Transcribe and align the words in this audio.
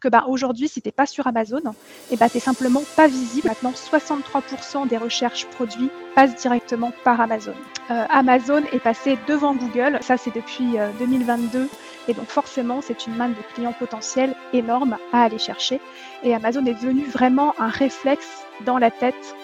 que 0.00 0.08
bah, 0.08 0.24
aujourd'hui, 0.28 0.68
si 0.68 0.80
tu 0.80 0.88
n'es 0.88 0.92
pas 0.92 1.06
sur 1.06 1.26
Amazon, 1.26 1.58
et 1.58 2.12
eh 2.12 2.16
bah, 2.16 2.28
tu 2.28 2.36
n'es 2.36 2.40
simplement 2.40 2.82
pas 2.96 3.06
visible. 3.06 3.48
Maintenant, 3.48 3.72
63% 3.72 4.88
des 4.88 4.96
recherches 4.96 5.46
produits 5.46 5.90
passent 6.14 6.36
directement 6.36 6.92
par 7.04 7.20
Amazon. 7.20 7.54
Euh, 7.90 8.06
Amazon 8.08 8.62
est 8.72 8.78
passé 8.80 9.18
devant 9.28 9.54
Google, 9.54 9.98
ça 10.00 10.16
c'est 10.16 10.34
depuis 10.34 10.76
2022, 10.98 11.58
euh, 11.58 11.66
et 12.08 12.14
donc 12.14 12.26
forcément, 12.26 12.80
c'est 12.80 13.06
une 13.06 13.16
manne 13.16 13.34
de 13.34 13.54
clients 13.54 13.74
potentiels 13.78 14.34
énorme 14.52 14.96
à 15.12 15.22
aller 15.22 15.38
chercher. 15.38 15.80
Et 16.22 16.34
Amazon 16.34 16.64
est 16.66 16.74
devenu 16.74 17.04
vraiment 17.04 17.54
un 17.58 17.68
réflexe 17.68 18.44
dans 18.64 18.78
la 18.78 18.90
tête 18.90 19.36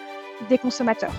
des 0.48 0.58
consommateurs. 0.58 1.14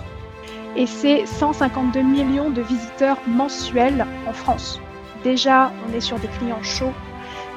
Et 0.75 0.85
c'est 0.85 1.25
152 1.25 2.01
millions 2.01 2.49
de 2.49 2.61
visiteurs 2.61 3.17
mensuels 3.27 4.05
en 4.27 4.33
France. 4.33 4.79
Déjà, 5.23 5.71
on 5.87 5.93
est 5.93 6.01
sur 6.01 6.19
des 6.19 6.27
clients 6.27 6.61
chauds 6.63 6.93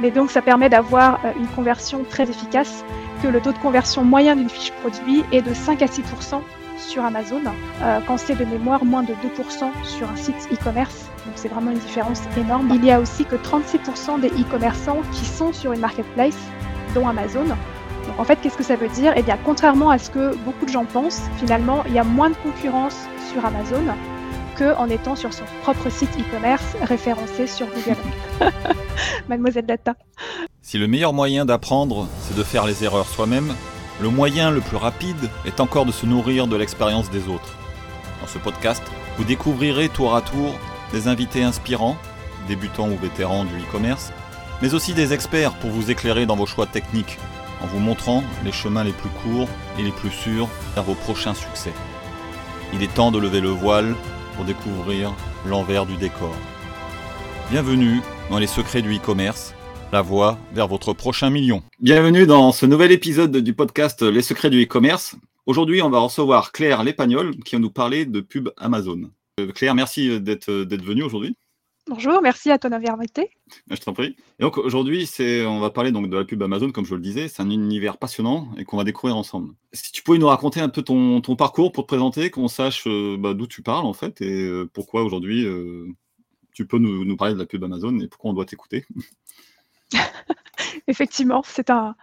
mais 0.00 0.10
donc 0.10 0.30
ça 0.30 0.42
permet 0.42 0.68
d'avoir 0.68 1.20
euh, 1.24 1.32
une 1.38 1.46
conversion 1.48 2.04
très 2.08 2.24
efficace, 2.24 2.84
que 3.22 3.28
le 3.28 3.40
taux 3.40 3.52
de 3.52 3.58
conversion 3.58 4.04
moyen 4.04 4.36
d'une 4.36 4.48
fiche 4.48 4.72
produit 4.80 5.24
est 5.32 5.42
de 5.42 5.52
5 5.54 5.82
à 5.82 5.86
6% 5.86 6.40
sur 6.78 7.04
Amazon, 7.04 7.42
euh, 7.82 8.00
quand 8.06 8.18
c'est 8.18 8.34
de 8.34 8.44
mémoire 8.44 8.84
moins 8.84 9.02
de 9.02 9.12
2% 9.12 9.16
sur 9.82 10.10
un 10.10 10.16
site 10.16 10.48
e-commerce. 10.52 11.06
Donc 11.26 11.34
c'est 11.36 11.48
vraiment 11.48 11.70
une 11.70 11.78
différence 11.78 12.22
énorme. 12.36 12.70
Il 12.74 12.84
y 12.84 12.90
a 12.90 13.00
aussi 13.00 13.24
que 13.24 13.36
36% 13.36 14.20
des 14.20 14.28
e-commerçants 14.28 15.02
qui 15.12 15.24
sont 15.24 15.52
sur 15.52 15.72
une 15.72 15.80
marketplace, 15.80 16.38
dont 16.94 17.06
Amazon. 17.06 17.44
Donc 17.44 18.18
en 18.18 18.24
fait, 18.24 18.36
qu'est-ce 18.36 18.56
que 18.56 18.64
ça 18.64 18.76
veut 18.76 18.88
dire? 18.88 19.12
Eh 19.16 19.22
bien, 19.22 19.38
contrairement 19.44 19.90
à 19.90 19.98
ce 19.98 20.10
que 20.10 20.34
beaucoup 20.38 20.64
de 20.64 20.70
gens 20.70 20.86
pensent, 20.86 21.22
finalement, 21.36 21.84
il 21.86 21.92
y 21.92 21.98
a 21.98 22.04
moins 22.04 22.30
de 22.30 22.36
concurrence 22.36 23.06
sur 23.30 23.44
Amazon 23.44 23.84
qu'en 24.60 24.90
étant 24.90 25.16
sur 25.16 25.32
son 25.32 25.44
propre 25.62 25.88
site 25.88 26.10
e-commerce 26.18 26.76
référencé 26.82 27.46
sur 27.46 27.66
Google. 27.66 27.96
Mademoiselle 29.28 29.64
Data. 29.64 29.94
Si 30.60 30.76
le 30.76 30.86
meilleur 30.86 31.14
moyen 31.14 31.46
d'apprendre, 31.46 32.06
c'est 32.20 32.36
de 32.36 32.42
faire 32.42 32.66
les 32.66 32.84
erreurs 32.84 33.08
soi-même, 33.08 33.54
le 34.02 34.10
moyen 34.10 34.50
le 34.50 34.60
plus 34.60 34.76
rapide 34.76 35.30
est 35.46 35.60
encore 35.60 35.86
de 35.86 35.92
se 35.92 36.04
nourrir 36.04 36.46
de 36.46 36.56
l'expérience 36.56 37.10
des 37.10 37.28
autres. 37.28 37.56
Dans 38.20 38.26
ce 38.26 38.36
podcast, 38.36 38.82
vous 39.16 39.24
découvrirez 39.24 39.88
tour 39.88 40.14
à 40.14 40.20
tour 40.20 40.58
des 40.92 41.08
invités 41.08 41.42
inspirants, 41.42 41.96
débutants 42.46 42.90
ou 42.90 42.98
vétérans 42.98 43.44
du 43.44 43.56
e-commerce, 43.56 44.12
mais 44.60 44.74
aussi 44.74 44.92
des 44.92 45.14
experts 45.14 45.54
pour 45.54 45.70
vous 45.70 45.90
éclairer 45.90 46.26
dans 46.26 46.36
vos 46.36 46.46
choix 46.46 46.66
techniques, 46.66 47.18
en 47.62 47.66
vous 47.66 47.78
montrant 47.78 48.22
les 48.44 48.52
chemins 48.52 48.84
les 48.84 48.92
plus 48.92 49.08
courts 49.22 49.48
et 49.78 49.82
les 49.82 49.92
plus 49.92 50.10
sûrs 50.10 50.48
vers 50.74 50.84
vos 50.84 50.94
prochains 50.94 51.34
succès. 51.34 51.72
Il 52.74 52.82
est 52.82 52.92
temps 52.92 53.10
de 53.10 53.18
lever 53.18 53.40
le 53.40 53.48
voile 53.48 53.94
découvrir 54.44 55.14
l'envers 55.46 55.86
du 55.86 55.96
décor. 55.96 56.34
Bienvenue 57.50 58.00
dans 58.30 58.38
les 58.38 58.46
secrets 58.46 58.82
du 58.82 58.96
e-commerce, 58.96 59.54
la 59.92 60.02
voie 60.02 60.38
vers 60.52 60.68
votre 60.68 60.92
prochain 60.92 61.30
million. 61.30 61.62
Bienvenue 61.80 62.26
dans 62.26 62.52
ce 62.52 62.66
nouvel 62.66 62.92
épisode 62.92 63.36
du 63.36 63.54
podcast 63.54 64.02
Les 64.02 64.22
secrets 64.22 64.50
du 64.50 64.62
e-commerce. 64.62 65.16
Aujourd'hui, 65.46 65.82
on 65.82 65.90
va 65.90 65.98
recevoir 65.98 66.52
Claire 66.52 66.84
Lépagnol 66.84 67.36
qui 67.44 67.56
va 67.56 67.60
nous 67.60 67.70
parler 67.70 68.04
de 68.04 68.20
pub 68.20 68.50
Amazon. 68.56 69.10
Euh, 69.40 69.52
Claire, 69.52 69.74
merci 69.74 70.20
d'être 70.20 70.50
venue 70.50 71.02
aujourd'hui. 71.02 71.36
Bonjour, 71.90 72.22
merci 72.22 72.52
à 72.52 72.58
ton 72.58 72.70
invité. 72.70 73.30
Je 73.68 73.74
t'en 73.80 73.92
prie. 73.92 74.14
Et 74.38 74.42
donc 74.44 74.58
aujourd'hui, 74.58 75.06
c'est, 75.06 75.44
on 75.44 75.58
va 75.58 75.70
parler 75.70 75.90
donc 75.90 76.08
de 76.08 76.16
la 76.16 76.24
pub 76.24 76.40
Amazon, 76.40 76.70
comme 76.70 76.84
je 76.84 76.94
le 76.94 77.00
disais. 77.00 77.26
C'est 77.26 77.42
un 77.42 77.50
univers 77.50 77.98
passionnant 77.98 78.46
et 78.56 78.64
qu'on 78.64 78.76
va 78.76 78.84
découvrir 78.84 79.16
ensemble. 79.16 79.54
Si 79.72 79.90
tu 79.90 80.04
pouvais 80.04 80.18
nous 80.18 80.28
raconter 80.28 80.60
un 80.60 80.68
peu 80.68 80.82
ton, 80.82 81.20
parcours 81.34 81.72
pour 81.72 81.82
te 81.82 81.88
présenter, 81.88 82.30
qu'on 82.30 82.46
sache 82.46 82.84
euh, 82.86 83.16
bah, 83.18 83.34
d'où 83.34 83.48
tu 83.48 83.62
parles 83.62 83.86
en 83.86 83.92
fait 83.92 84.20
et 84.20 84.30
euh, 84.30 84.70
pourquoi 84.72 85.02
aujourd'hui 85.02 85.44
tu 86.54 86.64
peux 86.64 86.78
nous, 86.78 87.16
parler 87.16 87.34
de 87.34 87.40
la 87.40 87.46
pub 87.46 87.64
Amazon 87.64 87.98
et 87.98 88.06
pourquoi 88.06 88.30
on 88.30 88.34
doit 88.34 88.46
t'écouter 88.46 88.84
Effectivement, 90.86 91.42
c'est 91.44 91.70
un, 91.70 91.94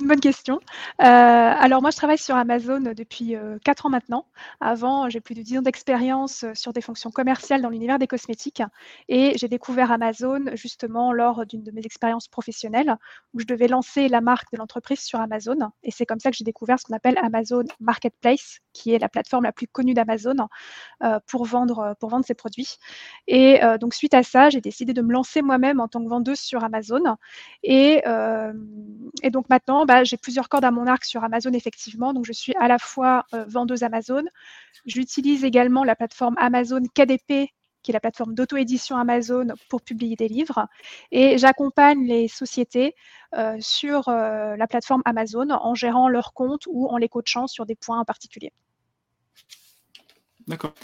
une 0.00 0.06
bonne 0.06 0.20
question. 0.20 0.60
Euh, 1.00 1.04
alors 1.04 1.82
moi, 1.82 1.90
je 1.90 1.96
travaille 1.96 2.18
sur 2.18 2.36
Amazon 2.36 2.80
depuis 2.80 3.36
euh, 3.36 3.58
4 3.64 3.86
ans 3.86 3.90
maintenant. 3.90 4.26
Avant, 4.60 5.08
j'ai 5.08 5.20
plus 5.20 5.34
de 5.34 5.42
10 5.42 5.58
ans 5.58 5.62
d'expérience 5.62 6.44
sur 6.54 6.72
des 6.72 6.80
fonctions 6.80 7.10
commerciales 7.10 7.62
dans 7.62 7.70
l'univers 7.70 7.98
des 7.98 8.06
cosmétiques. 8.06 8.62
Et 9.08 9.36
j'ai 9.36 9.48
découvert 9.48 9.92
Amazon 9.92 10.44
justement 10.54 11.12
lors 11.12 11.46
d'une 11.46 11.62
de 11.62 11.70
mes 11.70 11.82
expériences 11.82 12.28
professionnelles 12.28 12.96
où 13.32 13.40
je 13.40 13.46
devais 13.46 13.68
lancer 13.68 14.08
la 14.08 14.20
marque 14.20 14.52
de 14.52 14.58
l'entreprise 14.58 15.00
sur 15.00 15.20
Amazon. 15.20 15.56
Et 15.82 15.90
c'est 15.90 16.06
comme 16.06 16.20
ça 16.20 16.30
que 16.30 16.36
j'ai 16.36 16.44
découvert 16.44 16.78
ce 16.78 16.84
qu'on 16.84 16.94
appelle 16.94 17.18
Amazon 17.22 17.64
Marketplace, 17.80 18.60
qui 18.72 18.92
est 18.92 18.98
la 18.98 19.08
plateforme 19.08 19.44
la 19.44 19.52
plus 19.52 19.66
connue 19.66 19.94
d'Amazon 19.94 20.36
euh, 21.02 21.18
pour, 21.26 21.44
vendre, 21.44 21.94
pour 22.00 22.10
vendre 22.10 22.24
ses 22.24 22.34
produits. 22.34 22.76
Et 23.26 23.62
euh, 23.64 23.78
donc 23.78 23.94
suite 23.94 24.14
à 24.14 24.22
ça, 24.22 24.50
j'ai 24.50 24.60
décidé 24.60 24.92
de 24.92 25.02
me 25.02 25.12
lancer 25.12 25.42
moi-même 25.42 25.80
en 25.80 25.88
tant 25.88 26.02
que 26.02 26.08
vendeuse 26.08 26.40
sur 26.40 26.62
Amazon. 26.64 27.16
Et 27.62 28.03
euh, 28.06 28.52
et 29.22 29.30
donc 29.30 29.48
maintenant, 29.48 29.86
bah, 29.86 30.04
j'ai 30.04 30.16
plusieurs 30.16 30.48
cordes 30.48 30.64
à 30.64 30.70
mon 30.70 30.86
arc 30.86 31.04
sur 31.04 31.24
Amazon, 31.24 31.52
effectivement. 31.52 32.12
Donc 32.12 32.26
je 32.26 32.32
suis 32.32 32.54
à 32.56 32.68
la 32.68 32.78
fois 32.78 33.24
euh, 33.34 33.44
vendeuse 33.46 33.82
Amazon. 33.82 34.24
J'utilise 34.86 35.44
également 35.44 35.84
la 35.84 35.96
plateforme 35.96 36.34
Amazon 36.38 36.82
KDP, 36.94 37.50
qui 37.82 37.90
est 37.90 37.92
la 37.92 38.00
plateforme 38.00 38.34
d'auto-édition 38.34 38.96
Amazon 38.96 39.48
pour 39.68 39.82
publier 39.82 40.16
des 40.16 40.28
livres. 40.28 40.66
Et 41.10 41.38
j'accompagne 41.38 42.06
les 42.06 42.28
sociétés 42.28 42.94
euh, 43.34 43.56
sur 43.60 44.08
la 44.08 44.66
plateforme 44.68 45.02
Amazon 45.04 45.50
en 45.50 45.74
gérant 45.74 46.08
leurs 46.08 46.32
comptes 46.32 46.66
ou 46.66 46.88
en 46.88 46.96
les 46.96 47.08
coachant 47.08 47.46
sur 47.46 47.66
des 47.66 47.74
points 47.74 48.00
en 48.00 48.04
particulier. 48.04 48.52
D'accord. 50.46 50.74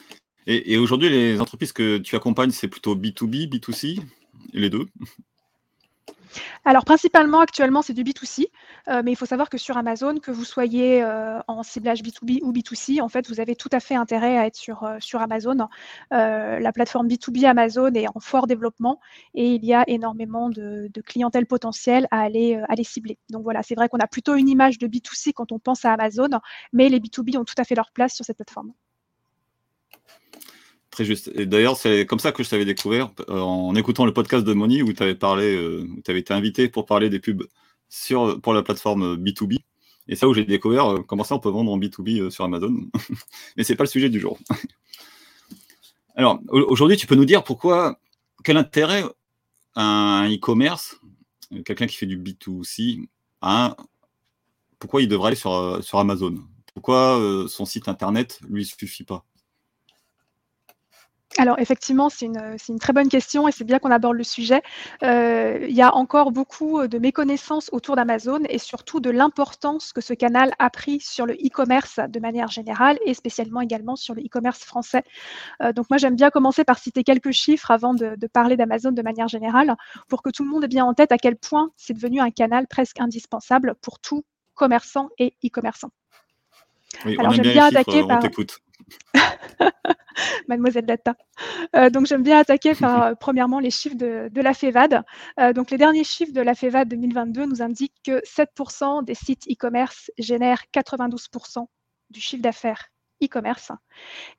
Et, 0.47 0.73
et 0.73 0.79
aujourd'hui, 0.79 1.11
les 1.11 1.41
entreprises 1.41 1.73
que 1.73 1.99
tu 1.99 2.17
accompagnes, 2.17 2.51
c'est 2.51 2.69
plutôt 2.69 2.97
B2B, 2.97 3.49
B2C, 3.49 4.01
les 4.53 4.71
deux? 4.71 4.87
Alors 6.65 6.85
principalement 6.85 7.41
actuellement 7.41 7.83
c'est 7.83 7.93
du 7.93 8.03
B2C, 8.03 8.47
euh, 8.89 9.03
mais 9.05 9.13
il 9.13 9.17
faut 9.17 9.27
savoir 9.27 9.49
que 9.49 9.59
sur 9.59 9.77
Amazon, 9.77 10.19
que 10.19 10.31
vous 10.31 10.45
soyez 10.45 11.03
euh, 11.03 11.39
en 11.49 11.63
ciblage 11.63 12.03
B2B 12.03 12.41
ou 12.43 12.53
B2C, 12.53 13.01
en 13.01 13.09
fait 13.09 13.29
vous 13.29 13.41
avez 13.41 13.57
tout 13.57 13.69
à 13.73 13.81
fait 13.81 13.95
intérêt 13.95 14.39
à 14.39 14.47
être 14.47 14.57
sur, 14.57 14.85
euh, 14.85 14.99
Amazon. 15.15 15.69
la 16.11 16.73
plateforme 16.73 17.09
B2B 17.09 17.47
Amazon 17.47 17.93
est 17.95 18.07
en 18.09 18.21
fort 18.21 18.47
développement 18.47 19.01
et 19.35 19.55
il 19.55 19.65
y 19.65 19.75
a 19.75 19.85
énormément 19.87 20.49
de, 20.49 20.89
de 20.93 21.01
clientèle 21.01 21.47
potentielle 21.47 22.07
à 22.11 22.21
aller, 22.21 22.57
à 22.57 22.73
aller 22.73 22.85
cibler. 22.85 23.19
Donc 23.31 23.43
voilà, 23.43 23.63
c'est 23.63 23.75
vrai 23.75 23.89
qu'on 23.89 23.99
a 23.99 24.07
plutôt 24.07 24.35
une 24.35 24.49
image 24.49 24.79
de 24.79 24.87
B2C 24.87 25.33
quand 25.33 25.53
on 25.53 25.59
pense 25.59 25.85
à 25.85 25.93
Amazon, 25.93 26.29
mais 26.73 26.89
les 26.89 27.01
B2B 27.01 27.37
ont 27.39 27.45
tout 27.45 27.55
à 27.59 27.65
fait 27.65 27.75
leur 27.75 27.91
place 27.93 28.15
sur 28.15 28.25
cette 28.25 28.37
plateforme. 28.37 28.73
Très 31.00 31.06
juste. 31.06 31.34
D'ailleurs, 31.34 31.78
c'est 31.78 32.05
comme 32.05 32.19
ça 32.19 32.31
que 32.31 32.43
je 32.43 32.50
t'avais 32.50 32.66
découvert 32.66 33.11
euh, 33.31 33.41
en 33.41 33.75
écoutant 33.75 34.05
le 34.05 34.12
podcast 34.12 34.44
de 34.44 34.53
Moni 34.53 34.83
où 34.83 34.93
tu 34.93 35.03
avais 35.03 35.15
parlé, 35.15 35.56
euh, 35.56 35.88
tu 36.05 36.11
avais 36.11 36.21
été 36.21 36.34
invité 36.34 36.69
pour 36.69 36.84
parler 36.84 37.09
des 37.09 37.21
pubs 37.21 37.44
sur, 37.88 38.38
pour 38.43 38.53
la 38.53 38.62
plateforme 38.62 39.16
B2B. 39.16 39.60
Et 40.09 40.15
ça 40.15 40.28
où 40.28 40.34
j'ai 40.34 40.44
découvert 40.44 40.93
euh, 40.93 41.00
comment 41.00 41.25
ça 41.25 41.34
on 41.34 41.39
peut 41.39 41.49
vendre 41.49 41.72
en 41.72 41.78
B2B 41.78 42.28
sur 42.28 42.44
Amazon. 42.44 42.75
Mais 43.56 43.65
c'est 43.65 43.77
pas 43.77 43.84
le 43.84 43.89
sujet 43.89 44.10
du 44.10 44.21
jour. 44.21 44.39
Alors, 46.16 46.39
aujourd'hui, 46.50 46.99
tu 46.99 47.06
peux 47.06 47.15
nous 47.15 47.25
dire 47.25 47.44
pourquoi, 47.44 47.99
quel 48.44 48.59
intérêt 48.59 49.03
un 49.77 50.28
e-commerce, 50.31 51.00
quelqu'un 51.65 51.87
qui 51.87 51.97
fait 51.97 52.05
du 52.05 52.19
B2C, 52.19 53.09
a, 53.41 53.75
pourquoi 54.78 55.00
il 55.00 55.09
devrait 55.09 55.28
aller 55.28 55.37
sur, 55.37 55.83
sur 55.83 55.99
Amazon? 55.99 56.34
Pourquoi 56.75 57.19
son 57.49 57.65
site 57.65 57.89
internet 57.89 58.39
lui 58.50 58.66
suffit 58.66 59.05
pas? 59.05 59.25
Alors 61.39 61.59
effectivement, 61.59 62.09
c'est 62.09 62.27
une, 62.27 62.79
très 62.81 62.93
bonne 62.93 63.09
question 63.09 63.47
et 63.47 63.53
c'est 63.53 63.65
bien 63.65 63.79
qu'on 63.79 63.91
aborde 63.91 64.17
le 64.17 64.25
sujet. 64.25 64.63
Euh, 65.05 65.65
il 65.69 65.75
y 65.75 65.83
a 65.83 65.95
encore 65.95 66.33
beaucoup 66.33 66.87
de 66.89 66.99
méconnaissances 66.99 67.71
autour 67.73 67.95
d'Amazon 67.95 68.41
et 68.49 68.59
surtout 68.59 69.01
de 69.01 69.11
l'importance 69.11 69.93
que 69.93 70.01
ce 70.01 70.13
canal 70.13 70.53
a 70.59 70.71
pris 70.71 70.99
sur 71.01 71.27
le 71.27 71.35
e-commerce 71.35 72.01
de 72.09 72.21
manière 72.21 72.49
générale 72.49 72.99
et 73.07 73.15
spécialement 73.15 73.61
également 73.61 73.95
sur 73.95 74.15
le 74.15 74.23
e-commerce 74.23 74.65
français. 74.65 75.05
Euh, 75.63 75.73
donc 75.73 75.89
moi, 75.89 75.99
j'aime 75.99 76.17
bien 76.17 76.31
commencer 76.31 76.65
par 76.65 76.79
citer 76.79 77.05
quelques 77.05 77.33
chiffres 77.33 77.71
avant 77.71 77.95
de, 77.95 78.17
parler 78.33 78.57
d'Amazon 78.57 78.91
de 78.91 79.03
manière 79.03 79.29
générale 79.29 79.77
pour 80.09 80.23
que 80.23 80.31
tout 80.31 80.45
le 80.45 80.51
monde 80.51 80.65
ait 80.65 80.69
bien 80.69 80.85
en 80.85 80.95
tête 80.95 81.13
à 81.13 81.19
quel 81.19 81.37
point 81.37 81.71
c'est 81.77 81.95
devenu 81.95 82.21
un 82.21 82.31
canal 82.31 82.67
presque 82.67 83.01
indispensable 83.01 83.75
pour 83.81 84.01
tout 84.01 84.25
commerçant 84.54 85.10
et 85.19 85.34
e-commerçant. 85.45 85.91
Oui, 87.07 87.16
Alors 87.19 87.33
j'aime 87.33 87.53
bien 87.53 87.66
attaquer 87.66 88.03
par... 88.07 88.21
Mademoiselle 90.48 90.86
Data. 90.86 91.15
Euh, 91.77 91.91
donc 91.91 92.06
j'aime 92.06 92.22
bien 92.22 92.38
attaquer 92.38 92.74
par 92.74 93.03
euh, 93.03 93.15
premièrement 93.15 93.60
les 93.60 93.71
chiffres 93.71 93.97
de, 93.97 94.41
la 94.41 94.54
FEVAD. 94.54 95.03
Euh, 95.38 95.53
donc 95.53 95.71
les 95.71 95.78
derniers 95.78 96.04
chiffres 96.04 96.32
de 96.32 96.41
la 96.41 96.54
FEVAD 96.54 96.88
2022 96.88 97.47
nous 97.47 97.62
indiquent 97.62 98.00
que 98.04 98.22
7% 98.24 99.04
des 99.04 99.15
sites 99.15 99.47
e-commerce 99.50 100.10
génèrent 100.18 100.65
92% 100.74 101.66
du 102.10 102.21
chiffre 102.21 102.42
d'affaires 102.42 102.88
e-commerce 103.22 103.71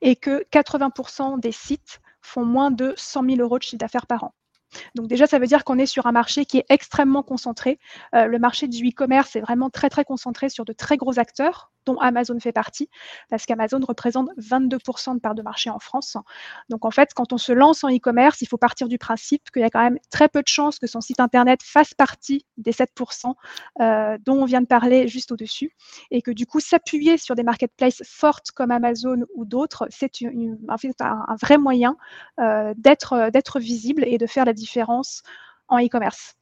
et 0.01 0.15
que 0.15 0.43
80% 0.51 1.39
des 1.39 1.51
sites 1.51 2.01
font 2.21 2.45
moins 2.45 2.71
de 2.71 2.93
100 2.97 3.23
000 3.25 3.41
euros 3.41 3.57
de 3.57 3.63
chiffre 3.63 3.77
d'affaires 3.77 4.07
par 4.07 4.23
an. 4.23 4.33
Donc 4.95 5.07
déjà, 5.07 5.27
ça 5.27 5.37
veut 5.37 5.47
dire 5.47 5.65
qu'on 5.65 5.77
est 5.77 5.85
sur 5.85 6.07
un 6.07 6.13
marché 6.13 6.45
qui 6.45 6.57
est 6.57 6.65
extrêmement 6.69 7.23
concentré. 7.23 7.77
le 8.13 8.37
marché 8.37 8.69
du 8.69 8.87
e-commerce 8.87 9.35
est 9.35 9.41
vraiment 9.41 9.69
très 9.69 9.89
très 9.89 10.05
concentré 10.05 10.47
sur 10.47 10.63
de 10.63 10.71
très 10.71 10.95
gros 10.95 11.19
acteurs 11.19 11.70
dont 11.85 11.97
Amazon 11.99 12.39
fait 12.39 12.51
partie, 12.51 12.89
parce 13.29 13.45
qu'Amazon 13.45 13.79
représente 13.87 14.29
22% 14.37 15.15
de 15.15 15.19
part 15.19 15.35
de 15.35 15.41
marché 15.41 15.69
en 15.69 15.79
France. 15.79 16.17
Donc 16.69 16.85
en 16.85 16.91
fait, 16.91 17.13
quand 17.13 17.33
on 17.33 17.37
se 17.37 17.51
lance 17.51 17.83
en 17.83 17.89
e-commerce, 17.89 18.41
il 18.41 18.47
faut 18.47 18.57
partir 18.57 18.87
du 18.87 18.97
principe 18.97 19.49
qu'il 19.51 19.61
y 19.61 19.65
a 19.65 19.69
quand 19.69 19.81
même 19.81 19.99
très 20.09 20.29
peu 20.29 20.41
de 20.41 20.47
chances 20.47 20.79
que 20.79 20.87
son 20.87 21.01
site 21.01 21.19
Internet 21.19 21.61
fasse 21.63 21.93
partie 21.93 22.45
des 22.57 22.71
7% 22.71 23.33
euh, 23.79 24.17
dont 24.25 24.41
on 24.41 24.45
vient 24.45 24.61
de 24.61 24.67
parler 24.67 25.07
juste 25.07 25.31
au-dessus, 25.31 25.75
et 26.11 26.21
que 26.21 26.31
du 26.31 26.45
coup, 26.45 26.59
s'appuyer 26.59 27.17
sur 27.17 27.35
des 27.35 27.43
marketplaces 27.43 28.01
fortes 28.05 28.51
comme 28.51 28.71
Amazon 28.71 29.23
ou 29.35 29.45
d'autres, 29.45 29.87
c'est 29.89 30.11
un, 31.01 31.35
vrai 31.41 31.57
moyen 31.57 31.97
euh, 32.39 32.73
d'être 32.77 33.59
visible 33.59 34.03
et 34.05 34.17
de 34.17 34.27
faire 34.27 34.45
la 34.45 34.53
différence 34.53 35.23
en 35.67 35.79
e-commerce. 35.79 36.35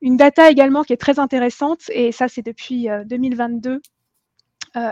Une 0.00 0.16
data 0.16 0.50
également 0.50 0.84
qui 0.84 0.92
est 0.92 0.98
très 0.98 1.18
intéressante, 1.18 1.90
et 1.90 2.12
ça 2.12 2.28
c'est 2.28 2.42
depuis 2.42 2.88
2022, 3.06 3.70
euh, 3.70 3.74
euh, 3.74 3.80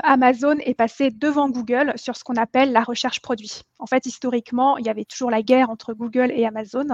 Amazon 0.03 0.57
est 0.59 0.75
passé 0.75 1.11
devant 1.11 1.49
Google 1.49 1.93
sur 1.97 2.17
ce 2.17 2.25
qu'on 2.25 2.37
appelle 2.37 2.73
la 2.73 2.83
recherche 2.83 3.21
produit. 3.21 3.63
En 3.79 3.87
fait, 3.87 4.07
historiquement, 4.07 4.79
il 4.79 4.87
y 4.87 4.89
avait 4.89 5.05
toujours 5.05 5.31
la 5.31 5.43
guerre 5.43 5.71
entre 5.71 5.95
Google 5.95 6.33
et 6.33 6.47
Amazon. 6.47 6.87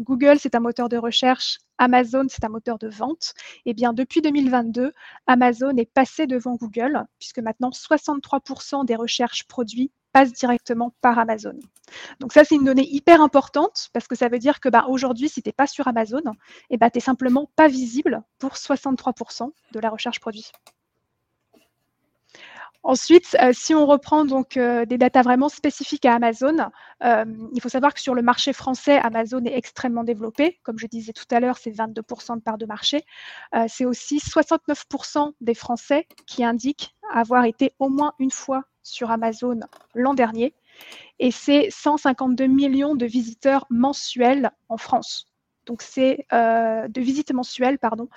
Google, 0.00 0.38
c'est 0.38 0.54
un 0.54 0.60
moteur 0.60 0.88
de 0.88 0.96
recherche, 0.96 1.58
Amazon, 1.78 2.26
c'est 2.28 2.44
un 2.44 2.48
moteur 2.48 2.78
de 2.78 2.88
vente. 2.88 3.34
Eh 3.66 3.74
bien, 3.74 3.92
depuis 3.92 4.22
2022, 4.22 4.92
Amazon 5.26 5.76
est 5.76 5.92
passé 5.92 6.26
devant 6.26 6.56
Google, 6.56 7.04
puisque 7.18 7.40
maintenant 7.40 7.70
63% 7.70 8.84
des 8.84 8.96
recherches 8.96 9.46
produits 9.46 9.90
passent 10.12 10.32
directement 10.32 10.94
par 11.00 11.18
Amazon. 11.18 11.58
Donc 12.20 12.32
ça, 12.32 12.44
c'est 12.44 12.54
une 12.56 12.64
donnée 12.64 12.88
hyper 12.90 13.20
importante 13.20 13.88
parce 13.92 14.06
que 14.06 14.14
ça 14.14 14.28
veut 14.28 14.38
dire 14.38 14.60
que 14.60 14.68
bah, 14.68 14.86
aujourd'hui, 14.88 15.28
si 15.28 15.42
tu 15.42 15.48
n'es 15.48 15.52
pas 15.52 15.66
sur 15.66 15.88
Amazon, 15.88 16.22
eh 16.70 16.76
bah, 16.76 16.90
tu 16.90 16.98
n'es 16.98 17.02
simplement 17.02 17.50
pas 17.56 17.68
visible 17.68 18.22
pour 18.38 18.54
63% 18.54 19.50
de 19.72 19.80
la 19.80 19.90
recherche 19.90 20.20
produit. 20.20 20.50
Ensuite, 22.82 23.36
euh, 23.42 23.50
si 23.52 23.74
on 23.74 23.84
reprend 23.86 24.24
donc 24.24 24.56
euh, 24.56 24.86
des 24.86 24.96
datas 24.96 25.22
vraiment 25.22 25.50
spécifiques 25.50 26.06
à 26.06 26.14
Amazon, 26.14 26.56
euh, 27.04 27.24
il 27.52 27.60
faut 27.60 27.68
savoir 27.68 27.92
que 27.92 28.00
sur 28.00 28.14
le 28.14 28.22
marché 28.22 28.54
français, 28.54 28.98
Amazon 28.98 29.44
est 29.44 29.56
extrêmement 29.56 30.02
développé. 30.02 30.58
Comme 30.62 30.78
je 30.78 30.86
disais 30.86 31.12
tout 31.12 31.26
à 31.30 31.40
l'heure, 31.40 31.58
c'est 31.58 31.70
22% 31.70 32.36
de 32.36 32.40
part 32.40 32.56
de 32.56 32.66
marché. 32.66 33.04
c'est 33.68 33.84
aussi 33.84 34.18
69% 34.18 35.32
des 35.40 35.54
Français 35.54 36.06
qui 36.26 36.42
indiquent 36.42 36.94
avoir 37.12 37.44
été 37.44 37.72
au 37.78 37.88
moins 37.90 38.14
une 38.18 38.30
fois 38.30 38.64
sur 38.82 39.10
Amazon 39.10 39.60
l'an 39.94 40.14
dernier. 40.14 40.54
Et 41.18 41.30
c'est 41.30 41.68
152 41.70 42.46
millions 42.46 42.94
de 42.94 43.04
visiteurs 43.04 43.66
mensuels 43.68 44.52
en 44.68 44.78
France. 44.78 45.29
Donc 45.70 45.82
c'est 45.82 46.26
euh, 46.32 46.88
de 46.88 47.00
visites 47.00 47.32
mensuelles, 47.32 47.78
pardon. 47.78 48.08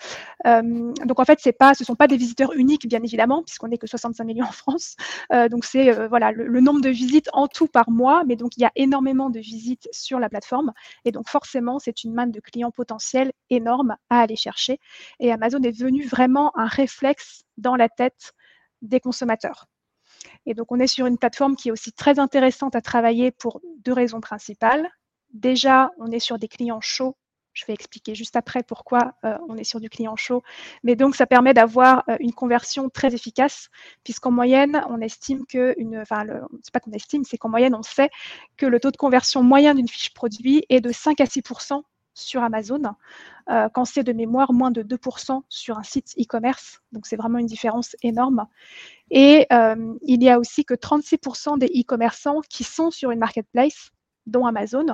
Euh, 0.47 0.91
donc 1.05 1.19
en 1.19 1.23
fait, 1.23 1.37
c'est 1.39 1.51
pas, 1.51 1.75
ce 1.75 1.83
sont 1.83 1.93
pas 1.93 2.07
des 2.07 2.17
visiteurs 2.17 2.51
uniques, 2.53 2.87
bien 2.87 3.03
évidemment, 3.03 3.43
puisqu'on 3.43 3.67
n'est 3.67 3.77
que 3.77 3.85
65 3.85 4.23
millions 4.23 4.47
en 4.47 4.51
France. 4.51 4.95
Euh, 5.31 5.49
donc 5.49 5.63
c'est 5.63 6.07
voilà 6.07 6.31
le, 6.31 6.61
nombre 6.61 6.81
de 6.81 6.89
visites 6.89 7.29
en 7.31 7.47
tout 7.47 7.67
par 7.67 7.91
mois, 7.91 8.23
mais 8.25 8.35
donc 8.35 8.57
il 8.57 8.61
y 8.61 8.65
a 8.65 8.71
énormément 8.75 9.29
de 9.29 9.39
visites 9.39 9.87
sur 9.91 10.19
la 10.19 10.29
plateforme, 10.29 10.73
et 11.05 11.11
donc 11.11 11.29
forcément 11.29 11.77
c'est 11.77 12.03
une 12.03 12.15
manne 12.15 12.31
de 12.31 12.39
clients 12.39 12.71
potentiels 12.71 13.31
énorme 13.51 13.97
à 14.09 14.21
aller 14.21 14.35
chercher. 14.35 14.79
Et 15.19 15.31
Amazon 15.31 15.61
est 15.61 15.77
devenu 15.77 16.07
vraiment 16.07 16.57
un 16.57 16.65
réflexe 16.65 17.43
dans 17.57 17.75
la 17.75 17.87
tête 17.87 18.33
des 18.81 18.99
consommateurs. 18.99 19.67
Et 20.47 20.55
donc 20.55 20.71
on 20.71 20.79
est 20.79 20.87
sur 20.87 21.05
une 21.05 21.19
plateforme 21.19 21.55
qui 21.55 21.69
est 21.69 21.71
aussi 21.71 21.91
très 21.93 22.17
intéressante 22.17 22.75
à 22.75 22.81
travailler 22.81 23.29
pour 23.29 23.61
deux 23.85 23.93
raisons 23.93 24.21
principales. 24.21 24.89
Déjà, 25.33 25.91
on 25.99 26.11
est 26.11 26.19
sur 26.19 26.39
des 26.39 26.47
clients 26.47 26.81
chauds 26.81 27.15
je 27.53 27.65
vais 27.65 27.73
expliquer 27.73 28.15
juste 28.15 28.35
après 28.35 28.63
pourquoi 28.63 29.13
euh, 29.23 29.37
on 29.47 29.57
est 29.57 29.63
sur 29.63 29.79
du 29.79 29.89
client 29.89 30.15
chaud. 30.15 30.43
Mais 30.83 30.95
donc, 30.95 31.15
ça 31.15 31.25
permet 31.25 31.53
d'avoir 31.53 32.03
euh, 32.09 32.17
une 32.19 32.33
conversion 32.33 32.89
très 32.89 33.13
efficace, 33.13 33.69
puisqu'en 34.03 34.31
moyenne, 34.31 34.83
on 34.89 34.99
estime 35.01 35.45
que, 35.45 35.73
une, 35.77 35.99
enfin, 35.99 36.25
c'est 36.63 36.73
pas 36.73 36.79
qu'on 36.79 36.91
estime, 36.91 37.23
c'est 37.23 37.37
qu'en 37.37 37.49
moyenne, 37.49 37.75
on 37.75 37.83
sait 37.83 38.09
que 38.57 38.65
le 38.65 38.79
taux 38.79 38.91
de 38.91 38.97
conversion 38.97 39.43
moyen 39.43 39.75
d'une 39.75 39.87
fiche 39.87 40.13
produit 40.13 40.65
est 40.69 40.81
de 40.81 40.91
5 40.91 41.21
à 41.21 41.25
6% 41.25 41.83
sur 42.15 42.43
Amazon, 42.43 42.81
euh, 43.49 43.69
quand 43.73 43.85
c'est 43.85 44.03
de 44.03 44.13
mémoire 44.13 44.53
moins 44.53 44.69
de 44.69 44.83
2% 44.83 45.41
sur 45.49 45.77
un 45.79 45.83
site 45.83 46.13
e-commerce. 46.19 46.81
Donc, 46.91 47.07
c'est 47.07 47.15
vraiment 47.15 47.39
une 47.39 47.47
différence 47.47 47.95
énorme. 48.03 48.45
Et 49.09 49.47
il 50.01 50.23
y 50.23 50.29
a 50.29 50.39
aussi 50.39 50.65
que 50.65 50.73
36% 50.73 51.59
des 51.59 51.67
e-commerçants 51.67 52.41
qui 52.49 52.63
sont 52.63 52.89
sur 52.89 53.11
une 53.11 53.19
marketplace, 53.19 53.91
dont 54.25 54.45
Amazon, 54.45 54.85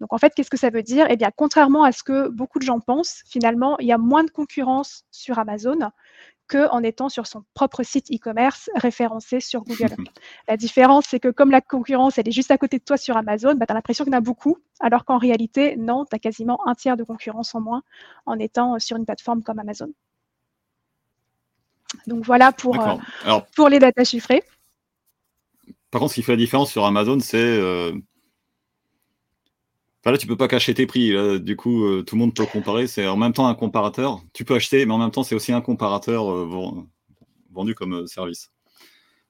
donc 0.00 0.12
en 0.12 0.18
fait, 0.18 0.32
qu'est-ce 0.34 0.50
que 0.50 0.56
ça 0.56 0.70
veut 0.70 0.82
dire? 0.82 1.06
Eh 1.10 1.16
bien, 1.16 1.30
contrairement 1.34 1.82
à 1.82 1.92
ce 1.92 2.02
que 2.02 2.28
beaucoup 2.28 2.58
de 2.58 2.64
gens 2.64 2.80
pensent, 2.80 3.22
finalement, 3.28 3.78
il 3.78 3.86
y 3.86 3.92
a 3.92 3.98
moins 3.98 4.24
de 4.24 4.30
concurrence 4.30 5.04
sur 5.10 5.38
Amazon 5.38 5.90
qu'en 6.48 6.82
étant 6.82 7.08
sur 7.08 7.26
son 7.26 7.44
propre 7.52 7.82
site 7.82 8.10
e-commerce 8.10 8.70
référencé 8.74 9.40
sur 9.40 9.64
Google. 9.64 9.94
la 10.48 10.56
différence, 10.56 11.04
c'est 11.08 11.20
que 11.20 11.28
comme 11.28 11.50
la 11.50 11.60
concurrence, 11.60 12.16
elle 12.16 12.28
est 12.28 12.32
juste 12.32 12.50
à 12.50 12.58
côté 12.58 12.78
de 12.78 12.84
toi 12.84 12.96
sur 12.96 13.16
Amazon, 13.16 13.54
bah, 13.54 13.66
tu 13.66 13.72
as 13.72 13.74
l'impression 13.74 14.04
qu'il 14.04 14.12
y 14.12 14.16
en 14.16 14.18
a 14.18 14.22
beaucoup, 14.22 14.56
alors 14.80 15.04
qu'en 15.04 15.18
réalité, 15.18 15.76
non, 15.76 16.06
tu 16.06 16.16
as 16.16 16.18
quasiment 16.18 16.66
un 16.66 16.74
tiers 16.74 16.96
de 16.96 17.04
concurrence 17.04 17.54
en 17.54 17.60
moins 17.60 17.82
en 18.24 18.38
étant 18.38 18.78
sur 18.78 18.96
une 18.96 19.04
plateforme 19.04 19.42
comme 19.42 19.58
Amazon. 19.58 19.92
Donc 22.06 22.24
voilà 22.24 22.52
pour, 22.52 22.80
euh, 22.80 23.40
pour 23.54 23.68
les 23.68 23.78
datas 23.78 24.04
chiffrées. 24.04 24.42
Par 25.90 26.00
contre, 26.00 26.12
ce 26.12 26.16
qui 26.16 26.22
fait 26.22 26.32
la 26.32 26.36
différence 26.36 26.70
sur 26.70 26.84
Amazon, 26.84 27.18
c'est 27.20 27.38
euh, 27.38 27.92
Enfin, 30.08 30.12
là, 30.12 30.18
tu 30.18 30.26
peux 30.26 30.38
pas 30.38 30.48
cacher 30.48 30.72
tes 30.72 30.86
prix. 30.86 31.12
du 31.38 31.54
coup, 31.54 31.84
euh, 31.84 32.02
tout 32.02 32.14
le 32.14 32.20
monde 32.20 32.34
peut 32.34 32.46
comparer. 32.46 32.86
C'est 32.86 33.06
en 33.06 33.18
même 33.18 33.34
temps 33.34 33.46
un 33.46 33.54
comparateur. 33.54 34.22
Tu 34.32 34.42
peux 34.46 34.54
acheter, 34.54 34.86
mais 34.86 34.94
en 34.94 34.98
même 34.98 35.10
temps, 35.10 35.22
c'est 35.22 35.34
aussi 35.34 35.52
un 35.52 35.60
comparateur 35.60 36.32
euh, 36.32 36.48
vendu 37.52 37.74
comme 37.74 37.92
euh, 37.92 38.06
service. 38.06 38.50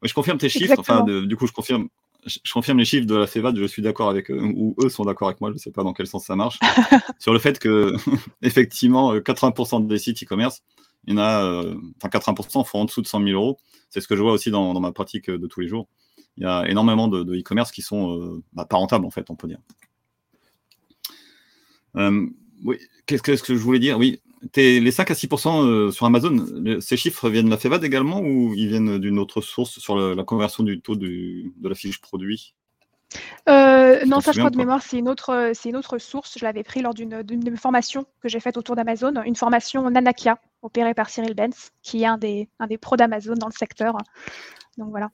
je 0.05 0.15
confirme 0.15 0.39
tes 0.39 0.49
chiffres. 0.49 0.77
Enfin, 0.79 1.03
du 1.03 1.37
coup, 1.37 1.49
je 1.49 1.53
confirme, 1.53 1.89
je, 2.27 2.53
confirme 2.53 2.79
les 2.79 2.85
chiffres 2.85 3.07
de 3.07 3.17
la 3.17 3.27
FEVAD. 3.27 3.57
Je 3.59 3.65
suis 3.65 3.83
d'accord 3.83 4.09
avec 4.09 4.31
eux, 4.31 4.41
ou 4.41 4.77
eux 4.81 4.89
sont 4.89 5.05
d'accord 5.05 5.27
avec 5.27 5.41
moi. 5.41 5.51
Je 5.51 5.55
ne 5.55 5.59
sais 5.59 5.73
pas 5.73 5.83
dans 5.83 5.93
quel 5.93 6.07
sens 6.07 6.27
ça 6.27 6.37
marche. 6.37 6.61
sur 7.19 7.33
le 7.33 7.41
fait 7.41 7.59
que, 7.59 7.97
effectivement, 8.43 9.17
80% 9.17 9.85
des 9.85 9.99
sites 9.99 10.23
e-commerce, 10.23 10.63
il 11.09 11.15
y 11.15 11.17
en 11.17 11.19
a, 11.19 11.65
enfin, 12.01 12.09
80% 12.09 12.65
font 12.65 12.83
en 12.83 12.85
dessous 12.85 13.03
de 13.03 13.09
100 13.09 13.25
000 13.25 13.31
euros. 13.31 13.59
C'est 13.91 14.01
ce 14.01 14.07
que 14.07 14.15
je 14.15 14.23
vois 14.23 14.31
aussi 14.31 14.53
dans, 14.53 14.79
ma 14.79 14.93
pratique 14.93 15.29
de 15.29 15.47
tous 15.49 15.59
les 15.59 15.67
jours. 15.67 15.89
Il 16.37 16.45
y 16.45 16.47
a 16.47 16.69
énormément 16.69 17.09
de 17.09 17.37
e-commerce 17.37 17.73
qui 17.73 17.83
sont 17.83 18.41
bah, 18.53 18.65
pas 18.65 18.77
rentables, 18.77 19.07
en 19.07 19.11
fait, 19.11 19.29
on 19.29 19.35
peut 19.35 19.49
dire. 19.49 19.59
Euh, 21.99 22.27
oui, 22.65 22.79
qu'est-ce 23.07 23.23
que, 23.23 23.55
je 23.55 23.61
voulais 23.61 23.79
dire? 23.79 23.99
Oui, 23.99 24.21
les 24.57 24.91
5 24.91 25.11
à 25.11 25.15
6% 25.15 25.65
euh, 25.65 25.91
sur 25.91 26.07
Amazon, 26.07 26.37
ces 26.81 26.97
chiffres 26.97 27.29
viennent 27.29 27.47
de 27.47 27.51
la 27.51 27.57
FEVAD 27.57 27.85
également 27.85 28.21
ou 28.21 28.55
ils 28.55 28.69
viennent 28.69 28.99
d'une 28.99 29.19
autre 29.19 29.41
source 29.41 29.79
sur 29.79 29.97
la, 29.97 30.25
conversion 30.25 30.63
du 30.63 30.81
taux 30.81 30.97
de 30.97 31.51
la 31.63 31.75
fiche 31.75 32.01
produit? 32.01 32.55
Euh, 33.49 34.05
non, 34.05 34.21
ça 34.21 34.33
je 34.33 34.39
crois 34.39 34.51
de 34.51 34.57
mémoire, 34.57 34.83
c'est 34.83 34.99
une, 34.99 35.09
autre, 35.09 35.53
c'est 35.55 35.71
une 35.71 35.77
autre 35.77 35.99
source. 35.99 36.39
Je 36.39 36.45
l'avais 36.45 36.63
pris 36.63 36.83
lors 36.83 36.93
d'une, 36.93 37.23
d'une 37.23 37.57
formation 37.57 38.07
que 38.21 38.29
j'ai 38.29 38.41
faite 38.41 38.57
autour 38.57 38.77
d'Amazon, 38.77 39.23
une 39.25 39.37
formation 39.37 39.89
Nanakia, 39.89 40.39
opérée 40.63 40.95
par 40.95 41.09
Cyril 41.09 41.35
Benz, 41.35 41.71
qui 41.83 42.03
est 42.03 42.07
un 42.07 42.19
des, 42.19 42.49
un 42.59 42.67
des 42.67 42.77
pros 42.77 42.97
d'Amazon 42.97 43.35
dans 43.35 43.47
le 43.47 43.53
secteur. 43.53 43.97
Donc 44.77 44.91
voilà. 44.91 45.11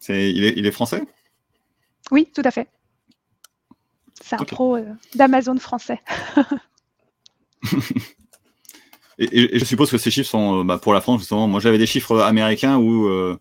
C'est, 0.00 0.30
il, 0.30 0.44
est, 0.44 0.54
il 0.56 0.66
est 0.66 0.72
français? 0.72 1.02
Oui, 2.10 2.30
tout 2.34 2.42
à 2.44 2.50
fait. 2.50 2.68
C'est 4.22 4.36
un 4.36 4.44
pro 4.44 4.76
euh, 4.76 4.84
d'Amazon 5.14 5.56
français. 5.58 6.00
et, 9.18 9.58
je 9.58 9.64
suppose 9.64 9.90
que 9.90 9.98
ces 9.98 10.10
chiffres 10.10 10.28
sont 10.28 10.60
euh, 10.60 10.64
bah, 10.64 10.78
pour 10.78 10.92
la 10.92 11.00
France, 11.00 11.20
justement. 11.20 11.48
Moi, 11.48 11.60
j'avais 11.60 11.78
des 11.78 11.86
chiffres 11.86 12.20
américains 12.20 12.78
où 12.78 13.06
euh, 13.06 13.38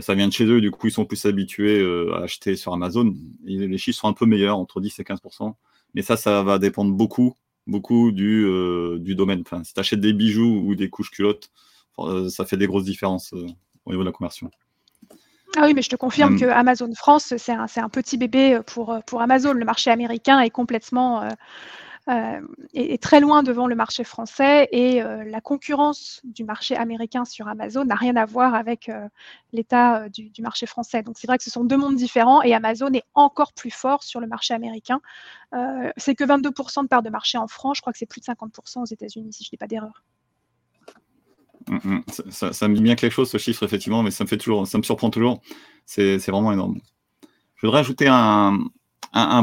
ça 0.00 0.14
vient 0.14 0.28
de 0.28 0.32
chez 0.32 0.46
eux, 0.46 0.60
du 0.60 0.70
coup, 0.70 0.86
ils 0.88 0.92
sont 0.92 1.04
plus 1.04 1.24
habitués 1.26 1.80
à 2.12 2.18
acheter 2.22 2.56
sur 2.56 2.72
Amazon. 2.72 3.14
les 3.44 3.78
chiffres 3.78 4.00
sont 4.00 4.08
un 4.08 4.12
peu 4.12 4.26
meilleurs, 4.26 4.58
entre 4.58 4.80
10 4.80 4.98
et 4.98 5.02
15% 5.04 5.54
Mais 5.94 6.02
ça, 6.02 6.16
ça 6.16 6.42
va 6.42 6.58
dépendre 6.58 6.92
beaucoup, 6.92 7.34
beaucoup 7.66 8.10
du, 8.10 8.44
du 8.98 9.14
domaine. 9.14 9.42
Enfin, 9.42 9.62
si 9.62 9.74
tu 9.74 9.80
achètes 9.80 10.00
des 10.00 10.12
bijoux 10.12 10.64
ou 10.66 10.74
des 10.74 10.90
couches 10.90 11.12
culottes, 11.12 11.50
ça 12.28 12.44
fait 12.44 12.56
des 12.56 12.66
grosses 12.66 12.84
différences 12.84 13.32
au 13.32 13.90
niveau 13.92 14.02
de 14.02 14.08
la 14.08 14.12
conversion. 14.12 14.50
Ah 15.56 15.62
oui, 15.64 15.74
mais 15.74 15.82
je 15.82 15.88
te 15.88 15.96
confirme 15.96 16.34
hum. 16.34 16.40
que 16.40 16.44
Amazon 16.46 16.90
France, 16.94 17.34
c'est 17.36 17.52
un, 17.52 17.66
un, 17.76 17.88
petit 17.88 18.16
bébé 18.18 18.54
euh, 18.54 18.62
pour, 18.62 18.92
euh, 18.92 19.00
pour 19.06 19.22
Amazon. 19.22 19.52
Le 19.52 19.64
marché 19.64 19.90
américain 19.90 20.40
est 20.40 20.50
complètement 20.50 21.22
euh, 22.08 22.40
est, 22.74 23.02
très 23.02 23.20
loin 23.20 23.42
devant 23.42 23.66
le 23.66 23.74
marché 23.74 24.04
français 24.04 24.68
et 24.72 25.02
la 25.02 25.40
concurrence 25.42 26.22
du 26.24 26.42
marché 26.42 26.74
américain 26.74 27.26
sur 27.26 27.48
Amazon 27.48 27.84
n'a 27.84 27.96
rien 27.96 28.16
à 28.16 28.24
voir 28.24 28.54
avec 28.54 28.90
l'état 29.52 30.08
du, 30.08 30.30
du, 30.30 30.40
marché 30.40 30.64
français. 30.64 31.02
Donc 31.02 31.18
c'est 31.18 31.26
vrai 31.26 31.36
que 31.36 31.44
ce 31.44 31.50
sont 31.50 31.64
deux 31.64 31.76
mondes 31.76 31.96
différents 31.96 32.40
et 32.42 32.54
Amazon 32.54 32.90
est 32.94 33.04
encore 33.14 33.52
plus 33.52 33.70
fort 33.70 34.02
sur 34.04 34.20
le 34.20 34.26
marché 34.26 34.54
américain. 34.54 35.02
c'est 35.98 36.14
que 36.14 36.24
22% 36.24 36.84
de 36.84 36.88
part 36.88 37.02
de 37.02 37.10
marché 37.10 37.36
en 37.36 37.46
France, 37.46 37.76
je 37.76 37.82
crois 37.82 37.92
que 37.92 37.98
c'est 37.98 38.06
plus 38.06 38.22
de 38.22 38.26
50% 38.26 38.80
aux 38.80 38.86
États-Unis, 38.86 39.34
si 39.34 39.44
je 39.44 39.50
n'ai 39.52 39.58
pas 39.58 39.66
d'erreur. 39.66 40.02
Mm, 41.68 41.78
mm. 41.84 42.02
Ça, 42.30 42.68
me 42.68 42.74
dit 42.74 42.82
bien 42.82 42.94
quelque 42.94 43.12
chose 43.12 43.30
ce 43.30 43.38
chiffre 43.38 43.62
effectivement, 43.62 44.02
mais 44.02 44.10
ça 44.10 44.24
me 44.24 44.28
fait 44.28 44.38
toujours, 44.38 44.66
ça 44.66 44.78
me 44.78 44.82
surprend 44.82 45.10
toujours. 45.10 45.40
C'est 45.86 46.18
vraiment 46.28 46.52
énorme. 46.52 46.78
Je 47.56 47.66
voudrais 47.66 47.80
ajouter 47.80 48.06
un, 48.08 48.58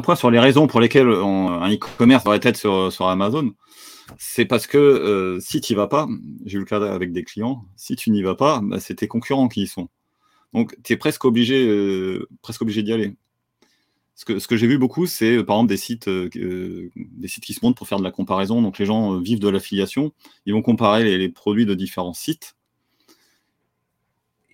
point 0.02 0.16
sur 0.16 0.32
les 0.32 0.40
raisons 0.40 0.68
pour 0.68 0.80
lesquelles 0.80 1.10
un 1.10 1.72
e-commerce 1.72 2.24
devrait 2.24 2.40
être 2.42 2.58
sur, 2.58 2.92
sur 2.92 3.08
Amazon, 3.08 3.54
c'est 4.18 4.46
parce 4.46 4.68
que 4.68 4.78
euh, 4.78 5.40
si 5.40 5.62
tu 5.62 5.74
n'y 5.74 5.78
vas 5.78 5.88
pas, 5.88 6.08
j'ai 6.46 6.58
eu 6.58 6.60
le 6.60 6.66
cas 6.66 6.82
avec 6.82 7.12
des 7.12 7.24
clients, 7.24 7.66
si 7.76 7.96
tu 7.96 8.12
n'y 8.12 8.22
vas 8.22 8.36
pas, 8.36 8.62
bah, 8.64 8.80
c'est 8.80 8.96
tes 8.96 9.08
concurrents 9.08 9.48
qui 9.48 9.64
y 9.64 9.68
sont. 9.68 9.90
Donc 10.54 10.76
tu 10.84 10.94
es 10.94 10.98
presque 10.98 11.26
obligé, 11.26 11.68
euh, 11.68 12.28
presque 12.42 12.62
obligé 12.62 12.84
d'y 12.84 12.94
aller. 12.94 13.16
Ce 14.16 14.24
que, 14.24 14.56
j'ai 14.56 14.68
vu 14.68 14.78
beaucoup, 14.78 15.08
c'est 15.08 15.44
par 15.44 15.58
exemple 15.58 15.70
des 15.70 15.78
sites, 15.78 16.10
des 16.10 17.28
sites 17.28 17.44
qui 17.44 17.54
se 17.54 17.60
montent 17.64 17.76
pour 17.76 17.88
faire 17.88 18.00
de 18.00 18.04
la 18.04 18.12
comparaison. 18.12 18.62
Donc 18.62 18.80
les 18.80 18.86
gens 18.86 19.20
vivent 19.20 19.40
de 19.40 19.50
l'affiliation, 19.50 20.14
ils 20.46 20.54
vont 20.54 20.62
comparer 20.62 21.18
les, 21.18 21.30
produits 21.30 21.66
de 21.66 21.76
différents 21.76 22.14
sites. 22.14 22.56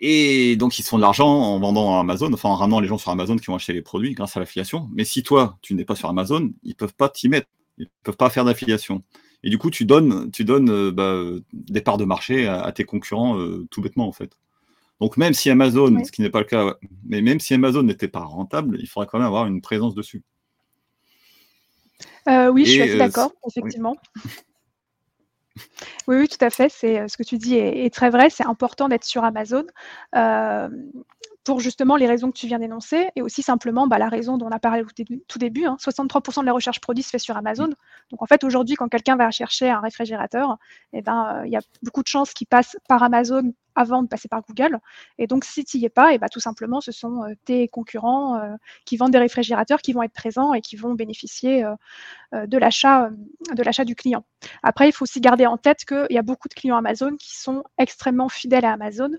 Et 0.03 0.55
donc, 0.55 0.79
ils 0.79 0.83
se 0.83 0.89
font 0.89 0.97
de 0.97 1.03
l'argent 1.03 1.29
en 1.29 1.59
vendant 1.59 1.99
Amazon, 1.99 2.33
enfin 2.33 2.49
en 2.49 2.55
ramenant 2.55 2.79
les 2.79 2.87
gens 2.87 2.97
sur 2.97 3.11
Amazon 3.11 3.35
qui 3.35 3.45
vont 3.45 3.55
acheter 3.55 3.73
les 3.73 3.83
produits 3.83 4.13
grâce 4.13 4.35
à 4.35 4.39
l'affiliation. 4.39 4.89
Mais 4.93 5.03
si 5.03 5.21
toi, 5.21 5.59
tu 5.61 5.75
n'es 5.75 5.85
pas 5.85 5.95
sur 5.95 6.09
Amazon, 6.09 6.51
ils 6.63 6.69
ne 6.69 6.73
peuvent 6.73 6.95
pas 6.95 7.07
t'y 7.07 7.29
mettre. 7.29 7.47
Ils 7.77 7.83
ne 7.83 7.89
peuvent 8.03 8.17
pas 8.17 8.31
faire 8.31 8.43
d'affiliation. 8.43 9.03
Et 9.43 9.51
du 9.51 9.59
coup, 9.59 9.69
tu 9.69 9.85
donnes, 9.85 10.31
euh, 10.39 10.91
bah, 10.91 11.21
des 11.53 11.81
parts 11.81 11.97
de 11.97 12.05
marché 12.05 12.47
à, 12.47 12.71
tes 12.71 12.83
concurrents 12.83 13.37
euh, 13.39 13.67
tout 13.69 13.81
bêtement, 13.81 14.07
en 14.07 14.11
fait. 14.11 14.37
Donc, 15.01 15.17
même 15.17 15.33
si 15.33 15.49
Amazon, 15.49 16.03
ce 16.05 16.11
qui 16.11 16.21
n'est 16.21 16.29
pas 16.29 16.39
le 16.39 16.45
cas, 16.45 16.75
mais 17.03 17.21
même 17.21 17.39
si 17.39 17.55
Amazon 17.55 17.81
n'était 17.81 18.07
pas 18.07 18.19
rentable, 18.19 18.77
il 18.79 18.87
faudrait 18.87 19.07
quand 19.07 19.17
même 19.17 19.27
avoir 19.27 19.47
une 19.47 19.59
présence 19.59 19.95
dessus. 19.95 20.23
Euh, 22.29 22.49
oui, 22.49 22.65
je 22.65 22.71
suis 22.71 22.81
assez 22.83 22.97
d'accord, 22.97 23.33
effectivement. 23.49 23.97
Oui, 26.07 26.17
oui, 26.17 26.27
tout 26.27 26.43
à 26.43 26.49
fait. 26.49 26.69
C'est 26.69 26.99
euh, 26.99 27.07
ce 27.07 27.17
que 27.17 27.23
tu 27.23 27.37
dis 27.37 27.55
est, 27.55 27.93
très 27.93 28.09
vrai. 28.09 28.29
C'est 28.29 28.45
important 28.45 28.87
d'être 28.89 29.03
sur 29.03 29.23
Amazon. 29.23 29.65
Euh, 30.15 30.69
pour 31.43 31.59
justement 31.59 31.95
les 31.95 32.07
raisons 32.07 32.31
que 32.31 32.37
tu 32.37 32.47
viens 32.47 32.59
d'énoncer 32.59 33.09
et 33.15 33.21
aussi 33.21 33.41
simplement 33.41 33.87
bah, 33.87 33.97
la 33.97 34.09
raison 34.09 34.37
dont 34.37 34.47
on 34.47 34.51
a 34.51 34.59
parlé 34.59 34.83
au 34.83 34.87
tout 35.27 35.39
début. 35.39 35.65
63% 35.65 36.39
hein. 36.39 36.41
de 36.41 36.45
la 36.45 36.53
recherche 36.53 36.79
produit 36.79 37.03
se 37.03 37.09
fait 37.09 37.19
sur 37.19 37.35
Amazon. 37.35 37.69
Donc 38.11 38.21
en 38.21 38.25
fait 38.25 38.43
aujourd'hui 38.43 38.75
quand 38.75 38.87
quelqu'un 38.89 39.15
va 39.15 39.31
chercher 39.31 39.69
un 39.69 39.79
réfrigérateur, 39.79 40.57
eh 40.93 41.01
ben, 41.01 41.37
euh, 41.37 41.47
il 41.47 41.51
y 41.51 41.55
a 41.55 41.61
beaucoup 41.81 42.03
de 42.03 42.07
chances 42.07 42.33
qu'il 42.33 42.47
passe 42.47 42.77
par 42.87 43.01
Amazon 43.01 43.53
avant 43.75 44.03
de 44.03 44.07
passer 44.07 44.27
par 44.27 44.41
Google. 44.41 44.79
Et 45.17 45.27
donc, 45.27 45.45
si 45.45 45.63
tu 45.63 45.77
n'y 45.77 45.85
es 45.85 45.89
pas, 45.89 46.13
et 46.13 46.17
bah, 46.17 46.29
tout 46.29 46.39
simplement, 46.39 46.81
ce 46.81 46.91
sont 46.91 47.23
euh, 47.23 47.33
tes 47.45 47.67
concurrents 47.67 48.37
euh, 48.37 48.55
qui 48.85 48.97
vendent 48.97 49.11
des 49.11 49.19
réfrigérateurs 49.19 49.81
qui 49.81 49.93
vont 49.93 50.03
être 50.03 50.13
présents 50.13 50.53
et 50.53 50.61
qui 50.61 50.75
vont 50.75 50.93
bénéficier 50.93 51.63
euh, 51.63 52.47
de 52.47 52.57
l'achat 52.57 53.09
de 53.55 53.63
l'achat 53.63 53.83
du 53.83 53.95
client. 53.95 54.23
Après, 54.63 54.87
il 54.87 54.91
faut 54.91 55.03
aussi 55.03 55.19
garder 55.19 55.45
en 55.45 55.57
tête 55.57 55.85
qu'il 55.85 56.07
y 56.11 56.17
a 56.17 56.21
beaucoup 56.21 56.47
de 56.47 56.53
clients 56.53 56.77
Amazon 56.77 57.15
qui 57.17 57.37
sont 57.37 57.63
extrêmement 57.77 58.29
fidèles 58.29 58.65
à 58.65 58.73
Amazon 58.73 59.11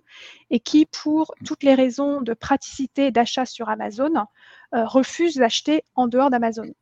et 0.50 0.60
qui, 0.60 0.86
pour 0.86 1.34
toutes 1.44 1.62
les 1.62 1.74
raisons 1.74 2.22
de 2.22 2.32
praticité 2.34 3.10
d'achat 3.10 3.44
sur 3.44 3.68
Amazon, 3.68 4.12
refusent 4.72 5.36
d'acheter 5.36 5.82
en 5.94 6.08
dehors 6.08 6.30
d'Amazon. 6.30 6.72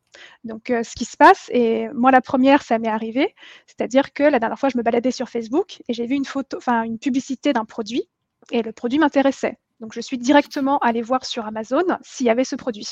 Donc, 0.45 0.71
euh, 0.71 0.83
ce 0.83 0.95
qui 0.95 1.05
se 1.05 1.17
passe, 1.17 1.49
et 1.53 1.89
moi 1.95 2.11
la 2.11 2.21
première, 2.21 2.63
ça 2.63 2.79
m'est 2.79 2.89
arrivé, 2.89 3.35
c'est-à-dire 3.67 4.13
que 4.13 4.23
la 4.23 4.39
dernière 4.39 4.59
fois, 4.59 4.69
je 4.69 4.79
me 4.79 4.83
baladais 4.83 5.11
sur 5.11 5.29
Facebook 5.29 5.83
et 5.89 5.95
j'ai 5.95 6.07
vu 6.07 6.17
une 6.17 6.99
publicité 6.99 7.53
d'un 7.53 7.65
produit 7.65 8.09
et 8.51 8.63
le 8.63 8.73
produit 8.73 8.99
m'intéressait. 8.99 9.59
Donc, 9.81 9.95
je 9.95 10.01
suis 10.01 10.19
directement 10.19 10.79
allée 10.79 11.03
voir 11.03 11.25
sur 11.25 11.47
Amazon 11.47 11.85
s'il 12.03 12.27
y 12.27 12.31
avait 12.31 12.45
ce 12.45 12.57
produit. 12.57 12.89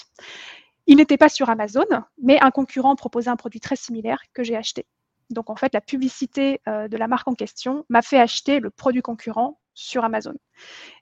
Il 0.86 0.96
n'était 0.96 1.18
pas 1.18 1.28
sur 1.28 1.50
Amazon, 1.50 1.84
mais 2.22 2.40
un 2.40 2.50
concurrent 2.50 2.96
proposait 2.96 3.30
un 3.30 3.36
produit 3.36 3.60
très 3.60 3.76
similaire 3.76 4.22
que 4.32 4.42
j'ai 4.42 4.56
acheté. 4.56 4.86
Donc, 5.30 5.50
en 5.50 5.56
fait, 5.56 5.74
la 5.74 5.80
publicité 5.80 6.60
euh, 6.68 6.88
de 6.88 6.96
la 6.96 7.08
marque 7.08 7.28
en 7.28 7.34
question 7.34 7.84
m'a 7.88 8.02
fait 8.02 8.18
acheter 8.18 8.60
le 8.60 8.70
produit 8.70 9.02
concurrent 9.02 9.58
sur 9.74 10.04
Amazon. 10.04 10.34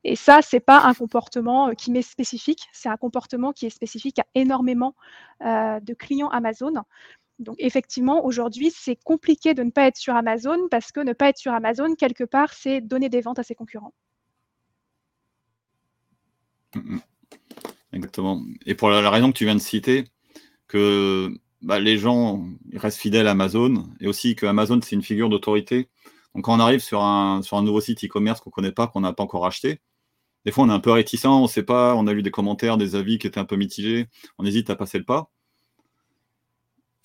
Et 0.04 0.16
ça, 0.16 0.40
c'est 0.42 0.60
pas 0.60 0.82
un 0.82 0.94
comportement 0.94 1.68
euh, 1.68 1.72
qui 1.72 1.90
m'est 1.90 2.02
spécifique, 2.02 2.68
c'est 2.72 2.88
un 2.88 2.96
comportement 2.96 3.52
qui 3.52 3.66
est 3.66 3.70
spécifique 3.70 4.18
à 4.18 4.26
énormément 4.34 4.94
euh, 5.42 5.80
de 5.80 5.94
clients 5.94 6.28
Amazon. 6.28 6.74
Donc 7.38 7.56
effectivement, 7.58 8.24
aujourd'hui, 8.24 8.72
c'est 8.74 8.96
compliqué 8.96 9.54
de 9.54 9.62
ne 9.62 9.70
pas 9.70 9.86
être 9.86 9.96
sur 9.96 10.14
Amazon 10.14 10.68
parce 10.70 10.92
que 10.92 11.00
ne 11.00 11.12
pas 11.12 11.28
être 11.28 11.38
sur 11.38 11.52
Amazon, 11.52 11.94
quelque 11.94 12.24
part, 12.24 12.52
c'est 12.52 12.80
donner 12.80 13.08
des 13.08 13.20
ventes 13.20 13.38
à 13.38 13.42
ses 13.42 13.54
concurrents. 13.54 13.92
Exactement. 17.92 18.42
Et 18.66 18.74
pour 18.74 18.90
la, 18.90 19.08
raison 19.10 19.32
que 19.32 19.38
tu 19.38 19.44
viens 19.44 19.54
de 19.54 19.60
citer, 19.60 20.04
que 20.68 21.30
bah, 21.62 21.80
les 21.80 21.98
gens 21.98 22.46
restent 22.74 22.98
fidèles 23.00 23.26
à 23.28 23.32
Amazon 23.32 23.84
et 24.00 24.08
aussi 24.08 24.36
que 24.36 24.46
Amazon, 24.46 24.80
c'est 24.82 24.96
une 24.96 25.02
figure 25.02 25.28
d'autorité 25.28 25.88
donc 26.36 26.44
quand 26.44 26.54
on 26.54 26.60
arrive 26.60 26.80
sur 26.80 27.02
un, 27.02 27.40
nouveau 27.62 27.80
site 27.80 28.04
e-commerce 28.04 28.40
qu'on 28.40 28.50
ne 28.50 28.52
connaît 28.52 28.72
pas, 28.72 28.86
qu'on 28.86 29.00
n'a 29.00 29.14
pas 29.14 29.22
encore 29.22 29.46
acheté, 29.46 29.80
des 30.44 30.52
fois 30.52 30.64
on 30.64 30.68
est 30.68 30.72
un 30.72 30.80
peu 30.80 30.90
réticent, 30.90 31.24
on 31.24 31.44
ne 31.44 31.48
sait 31.48 31.62
pas, 31.62 31.94
on 31.96 32.06
a 32.06 32.12
lu 32.12 32.22
des 32.22 32.30
commentaires, 32.30 32.76
des 32.76 32.94
avis 32.94 33.18
qui 33.18 33.26
étaient 33.26 33.40
un 33.40 33.46
peu 33.46 33.56
mitigés, 33.56 34.06
on 34.38 34.44
hésite 34.44 34.68
à 34.68 34.76
passer 34.76 34.98
le 34.98 35.04
pas. 35.04 35.30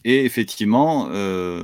Et 0.04 0.26
effectivement, 0.26 1.08
euh, 1.12 1.64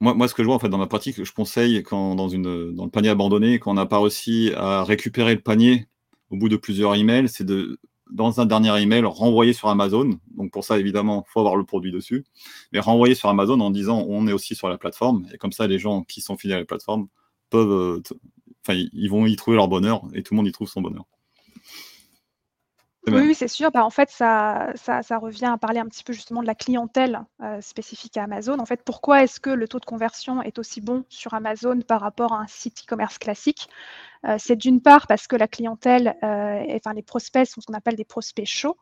moi, 0.00 0.26
ce 0.26 0.34
que 0.34 0.42
je 0.42 0.48
vois 0.48 0.56
en 0.56 0.68
dans 0.68 0.78
ma 0.78 0.88
pratique, 0.88 1.22
je 1.22 1.32
conseille 1.32 1.84
quand 1.84 2.16
dans, 2.16 2.28
une, 2.28 2.74
dans 2.74 2.84
le 2.84 2.90
panier 2.90 3.10
abandonné, 3.10 3.60
quand 3.60 3.70
on 3.70 3.74
n'a 3.74 3.86
pas 3.86 4.00
réussi 4.00 4.50
à 4.56 4.82
récupérer 4.82 5.36
le 5.36 5.40
panier 5.40 5.86
au 6.30 6.36
bout 6.36 6.48
de 6.48 6.56
plusieurs 6.56 6.96
emails, 6.96 7.28
c'est 7.28 7.44
de 7.44 7.78
dans 8.10 8.40
un 8.40 8.46
dernier 8.46 8.80
email, 8.80 9.04
renvoyer 9.04 9.52
sur 9.52 9.68
Amazon. 9.68 10.18
Donc 10.36 10.52
pour 10.52 10.64
ça, 10.64 10.78
évidemment, 10.78 11.24
il 11.26 11.30
faut 11.30 11.40
avoir 11.40 11.56
le 11.56 11.64
produit 11.64 11.92
dessus. 11.92 12.24
Mais 12.72 12.80
renvoyer 12.80 13.14
sur 13.14 13.28
Amazon 13.28 13.60
en 13.60 13.70
disant 13.70 14.04
on 14.08 14.26
est 14.26 14.32
aussi 14.32 14.54
sur 14.54 14.68
la 14.68 14.78
plateforme. 14.78 15.26
Et 15.32 15.38
comme 15.38 15.52
ça, 15.52 15.66
les 15.66 15.78
gens 15.78 16.02
qui 16.02 16.20
sont 16.20 16.36
fidèles 16.36 16.56
à 16.58 16.60
la 16.60 16.66
plateforme 16.66 17.08
peuvent, 17.50 17.70
euh, 17.70 18.02
enfin, 18.66 18.82
ils 18.92 19.08
vont 19.08 19.26
y 19.26 19.36
trouver 19.36 19.56
leur 19.56 19.68
bonheur 19.68 20.02
et 20.14 20.22
tout 20.22 20.34
le 20.34 20.36
monde 20.36 20.48
y 20.48 20.52
trouve 20.52 20.68
son 20.68 20.82
bonheur. 20.82 21.04
Oui, 23.08 23.34
c'est 23.34 23.48
sûr. 23.48 23.72
Bah, 23.72 23.84
en 23.84 23.90
fait, 23.90 24.10
ça, 24.10 24.72
ça, 24.76 25.18
revient 25.18 25.46
à 25.46 25.58
parler 25.58 25.80
un 25.80 25.86
petit 25.86 26.04
peu 26.04 26.12
justement 26.12 26.40
de 26.40 26.46
la 26.46 26.54
clientèle 26.54 27.24
euh, 27.42 27.60
spécifique 27.60 28.16
à 28.16 28.22
Amazon. 28.22 28.60
En 28.60 28.64
fait, 28.64 28.82
pourquoi 28.84 29.24
est-ce 29.24 29.40
que 29.40 29.50
le 29.50 29.66
taux 29.66 29.80
de 29.80 29.84
conversion 29.84 30.40
est 30.40 30.56
aussi 30.60 30.80
bon 30.80 31.04
sur 31.08 31.34
Amazon 31.34 31.80
par 31.80 32.00
rapport 32.00 32.32
à 32.32 32.40
un 32.40 32.46
site 32.46 32.82
e-commerce 32.84 33.18
classique? 33.18 33.68
Euh, 34.26 34.36
C'est 34.38 34.56
d'une 34.56 34.80
part 34.82 35.06
parce 35.08 35.26
que 35.26 35.36
la 35.36 35.48
clientèle, 35.48 36.16
euh, 36.24 36.64
enfin 36.76 36.92
les 36.94 37.02
prospects 37.02 37.46
sont 37.46 37.60
ce 37.60 37.66
qu'on 37.66 37.74
appelle 37.74 37.96
des 37.96 38.04
prospects 38.04 38.46
chauds. 38.46 38.76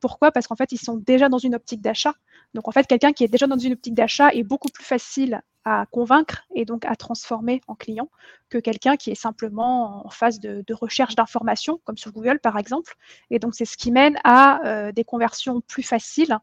Pourquoi? 0.00 0.32
Parce 0.32 0.46
qu'en 0.46 0.56
fait, 0.56 0.72
ils 0.72 0.78
sont 0.80 0.96
déjà 0.96 1.28
dans 1.28 1.38
une 1.38 1.54
optique 1.56 1.80
d'achat. 1.82 2.14
Donc, 2.54 2.68
en 2.68 2.72
fait, 2.72 2.86
quelqu'un 2.86 3.12
qui 3.12 3.24
est 3.24 3.28
déjà 3.28 3.46
dans 3.48 3.58
une 3.58 3.72
optique 3.74 3.94
d'achat 3.94 4.30
est 4.34 4.44
beaucoup 4.44 4.68
plus 4.68 4.84
facile 4.84 5.42
à 5.64 5.86
convaincre 5.90 6.44
et 6.54 6.64
donc 6.64 6.84
à 6.84 6.94
transformer 6.96 7.60
en 7.68 7.74
client 7.74 8.10
que 8.50 8.58
quelqu'un 8.58 8.96
qui 8.96 9.10
est 9.10 9.14
simplement 9.14 10.06
en 10.06 10.10
phase 10.10 10.38
de, 10.40 10.64
recherche 10.74 11.14
d'informations, 11.14 11.80
comme 11.84 11.96
sur 11.96 12.12
Google 12.12 12.38
par 12.38 12.58
exemple. 12.58 12.94
Et 13.30 13.38
donc 13.38 13.54
c'est 13.54 13.64
ce 13.64 13.76
qui 13.76 13.90
mène 13.90 14.18
à 14.24 14.64
euh, 14.66 14.92
des 14.92 15.04
conversions 15.04 15.60
plus 15.62 15.82
faciles 15.82 16.38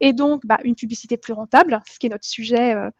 et 0.00 0.12
donc 0.12 0.46
bah, 0.46 0.58
une 0.64 0.74
publicité 0.74 1.16
plus 1.16 1.32
rentable, 1.32 1.80
ce 1.90 1.98
qui 1.98 2.06
est 2.06 2.10
notre 2.10 2.24
sujet 2.24 2.74
euh, 2.74 2.90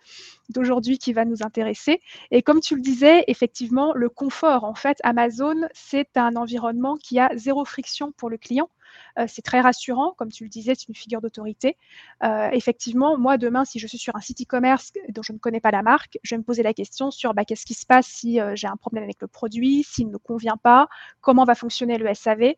d'aujourd'hui 0.50 0.99
qui 0.99 1.12
va 1.12 1.25
nous 1.25 1.43
intéresser. 1.43 2.00
Et 2.31 2.43
comme 2.43 2.61
tu 2.61 2.75
le 2.75 2.83
disais, 2.83 3.25
effectivement, 3.27 3.93
le 3.95 4.09
confort, 4.09 4.65
en 4.65 4.75
fait, 4.75 4.99
Amazon, 5.03 5.57
c'est 5.73 6.17
un 6.17 6.37
environnement 6.37 6.97
qui 6.97 7.19
a 7.19 7.31
zéro 7.37 7.65
friction 7.65 8.12
pour 8.12 8.29
le 8.29 8.37
client. 8.37 8.69
Euh, 9.18 9.25
c'est 9.28 9.42
très 9.42 9.61
rassurant, 9.61 10.14
comme 10.16 10.30
tu 10.30 10.44
le 10.44 10.50
disais, 10.50 10.75
c'est 10.75 10.88
une 10.88 10.94
figure 10.94 11.20
d'autorité. 11.20 11.76
Euh, 12.23 12.49
effectivement, 12.52 13.18
moi, 13.18 13.38
demain, 13.38 13.64
si 13.64 13.78
je 13.78 13.87
suis 13.87 13.99
sur 13.99 14.16
un 14.16 14.20
site 14.20 14.42
e-commerce 14.42 14.92
dont 15.09 15.23
je 15.23 15.32
ne 15.32 15.38
connais 15.38 15.61
pas 15.61 15.70
la 15.70 15.82
marque, 15.82 16.18
je 16.23 16.35
vais 16.35 16.38
me 16.38 16.44
poser 16.44 16.62
la 16.62 16.75
question 16.75 17.11
sur 17.11 17.35
bah, 17.35 17.44
qu'est-ce 17.44 17.66
qui 17.66 17.75
se 17.75 17.87
passe 17.87 18.06
si 18.06 18.40
euh, 18.40 18.54
j'ai 18.54 18.66
un 18.66 18.76
problème 18.76 19.04
avec 19.04 19.20
le 19.20 19.26
produit, 19.26 19.85
s'il 19.85 20.06
ne 20.09 20.12
me 20.12 20.18
convient 20.18 20.56
pas, 20.56 20.88
comment 21.20 21.44
va 21.44 21.54
fonctionner 21.54 21.99
le 21.99 22.12
SAV. 22.14 22.54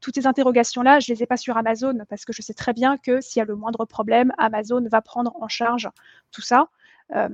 Toutes 0.00 0.14
ces 0.14 0.26
interrogations-là, 0.26 1.00
je 1.00 1.10
ne 1.10 1.16
les 1.16 1.22
ai 1.22 1.26
pas 1.26 1.38
sur 1.38 1.56
Amazon 1.56 1.98
parce 2.08 2.24
que 2.24 2.32
je 2.32 2.42
sais 2.42 2.54
très 2.54 2.74
bien 2.74 2.98
que 2.98 3.20
s'il 3.20 3.40
y 3.40 3.42
a 3.42 3.46
le 3.46 3.56
moindre 3.56 3.84
problème, 3.86 4.32
Amazon 4.36 4.86
va 4.90 5.00
prendre 5.00 5.34
en 5.40 5.48
charge 5.48 5.88
tout 6.32 6.42
ça. 6.42 6.68
Euh, 7.14 7.28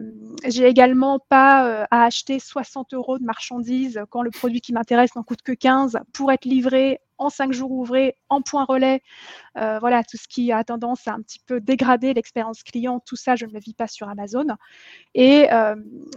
j'ai 0.46 0.66
également 0.66 1.18
pas 1.18 1.66
euh, 1.66 1.84
à 1.90 2.04
acheter 2.04 2.38
60 2.38 2.92
euros 2.92 3.18
de 3.18 3.24
marchandises 3.24 4.02
quand 4.10 4.22
le 4.22 4.30
produit 4.30 4.60
qui 4.60 4.72
m'intéresse 4.72 5.14
n'en 5.14 5.22
coûte 5.22 5.40
que 5.42 5.52
15 5.52 5.98
pour 6.12 6.30
être 6.30 6.44
livré 6.44 7.00
en 7.16 7.30
5 7.30 7.52
jours 7.52 7.70
ouvrés, 7.70 8.16
en 8.28 8.42
point 8.42 8.64
relais. 8.64 9.00
Euh, 9.56 9.78
voilà, 9.78 10.02
tout 10.02 10.16
ce 10.16 10.28
qui 10.28 10.52
a 10.52 10.64
tendance 10.64 11.06
à 11.06 11.12
un 11.12 11.22
petit 11.22 11.38
peu 11.38 11.60
dégrader 11.60 12.12
l'expérience 12.14 12.62
client, 12.62 13.00
tout 13.00 13.16
ça, 13.16 13.36
je 13.36 13.46
ne 13.46 13.52
le 13.52 13.60
vis 13.60 13.74
pas 13.74 13.86
sur 13.86 14.08
Amazon. 14.08 14.46
Et 15.14 15.46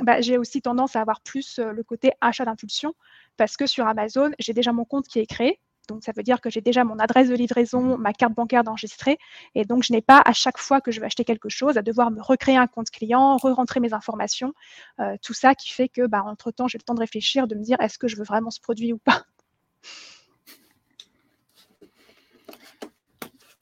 bah, 0.01 0.21
j'ai 0.21 0.37
aussi 0.37 0.61
tendance 0.61 0.95
à 0.95 1.01
avoir 1.01 1.21
plus 1.21 1.59
le 1.59 1.83
côté 1.83 2.11
achat 2.21 2.45
d'impulsion 2.45 2.95
parce 3.37 3.55
que 3.55 3.67
sur 3.67 3.87
Amazon, 3.87 4.31
j'ai 4.39 4.53
déjà 4.53 4.73
mon 4.73 4.85
compte 4.85 5.07
qui 5.07 5.19
est 5.19 5.27
créé. 5.27 5.59
Donc, 5.87 6.03
ça 6.03 6.11
veut 6.15 6.23
dire 6.23 6.41
que 6.41 6.49
j'ai 6.49 6.61
déjà 6.61 6.83
mon 6.83 6.99
adresse 6.99 7.29
de 7.29 7.35
livraison, 7.35 7.97
ma 7.97 8.13
carte 8.13 8.33
bancaire 8.33 8.63
d'enregistrée. 8.63 9.17
Et 9.53 9.65
donc, 9.65 9.83
je 9.83 9.93
n'ai 9.93 10.01
pas 10.01 10.21
à 10.25 10.33
chaque 10.33 10.57
fois 10.57 10.81
que 10.81 10.91
je 10.91 10.99
vais 10.99 11.05
acheter 11.05 11.25
quelque 11.25 11.49
chose 11.49 11.77
à 11.77 11.81
devoir 11.81 12.11
me 12.11 12.21
recréer 12.21 12.57
un 12.57 12.67
compte 12.67 12.89
client, 12.89 13.37
re-rentrer 13.37 13.79
mes 13.79 13.93
informations. 13.93 14.53
Euh, 14.99 15.15
tout 15.21 15.33
ça 15.33 15.55
qui 15.55 15.69
fait 15.69 15.89
que, 15.89 16.07
bah, 16.07 16.23
entre-temps, 16.25 16.67
j'ai 16.67 16.77
le 16.77 16.83
temps 16.83 16.93
de 16.95 16.99
réfléchir, 16.99 17.47
de 17.47 17.55
me 17.55 17.63
dire 17.63 17.77
est-ce 17.79 17.97
que 17.97 18.07
je 18.07 18.15
veux 18.15 18.23
vraiment 18.23 18.51
ce 18.51 18.59
produit 18.59 18.93
ou 18.93 18.97
pas? 18.97 19.23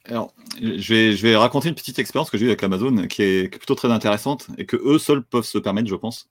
Alors, 0.05 0.33
je 0.61 1.21
vais, 1.21 1.35
raconter 1.35 1.69
une 1.69 1.75
petite 1.75 1.97
expérience 1.97 2.29
que 2.29 2.37
j'ai 2.37 2.45
eue 2.45 2.49
avec 2.49 2.63
Amazon 2.63 3.07
qui 3.07 3.21
est, 3.23 3.49
plutôt 3.49 3.75
très 3.75 3.89
intéressante 3.89 4.47
et 4.57 4.65
que 4.65 4.75
eux 4.75 4.99
seuls 4.99 5.23
peuvent 5.23 5.45
se 5.45 5.57
permettre, 5.57 5.87
je 5.87 5.95
pense. 5.95 6.29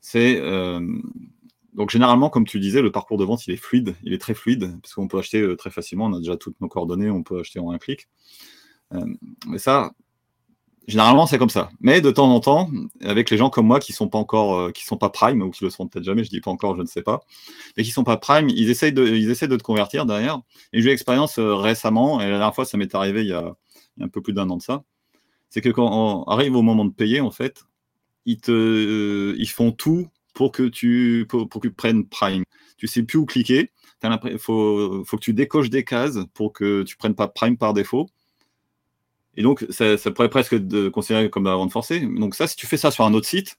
C'est 0.00 0.38
euh, 0.38 0.80
donc 1.74 1.90
généralement, 1.90 2.30
comme 2.30 2.46
tu 2.46 2.58
disais, 2.58 2.82
le 2.82 2.90
parcours 2.90 3.18
de 3.18 3.24
vente, 3.24 3.46
il 3.46 3.54
est 3.54 3.56
fluide, 3.56 3.94
il 4.02 4.12
est 4.12 4.18
très 4.18 4.34
fluide, 4.34 4.78
parce 4.82 4.94
qu'on 4.94 5.08
peut 5.08 5.18
acheter 5.18 5.40
euh, 5.40 5.56
très 5.56 5.70
facilement, 5.70 6.06
on 6.06 6.14
a 6.14 6.18
déjà 6.18 6.36
toutes 6.36 6.60
nos 6.60 6.68
coordonnées, 6.68 7.10
on 7.10 7.22
peut 7.22 7.40
acheter 7.40 7.60
en 7.60 7.70
un 7.70 7.78
clic. 7.78 8.08
mais 9.46 9.58
ça, 9.58 9.92
généralement, 10.88 11.26
c'est 11.26 11.38
comme 11.38 11.50
ça. 11.50 11.70
Mais 11.80 12.00
de 12.00 12.10
temps 12.10 12.32
en 12.34 12.40
temps, 12.40 12.70
avec 13.02 13.30
les 13.30 13.36
gens 13.36 13.50
comme 13.50 13.66
moi 13.66 13.80
qui 13.80 13.92
sont 13.92 14.08
pas 14.08 14.18
encore, 14.18 14.72
qui 14.72 14.84
sont 14.84 14.96
pas 14.96 15.10
prime 15.10 15.42
ou 15.42 15.50
qui 15.50 15.64
le 15.64 15.70
seront 15.70 15.86
peut-être 15.86 16.04
jamais, 16.04 16.24
je 16.24 16.30
dis 16.30 16.40
pas 16.40 16.50
encore, 16.50 16.76
je 16.76 16.82
ne 16.82 16.86
sais 16.86 17.02
pas, 17.02 17.20
mais 17.76 17.84
qui 17.84 17.90
sont 17.90 18.04
pas 18.04 18.16
prime, 18.16 18.48
ils 18.48 18.70
essayent 18.70 18.92
de 18.92 19.56
te 19.56 19.62
convertir 19.62 20.06
derrière. 20.06 20.40
Et 20.72 20.80
j'ai 20.80 20.88
eu 20.88 20.90
l'expérience 20.90 21.38
récemment, 21.38 22.20
et 22.20 22.24
la 22.24 22.30
dernière 22.38 22.54
fois, 22.54 22.64
ça 22.64 22.76
m'est 22.76 22.94
arrivé 22.94 23.22
il 23.22 23.28
y, 23.28 23.32
a, 23.32 23.54
un 24.00 24.08
peu 24.08 24.20
plus 24.20 24.32
d'un 24.32 24.48
an 24.50 24.56
de 24.56 24.62
ça. 24.62 24.82
C'est 25.50 25.60
que 25.60 25.68
quand 25.68 25.88
on 25.90 26.24
arrive 26.24 26.56
au 26.56 26.62
moment 26.62 26.84
de 26.84 26.92
payer, 26.92 27.20
en 27.20 27.30
fait, 27.30 27.64
ils 28.26 28.40
te, 28.40 29.34
ils 29.36 29.48
font 29.48 29.72
tout 29.72 30.08
pour 30.34 30.52
que 30.52 30.64
tu, 30.64 31.26
pour, 31.28 31.48
que 31.48 31.68
tu 31.68 31.72
prennes 31.72 32.06
prime. 32.06 32.44
Tu 32.76 32.86
sais 32.86 33.02
plus 33.02 33.18
où 33.18 33.26
cliquer. 33.26 33.70
Il 34.02 34.38
faut, 34.38 35.04
faut 35.04 35.16
que 35.18 35.22
tu 35.22 35.34
décoches 35.34 35.70
des 35.70 35.84
cases 35.84 36.18
pour 36.34 36.52
que 36.52 36.82
tu 36.82 36.96
prennes 36.96 37.14
pas 37.14 37.28
prime 37.28 37.56
par 37.58 37.74
défaut. 37.74 38.08
Et 39.36 39.42
donc, 39.42 39.64
ça, 39.70 39.96
pourrait 40.10 40.30
presque 40.30 40.54
être 40.54 40.88
considéré 40.88 41.30
comme 41.30 41.44
la 41.44 41.54
vente 41.54 41.72
forcée. 41.72 42.00
Donc 42.00 42.34
ça, 42.34 42.46
si 42.46 42.56
tu 42.56 42.66
fais 42.66 42.76
ça 42.76 42.90
sur 42.90 43.04
un 43.04 43.14
autre 43.14 43.26
site, 43.26 43.56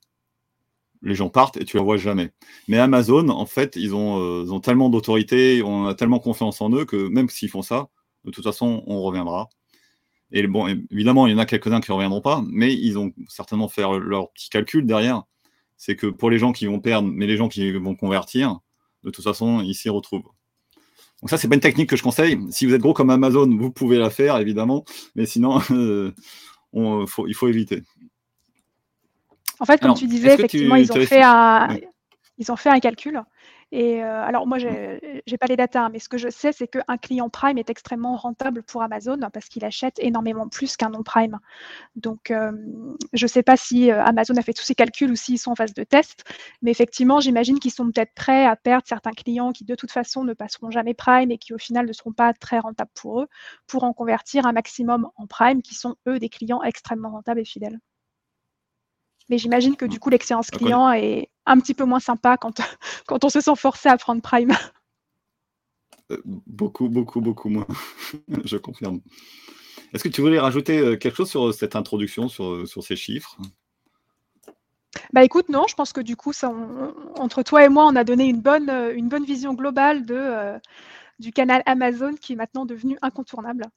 les 1.02 1.16
gens 1.16 1.30
partent 1.30 1.58
et 1.58 1.66
tu 1.66 1.78
les 1.78 1.84
vois 1.84 1.98
jamais. 1.98 2.32
Mais 2.68 2.78
Amazon, 2.78 3.30
en 3.30 3.46
fait, 3.46 3.76
ils 3.76 3.96
ont, 3.96 4.20
euh, 4.20 4.52
ont 4.52 4.60
tellement 4.60 4.90
d'autorité, 4.90 5.64
on 5.64 5.88
a 5.88 5.96
tellement 5.96 6.20
confiance 6.20 6.62
en 6.62 6.72
eux 6.72 6.86
que 6.86 7.08
même 7.08 7.30
s'ils 7.30 7.50
font 7.50 7.62
ça, 7.64 7.88
de 8.26 8.32
toute 8.32 8.44
façon, 8.44 8.84
on 8.86 9.02
reviendra. 9.02 9.50
Et 10.32 10.46
bon, 10.48 10.68
évidemment, 10.92 11.28
il 11.28 11.32
y 11.32 11.36
en 11.36 11.40
a 11.40 11.46
quelques-uns 11.46 11.82
qui 11.82 11.92
ne 11.92 11.96
reviendront 11.96 12.22
pas, 12.22 12.44
mais 12.48 12.74
ils 12.74 12.98
ont 12.98 13.12
certainement 13.28 13.68
fait 13.68 13.82
leur 13.82 14.32
petit 14.32 14.50
calcul 14.50 14.86
derrière. 14.86 15.24
C'est 15.84 15.96
que 15.96 16.06
pour 16.06 16.30
les 16.30 16.38
gens 16.38 16.52
qui 16.52 16.68
vont 16.68 16.80
perdre, 16.80 17.10
mais 17.12 17.26
les 17.26 17.38
gens 17.38 17.50
qui 17.50 17.72
vont 17.72 17.96
convertir, 17.96 18.60
de 19.04 19.10
toute 19.10 19.24
façon, 19.24 19.62
ils 19.62 19.74
s'y 19.74 19.90
retrouvent. 19.90 20.30
Donc 21.22 21.32
ça, 21.32 21.40
c'est 21.40 21.48
pas 21.48 21.56
une 21.56 21.62
technique 21.62 21.90
que 21.90 21.96
je 21.96 22.04
conseille. 22.04 22.38
Si 22.52 22.68
vous 22.68 22.76
êtes 22.76 22.82
gros 22.82 22.94
comme 22.94 23.10
Amazon, 23.10 23.50
vous 23.50 23.72
pouvez 23.72 23.98
la 23.98 24.12
faire, 24.12 24.38
évidemment, 24.38 24.86
mais 25.16 25.26
sinon, 25.26 25.60
euh, 25.72 26.14
il 26.76 27.34
faut 27.34 27.48
éviter. 27.48 27.82
En 29.60 29.66
fait, 29.66 29.82
comme 29.82 29.96
tu 29.96 30.06
disais, 30.06 30.36
effectivement, 30.36 30.76
ils, 30.76 30.92
ont 30.92 31.04
fait 31.04 31.24
un, 31.24 31.76
ils 32.38 32.52
ont 32.52 32.58
fait 32.58 32.70
un 32.70 32.80
calcul 32.80 33.20
et 33.72 34.04
euh, 34.04 34.24
alors 34.24 34.48
moi, 34.48 34.60
je 34.60 34.68
n'ai 34.68 35.38
pas 35.38 35.48
les 35.48 35.56
datas, 35.56 35.86
hein, 35.86 35.90
mais 35.92 36.00
ce 36.00 36.10
que 36.10 36.18
je 36.18 36.30
sais, 36.30 36.52
c'est 36.52 36.68
qu'un 36.68 36.98
client 36.98 37.30
Prime 37.30 37.58
est 37.58 37.70
extrêmement 37.70 38.18
rentable 38.18 38.64
pour 38.64 38.84
Amazon 38.84 39.18
parce 39.32 39.48
qu'il 39.48 39.64
achète 39.64 39.98
énormément 40.00 40.50
plus 40.50 40.76
qu'un 40.76 40.90
non-Prime. 40.90 41.40
Donc, 41.96 42.32
euh, 42.32 42.52
je 43.14 43.26
ne 43.26 43.28
sais 43.30 43.44
pas 43.44 43.56
si 43.58 43.92
euh, 43.92 44.04
Amazon 44.04 44.36
a 44.36 44.42
fait 44.42 44.54
tous 44.54 44.64
ces 44.64 44.76
calculs 44.76 45.12
ou 45.12 45.16
s'ils 45.16 45.40
sont 45.40 45.52
en 45.52 45.56
phase 45.56 45.74
de 45.74 45.84
test, 45.84 46.26
mais 46.62 46.72
effectivement, 46.72 47.22
j'imagine 47.22 47.60
qu'ils 47.60 47.72
sont 47.72 47.86
peut-être 47.92 48.14
prêts 48.14 48.46
à 48.46 48.56
perdre 48.58 48.86
certains 48.88 49.12
clients 49.14 49.52
qui, 49.54 49.64
de 49.64 49.76
toute 49.76 49.92
façon, 49.92 50.24
ne 50.26 50.34
passeront 50.34 50.72
jamais 50.72 50.94
Prime 50.94 51.32
et 51.32 51.38
qui, 51.38 51.54
au 51.54 51.58
final, 51.58 51.88
ne 51.88 51.94
seront 51.94 52.14
pas 52.14 52.34
très 52.34 52.60
rentables 52.60 52.92
pour 52.94 53.22
eux, 53.22 53.28
pour 53.68 53.84
en 53.86 53.94
convertir 53.94 54.46
un 54.46 54.52
maximum 54.54 55.10
en 55.16 55.28
Prime, 55.28 55.62
qui 55.62 55.76
sont, 55.76 55.96
eux, 56.08 56.20
des 56.20 56.30
clients 56.30 56.62
extrêmement 56.64 57.12
rentables 57.12 57.40
et 57.40 57.46
fidèles. 57.46 57.80
Mais 59.32 59.38
j'imagine 59.38 59.78
que 59.78 59.86
du 59.86 59.98
coup, 59.98 60.10
l'expérience 60.10 60.52
client 60.52 60.92
est 60.92 61.30
un 61.46 61.58
petit 61.58 61.74
peu 61.74 61.86
moins 61.86 62.02
sympa 62.02 62.36
quand, 62.36 62.60
quand 63.08 63.24
on 63.24 63.30
se 63.30 63.40
sent 63.40 63.56
forcé 63.56 63.88
à 63.90 63.98
prendre 63.98 64.22
Prime. 64.22 64.52
Euh, 66.12 66.22
beaucoup, 66.26 66.90
beaucoup, 66.90 67.22
beaucoup 67.22 67.48
moins. 67.48 67.66
Je 68.44 68.58
confirme. 68.58 69.00
Est-ce 69.94 70.04
que 70.04 70.10
tu 70.10 70.20
voulais 70.20 70.40
rajouter 70.40 70.78
euh, 70.78 70.98
quelque 70.98 71.16
chose 71.16 71.30
sur 71.30 71.54
cette 71.54 71.78
introduction, 71.78 72.28
sur, 72.28 72.68
sur 72.68 72.84
ces 72.84 72.98
chiffres? 72.98 73.38
Bah 75.14 75.24
écoute, 75.24 75.48
non, 75.48 75.64
je 75.70 75.76
pense 75.76 75.94
que 75.94 76.02
du 76.02 76.18
coup, 76.18 76.34
ça, 76.34 76.54
entre 77.18 77.44
toi 77.44 77.64
et 77.64 77.70
moi, 77.70 77.86
on 77.86 77.96
a 77.96 78.04
donné 78.04 78.26
une 78.26 78.42
bonne, 78.42 78.70
euh, 78.70 78.94
une 78.94 79.08
bonne 79.08 79.24
vision 79.24 79.54
globale 79.54 80.06
de, 80.06 80.60
du 81.20 81.32
canal 81.32 81.64
Amazon 81.66 82.16
qui 82.16 82.34
est 82.34 82.36
maintenant 82.36 82.66
devenu 82.66 82.98
incontournable. 83.02 83.68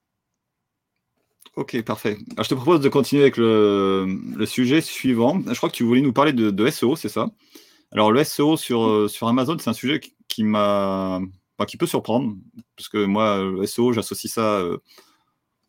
Ok, 1.56 1.80
parfait. 1.82 2.18
je 2.36 2.48
te 2.48 2.54
propose 2.54 2.80
de 2.80 2.88
continuer 2.88 3.22
avec 3.22 3.36
le, 3.36 4.44
sujet 4.46 4.80
suivant. 4.80 5.40
Je 5.46 5.54
crois 5.54 5.68
que 5.68 5.74
tu 5.74 5.84
voulais 5.84 6.00
nous 6.00 6.12
parler 6.12 6.32
de, 6.32 6.70
SEO, 6.70 6.96
c'est 6.96 7.08
ça? 7.08 7.30
Alors, 7.92 8.10
le 8.10 8.24
SEO 8.24 8.56
sur, 8.56 8.86
euh, 8.86 9.08
sur 9.08 9.28
Amazon, 9.28 9.56
c'est 9.58 9.70
un 9.70 9.74
sujet 9.74 10.00
qui, 10.26 10.42
m'a, 10.42 11.20
qui 11.68 11.76
peut 11.76 11.86
surprendre, 11.86 12.34
parce 12.76 12.88
que 12.88 13.04
moi, 13.04 13.38
le 13.38 13.64
SEO, 13.66 13.92
j'associe 13.92 14.32
ça 14.32 14.58
euh, 14.58 14.78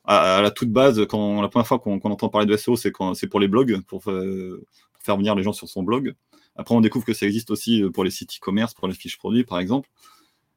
à, 0.06 0.42
la 0.42 0.50
toute 0.50 0.72
base. 0.72 1.06
Quand 1.08 1.42
la 1.42 1.50
première 1.50 1.68
fois 1.68 1.78
qu'on, 1.78 2.00
entend 2.00 2.30
parler 2.30 2.48
de 2.48 2.58
SEO, 2.58 2.76
c'est, 2.76 2.92
quand, 2.92 3.14
c'est 3.14 3.28
pour 3.28 3.40
les 3.40 3.48
blogs, 3.48 3.82
pour, 3.82 4.04
faire 4.04 5.18
venir 5.18 5.36
les 5.36 5.44
gens 5.44 5.54
sur 5.54 5.70
son 5.70 5.84
blog. 5.84 6.16
Après, 6.56 6.74
on 6.74 6.82
découvre 6.82 7.06
que 7.06 7.14
ça 7.14 7.28
existe 7.28 7.52
aussi 7.52 7.84
pour 7.94 8.04
les 8.04 8.10
sites 8.10 8.32
e-commerce, 8.38 8.74
pour 8.74 8.88
les 8.88 8.96
fiches 8.96 9.18
produits, 9.18 9.44
par 9.44 9.60
exemple. 9.60 9.88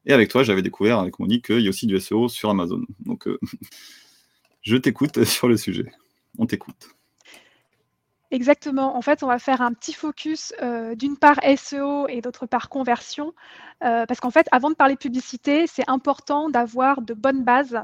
Et 0.08 0.12
avec 0.12 0.30
toi, 0.30 0.42
j'avais 0.42 0.62
découvert 0.62 0.99
avec 0.99 1.19
Monique 1.19 1.47
qu'il 1.47 1.60
y 1.60 1.66
a 1.66 1.69
aussi 1.69 1.86
du 1.86 2.00
SEO 2.00 2.28
sur 2.28 2.49
Amazon. 2.49 2.82
Donc, 3.00 3.28
euh, 3.28 3.38
je 4.62 4.76
t'écoute 4.76 5.25
sur 5.25 5.49
le 5.49 5.56
sujet. 5.56 5.92
On 6.38 6.47
t'écoute. 6.47 6.88
Exactement. 8.30 8.94
En 8.97 9.00
fait, 9.00 9.23
on 9.23 9.26
va 9.26 9.38
faire 9.38 9.62
un 9.62 9.73
petit 9.73 9.94
focus 9.94 10.52
euh, 10.60 10.94
d'une 10.94 11.16
part 11.16 11.38
SEO 11.56 12.08
et 12.08 12.21
d'autre 12.21 12.47
part 12.47 12.68
conversion. 12.68 13.32
Euh, 13.84 14.04
parce 14.04 14.21
qu'en 14.21 14.30
fait, 14.30 14.47
avant 14.52 14.68
de 14.68 14.75
parler 14.75 14.97
publicité, 14.97 15.66
c'est 15.66 15.88
important 15.88 16.50
d'avoir 16.50 17.00
de 17.00 17.14
bonnes 17.14 17.42
bases 17.42 17.80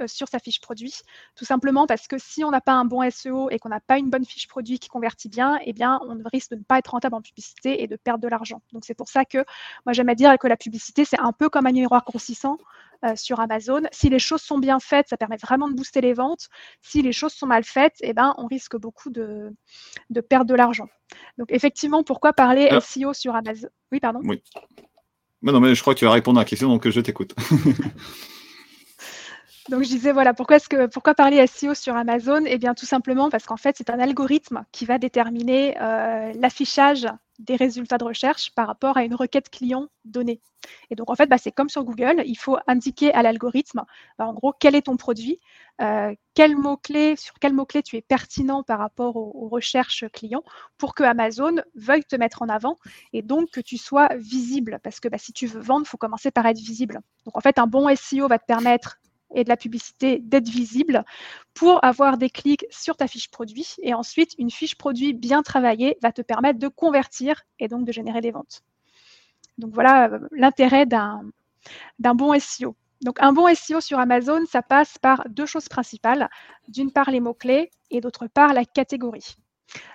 euh, 0.00 0.06
sur 0.06 0.28
sa 0.28 0.38
fiche 0.40 0.60
produit. 0.60 1.00
Tout 1.36 1.46
simplement 1.46 1.86
parce 1.86 2.06
que 2.06 2.18
si 2.18 2.44
on 2.44 2.50
n'a 2.50 2.60
pas 2.60 2.74
un 2.74 2.84
bon 2.84 3.08
SEO 3.10 3.48
et 3.48 3.58
qu'on 3.58 3.70
n'a 3.70 3.80
pas 3.80 3.96
une 3.98 4.10
bonne 4.10 4.26
fiche 4.26 4.46
produit 4.46 4.78
qui 4.78 4.88
convertit 4.90 5.30
bien, 5.30 5.58
eh 5.64 5.72
bien, 5.72 6.00
on 6.06 6.18
risque 6.30 6.50
de 6.50 6.56
ne 6.56 6.64
pas 6.64 6.78
être 6.78 6.88
rentable 6.88 7.14
en 7.14 7.22
publicité 7.22 7.82
et 7.82 7.86
de 7.86 7.96
perdre 7.96 8.22
de 8.22 8.28
l'argent. 8.28 8.60
Donc, 8.72 8.84
c'est 8.84 8.94
pour 8.94 9.08
ça 9.08 9.24
que 9.24 9.38
moi, 9.86 9.94
j'aime 9.94 10.10
à 10.10 10.14
dire 10.14 10.36
que 10.38 10.48
la 10.48 10.58
publicité, 10.58 11.06
c'est 11.06 11.18
un 11.18 11.32
peu 11.32 11.48
comme 11.48 11.66
un 11.66 11.72
miroir 11.72 12.04
grossissant 12.04 12.58
euh, 13.04 13.14
sur 13.16 13.40
Amazon. 13.40 13.82
Si 13.92 14.08
les 14.08 14.18
choses 14.18 14.42
sont 14.42 14.58
bien 14.58 14.80
faites, 14.80 15.08
ça 15.08 15.16
permet 15.16 15.36
vraiment 15.36 15.68
de 15.68 15.74
booster 15.74 16.00
les 16.00 16.14
ventes. 16.14 16.48
Si 16.80 17.02
les 17.02 17.12
choses 17.12 17.32
sont 17.32 17.46
mal 17.46 17.64
faites, 17.64 17.96
eh 18.00 18.12
ben, 18.12 18.34
on 18.38 18.46
risque 18.46 18.76
beaucoup 18.76 19.10
de, 19.10 19.54
de 20.10 20.20
perdre 20.20 20.46
de 20.46 20.54
l'argent. 20.54 20.88
Donc, 21.38 21.50
effectivement, 21.50 22.02
pourquoi 22.02 22.32
parler 22.32 22.68
SEO 22.80 23.12
sur 23.14 23.34
Amazon 23.34 23.68
Oui, 23.92 24.00
pardon. 24.00 24.20
Oui. 24.24 24.42
Mais 25.42 25.52
non, 25.52 25.60
mais 25.60 25.74
je 25.74 25.80
crois 25.80 25.94
que 25.94 26.00
tu 26.00 26.04
vas 26.04 26.10
répondre 26.10 26.38
à 26.38 26.42
la 26.42 26.44
question, 26.44 26.68
donc 26.68 26.88
je 26.88 27.00
t'écoute. 27.00 27.34
Donc 29.68 29.82
je 29.82 29.88
disais 29.88 30.12
voilà 30.12 30.32
pourquoi 30.32 30.58
que 30.60 30.86
pourquoi 30.86 31.14
parler 31.14 31.46
SEO 31.46 31.74
sur 31.74 31.94
Amazon? 31.94 32.42
Eh 32.46 32.56
bien 32.56 32.74
tout 32.74 32.86
simplement 32.86 33.28
parce 33.28 33.44
qu'en 33.44 33.58
fait 33.58 33.76
c'est 33.76 33.90
un 33.90 33.98
algorithme 33.98 34.64
qui 34.72 34.86
va 34.86 34.96
déterminer 34.96 35.76
euh, 35.80 36.32
l'affichage 36.36 37.06
des 37.38 37.54
résultats 37.54 37.98
de 37.98 38.04
recherche 38.04 38.50
par 38.54 38.66
rapport 38.66 38.96
à 38.96 39.04
une 39.04 39.14
requête 39.14 39.50
client 39.50 39.88
donnée. 40.06 40.40
Et 40.90 40.94
donc 40.94 41.10
en 41.10 41.14
fait 41.14 41.26
bah, 41.26 41.36
c'est 41.36 41.52
comme 41.52 41.68
sur 41.68 41.84
Google, 41.84 42.22
il 42.24 42.36
faut 42.36 42.56
indiquer 42.66 43.12
à 43.12 43.22
l'algorithme 43.22 43.82
bah, 44.18 44.26
en 44.26 44.32
gros 44.32 44.54
quel 44.58 44.74
est 44.74 44.82
ton 44.82 44.96
produit, 44.96 45.38
euh, 45.82 46.14
quel 46.32 46.56
mot 46.56 46.80
-clé, 46.82 47.16
sur 47.16 47.34
quel 47.38 47.52
mot-clé 47.52 47.82
tu 47.82 47.96
es 47.96 48.02
pertinent 48.02 48.62
par 48.62 48.78
rapport 48.78 49.16
aux, 49.16 49.48
recherches 49.48 50.06
clients 50.14 50.44
pour 50.78 50.94
que 50.94 51.02
Amazon 51.02 51.56
veuille 51.74 52.04
te 52.04 52.16
mettre 52.16 52.40
en 52.40 52.48
avant 52.48 52.78
et 53.12 53.20
donc 53.20 53.50
que 53.50 53.60
tu 53.60 53.76
sois 53.76 54.08
visible. 54.16 54.80
Parce 54.82 54.98
que 54.98 55.08
bah, 55.08 55.18
si 55.18 55.34
tu 55.34 55.46
veux 55.46 55.60
vendre, 55.60 55.84
il 55.84 55.88
faut 55.88 55.98
commencer 55.98 56.30
par 56.30 56.46
être 56.46 56.58
visible. 56.58 57.00
Donc 57.26 57.36
en 57.36 57.40
fait 57.40 57.58
un 57.58 57.66
bon 57.66 57.94
SEO 57.94 58.28
va 58.28 58.38
te 58.38 58.46
permettre 58.46 58.98
et 59.34 59.44
de 59.44 59.48
la 59.48 59.56
publicité 59.56 60.18
d'être 60.20 60.48
visible 60.48 61.04
pour 61.54 61.84
avoir 61.84 62.18
des 62.18 62.30
clics 62.30 62.66
sur 62.70 62.96
ta 62.96 63.06
fiche 63.06 63.30
produit. 63.30 63.76
Et 63.82 63.94
ensuite, 63.94 64.34
une 64.38 64.50
fiche 64.50 64.76
produit 64.76 65.12
bien 65.12 65.42
travaillée 65.42 65.98
va 66.02 66.12
te 66.12 66.22
permettre 66.22 66.58
de 66.58 66.68
convertir 66.68 67.42
et 67.58 67.68
donc 67.68 67.84
de 67.84 67.92
générer 67.92 68.20
des 68.20 68.30
ventes. 68.30 68.62
Donc 69.58 69.74
voilà 69.74 70.08
euh, 70.08 70.18
l'intérêt 70.32 70.86
d'un 70.86 71.22
bon 72.14 72.38
SEO. 72.38 72.76
Donc 73.02 73.16
un 73.20 73.32
bon 73.32 73.52
SEO 73.54 73.80
sur 73.80 73.98
Amazon, 73.98 74.44
ça 74.46 74.62
passe 74.62 74.98
par 74.98 75.24
deux 75.28 75.46
choses 75.46 75.68
principales. 75.68 76.28
D'une 76.68 76.90
part 76.90 77.10
les 77.10 77.20
mots-clés 77.20 77.70
et 77.90 78.00
d'autre 78.00 78.26
part 78.26 78.52
la 78.52 78.64
catégorie. 78.64 79.36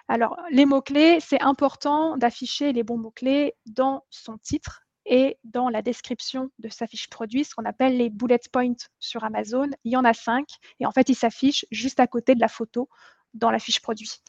Alors 0.08 0.38
les 0.52 0.66
mots-clés, 0.66 1.20
c'est 1.20 1.42
important 1.42 2.18
d'afficher 2.18 2.74
les 2.74 2.84
bons 2.84 2.98
mots-clés 2.98 3.56
dans 3.66 4.04
son 4.10 4.38
titre 4.38 4.83
et 5.06 5.38
dans 5.44 5.70
la 5.70 5.82
description 5.82 6.50
de 6.60 6.70
sa 6.70 6.88
fiche 6.88 7.10
produit, 7.10 7.44
ce 7.44 7.56
qu'on 7.56 7.66
appelle 7.66 7.98
les 7.98 8.10
bullet 8.10 8.40
points 8.52 8.76
sur 9.00 9.24
Amazon. 9.24 9.70
Il 9.84 9.92
y 9.92 9.98
en 9.98 10.06
a 10.06 10.14
cinq 10.14 10.48
et 10.80 10.86
en 10.86 10.92
fait, 10.92 11.10
ils 11.10 11.16
s'affichent 11.16 11.66
juste 11.72 12.00
à 12.00 12.08
côté 12.08 12.36
de 12.36 12.40
la 12.40 12.48
photo 12.48 12.90
dans 13.34 13.50
la 13.50 13.60
fiche 13.60 13.82
produit. 13.82 14.22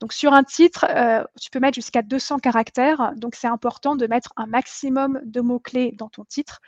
Donc 0.00 0.12
sur 0.12 0.34
un 0.34 0.44
titre, 0.44 0.84
euh, 0.90 1.24
tu 1.40 1.50
peux 1.50 1.60
mettre 1.60 1.76
jusqu'à 1.76 2.02
200 2.02 2.38
caractères, 2.38 3.12
donc 3.16 3.34
c'est 3.34 3.46
important 3.46 3.96
de 3.96 4.06
mettre 4.06 4.32
un 4.36 4.46
maximum 4.46 5.20
de 5.24 5.40
mots-clés 5.40 5.92
dans 5.92 6.08
ton 6.08 6.24
titre 6.24 6.60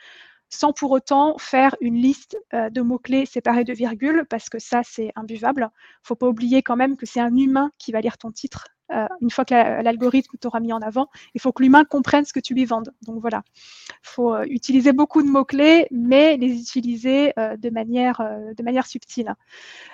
sans 0.49 0.73
pour 0.73 0.91
autant 0.91 1.37
faire 1.37 1.75
une 1.81 1.95
liste 1.95 2.37
euh, 2.53 2.69
de 2.69 2.81
mots-clés 2.81 3.25
séparés 3.25 3.63
de 3.63 3.73
virgules, 3.73 4.25
parce 4.29 4.49
que 4.49 4.59
ça, 4.59 4.81
c'est 4.83 5.11
imbuvable. 5.15 5.61
Il 5.61 5.65
ne 5.65 6.07
faut 6.07 6.15
pas 6.15 6.27
oublier 6.27 6.63
quand 6.63 6.75
même 6.75 6.95
que 6.95 7.05
c'est 7.05 7.19
un 7.19 7.35
humain 7.35 7.71
qui 7.77 7.91
va 7.91 8.01
lire 8.01 8.17
ton 8.17 8.31
titre 8.31 8.67
euh, 8.91 9.07
une 9.21 9.29
fois 9.29 9.45
que 9.45 9.53
l'algorithme 9.53 10.37
t'aura 10.37 10.59
mis 10.59 10.73
en 10.73 10.81
avant, 10.81 11.09
il 11.33 11.41
faut 11.41 11.51
que 11.51 11.63
l'humain 11.63 11.83
comprenne 11.83 12.25
ce 12.25 12.33
que 12.33 12.39
tu 12.39 12.53
lui 12.53 12.65
vendes. 12.65 12.93
Donc 13.01 13.19
voilà, 13.19 13.43
il 13.89 13.95
faut 14.03 14.33
euh, 14.33 14.45
utiliser 14.49 14.93
beaucoup 14.93 15.21
de 15.21 15.27
mots-clés, 15.27 15.87
mais 15.91 16.37
les 16.37 16.59
utiliser 16.59 17.33
euh, 17.37 17.57
de, 17.57 17.69
manière, 17.69 18.21
de 18.55 18.63
manière 18.63 18.87
subtile. 18.87 19.33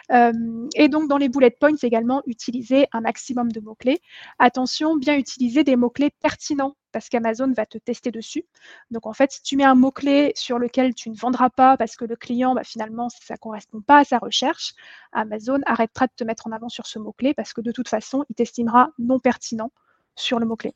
et 0.10 0.88
donc 0.90 1.08
dans 1.10 1.18
les 1.18 1.30
bullet 1.30 1.52
points 1.52 1.76
également, 1.82 2.22
utiliser 2.28 2.88
un 2.92 3.02
maximum 3.02 3.52
de 3.52 3.60
mots-clés. 3.60 4.00
Attention, 4.40 4.96
bien 4.96 5.18
utiliser 5.18 5.64
des 5.64 5.76
mots-clés 5.76 6.12
pertinents 6.22 6.76
parce 6.94 7.10
qu'Amazon 7.10 7.52
va 7.52 7.66
te 7.66 7.78
tester 7.78 8.12
dessus. 8.12 8.46
Donc 8.92 9.06
en 9.06 9.14
fait, 9.14 9.32
si 9.34 9.42
tu 9.42 9.58
mets 9.58 9.66
un 9.66 9.76
mot-clé 9.76 10.32
sur 10.36 10.60
lequel 10.60 10.94
tu 10.94 11.10
ne 11.10 11.16
vendras 11.16 11.50
pas 11.50 11.76
parce 11.76 11.98
que 11.98 12.06
le 12.06 12.16
client, 12.16 12.54
bah, 12.56 12.64
finalement, 12.64 13.10
ça 13.10 13.34
ne 13.34 13.38
correspond 13.40 13.82
pas 13.82 14.00
à 14.00 14.04
sa 14.06 14.20
recherche, 14.20 14.74
Amazon 15.12 15.60
arrêtera 15.66 16.08
de 16.08 16.14
te 16.16 16.24
mettre 16.24 16.48
en 16.48 16.52
avant 16.52 16.70
sur 16.70 16.86
ce 16.86 17.00
mot-clé 17.00 17.34
parce 17.34 17.52
que 17.52 17.60
de 17.60 17.72
toute 17.72 17.90
façon, 17.90 18.24
il 18.30 18.36
t'estimera 18.36 18.83
non 19.00 19.20
pertinent 19.20 19.72
sur 20.16 20.40
le 20.40 20.46
mot-clé. 20.46 20.74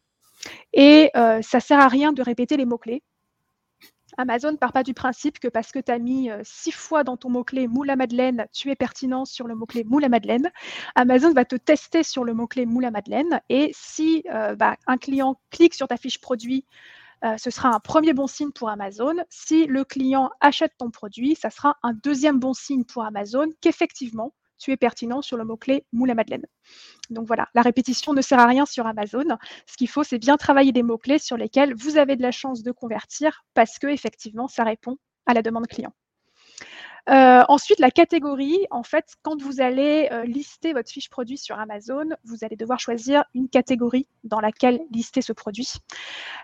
Et 0.74 1.12
euh, 1.16 1.42
ça 1.42 1.58
ne 1.58 1.64
sert 1.64 1.80
à 1.80 1.88
rien 1.88 2.14
de 2.14 2.22
répéter 2.22 2.58
les 2.58 2.66
mots-clés. 2.66 3.04
Amazon 4.20 4.52
ne 4.52 4.58
part 4.58 4.74
pas 4.74 4.84
du 4.84 4.96
principe 4.96 5.40
que 5.40 5.48
parce 5.48 5.72
que 5.72 5.80
tu 5.80 5.92
as 5.92 6.00
mis 6.00 6.32
euh, 6.32 6.42
six 6.44 6.72
fois 6.72 7.04
dans 7.04 7.18
ton 7.18 7.30
mot-clé 7.30 7.68
moule 7.68 7.90
à 7.90 7.96
madeleine, 7.96 8.48
tu 8.52 8.72
es 8.72 8.76
pertinent 8.76 9.26
sur 9.26 9.48
le 9.48 9.54
mot-clé 9.54 9.84
moule 9.84 10.08
madeleine. 10.10 10.50
Amazon 10.96 11.34
va 11.34 11.46
te 11.46 11.56
tester 11.56 12.02
sur 12.02 12.24
le 12.24 12.34
mot-clé 12.34 12.66
moule 12.66 12.86
à 12.86 12.92
madeleine. 12.92 13.42
Et 13.50 13.72
si 13.74 14.24
euh, 14.32 14.56
bah, 14.56 14.76
un 14.88 14.98
client 14.98 15.40
clique 15.52 15.76
sur 15.76 15.88
ta 15.88 15.98
fiche 15.98 16.20
produit, 16.20 16.66
ce 17.40 17.50
sera 17.50 17.70
un 17.70 17.80
premier 17.80 18.14
bon 18.14 18.28
signe 18.28 18.52
pour 18.52 18.70
Amazon. 18.70 19.16
Si 19.28 19.66
le 19.66 19.84
client 19.84 20.30
achète 20.40 20.74
ton 20.78 20.92
produit, 20.92 21.34
ça 21.34 21.50
sera 21.50 21.76
un 21.82 21.94
deuxième 21.94 22.38
bon 22.38 22.54
signe 22.54 22.84
pour 22.84 23.04
Amazon 23.04 23.48
qu'effectivement, 23.60 24.34
tu 24.58 24.72
es 24.72 24.78
pertinent 24.78 25.22
sur 25.22 25.38
le 25.38 25.44
mot-clé 25.44 25.86
moule 25.92 26.12
à 26.12 26.16
madeleine. 26.16 26.46
Donc 27.10 27.28
voilà, 27.28 27.48
la 27.54 27.62
répétition 27.62 28.14
ne 28.14 28.22
sert 28.22 28.40
à 28.40 28.46
rien 28.46 28.66
sur 28.66 28.86
Amazon. 28.88 29.38
Ce 29.66 29.78
qu'il 29.78 29.90
faut, 29.90 30.04
c'est 30.04 30.20
bien 30.20 30.38
travailler 30.38 30.72
des 30.72 30.84
mots-clés 30.84 31.20
sur 31.20 31.38
lesquels 31.38 31.74
vous 31.76 31.98
avez 31.98 32.16
de 32.16 32.22
la 32.22 32.32
chance 32.32 32.64
de 32.64 32.72
convertir 32.72 33.44
parce 33.54 33.80
que 33.80 33.88
effectivement, 33.88 34.48
ça 34.48 34.64
répond 34.64 34.98
à 35.26 35.34
la 35.34 35.42
demande 35.42 35.68
client. 35.68 35.94
Euh, 37.10 37.44
ensuite, 37.48 37.80
la 37.80 37.92
catégorie, 37.92 38.66
en 38.70 38.84
fait, 38.84 39.16
quand 39.22 39.42
vous 39.42 39.62
allez 39.62 40.10
euh, 40.12 40.26
lister 40.26 40.74
votre 40.74 40.90
fiche 40.90 41.10
produit 41.10 41.38
sur 41.38 41.58
Amazon, 41.58 42.06
vous 42.26 42.44
allez 42.44 42.58
devoir 42.58 42.80
choisir 42.80 43.24
une 43.34 43.48
catégorie 43.48 44.08
dans 44.26 44.42
laquelle 44.42 44.82
lister 44.92 45.22
ce 45.22 45.32
produit. 45.32 45.70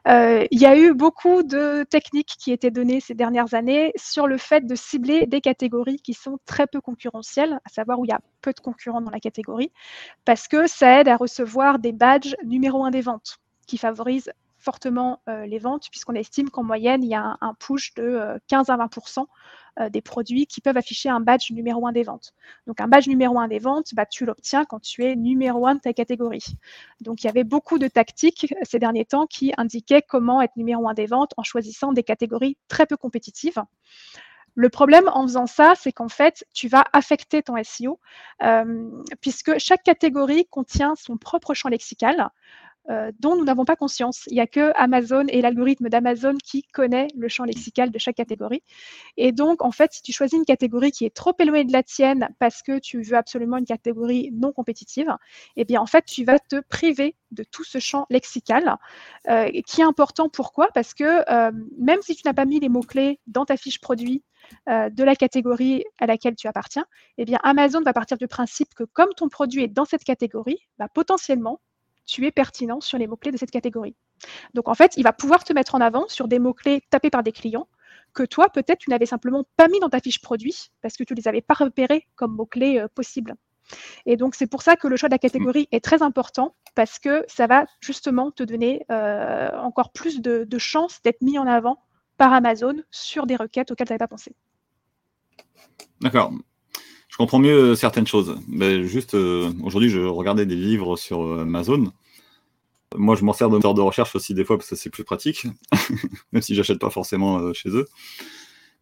Euh, 0.07 0.45
il 0.51 0.59
y 0.61 0.65
a 0.65 0.77
eu 0.77 0.93
beaucoup 0.93 1.43
de 1.43 1.83
techniques 1.89 2.35
qui 2.39 2.53
étaient 2.53 2.71
données 2.71 3.01
ces 3.01 3.13
dernières 3.13 3.53
années 3.53 3.91
sur 3.97 4.25
le 4.25 4.37
fait 4.37 4.65
de 4.65 4.75
cibler 4.75 5.25
des 5.25 5.41
catégories 5.41 5.97
qui 5.97 6.13
sont 6.13 6.39
très 6.45 6.65
peu 6.65 6.79
concurrentielles, 6.79 7.59
à 7.65 7.69
savoir 7.69 7.99
où 7.99 8.05
il 8.05 8.09
y 8.09 8.13
a 8.13 8.21
peu 8.41 8.53
de 8.53 8.59
concurrents 8.61 9.01
dans 9.01 9.11
la 9.11 9.19
catégorie, 9.19 9.71
parce 10.23 10.47
que 10.47 10.67
ça 10.67 11.01
aide 11.01 11.09
à 11.09 11.17
recevoir 11.17 11.79
des 11.79 11.91
badges 11.91 12.35
numéro 12.45 12.85
un 12.85 12.91
des 12.91 13.01
ventes 13.01 13.39
qui 13.67 13.77
favorisent 13.77 14.31
fortement 14.59 15.21
les 15.27 15.59
ventes, 15.59 15.89
puisqu'on 15.91 16.13
estime 16.13 16.49
qu'en 16.49 16.63
moyenne, 16.63 17.03
il 17.03 17.09
y 17.09 17.15
a 17.15 17.21
un, 17.21 17.37
un 17.41 17.53
push 17.53 17.93
de 17.95 18.39
15 18.47 18.69
à 18.69 18.77
20 18.77 18.87
euh, 19.79 19.89
des 19.89 20.01
produits 20.01 20.45
qui 20.45 20.61
peuvent 20.61 20.77
afficher 20.77 21.09
un 21.09 21.19
badge 21.19 21.51
numéro 21.51 21.87
un 21.87 21.91
des 21.91 22.03
ventes. 22.03 22.33
Donc 22.67 22.79
un 22.81 22.87
badge 22.87 23.07
numéro 23.07 23.39
un 23.39 23.47
des 23.47 23.59
ventes, 23.59 23.93
bah, 23.93 24.05
tu 24.05 24.25
l'obtiens 24.25 24.65
quand 24.65 24.79
tu 24.79 25.03
es 25.03 25.15
numéro 25.15 25.65
un 25.65 25.75
de 25.75 25.79
ta 25.79 25.93
catégorie. 25.93 26.45
Donc 27.01 27.23
il 27.23 27.27
y 27.27 27.29
avait 27.29 27.43
beaucoup 27.43 27.79
de 27.79 27.87
tactiques 27.87 28.53
ces 28.63 28.79
derniers 28.79 29.05
temps 29.05 29.25
qui 29.25 29.53
indiquaient 29.57 30.01
comment 30.01 30.41
être 30.41 30.55
numéro 30.57 30.87
un 30.87 30.93
des 30.93 31.07
ventes 31.07 31.33
en 31.37 31.43
choisissant 31.43 31.91
des 31.91 32.03
catégories 32.03 32.57
très 32.67 32.85
peu 32.85 32.97
compétitives. 32.97 33.63
Le 34.55 34.69
problème 34.69 35.09
en 35.13 35.23
faisant 35.23 35.47
ça, 35.47 35.73
c'est 35.75 35.91
qu'en 35.91 36.09
fait, 36.09 36.45
tu 36.53 36.67
vas 36.67 36.85
affecter 36.93 37.41
ton 37.41 37.55
SEO, 37.63 37.99
euh, 38.43 38.89
puisque 39.19 39.57
chaque 39.57 39.83
catégorie 39.83 40.45
contient 40.45 40.93
son 40.95 41.17
propre 41.17 41.53
champ 41.55 41.69
lexical. 41.69 42.29
Euh, 42.89 43.13
dont 43.17 43.37
nous 43.37 43.45
n'avons 43.45 43.63
pas 43.63 43.77
conscience. 43.77 44.23
Il 44.27 44.33
n'y 44.33 44.41
a 44.41 44.47
que 44.47 44.73
Amazon 44.75 45.23
et 45.29 45.41
l'algorithme 45.41 45.87
d'Amazon 45.87 46.35
qui 46.43 46.63
connaît 46.63 47.07
le 47.15 47.29
champ 47.29 47.45
lexical 47.45 47.91
de 47.91 47.97
chaque 47.97 48.17
catégorie. 48.17 48.61
Et 49.15 49.31
donc, 49.31 49.63
en 49.63 49.71
fait, 49.71 49.93
si 49.93 50.01
tu 50.01 50.11
choisis 50.11 50.37
une 50.37 50.43
catégorie 50.43 50.91
qui 50.91 51.05
est 51.05 51.15
trop 51.15 51.33
éloignée 51.39 51.63
de 51.63 51.71
la 51.71 51.83
tienne 51.83 52.27
parce 52.39 52.61
que 52.61 52.79
tu 52.79 53.01
veux 53.01 53.15
absolument 53.15 53.55
une 53.55 53.65
catégorie 53.65 54.31
non 54.33 54.51
compétitive, 54.51 55.15
eh 55.55 55.63
bien, 55.63 55.79
en 55.79 55.85
fait, 55.85 56.03
tu 56.03 56.25
vas 56.25 56.39
te 56.39 56.59
priver 56.59 57.15
de 57.31 57.45
tout 57.45 57.63
ce 57.63 57.79
champ 57.79 58.05
lexical 58.09 58.75
euh, 59.29 59.49
qui 59.65 59.79
est 59.79 59.85
important. 59.85 60.27
Pourquoi? 60.27 60.67
Parce 60.73 60.93
que 60.93 61.23
euh, 61.31 61.51
même 61.79 62.01
si 62.01 62.15
tu 62.17 62.23
n'as 62.25 62.33
pas 62.33 62.45
mis 62.45 62.59
les 62.59 62.69
mots-clés 62.69 63.21
dans 63.27 63.45
ta 63.45 63.55
fiche 63.55 63.79
produit, 63.79 64.23
de 64.67 65.03
la 65.05 65.15
catégorie 65.15 65.85
à 66.01 66.05
laquelle 66.05 66.35
tu 66.35 66.47
appartiens, 66.47 66.85
eh 67.17 67.23
bien 67.23 67.39
Amazon 67.43 67.81
va 67.81 67.93
partir 67.93 68.17
du 68.17 68.27
principe 68.27 68.73
que 68.75 68.83
comme 68.83 69.07
ton 69.15 69.29
produit 69.29 69.63
est 69.63 69.69
dans 69.69 69.85
cette 69.85 70.03
catégorie, 70.03 70.59
bah, 70.77 70.89
potentiellement, 70.93 71.61
tu 72.05 72.25
es 72.25 72.31
pertinent 72.31 72.81
sur 72.81 72.97
les 72.97 73.07
mots-clés 73.07 73.31
de 73.31 73.37
cette 73.37 73.51
catégorie. 73.51 73.95
Donc 74.53 74.67
en 74.67 74.73
fait, 74.73 74.93
il 74.97 75.03
va 75.03 75.13
pouvoir 75.13 75.43
te 75.43 75.53
mettre 75.53 75.75
en 75.75 75.81
avant 75.81 76.07
sur 76.07 76.27
des 76.27 76.39
mots-clés 76.39 76.81
tapés 76.89 77.09
par 77.09 77.23
des 77.23 77.31
clients 77.31 77.67
que 78.13 78.23
toi, 78.23 78.49
peut-être, 78.49 78.79
tu 78.79 78.89
n'avais 78.89 79.05
simplement 79.05 79.43
pas 79.57 79.67
mis 79.67 79.79
dans 79.79 79.89
ta 79.89 79.99
fiche 79.99 80.21
produit 80.21 80.69
parce 80.81 80.95
que 80.95 81.03
tu 81.03 81.13
ne 81.13 81.17
les 81.17 81.27
avais 81.27 81.41
pas 81.41 81.55
repérés 81.55 82.07
comme 82.15 82.35
mots-clés 82.35 82.79
euh, 82.79 82.87
possibles. 82.87 83.35
Et 84.05 84.17
donc, 84.17 84.35
c'est 84.35 84.47
pour 84.47 84.61
ça 84.61 84.75
que 84.75 84.87
le 84.87 84.97
choix 84.97 85.09
de 85.09 85.13
la 85.13 85.19
catégorie 85.19 85.67
est 85.71 85.83
très 85.83 86.03
important 86.03 86.55
parce 86.75 86.99
que 86.99 87.25
ça 87.27 87.47
va 87.47 87.65
justement 87.79 88.29
te 88.31 88.43
donner 88.43 88.85
euh, 88.91 89.49
encore 89.57 89.91
plus 89.91 90.21
de, 90.21 90.43
de 90.43 90.57
chances 90.57 91.01
d'être 91.01 91.21
mis 91.21 91.39
en 91.39 91.47
avant 91.47 91.79
par 92.17 92.33
Amazon 92.33 92.75
sur 92.91 93.25
des 93.25 93.35
requêtes 93.35 93.71
auxquelles 93.71 93.87
tu 93.87 93.93
n'avais 93.93 93.99
pas 93.99 94.07
pensé. 94.07 94.35
D'accord 96.01 96.33
je 97.13 97.17
comprends 97.17 97.37
mieux 97.37 97.73
euh, 97.73 97.75
certaines 97.75 98.07
choses. 98.07 98.39
Juste, 98.85 99.13
euh, 99.13 99.51
aujourd'hui, 99.61 99.87
je 99.87 99.99
regardais 99.99 100.47
des 100.47 100.55
livres 100.55 100.95
sur 100.95 101.21
euh, 101.21 101.41
Amazon. 101.43 101.91
Moi, 102.95 103.15
je 103.15 103.23
m'en 103.23 103.33
sers 103.33 103.49
de 103.49 103.53
moteur 103.53 103.75
de 103.75 103.81
recherche 103.81 104.15
aussi 104.15 104.33
des 104.33 104.43
fois 104.43 104.57
parce 104.57 104.71
que 104.71 104.75
c'est 104.75 104.89
plus 104.89 105.03
pratique, 105.03 105.45
même 106.31 106.41
si 106.41 106.55
j'achète 106.55 106.79
pas 106.79 106.89
forcément 106.89 107.53
chez 107.53 107.69
eux. 107.69 107.85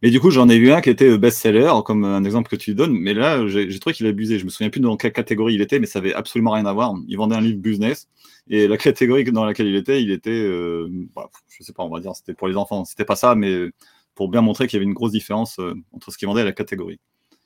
Mais 0.00 0.08
du 0.08 0.18
coup, 0.18 0.30
j'en 0.30 0.48
ai 0.48 0.58
vu 0.58 0.72
un 0.72 0.80
qui 0.80 0.88
était 0.88 1.18
best-seller, 1.18 1.72
comme 1.84 2.06
un 2.06 2.24
exemple 2.24 2.48
que 2.48 2.56
tu 2.56 2.74
donnes. 2.74 2.94
Mais 2.94 3.12
là, 3.12 3.46
j'ai 3.48 3.78
trouvé 3.78 3.94
qu'il 3.94 4.06
abusé. 4.06 4.38
Je 4.38 4.46
me 4.46 4.50
souviens 4.50 4.70
plus 4.70 4.80
dans 4.80 4.96
quelle 4.96 5.12
catégorie 5.12 5.54
il 5.54 5.60
était, 5.60 5.78
mais 5.78 5.86
ça 5.86 5.98
avait 5.98 6.14
absolument 6.14 6.52
rien 6.52 6.64
à 6.64 6.72
voir. 6.72 6.94
Il 7.08 7.18
vendait 7.18 7.36
un 7.36 7.42
livre 7.42 7.58
business. 7.58 8.08
Et 8.48 8.66
la 8.66 8.78
catégorie 8.78 9.24
dans 9.24 9.44
laquelle 9.44 9.66
il 9.66 9.76
était, 9.76 10.02
il 10.02 10.10
était, 10.10 10.30
euh, 10.30 10.88
bah, 11.14 11.28
je 11.48 11.62
sais 11.62 11.74
pas, 11.74 11.82
on 11.82 11.90
va 11.90 12.00
dire, 12.00 12.16
c'était 12.16 12.32
pour 12.32 12.48
les 12.48 12.56
enfants. 12.56 12.86
C'était 12.86 13.04
pas 13.04 13.16
ça, 13.16 13.34
mais 13.34 13.66
pour 14.14 14.30
bien 14.30 14.40
montrer 14.40 14.68
qu'il 14.68 14.78
y 14.78 14.80
avait 14.80 14.88
une 14.88 14.94
grosse 14.94 15.12
différence 15.12 15.60
entre 15.92 16.10
ce 16.10 16.16
qu'il 16.16 16.28
vendait 16.28 16.40
et 16.40 16.44
la 16.44 16.52
catégorie. 16.52 16.98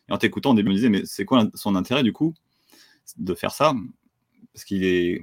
Et 0.09 0.13
en 0.13 0.19
t'écoutant, 0.19 0.57
je 0.57 0.63
me 0.63 0.73
disais, 0.73 0.89
mais 0.89 1.03
c'est 1.05 1.25
quoi 1.25 1.49
son 1.55 1.75
intérêt 1.75 2.03
du 2.03 2.13
coup 2.13 2.35
de 3.19 3.35
faire 3.35 3.53
ça? 3.53 3.75
Parce 4.53 4.65
qu'il 4.65 4.85
est. 4.85 5.23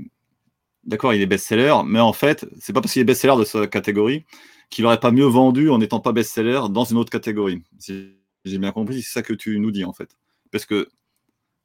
D'accord, 0.83 1.13
il 1.13 1.21
est 1.21 1.25
best-seller, 1.25 1.75
mais 1.85 2.01
en 2.01 2.11
fait, 2.11 2.45
c'est 2.59 2.73
pas 2.73 2.81
parce 2.81 2.91
qu'il 2.93 3.01
est 3.01 3.05
best-seller 3.05 3.37
de 3.37 3.45
sa 3.45 3.67
catégorie 3.67 4.25
qu'il 4.69 4.83
n'aurait 4.83 4.99
pas 4.99 5.11
mieux 5.11 5.25
vendu 5.25 5.69
en 5.69 5.77
n'étant 5.77 5.99
pas 5.99 6.11
best-seller 6.11 6.61
dans 6.71 6.83
une 6.83 6.97
autre 6.97 7.11
catégorie. 7.11 7.63
Si 7.79 8.15
j'ai 8.43 8.57
bien 8.57 8.71
compris, 8.71 9.01
c'est 9.03 9.13
ça 9.13 9.21
que 9.21 9.33
tu 9.33 9.59
nous 9.59 9.71
dis 9.71 9.85
en 9.85 9.93
fait. 9.93 10.17
Parce 10.51 10.65
que 10.65 10.89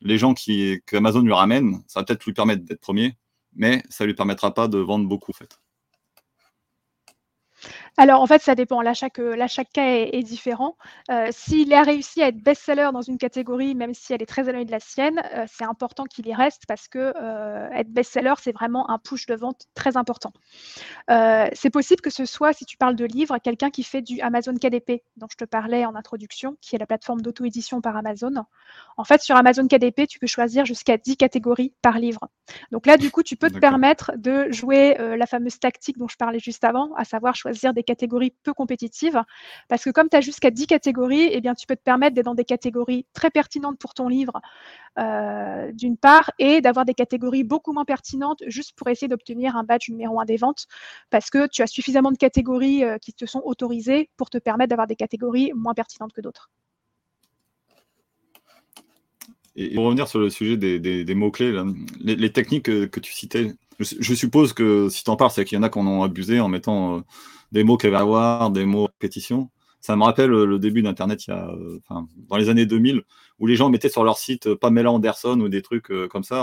les 0.03 0.19
gens 0.19 0.35
qui, 0.35 0.81
que 0.87 0.97
Amazon 0.97 1.23
lui 1.23 1.33
ramène, 1.33 1.83
ça 1.87 2.01
va 2.01 2.05
peut-être 2.05 2.25
lui 2.27 2.35
permettre 2.35 2.65
d'être 2.65 2.81
premier, 2.81 3.17
mais 3.55 3.83
ça 3.89 4.07
lui 4.07 4.15
permettra 4.15 4.55
pas 4.55 4.69
de 4.69 4.79
vendre 4.79 5.09
beaucoup 5.09 5.33
en 5.33 5.35
fait. 5.35 5.59
Alors, 8.01 8.23
en 8.23 8.29
fait, 8.29 8.41
ça 8.41 8.55
dépend. 8.55 8.81
Là, 8.81 8.95
chaque, 8.95 9.21
chaque 9.49 9.73
cas 9.73 9.85
est, 9.85 10.23
différent. 10.23 10.77
Euh, 11.11 11.31
s'il 11.33 11.75
a 11.75 11.83
réussi 11.83 12.23
à 12.23 12.29
être 12.29 12.41
best-seller 12.41 12.91
dans 12.93 13.03
une 13.03 13.19
catégorie, 13.19 13.75
même 13.75 13.93
si 13.93 14.13
elle 14.13 14.23
est 14.23 14.27
très 14.27 14.43
éloignée 14.43 14.65
de 14.65 14.71
la 14.71 14.79
sienne, 14.79 15.21
euh, 15.35 15.47
c'est 15.49 15.65
important 15.65 16.05
qu'il 16.05 16.29
y 16.29 16.33
reste 16.33 16.63
parce 16.69 16.87
que 16.87 17.13
euh, 17.21 17.69
être 17.73 17.91
best-seller, 17.91 18.35
c'est 18.41 18.53
vraiment 18.53 18.89
un 18.89 18.99
push 18.99 19.27
de 19.27 19.35
vente 19.35 19.67
très 19.75 19.97
important. 19.97 20.33
c'est 21.09 21.71
possible 21.71 22.01
que 22.01 22.11
ce 22.11 22.25
soit, 22.25 22.53
si 22.53 22.65
tu 22.65 22.77
parles 22.77 22.95
de 22.95 23.05
livres, 23.05 23.37
quelqu'un 23.39 23.71
qui 23.71 23.83
fait 23.83 24.01
du 24.01 24.21
Amazon 24.21 24.55
KDP, 24.55 25.03
dont 25.17 25.27
je 25.29 25.37
te 25.37 25.45
parlais 25.45 25.85
en 25.85 25.97
introduction, 25.97 26.57
qui 26.61 26.77
est 26.77 26.79
la 26.79 26.87
plateforme 26.87 27.21
d'auto-édition 27.21 27.81
par 27.81 27.97
Amazon. 27.97 28.33
En 28.97 29.05
fait, 29.05 29.23
sur 29.23 29.35
Amazon 29.35 29.67
KDP, 29.67 30.07
tu 30.07 30.21
peux 30.21 30.29
choisir 30.29 30.65
jusqu'à 30.65 30.99
10 30.99 31.17
catégories 31.17 31.75
par 31.83 31.99
livre. 31.99 32.29
Donc 32.71 32.87
là, 32.87 32.97
du 32.97 33.11
coup, 33.11 33.25
tu 33.25 33.35
peux 33.35 33.51
te 33.51 33.59
permettre 33.59 34.13
de 34.17 34.53
jouer 34.53 34.97
la 35.17 35.27
fameuse 35.27 35.59
tactique 35.59 35.99
dont 35.99 36.09
je 36.09 36.17
parlais 36.17 36.39
juste 36.39 36.63
avant, 36.63 36.95
à 36.95 37.05
savoir 37.05 37.35
choisir 37.35 37.75
des 37.75 37.83
catégories 37.89 38.33
peu 38.43 38.53
compétitives. 38.53 39.21
Parce 39.69 39.83
que 39.83 39.91
comme 39.91 40.09
tu 40.09 40.17
as 40.17 40.21
jusqu'à 40.21 40.51
10 40.51 40.67
catégories, 40.67 41.29
eh 41.33 41.41
bien, 41.41 41.55
tu 41.55 41.67
peux 41.67 41.77
te 41.77 41.83
permettre 41.83 42.15
d'être 42.15 42.27
dans 42.27 42.35
des 42.35 42.45
catégories 42.45 43.07
très 43.15 43.31
pertinentes 43.31 43.79
pour 43.79 43.95
ton 43.95 44.09
livre, 44.09 44.41
euh, 44.99 45.73
d'une 45.73 45.97
part, 45.97 46.31
et 46.39 46.61
d'avoir 46.61 46.85
des 46.85 46.95
catégories 46.95 47.45
beaucoup 47.45 47.73
moins 47.73 47.85
pertinentes 47.85 48.43
juste 48.47 48.73
pour 48.77 48.89
essayer 48.89 49.09
d'obtenir 49.09 49.57
un 49.57 49.65
badge 49.65 49.89
numéro 49.89 50.21
un 50.21 50.25
des 50.25 50.37
ventes, 50.37 50.67
parce 51.11 51.31
que 51.31 51.49
tu 51.49 51.63
as 51.63 51.67
suffisamment 51.67 52.13
de 52.13 52.19
catégories 52.19 52.85
euh, 52.85 52.99
qui 52.99 53.13
te 53.13 53.27
sont 53.27 53.43
autorisées 53.45 54.11
pour 54.17 54.31
te 54.31 54.39
permettre 54.39 54.71
d'avoir 54.71 54.87
des 54.87 54.97
catégories 54.97 55.53
moins 55.55 55.75
pertinentes 55.75 56.13
que 56.13 56.21
d'autres. 56.21 56.51
Et 59.57 59.75
pour 59.75 59.85
revenir 59.87 60.07
sur 60.07 60.21
le 60.21 60.31
sujet 60.31 60.57
des, 60.57 61.15
mots-clés, 61.15 61.53
les, 62.01 62.33
techniques 62.33 62.67
que, 62.67 63.01
tu 63.01 63.13
citais, 63.13 63.55
je, 63.81 64.15
suppose 64.15 64.53
que 64.53 64.89
si 64.89 65.03
tu 65.03 65.11
en 65.11 65.17
parles, 65.17 65.33
c'est 65.33 65.45
qu'il 65.45 65.57
y 65.57 65.59
en 65.59 65.65
a 65.65 65.69
qui 65.69 65.79
en 65.79 65.87
ont 65.87 66.05
abusé 66.05 66.39
en 66.39 66.49
mettant 66.49 66.99
euh, 66.99 67.01
des 67.53 67.65
mots 67.65 67.77
qu'il 67.77 67.91
va 67.91 68.01
avoir, 68.01 68.51
des 68.51 68.65
mots 68.65 68.87
répétition. 68.87 69.51
Ça 69.81 69.97
me 69.97 70.03
rappelle 70.03 70.31
le 70.31 70.59
début 70.59 70.83
d'Internet 70.83 71.27
il 71.27 71.31
y 71.31 71.33
a, 71.33 71.51
dans 72.29 72.37
les 72.37 72.49
années 72.49 72.67
2000, 72.67 73.03
où 73.39 73.47
les 73.47 73.55
gens 73.55 73.71
mettaient 73.71 73.89
sur 73.89 74.05
leur 74.05 74.19
site 74.19 74.55
Pamela 74.55 74.91
Anderson 74.91 75.39
ou 75.41 75.49
des 75.49 75.63
trucs 75.63 75.91
euh, 75.91 76.09
comme 76.09 76.25
ça 76.25 76.43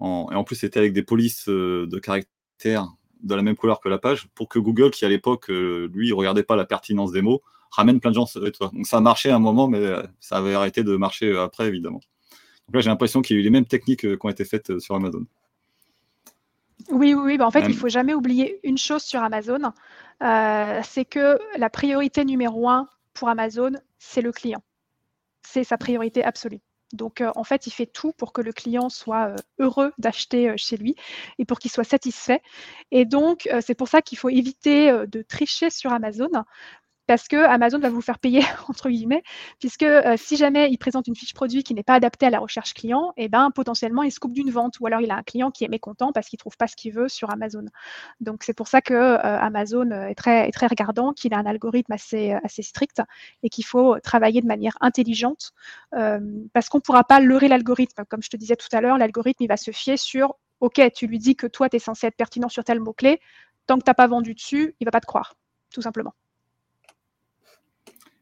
et 0.00 0.34
en 0.34 0.44
plus, 0.44 0.56
c'était 0.56 0.80
avec 0.80 0.92
des 0.92 1.02
polices 1.02 1.48
de 1.48 1.98
caractère 1.98 2.88
de 3.22 3.34
la 3.34 3.42
même 3.42 3.56
couleur 3.56 3.80
que 3.80 3.88
la 3.88 3.96
page 3.96 4.28
pour 4.34 4.48
que 4.48 4.58
Google, 4.58 4.90
qui 4.90 5.04
à 5.06 5.08
l'époque, 5.08 5.48
lui, 5.48 6.12
regardait 6.12 6.42
pas 6.42 6.56
la 6.56 6.66
pertinence 6.66 7.10
des 7.10 7.22
mots, 7.22 7.42
ramène 7.70 8.00
plein 8.00 8.10
de 8.10 8.16
gens 8.16 8.26
sur 8.26 8.40
toi. 8.52 8.70
Donc 8.74 8.86
ça 8.86 8.98
a 8.98 9.00
marché 9.00 9.30
à 9.30 9.36
un 9.36 9.38
moment, 9.38 9.66
mais 9.66 9.80
ça 10.20 10.36
avait 10.36 10.54
arrêté 10.54 10.82
de 10.82 10.96
marcher 10.96 11.34
après, 11.38 11.68
évidemment. 11.68 12.00
Donc 12.66 12.74
là, 12.74 12.80
j'ai 12.80 12.90
l'impression 12.90 13.22
qu'il 13.22 13.36
y 13.36 13.38
a 13.38 13.40
eu 13.40 13.44
les 13.44 13.50
mêmes 13.50 13.64
techniques 13.64 14.00
qui 14.00 14.18
ont 14.20 14.28
été 14.28 14.44
faites 14.44 14.78
sur 14.78 14.94
Amazon. 14.94 15.24
Oui, 16.90 17.14
oui, 17.14 17.38
bah, 17.38 17.46
en 17.46 17.50
fait, 17.50 17.60
il 17.60 17.70
il 17.70 17.76
faut 17.76 17.88
jamais 17.88 18.14
oublier 18.14 18.60
une 18.62 18.78
chose 18.78 19.02
sur 19.02 19.22
Amazon, 19.22 19.72
euh, 20.22 20.80
c'est 20.84 21.04
que 21.04 21.38
la 21.56 21.70
priorité 21.70 22.24
numéro 22.24 22.68
un 22.68 22.88
pour 23.14 23.28
Amazon, 23.28 23.72
c'est 23.98 24.22
le 24.22 24.32
client. 24.32 24.62
C'est 25.46 25.64
sa 25.64 25.78
priorité 25.78 26.24
absolue. 26.24 26.60
Donc, 26.92 27.20
euh, 27.20 27.32
en 27.34 27.44
fait, 27.44 27.66
il 27.66 27.70
fait 27.70 27.86
tout 27.86 28.12
pour 28.12 28.32
que 28.32 28.40
le 28.40 28.52
client 28.52 28.88
soit 28.88 29.28
euh, 29.28 29.36
heureux 29.58 29.92
d'acheter 29.98 30.52
chez 30.56 30.76
lui 30.76 30.94
et 31.38 31.44
pour 31.44 31.58
qu'il 31.58 31.70
soit 31.70 31.84
satisfait. 31.84 32.42
Et 32.90 33.04
donc, 33.04 33.48
c'est 33.60 33.74
pour 33.74 33.88
ça 33.88 34.02
qu'il 34.02 34.18
faut 34.18 34.28
éviter 34.28 34.92
de 35.06 35.22
tricher 35.22 35.70
sur 35.70 35.92
Amazon 35.92 36.30
parce 37.06 37.28
que 37.28 37.36
Amazon 37.36 37.78
va 37.78 37.90
vous 37.90 38.00
faire 38.00 38.18
payer 38.18 38.42
entre 38.68 38.88
guillemets, 38.88 39.22
puisque 39.58 39.82
euh, 39.82 40.16
si 40.16 40.36
jamais 40.36 40.70
il 40.70 40.78
présente 40.78 41.06
une 41.06 41.16
fiche 41.16 41.34
produit 41.34 41.62
qui 41.62 41.74
n'est 41.74 41.82
pas 41.82 41.94
adaptée 41.94 42.26
à 42.26 42.30
la 42.30 42.38
recherche 42.38 42.74
client, 42.74 43.12
et 43.16 43.24
eh 43.24 43.28
ben 43.28 43.50
potentiellement 43.50 44.02
il 44.02 44.10
se 44.10 44.20
coupe 44.20 44.32
d'une 44.32 44.50
vente, 44.50 44.80
ou 44.80 44.86
alors 44.86 45.00
il 45.00 45.10
a 45.10 45.16
un 45.16 45.22
client 45.22 45.50
qui 45.50 45.64
est 45.64 45.68
mécontent 45.68 46.12
parce 46.12 46.28
qu'il 46.28 46.38
trouve 46.38 46.56
pas 46.56 46.66
ce 46.66 46.76
qu'il 46.76 46.92
veut 46.92 47.08
sur 47.08 47.30
Amazon. 47.30 47.64
Donc 48.20 48.42
c'est 48.42 48.54
pour 48.54 48.68
ça 48.68 48.80
que 48.80 48.94
euh, 48.94 49.18
Amazon 49.18 49.90
est 49.90 50.14
très, 50.14 50.50
regardant, 50.66 51.12
qu'il 51.12 51.34
a 51.34 51.38
un 51.38 51.46
algorithme 51.46 51.92
assez, 51.92 52.32
assez 52.44 52.62
strict 52.62 53.02
et 53.42 53.50
qu'il 53.50 53.64
faut 53.64 53.98
travailler 54.00 54.40
de 54.40 54.46
manière 54.46 54.76
intelligente, 54.80 55.52
euh, 55.94 56.20
parce 56.52 56.68
qu'on 56.68 56.78
ne 56.78 56.82
pourra 56.82 57.04
pas 57.04 57.20
leurrer 57.20 57.48
l'algorithme. 57.48 58.04
Comme 58.08 58.22
je 58.22 58.30
te 58.30 58.36
disais 58.36 58.56
tout 58.56 58.68
à 58.72 58.80
l'heure, 58.80 58.98
l'algorithme 58.98 59.42
il 59.42 59.48
va 59.48 59.56
se 59.56 59.70
fier 59.70 59.96
sur 59.96 60.36
OK, 60.60 60.80
tu 60.94 61.06
lui 61.06 61.18
dis 61.18 61.36
que 61.36 61.46
toi, 61.46 61.68
tu 61.68 61.76
es 61.76 61.78
censé 61.78 62.06
être 62.06 62.16
pertinent 62.16 62.48
sur 62.48 62.64
tel 62.64 62.80
mot-clé. 62.80 63.20
Tant 63.66 63.78
que 63.78 63.84
tu 63.84 63.90
n'as 63.90 63.94
pas 63.94 64.06
vendu 64.06 64.34
dessus, 64.34 64.74
il 64.80 64.84
va 64.84 64.90
pas 64.90 65.00
te 65.00 65.06
croire, 65.06 65.34
tout 65.72 65.82
simplement. 65.82 66.14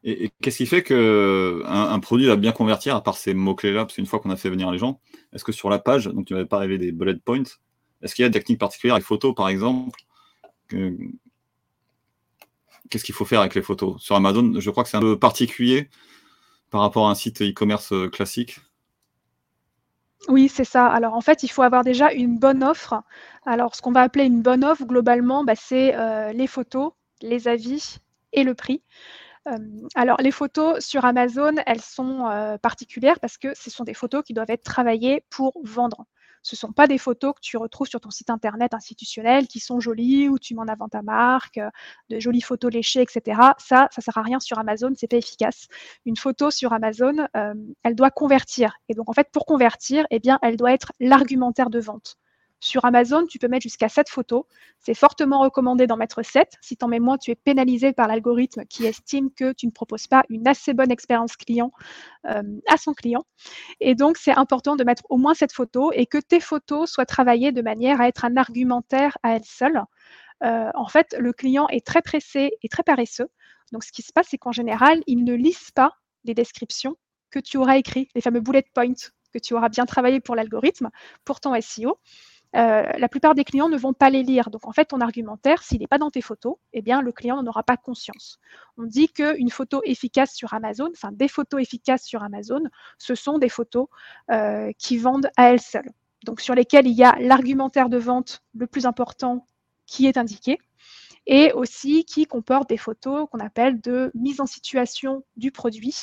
Et, 0.03 0.31
qu'est-ce 0.41 0.57
qui 0.57 0.65
fait 0.65 0.83
qu'un 0.83 1.63
un 1.65 1.99
produit 1.99 2.27
va 2.27 2.35
bien 2.35 2.51
convertir, 2.51 2.95
à 2.95 3.01
part 3.01 3.17
ces 3.17 3.33
mots-clés-là, 3.33 3.85
parce 3.85 3.95
qu'une 3.95 4.05
fois 4.05 4.19
qu'on 4.19 4.29
a 4.31 4.35
fait 4.35 4.49
venir 4.49 4.69
les 4.71 4.77
gens, 4.77 4.99
est-ce 5.31 5.43
que 5.43 5.51
sur 5.51 5.69
la 5.69 5.79
page, 5.79 6.05
donc 6.05 6.25
tu 6.25 6.33
n'avais 6.33 6.45
pas 6.45 6.57
rêvé 6.57 6.77
des 6.77 6.91
bullet 6.91 7.15
points, 7.15 7.43
est-ce 8.01 8.13
qu'il 8.13 8.23
y 8.23 8.25
a 8.25 8.29
des 8.29 8.39
techniques 8.39 8.59
particulières, 8.59 8.97
les 8.97 9.01
photos 9.01 9.33
par 9.33 9.47
exemple 9.47 9.99
Qu'est-ce 12.89 13.03
qu'il 13.03 13.15
faut 13.15 13.25
faire 13.25 13.39
avec 13.39 13.55
les 13.55 13.61
photos? 13.61 14.01
Sur 14.01 14.15
Amazon, 14.15 14.59
je 14.59 14.69
crois 14.69 14.83
que 14.83 14.89
c'est 14.89 14.97
un 14.97 15.01
peu 15.01 15.17
particulier 15.17 15.89
par 16.69 16.81
rapport 16.81 17.07
à 17.07 17.11
un 17.11 17.15
site 17.15 17.41
e-commerce 17.41 17.93
euh, 17.93 18.09
classique. 18.09 18.59
Oui, 20.27 20.49
c'est 20.49 20.63
ça. 20.63 20.87
Alors 20.87 21.13
en 21.13 21.21
fait, 21.21 21.43
il 21.43 21.49
faut 21.49 21.61
avoir 21.61 21.83
déjà 21.83 22.11
une 22.11 22.37
bonne 22.39 22.63
offre. 22.63 22.95
Alors 23.45 23.75
ce 23.75 23.81
qu'on 23.81 23.91
va 23.91 24.01
appeler 24.01 24.25
une 24.25 24.41
bonne 24.41 24.63
offre, 24.63 24.85
globalement, 24.85 25.43
bah, 25.43 25.55
c'est 25.55 25.95
euh, 25.95 26.33
les 26.33 26.47
photos, 26.47 26.93
les 27.21 27.47
avis 27.47 27.97
et 28.31 28.43
le 28.43 28.53
prix 28.53 28.81
alors, 29.95 30.17
les 30.21 30.31
photos 30.31 30.79
sur 30.79 31.05
Amazon, 31.05 31.55
elles 31.65 31.81
sont 31.81 32.57
particulières 32.61 33.19
parce 33.19 33.37
que 33.37 33.53
ce 33.55 33.69
sont 33.69 33.83
des 33.83 33.93
photos 33.93 34.23
qui 34.23 34.33
doivent 34.33 34.49
être 34.49 34.63
travaillées 34.63 35.25
pour 35.29 35.53
vendre. 35.63 36.05
Ce 36.45 36.55
ne 36.55 36.57
sont 36.57 36.73
pas 36.73 36.87
des 36.87 36.97
photos 36.97 37.33
que 37.35 37.39
tu 37.41 37.55
retrouves 37.55 37.87
sur 37.87 38.01
ton 38.01 38.09
site 38.09 38.29
internet 38.29 38.73
institutionnel 38.73 39.47
qui 39.47 39.61
sont 39.61 39.79
jolies, 39.79 40.27
où 40.27 40.37
tu 40.37 40.55
mets 40.55 40.61
en 40.61 40.67
avant 40.67 40.89
ta 40.89 41.01
marque, 41.01 41.57
de 42.09 42.19
jolies 42.19 42.41
photos 42.41 42.71
léchées, 42.71 43.01
etc. 43.01 43.39
Ça, 43.57 43.87
ça 43.91 43.99
ne 43.99 44.01
sert 44.03 44.17
à 44.17 44.23
rien 44.23 44.41
sur 44.41 44.59
Amazon, 44.59 44.91
c'est 44.95 45.07
pas 45.07 45.15
efficace. 45.15 45.67
Une 46.05 46.17
photo 46.17 46.51
sur 46.51 46.73
Amazon, 46.73 47.27
elle 47.83 47.95
doit 47.95 48.11
convertir. 48.11 48.75
Et 48.89 48.93
donc, 48.93 49.09
en 49.09 49.13
fait, 49.13 49.29
pour 49.31 49.45
convertir, 49.45 50.05
eh 50.11 50.19
bien, 50.19 50.37
elle 50.41 50.57
doit 50.57 50.73
être 50.73 50.91
l'argumentaire 50.99 51.69
de 51.69 51.79
vente. 51.79 52.17
Sur 52.63 52.85
Amazon, 52.85 53.25
tu 53.25 53.39
peux 53.39 53.49
mettre 53.49 53.63
jusqu'à 53.63 53.89
7 53.89 54.07
photos. 54.07 54.45
C'est 54.79 54.93
fortement 54.93 55.41
recommandé 55.41 55.85
d'en 55.85 55.97
mettre 55.97 56.23
7. 56.23 56.47
Si 56.61 56.77
tu 56.77 56.85
en 56.85 56.87
mets 56.87 57.01
moins, 57.01 57.17
tu 57.17 57.29
es 57.29 57.35
pénalisé 57.35 57.91
par 57.91 58.07
l'algorithme 58.07 58.63
qui 58.67 58.85
estime 58.85 59.31
que 59.31 59.51
tu 59.51 59.65
ne 59.65 59.71
proposes 59.71 60.07
pas 60.07 60.23
une 60.29 60.47
assez 60.47 60.73
bonne 60.73 60.89
expérience 60.89 61.35
client 61.35 61.73
euh, 62.25 62.41
à 62.69 62.77
son 62.77 62.93
client. 62.93 63.25
Et 63.81 63.95
donc, 63.95 64.15
c'est 64.15 64.31
important 64.31 64.77
de 64.77 64.85
mettre 64.85 65.03
au 65.09 65.17
moins 65.17 65.33
7 65.33 65.51
photos 65.51 65.91
et 65.93 66.05
que 66.05 66.17
tes 66.17 66.39
photos 66.39 66.89
soient 66.89 67.05
travaillées 67.05 67.51
de 67.51 67.61
manière 67.61 67.99
à 67.99 68.07
être 68.07 68.23
un 68.23 68.37
argumentaire 68.37 69.17
à 69.23 69.35
elles 69.35 69.43
seules. 69.43 69.83
Euh, 70.45 70.71
en 70.73 70.87
fait, 70.87 71.17
le 71.19 71.33
client 71.33 71.67
est 71.67 71.85
très 71.85 72.01
pressé 72.01 72.53
et 72.61 72.69
très 72.69 72.83
paresseux. 72.83 73.27
Donc, 73.73 73.83
ce 73.83 73.91
qui 73.91 74.03
se 74.03 74.13
passe, 74.13 74.27
c'est 74.29 74.37
qu'en 74.37 74.53
général, 74.53 75.03
il 75.05 75.25
ne 75.25 75.33
lise 75.33 75.71
pas 75.71 75.97
les 76.23 76.33
descriptions 76.33 76.95
que 77.29 77.39
tu 77.39 77.57
auras 77.57 77.75
écrites, 77.75 78.09
les 78.15 78.21
fameux 78.21 78.39
bullet 78.39 78.63
points 78.73 78.93
que 79.33 79.39
tu 79.39 79.53
auras 79.53 79.67
bien 79.67 79.85
travaillé 79.85 80.21
pour 80.21 80.35
l'algorithme, 80.35 80.91
pour 81.25 81.41
ton 81.41 81.59
SEO. 81.59 81.99
Euh, 82.55 82.83
la 82.97 83.09
plupart 83.09 83.33
des 83.35 83.43
clients 83.43 83.69
ne 83.69 83.77
vont 83.77 83.93
pas 83.93 84.09
les 84.09 84.23
lire. 84.23 84.49
Donc, 84.49 84.67
en 84.67 84.71
fait, 84.71 84.85
ton 84.85 85.01
argumentaire, 85.01 85.63
s'il 85.63 85.79
n'est 85.79 85.87
pas 85.87 85.97
dans 85.97 86.11
tes 86.11 86.21
photos, 86.21 86.55
eh 86.73 86.81
bien, 86.81 87.01
le 87.01 87.11
client 87.11 87.41
n'en 87.41 87.47
aura 87.49 87.63
pas 87.63 87.77
conscience. 87.77 88.39
On 88.77 88.83
dit 88.83 89.09
qu'une 89.09 89.49
photo 89.49 89.81
efficace 89.85 90.33
sur 90.33 90.53
Amazon, 90.53 90.89
enfin, 90.93 91.11
des 91.11 91.27
photos 91.27 91.61
efficaces 91.61 92.03
sur 92.03 92.23
Amazon, 92.23 92.61
ce 92.97 93.15
sont 93.15 93.39
des 93.39 93.49
photos 93.49 93.87
euh, 94.31 94.71
qui 94.77 94.97
vendent 94.97 95.29
à 95.35 95.49
elles 95.49 95.61
seules. 95.61 95.89
Donc, 96.25 96.41
sur 96.41 96.55
lesquelles 96.55 96.87
il 96.87 96.93
y 96.93 97.03
a 97.03 97.15
l'argumentaire 97.19 97.89
de 97.89 97.97
vente 97.97 98.43
le 98.55 98.67
plus 98.67 98.85
important 98.85 99.45
qui 99.85 100.07
est 100.07 100.17
indiqué 100.17 100.59
et 101.25 101.51
aussi 101.53 102.03
qui 102.03 102.25
comportent 102.25 102.69
des 102.69 102.77
photos 102.77 103.27
qu'on 103.31 103.39
appelle 103.39 103.79
de 103.79 104.11
mise 104.13 104.41
en 104.41 104.45
situation 104.45 105.23
du 105.37 105.51
produit, 105.51 106.01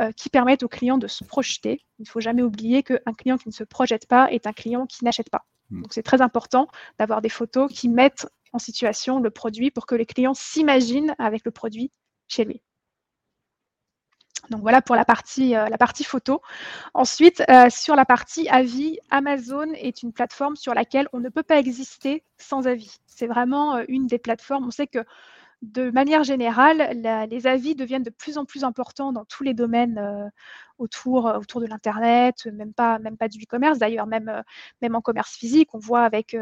euh, 0.00 0.10
qui 0.12 0.28
permettent 0.28 0.62
au 0.62 0.68
client 0.68 0.98
de 0.98 1.06
se 1.06 1.24
projeter. 1.24 1.84
Il 1.98 2.02
ne 2.02 2.08
faut 2.08 2.20
jamais 2.20 2.42
oublier 2.42 2.82
qu'un 2.82 3.14
client 3.16 3.38
qui 3.38 3.48
ne 3.48 3.54
se 3.54 3.64
projette 3.64 4.06
pas 4.06 4.30
est 4.32 4.46
un 4.46 4.52
client 4.52 4.86
qui 4.86 5.04
n'achète 5.04 5.30
pas. 5.30 5.44
Mm. 5.70 5.82
Donc 5.82 5.92
c'est 5.92 6.02
très 6.02 6.20
important 6.20 6.68
d'avoir 6.98 7.22
des 7.22 7.28
photos 7.28 7.72
qui 7.72 7.88
mettent 7.88 8.28
en 8.52 8.58
situation 8.58 9.20
le 9.20 9.30
produit 9.30 9.70
pour 9.70 9.86
que 9.86 9.94
les 9.94 10.06
clients 10.06 10.34
s'imaginent 10.34 11.14
avec 11.18 11.44
le 11.44 11.50
produit 11.50 11.90
chez 12.28 12.44
lui. 12.44 12.62
Donc 14.50 14.60
voilà 14.60 14.80
pour 14.80 14.94
la 14.94 15.04
partie, 15.04 15.56
euh, 15.56 15.68
la 15.68 15.78
partie 15.78 16.04
photo. 16.04 16.40
Ensuite, 16.94 17.42
euh, 17.50 17.68
sur 17.70 17.96
la 17.96 18.04
partie 18.04 18.48
avis, 18.48 18.98
Amazon 19.10 19.72
est 19.74 20.02
une 20.02 20.12
plateforme 20.12 20.56
sur 20.56 20.74
laquelle 20.74 21.08
on 21.12 21.20
ne 21.20 21.28
peut 21.28 21.42
pas 21.42 21.58
exister 21.58 22.22
sans 22.38 22.66
avis. 22.66 22.96
C'est 23.06 23.26
vraiment 23.26 23.76
euh, 23.76 23.84
une 23.88 24.06
des 24.06 24.18
plateformes. 24.18 24.66
On 24.66 24.70
sait 24.70 24.86
que 24.86 25.00
de 25.66 25.90
manière 25.90 26.22
générale, 26.22 27.00
les 27.28 27.46
avis 27.46 27.74
deviennent 27.74 28.02
de 28.02 28.10
plus 28.10 28.38
en 28.38 28.44
plus 28.44 28.64
importants 28.64 29.12
dans 29.12 29.24
tous 29.24 29.42
les 29.42 29.54
domaines 29.54 29.98
euh, 29.98 30.28
autour, 30.78 31.26
euh, 31.26 31.38
autour 31.38 31.60
de 31.60 31.66
l'Internet, 31.66 32.46
même 32.52 32.72
pas, 32.72 32.98
même 33.00 33.16
pas 33.16 33.28
du 33.28 33.38
e-commerce. 33.38 33.78
D'ailleurs, 33.78 34.06
même, 34.06 34.28
euh, 34.28 34.88
en 34.94 35.00
commerce 35.00 35.34
physique, 35.34 35.74
on 35.74 35.78
voit 35.78 36.02
avec 36.02 36.36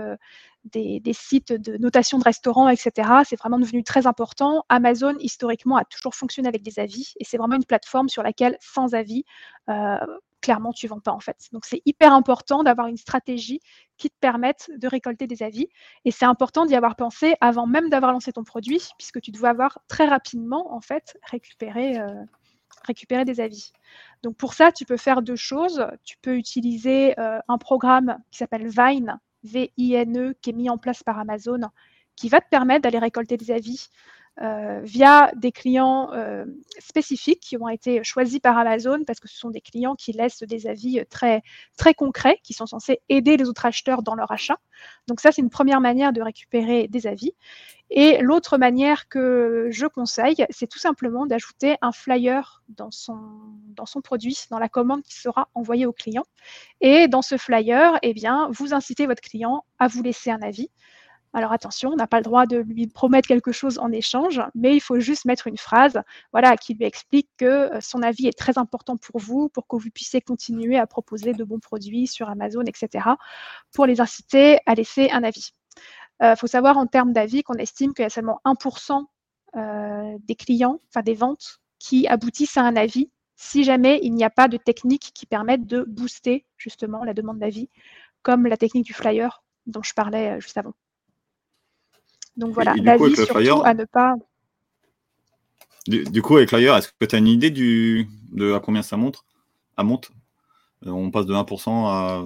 des, 0.65 1.01
sites 1.13 1.53
de 1.53 1.77
notation 1.79 2.19
de 2.19 2.25
restaurants, 2.25 2.69
etc. 2.69 3.09
C'est 3.25 3.39
vraiment 3.39 3.59
devenu 3.59 3.83
très 3.83 4.07
important. 4.07 4.65
Amazon, 4.69 5.15
historiquement, 5.19 5.77
a 5.77 5.85
toujours 5.85 6.15
fonctionné 6.15 6.49
avec 6.49 6.63
des 6.63 6.79
avis 6.79 7.15
et 7.19 7.25
c'est 7.25 7.39
vraiment 7.39 7.57
une 7.57 7.65
plateforme 7.65 8.09
sur 8.09 8.23
laquelle, 8.23 8.57
sans 8.61 8.95
avis, 8.95 9.25
clairement, 10.45 10.75
tu 10.75 10.85
ne 10.85 10.91
vends 10.91 11.01
pas 11.01 11.13
en 11.13 11.21
fait. 11.21 11.49
Donc, 11.53 11.65
c'est 11.65 11.81
hyper 11.87 12.13
important 12.13 12.63
d'avoir 12.63 12.87
une 12.87 12.99
stratégie 12.99 13.61
qui 13.97 14.11
te 14.11 14.17
permette 14.21 14.71
de 14.77 14.87
récolter 14.87 15.27
des 15.27 15.43
avis. 15.43 15.69
Et 16.05 16.11
c'est 16.11 16.27
important 16.27 16.67
d'y 16.67 16.77
avoir 16.77 16.97
pensé 16.97 17.35
avant 17.41 17.67
même 17.67 17.89
d'avoir 17.89 18.13
lancé 18.13 18.31
ton 18.31 18.45
produit, 18.45 18.83
puisque 18.99 19.23
tu 19.23 19.31
dois 19.31 19.49
avoir 19.49 19.79
très 19.89 20.05
rapidement, 20.05 20.75
en 20.75 20.83
fait, 20.83 21.17
récupéré, 21.31 21.99
euh, 21.99 23.25
des 23.25 23.41
avis. 23.41 23.73
Donc, 24.23 24.37
pour 24.37 24.53
ça, 24.53 24.71
tu 24.71 24.85
peux 24.85 24.99
faire 24.99 25.23
deux 25.23 25.37
choses. 25.37 25.87
Tu 26.05 26.19
peux 26.21 26.37
utiliser 26.37 27.19
euh, 27.19 27.39
un 27.49 27.57
programme 27.57 28.19
qui 28.31 28.37
s'appelle 28.37 28.69
Vine, 28.69 29.19
V-I-N-E, 29.45 30.35
qui 30.43 30.51
est 30.51 30.53
mis 30.53 30.69
en 30.69 30.77
place 30.77 31.03
par 31.03 31.19
Amazon, 31.19 31.61
qui 32.17 32.29
va 32.29 32.43
te 32.43 32.49
permettre 32.51 32.83
d'aller 32.83 32.99
récolter 32.99 33.39
des 33.39 33.51
avis 33.51 33.89
euh, 34.43 34.81
via 34.83 35.31
des 35.37 35.53
clients 35.53 36.11
euh, 36.13 36.45
spécifiques 36.81 37.39
qui 37.39 37.57
ont 37.57 37.69
été 37.69 38.03
choisis 38.03 38.41
par 38.41 38.59
Amazon 38.59 39.05
parce 39.07 39.21
que 39.21 39.29
ce 39.29 39.39
sont 39.39 39.51
des 39.51 39.61
clients 39.61 39.95
qui 39.95 40.13
laissent 40.13 40.43
des 40.43 40.67
avis 40.67 41.05
très, 41.09 41.43
très 41.77 41.95
concrets, 41.95 42.41
qui 42.43 42.53
sont 42.53 42.67
censés 42.67 43.01
aider 43.09 43.37
les 43.37 43.49
autres 43.49 43.65
acheteurs 43.65 44.03
dans 44.03 44.17
leur 44.17 44.33
achat. 44.33 44.59
Donc 45.07 45.21
ça, 45.21 45.31
c'est 45.31 45.41
une 45.41 45.51
première 45.51 45.81
manière 45.81 46.13
de 46.13 46.21
récupérer 46.21 46.89
des 46.89 47.07
avis. 47.07 47.33
Et 47.91 48.19
l'autre 48.23 48.59
manière 48.59 49.09
que 49.09 49.69
je 49.71 49.87
conseille, 49.87 50.45
c'est 50.51 50.67
tout 50.67 50.81
simplement 50.81 51.27
d'ajouter 51.27 51.77
un 51.81 51.93
flyer 51.93 52.63
dans 52.69 52.91
son, 52.91 53.21
dans 53.69 53.87
son 53.87 54.01
produit, 54.01 54.37
dans 54.51 54.59
la 54.59 54.69
commande 54.69 55.03
qui 55.03 55.15
sera 55.15 55.49
envoyée 55.55 55.87
au 55.87 55.93
client. 55.93 56.25
Et 56.81 57.07
dans 57.07 57.23
ce 57.23 57.37
flyer, 57.37 57.99
eh 58.03 58.15
bien, 58.15 58.49
vous 58.51 58.75
incitez 58.75 59.07
votre 59.07 59.23
client 59.23 59.65
à 59.79 59.87
vous 59.87 60.03
laisser 60.03 60.31
un 60.31 60.43
avis. 60.43 60.71
Alors 61.35 61.51
attention, 61.51 61.91
on 61.91 61.97
n'a 61.97 62.07
pas 62.07 62.19
le 62.19 62.23
droit 62.23 62.47
de 62.47 62.59
lui 62.59 62.87
promettre 62.87 63.27
quelque 63.27 63.51
chose 63.51 63.79
en 63.79 63.91
échange, 63.91 64.41
mais 64.55 64.77
il 64.77 64.81
faut 64.81 65.01
juste 65.01 65.25
mettre 65.25 65.49
une 65.49 65.57
phrase 65.57 66.01
voilà, 66.31 66.57
qui 66.57 66.75
lui 66.75 66.85
explique 66.85 67.29
que 67.37 67.45
euh, 67.45 67.81
son 67.81 68.03
avis 68.03 68.29
est 68.29 68.39
très 68.39 68.57
important 68.57 68.97
pour 68.97 69.21
vous, 69.21 69.49
pour 69.49 69.67
que 69.67 69.75
vous 69.75 69.91
puissiez 69.91 70.21
continuer 70.21 70.79
à 70.79 70.87
proposer 70.87 71.33
de 71.33 71.43
bons 71.43 71.59
produits 71.59 72.07
sur 72.07 72.29
Amazon, 72.29 72.63
etc., 72.63 73.09
pour 73.73 73.85
les 73.87 74.01
inciter 74.01 74.61
à 74.65 74.75
laisser 74.77 75.11
un 75.11 75.25
avis. 75.25 75.51
Il 76.21 76.27
euh, 76.27 76.37
faut 76.37 76.47
savoir 76.47 76.79
en 76.79 76.87
termes 76.87 77.13
d'avis 77.13 77.43
qu'on 77.43 77.55
estime 77.55 77.95
qu'il 77.95 78.05
y 78.05 78.07
a 78.07 78.11
seulement 78.11 78.41
1% 78.45 79.05
euh, 79.57 80.17
des 80.21 80.37
clients, 80.37 80.81
enfin 80.89 81.03
des 81.03 81.15
ventes, 81.15 81.59
qui 81.81 82.07
aboutissent 82.07 82.57
à 82.57 82.63
un 82.63 82.77
avis 82.77 83.11
si 83.35 83.65
jamais 83.65 83.99
il 84.05 84.15
n'y 84.15 84.25
a 84.25 84.31
pas 84.31 84.47
de 84.47 84.57
technique 84.57 85.11
qui 85.13 85.27
permette 85.27 85.67
de 85.67 85.83
booster 85.89 86.47
justement 86.57 87.03
la 87.03 87.13
demande 87.13 87.41
d'avis 87.41 87.69
comme 88.23 88.47
la 88.47 88.57
technique 88.57 88.87
du 88.87 88.95
flyer 88.95 89.43
dont 89.67 89.83
je 89.83 89.93
parlais 89.95 90.41
juste 90.41 90.57
avant. 90.57 90.75
Donc 92.37 92.53
voilà, 92.53 92.75
l'avis 92.75 93.15
surtout 93.17 93.63
à 93.65 93.75
ne 93.75 93.85
pas. 93.85 94.15
Du, 95.87 96.23
coup, 96.23 96.37
avec 96.37 96.49
flyer, 96.49 96.75
est-ce 96.77 96.89
que 96.99 97.05
tu 97.05 97.15
as 97.15 97.19
une 97.19 97.29
idée 97.29 97.51
du, 97.51 98.09
de 98.33 98.55
à 98.55 98.61
combien 98.61 98.83
ça 98.83 98.97
monte, 98.97 99.25
à 99.77 99.85
monte? 99.85 100.11
On 100.83 101.11
passe 101.11 101.27
de 101.27 101.35
1% 101.35 101.87
à 101.87 102.25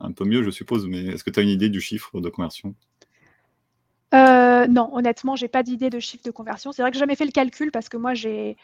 un 0.00 0.12
peu 0.12 0.24
mieux, 0.24 0.42
je 0.42 0.50
suppose, 0.50 0.86
mais 0.86 1.04
est-ce 1.06 1.24
que 1.24 1.30
tu 1.30 1.40
as 1.40 1.42
une 1.42 1.48
idée 1.48 1.68
du 1.68 1.80
chiffre 1.80 2.20
de 2.20 2.28
conversion? 2.28 2.74
Euh, 4.14 4.66
non, 4.66 4.90
honnêtement, 4.94 5.36
j'ai 5.36 5.48
pas 5.48 5.62
d'idée 5.62 5.90
de 5.90 6.00
chiffre 6.00 6.24
de 6.24 6.30
conversion. 6.30 6.72
C'est 6.72 6.82
vrai 6.82 6.90
que 6.90 6.96
j'ai 6.96 7.00
jamais 7.00 7.16
fait 7.16 7.26
le 7.26 7.32
calcul 7.32 7.70
parce 7.70 7.88
que 7.88 7.96
moi, 7.96 8.14
j'ai, 8.14 8.56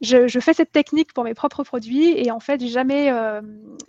je, 0.00 0.40
fais 0.40 0.54
cette 0.54 0.72
technique 0.72 1.12
pour 1.12 1.24
mes 1.24 1.34
propres 1.34 1.62
produits 1.62 2.08
et 2.16 2.30
en 2.30 2.40
fait, 2.40 2.60
j'ai 2.60 2.68
jamais, 2.68 3.12
euh, 3.12 3.42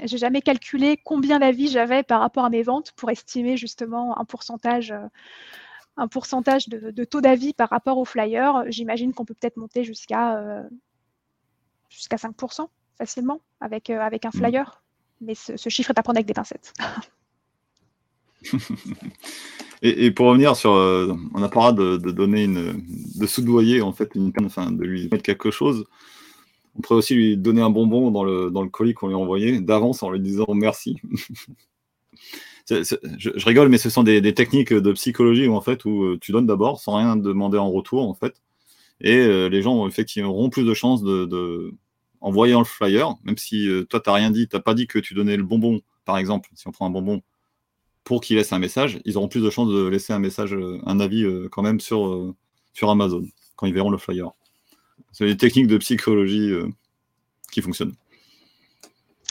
j'ai 0.03 0.17
jamais 0.17 0.41
calculé 0.41 0.97
combien 0.97 1.39
d'avis 1.39 1.69
j'avais 1.69 2.03
par 2.03 2.19
rapport 2.19 2.43
à 2.43 2.49
mes 2.49 2.63
ventes 2.63 2.91
pour 2.93 3.09
estimer 3.09 3.55
justement 3.55 4.19
un 4.19 4.25
pourcentage, 4.25 4.93
un 5.95 6.07
pourcentage 6.07 6.67
de, 6.67 7.03
taux 7.05 7.21
d'avis 7.21 7.53
par 7.53 7.69
rapport 7.69 7.97
au 7.97 8.05
flyer. 8.05 8.63
J'imagine 8.67 9.13
qu'on 9.13 9.25
peut 9.25 9.35
peut-être 9.35 9.57
monter 9.57 9.83
jusqu'à 9.83 10.37
euh, 10.37 10.63
jusqu'à 11.89 12.17
5% 12.17 12.67
facilement 12.97 13.39
avec, 13.59 13.89
avec 13.89 14.25
un 14.25 14.29
mmh. 14.29 14.37
flyer. 14.37 14.83
Mais 15.21 15.35
ce, 15.35 15.55
ce 15.55 15.69
chiffre 15.69 15.91
est 15.91 15.99
à 15.99 16.03
prendre 16.03 16.17
avec 16.17 16.27
des 16.27 16.33
pincettes. 16.33 16.73
Et, 19.83 20.11
pour 20.11 20.27
revenir 20.27 20.55
sur, 20.55 20.73
euh, 20.73 21.15
on 21.33 21.41
a 21.41 21.49
pas 21.49 21.71
de, 21.71 21.97
de, 21.97 22.11
donner 22.11 22.43
une, 22.43 22.83
de 23.15 23.25
soudoyer 23.25 23.81
en 23.81 23.91
fait 23.93 24.11
une 24.13 24.31
enfin 24.45 24.71
de 24.71 24.83
lui 24.83 25.09
mettre 25.11 25.23
quelque 25.23 25.49
chose. 25.49 25.85
On 26.75 26.81
pourrait 26.81 26.99
aussi 26.99 27.15
lui 27.15 27.35
donner 27.35 27.61
un 27.61 27.71
bonbon 27.71 28.11
dans 28.11 28.23
le, 28.23 28.51
dans 28.51 28.61
le 28.61 28.69
colis 28.69 28.93
qu'on 28.93 29.07
lui 29.07 29.15
a 29.15 29.17
envoyé 29.17 29.59
d'avance 29.59 30.03
en 30.03 30.11
lui 30.11 30.19
disant 30.19 30.45
merci. 30.53 30.97
je, 32.69 33.45
rigole, 33.45 33.69
mais 33.69 33.79
ce 33.79 33.89
sont 33.89 34.03
des, 34.03 34.21
techniques 34.35 34.71
de 34.71 34.91
psychologie 34.91 35.47
où 35.47 35.55
en 35.55 35.61
fait 35.61 35.83
où 35.85 36.03
euh, 36.03 36.19
tu 36.21 36.31
donnes 36.31 36.45
d'abord 36.45 36.79
sans 36.79 36.97
rien 36.97 37.15
demander 37.15 37.57
en 37.57 37.71
retour 37.71 38.07
en 38.07 38.13
fait, 38.13 38.35
et 39.01 39.17
euh, 39.17 39.49
les 39.49 39.63
gens 39.63 39.87
effectivement 39.87 40.29
auront 40.29 40.51
plus 40.51 40.63
de 40.63 40.75
chances 40.75 41.01
de, 41.01 41.25
de 41.25 41.73
en 42.21 42.31
le 42.31 42.63
flyer, 42.65 43.15
même 43.23 43.37
si 43.37 43.67
toi 43.89 43.99
tu 43.99 44.09
n'as 44.09 44.15
rien 44.15 44.29
dit, 44.29 44.47
tu 44.47 44.55
n'as 44.55 44.61
pas 44.61 44.75
dit 44.75 44.85
que 44.85 44.99
tu 44.99 45.15
donnais 45.15 45.37
le 45.37 45.43
bonbon, 45.43 45.81
par 46.05 46.19
exemple, 46.19 46.51
si 46.53 46.67
on 46.67 46.71
prend 46.71 46.85
un 46.85 46.91
bonbon, 46.91 47.23
pour 48.03 48.21
qu'ils 48.21 48.37
laissent 48.37 48.53
un 48.53 48.59
message, 48.59 48.99
ils 49.05 49.17
auront 49.17 49.27
plus 49.27 49.41
de 49.41 49.49
chances 49.49 49.69
de 49.69 49.87
laisser 49.87 50.13
un 50.13 50.19
message, 50.19 50.53
euh, 50.53 50.79
un 50.85 50.99
avis 50.99 51.23
euh, 51.23 51.47
quand 51.51 51.61
même 51.61 51.79
sur, 51.79 52.07
euh, 52.07 52.35
sur 52.73 52.89
Amazon, 52.89 53.23
quand 53.55 53.67
ils 53.67 53.73
verront 53.73 53.91
le 53.91 53.97
flyer. 53.97 54.31
C'est 55.11 55.25
des 55.25 55.37
techniques 55.37 55.67
de 55.67 55.77
psychologie 55.77 56.53
qui 57.51 57.61
fonctionnent. 57.61 57.93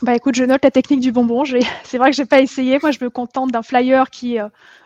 Bah 0.02 0.14
écoute, 0.14 0.34
je 0.34 0.44
note 0.44 0.62
la 0.62 0.70
technique 0.70 1.00
du 1.00 1.10
bonbon. 1.10 1.44
C'est 1.84 1.96
vrai 1.96 2.10
que 2.10 2.16
je 2.16 2.22
n'ai 2.22 2.26
pas 2.26 2.40
essayé. 2.40 2.78
Moi, 2.82 2.90
je 2.90 3.02
me 3.02 3.08
contente 3.08 3.50
d'un 3.50 3.62
flyer 3.62 4.10
qui 4.10 4.36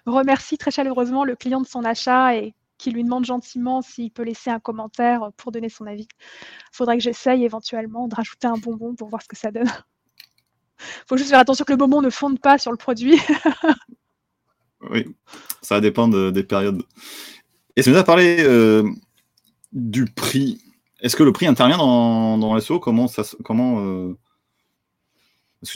remercie 0.06 0.56
très 0.56 0.70
chaleureusement 0.70 1.24
le 1.24 1.34
client 1.34 1.60
de 1.60 1.66
son 1.66 1.84
achat 1.84 2.36
et 2.36 2.54
qui 2.78 2.90
lui 2.92 3.02
demande 3.02 3.24
gentiment 3.24 3.82
s'il 3.82 4.12
peut 4.12 4.22
laisser 4.22 4.50
un 4.50 4.60
commentaire 4.60 5.30
pour 5.36 5.50
donner 5.50 5.68
son 5.68 5.86
avis. 5.86 6.06
Il 6.20 6.76
faudrait 6.76 6.96
que 6.96 7.02
j'essaye 7.02 7.44
éventuellement 7.44 8.06
de 8.06 8.14
rajouter 8.14 8.46
un 8.46 8.58
bonbon 8.58 8.94
pour 8.94 9.08
voir 9.08 9.22
ce 9.22 9.28
que 9.28 9.36
ça 9.36 9.50
donne. 9.50 9.70
Il 10.84 11.04
faut 11.08 11.16
juste 11.16 11.30
faire 11.30 11.38
attention 11.38 11.64
que 11.64 11.72
le 11.72 11.78
bonbon 11.78 12.02
ne 12.02 12.10
fonde 12.10 12.40
pas 12.40 12.58
sur 12.58 12.70
le 12.70 12.76
produit. 12.76 13.18
oui, 14.90 15.06
ça 15.62 15.80
dépend 15.80 16.08
des 16.08 16.44
périodes. 16.44 16.82
Et 17.76 17.82
si 17.82 17.90
on 17.90 17.94
a 17.94 18.04
parlé 18.04 18.36
euh, 18.40 18.88
du 19.72 20.06
prix, 20.06 20.60
est-ce 21.00 21.16
que 21.16 21.22
le 21.22 21.32
prix 21.32 21.46
intervient 21.46 21.76
dans, 21.76 22.38
dans 22.38 22.58
SEO 22.60 22.78
Comment 22.78 23.08
ça, 23.08 23.22
comment 23.44 23.80
euh, 23.80 24.16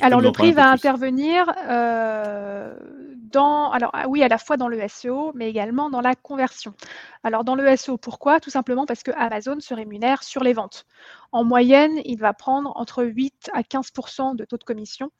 Alors 0.00 0.20
le 0.20 0.32
prix 0.32 0.52
va 0.52 0.70
intervenir 0.70 1.52
euh, 1.68 2.74
dans, 3.30 3.70
alors 3.70 3.90
ah 3.92 4.08
oui, 4.08 4.22
à 4.22 4.28
la 4.28 4.38
fois 4.38 4.56
dans 4.56 4.68
le 4.68 4.80
SEO, 4.88 5.32
mais 5.34 5.48
également 5.48 5.90
dans 5.90 6.00
la 6.00 6.14
conversion. 6.14 6.74
Alors 7.22 7.44
dans 7.44 7.54
le 7.54 7.76
SEO, 7.76 7.96
pourquoi? 7.96 8.40
Tout 8.40 8.50
simplement 8.50 8.86
parce 8.86 9.02
que 9.02 9.10
Amazon 9.12 9.60
se 9.60 9.74
rémunère 9.74 10.22
sur 10.22 10.42
les 10.42 10.52
ventes. 10.52 10.86
En 11.32 11.44
moyenne, 11.44 12.00
il 12.04 12.18
va 12.18 12.32
prendre 12.32 12.72
entre 12.76 13.04
8 13.04 13.50
à 13.52 13.62
15% 13.62 14.36
de 14.36 14.44
taux 14.44 14.58
de 14.58 14.64
commission 14.64 15.10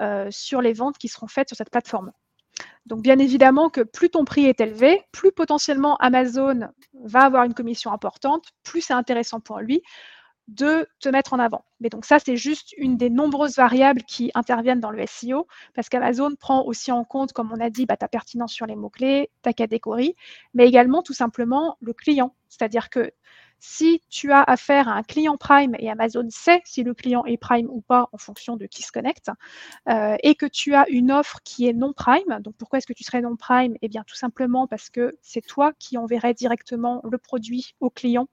euh, 0.00 0.28
sur 0.30 0.60
les 0.60 0.72
ventes 0.72 0.98
qui 0.98 1.08
seront 1.08 1.28
faites 1.28 1.48
sur 1.48 1.56
cette 1.56 1.70
plateforme. 1.70 2.12
Donc 2.86 3.02
bien 3.02 3.18
évidemment 3.18 3.68
que 3.68 3.80
plus 3.80 4.10
ton 4.10 4.24
prix 4.24 4.46
est 4.46 4.60
élevé, 4.60 5.02
plus 5.12 5.32
potentiellement 5.32 5.96
Amazon 5.96 6.68
va 7.04 7.22
avoir 7.22 7.44
une 7.44 7.54
commission 7.54 7.92
importante, 7.92 8.46
plus 8.62 8.80
c'est 8.80 8.94
intéressant 8.94 9.40
pour 9.40 9.58
lui 9.58 9.82
de 10.48 10.88
te 11.00 11.08
mettre 11.08 11.32
en 11.32 11.38
avant. 11.38 11.64
Mais 11.80 11.88
donc 11.88 12.04
ça, 12.04 12.18
c'est 12.18 12.36
juste 12.36 12.72
une 12.78 12.96
des 12.96 13.10
nombreuses 13.10 13.56
variables 13.56 14.02
qui 14.02 14.30
interviennent 14.34 14.80
dans 14.80 14.90
le 14.90 15.04
SEO, 15.06 15.46
parce 15.74 15.88
qu'Amazon 15.88 16.34
prend 16.38 16.64
aussi 16.64 16.92
en 16.92 17.04
compte, 17.04 17.32
comme 17.32 17.52
on 17.52 17.60
a 17.60 17.70
dit, 17.70 17.86
bah, 17.86 17.96
ta 17.96 18.08
pertinence 18.08 18.52
sur 18.52 18.66
les 18.66 18.76
mots-clés, 18.76 19.30
ta 19.42 19.52
catégorie, 19.52 20.14
mais 20.54 20.66
également 20.66 21.02
tout 21.02 21.14
simplement 21.14 21.76
le 21.80 21.92
client. 21.92 22.34
C'est-à-dire 22.48 22.90
que 22.90 23.10
si 23.58 24.02
tu 24.10 24.32
as 24.32 24.42
affaire 24.42 24.88
à 24.88 24.92
un 24.92 25.02
client 25.02 25.36
Prime 25.36 25.74
et 25.78 25.90
Amazon 25.90 26.26
sait 26.28 26.60
si 26.64 26.82
le 26.82 26.94
client 26.94 27.24
est 27.24 27.38
Prime 27.38 27.68
ou 27.70 27.80
pas 27.80 28.08
en 28.12 28.18
fonction 28.18 28.56
de 28.56 28.66
qui 28.66 28.82
se 28.82 28.92
connecte, 28.92 29.30
euh, 29.88 30.16
et 30.22 30.34
que 30.34 30.46
tu 30.46 30.74
as 30.74 30.88
une 30.90 31.10
offre 31.10 31.40
qui 31.42 31.66
est 31.66 31.72
non 31.72 31.92
Prime, 31.92 32.40
donc 32.40 32.54
pourquoi 32.56 32.78
est-ce 32.78 32.86
que 32.86 32.92
tu 32.92 33.04
serais 33.04 33.22
non 33.22 33.36
Prime? 33.36 33.74
Eh 33.82 33.88
bien 33.88 34.04
tout 34.06 34.14
simplement 34.14 34.66
parce 34.66 34.90
que 34.90 35.16
c'est 35.22 35.44
toi 35.44 35.72
qui 35.78 35.96
enverrais 35.98 36.34
directement 36.34 37.00
le 37.10 37.18
produit 37.18 37.74
au 37.80 37.90
client 37.90 38.28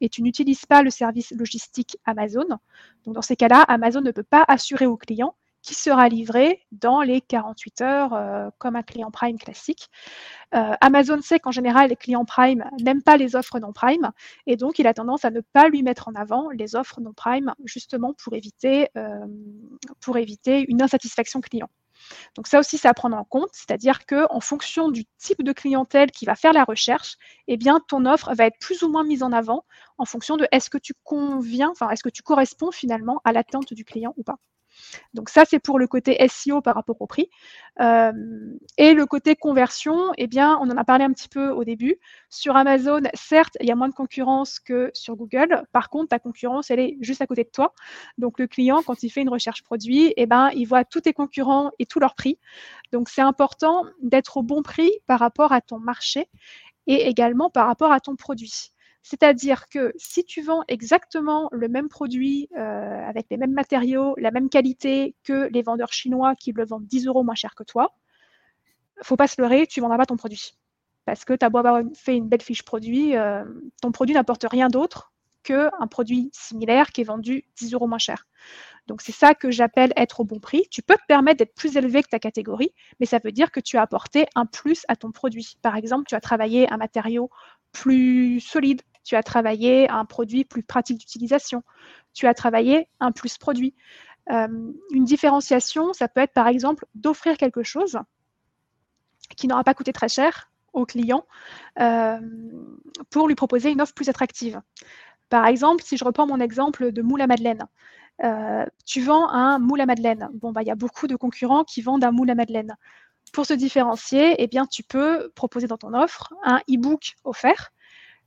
et 0.00 0.08
tu 0.08 0.22
n'utilises 0.22 0.66
pas 0.66 0.82
le 0.82 0.90
service 0.90 1.32
logistique 1.32 1.96
Amazon. 2.04 2.46
Dans 3.06 3.22
ces 3.22 3.36
cas-là, 3.36 3.62
Amazon 3.62 4.00
ne 4.00 4.10
peut 4.10 4.22
pas 4.22 4.44
assurer 4.48 4.86
au 4.86 4.96
client 4.96 5.34
qui 5.64 5.74
sera 5.74 6.08
livré 6.10 6.62
dans 6.72 7.00
les 7.00 7.22
48 7.22 7.80
heures 7.80 8.12
euh, 8.12 8.50
comme 8.58 8.76
un 8.76 8.82
client 8.82 9.10
Prime 9.10 9.38
classique. 9.38 9.88
Euh, 10.54 10.74
Amazon 10.82 11.20
sait 11.22 11.40
qu'en 11.40 11.50
général, 11.50 11.88
les 11.88 11.96
clients 11.96 12.26
Prime 12.26 12.64
n'aiment 12.80 13.02
pas 13.02 13.16
les 13.16 13.34
offres 13.34 13.58
non 13.58 13.72
Prime 13.72 14.12
et 14.46 14.56
donc 14.56 14.78
il 14.78 14.86
a 14.86 14.92
tendance 14.92 15.24
à 15.24 15.30
ne 15.30 15.40
pas 15.40 15.68
lui 15.68 15.82
mettre 15.82 16.08
en 16.08 16.14
avant 16.14 16.50
les 16.50 16.76
offres 16.76 17.00
non 17.00 17.14
Prime 17.14 17.54
justement 17.64 18.12
pour 18.22 18.34
éviter, 18.34 18.88
euh, 18.96 19.26
pour 20.00 20.18
éviter 20.18 20.66
une 20.68 20.82
insatisfaction 20.82 21.40
client. 21.40 21.70
Donc 22.36 22.46
ça 22.46 22.58
aussi, 22.58 22.78
c'est 22.78 22.88
à 22.88 22.94
prendre 22.94 23.16
en 23.16 23.24
compte, 23.24 23.50
c'est-à-dire 23.52 24.06
que 24.06 24.26
en 24.30 24.40
fonction 24.40 24.90
du 24.90 25.04
type 25.18 25.42
de 25.42 25.52
clientèle 25.52 26.10
qui 26.10 26.24
va 26.24 26.34
faire 26.34 26.52
la 26.52 26.64
recherche, 26.64 27.16
eh 27.48 27.56
bien 27.56 27.80
ton 27.88 28.06
offre 28.06 28.34
va 28.34 28.46
être 28.46 28.58
plus 28.60 28.82
ou 28.82 28.88
moins 28.90 29.04
mise 29.04 29.22
en 29.22 29.32
avant 29.32 29.64
en 29.98 30.04
fonction 30.04 30.36
de 30.36 30.46
est-ce 30.52 30.70
que 30.70 30.78
tu 30.78 30.94
conviens, 31.04 31.70
enfin 31.70 31.90
est-ce 31.90 32.02
que 32.02 32.08
tu 32.08 32.22
corresponds 32.22 32.72
finalement 32.72 33.20
à 33.24 33.32
l'attente 33.32 33.72
du 33.74 33.84
client 33.84 34.14
ou 34.16 34.22
pas. 34.24 34.38
Donc 35.14 35.28
ça, 35.28 35.44
c'est 35.44 35.58
pour 35.58 35.78
le 35.78 35.86
côté 35.86 36.16
SEO 36.28 36.60
par 36.60 36.74
rapport 36.74 36.96
au 37.00 37.06
prix. 37.06 37.28
Euh, 37.80 38.12
et 38.78 38.94
le 38.94 39.06
côté 39.06 39.36
conversion, 39.36 40.12
eh 40.16 40.26
bien, 40.26 40.58
on 40.60 40.70
en 40.70 40.76
a 40.76 40.84
parlé 40.84 41.04
un 41.04 41.12
petit 41.12 41.28
peu 41.28 41.50
au 41.50 41.64
début. 41.64 41.96
Sur 42.28 42.56
Amazon, 42.56 43.00
certes, 43.14 43.56
il 43.60 43.66
y 43.66 43.72
a 43.72 43.76
moins 43.76 43.88
de 43.88 43.94
concurrence 43.94 44.60
que 44.60 44.90
sur 44.94 45.16
Google. 45.16 45.64
Par 45.72 45.90
contre, 45.90 46.08
ta 46.08 46.18
concurrence, 46.18 46.70
elle 46.70 46.80
est 46.80 46.96
juste 47.00 47.22
à 47.22 47.26
côté 47.26 47.44
de 47.44 47.50
toi. 47.50 47.74
Donc 48.18 48.38
le 48.38 48.46
client, 48.46 48.82
quand 48.86 49.02
il 49.02 49.10
fait 49.10 49.22
une 49.22 49.28
recherche 49.28 49.62
produit, 49.62 50.12
eh 50.16 50.26
ben, 50.26 50.50
il 50.54 50.66
voit 50.66 50.84
tous 50.84 51.02
tes 51.02 51.12
concurrents 51.12 51.70
et 51.78 51.86
tous 51.86 52.00
leurs 52.00 52.14
prix. 52.14 52.38
Donc 52.92 53.08
c'est 53.08 53.22
important 53.22 53.84
d'être 54.02 54.36
au 54.36 54.42
bon 54.42 54.62
prix 54.62 54.90
par 55.06 55.20
rapport 55.20 55.52
à 55.52 55.60
ton 55.60 55.78
marché 55.78 56.28
et 56.86 57.06
également 57.08 57.50
par 57.50 57.66
rapport 57.66 57.92
à 57.92 58.00
ton 58.00 58.16
produit. 58.16 58.73
C'est-à-dire 59.04 59.68
que 59.68 59.92
si 59.96 60.24
tu 60.24 60.40
vends 60.40 60.64
exactement 60.66 61.50
le 61.52 61.68
même 61.68 61.90
produit 61.90 62.48
euh, 62.56 63.06
avec 63.06 63.26
les 63.30 63.36
mêmes 63.36 63.52
matériaux, 63.52 64.14
la 64.16 64.30
même 64.30 64.48
qualité 64.48 65.14
que 65.24 65.50
les 65.52 65.60
vendeurs 65.60 65.92
chinois 65.92 66.34
qui 66.34 66.52
le 66.52 66.64
vendent 66.64 66.86
10 66.86 67.06
euros 67.06 67.22
moins 67.22 67.34
cher 67.34 67.54
que 67.54 67.64
toi, 67.64 67.94
faut 69.02 69.16
pas 69.16 69.26
se 69.26 69.42
leurrer, 69.42 69.66
tu 69.66 69.80
ne 69.80 69.82
vendras 69.82 69.98
pas 69.98 70.06
ton 70.06 70.16
produit. 70.16 70.54
Parce 71.04 71.26
que 71.26 71.34
tu 71.34 71.44
as 71.44 71.50
beau 71.50 71.58
avoir 71.58 71.82
fait 71.94 72.16
une 72.16 72.28
belle 72.28 72.40
fiche 72.40 72.62
produit, 72.62 73.14
euh, 73.14 73.44
ton 73.82 73.92
produit 73.92 74.14
n'apporte 74.14 74.46
rien 74.50 74.68
d'autre 74.68 75.12
qu'un 75.42 75.86
produit 75.90 76.30
similaire 76.32 76.90
qui 76.90 77.02
est 77.02 77.04
vendu 77.04 77.44
10 77.58 77.74
euros 77.74 77.86
moins 77.86 77.98
cher. 77.98 78.26
Donc 78.86 79.02
c'est 79.02 79.12
ça 79.12 79.34
que 79.34 79.50
j'appelle 79.50 79.92
être 79.96 80.20
au 80.20 80.24
bon 80.24 80.40
prix. 80.40 80.66
Tu 80.70 80.80
peux 80.80 80.94
te 80.94 81.04
permettre 81.06 81.40
d'être 81.40 81.54
plus 81.54 81.76
élevé 81.76 82.02
que 82.02 82.08
ta 82.08 82.18
catégorie, 82.18 82.72
mais 83.00 83.06
ça 83.06 83.18
veut 83.22 83.32
dire 83.32 83.52
que 83.52 83.60
tu 83.60 83.76
as 83.76 83.82
apporté 83.82 84.26
un 84.34 84.46
plus 84.46 84.86
à 84.88 84.96
ton 84.96 85.12
produit. 85.12 85.58
Par 85.60 85.76
exemple, 85.76 86.04
tu 86.08 86.14
as 86.14 86.22
travaillé 86.22 86.72
un 86.72 86.78
matériau 86.78 87.28
plus 87.72 88.40
solide, 88.40 88.80
tu 89.04 89.16
as 89.16 89.22
travaillé 89.22 89.88
un 89.90 90.04
produit 90.04 90.44
plus 90.44 90.62
pratique 90.62 90.98
d'utilisation, 90.98 91.62
tu 92.12 92.26
as 92.26 92.34
travaillé 92.34 92.88
un 93.00 93.12
plus 93.12 93.38
produit. 93.38 93.74
Euh, 94.30 94.72
une 94.90 95.04
différenciation, 95.04 95.92
ça 95.92 96.08
peut 96.08 96.20
être 96.20 96.32
par 96.32 96.48
exemple 96.48 96.86
d'offrir 96.94 97.36
quelque 97.36 97.62
chose 97.62 97.98
qui 99.36 99.46
n'aura 99.46 99.64
pas 99.64 99.74
coûté 99.74 99.92
très 99.92 100.08
cher 100.08 100.50
au 100.72 100.86
client 100.86 101.26
euh, 101.80 102.18
pour 103.10 103.28
lui 103.28 103.34
proposer 103.34 103.70
une 103.70 103.80
offre 103.80 103.94
plus 103.94 104.08
attractive. 104.08 104.60
Par 105.28 105.46
exemple, 105.46 105.82
si 105.82 105.96
je 105.96 106.04
reprends 106.04 106.26
mon 106.26 106.40
exemple 106.40 106.92
de 106.92 107.02
moule 107.02 107.20
à 107.20 107.26
madeleine, 107.26 107.66
euh, 108.22 108.64
tu 108.86 109.00
vends 109.00 109.28
un 109.28 109.58
moule 109.58 109.80
à 109.80 109.86
madeleine. 109.86 110.28
Bon, 110.34 110.52
bah, 110.52 110.62
il 110.62 110.68
y 110.68 110.70
a 110.70 110.76
beaucoup 110.76 111.06
de 111.06 111.16
concurrents 111.16 111.64
qui 111.64 111.82
vendent 111.82 112.04
un 112.04 112.12
moule 112.12 112.30
à 112.30 112.34
madeleine. 112.34 112.76
Pour 113.32 113.46
se 113.46 113.54
différencier, 113.54 114.36
eh 114.38 114.46
bien, 114.46 114.66
tu 114.66 114.82
peux 114.82 115.30
proposer 115.34 115.66
dans 115.66 115.78
ton 115.78 115.94
offre 115.94 116.32
un 116.44 116.58
e-book 116.70 117.14
offert 117.24 117.72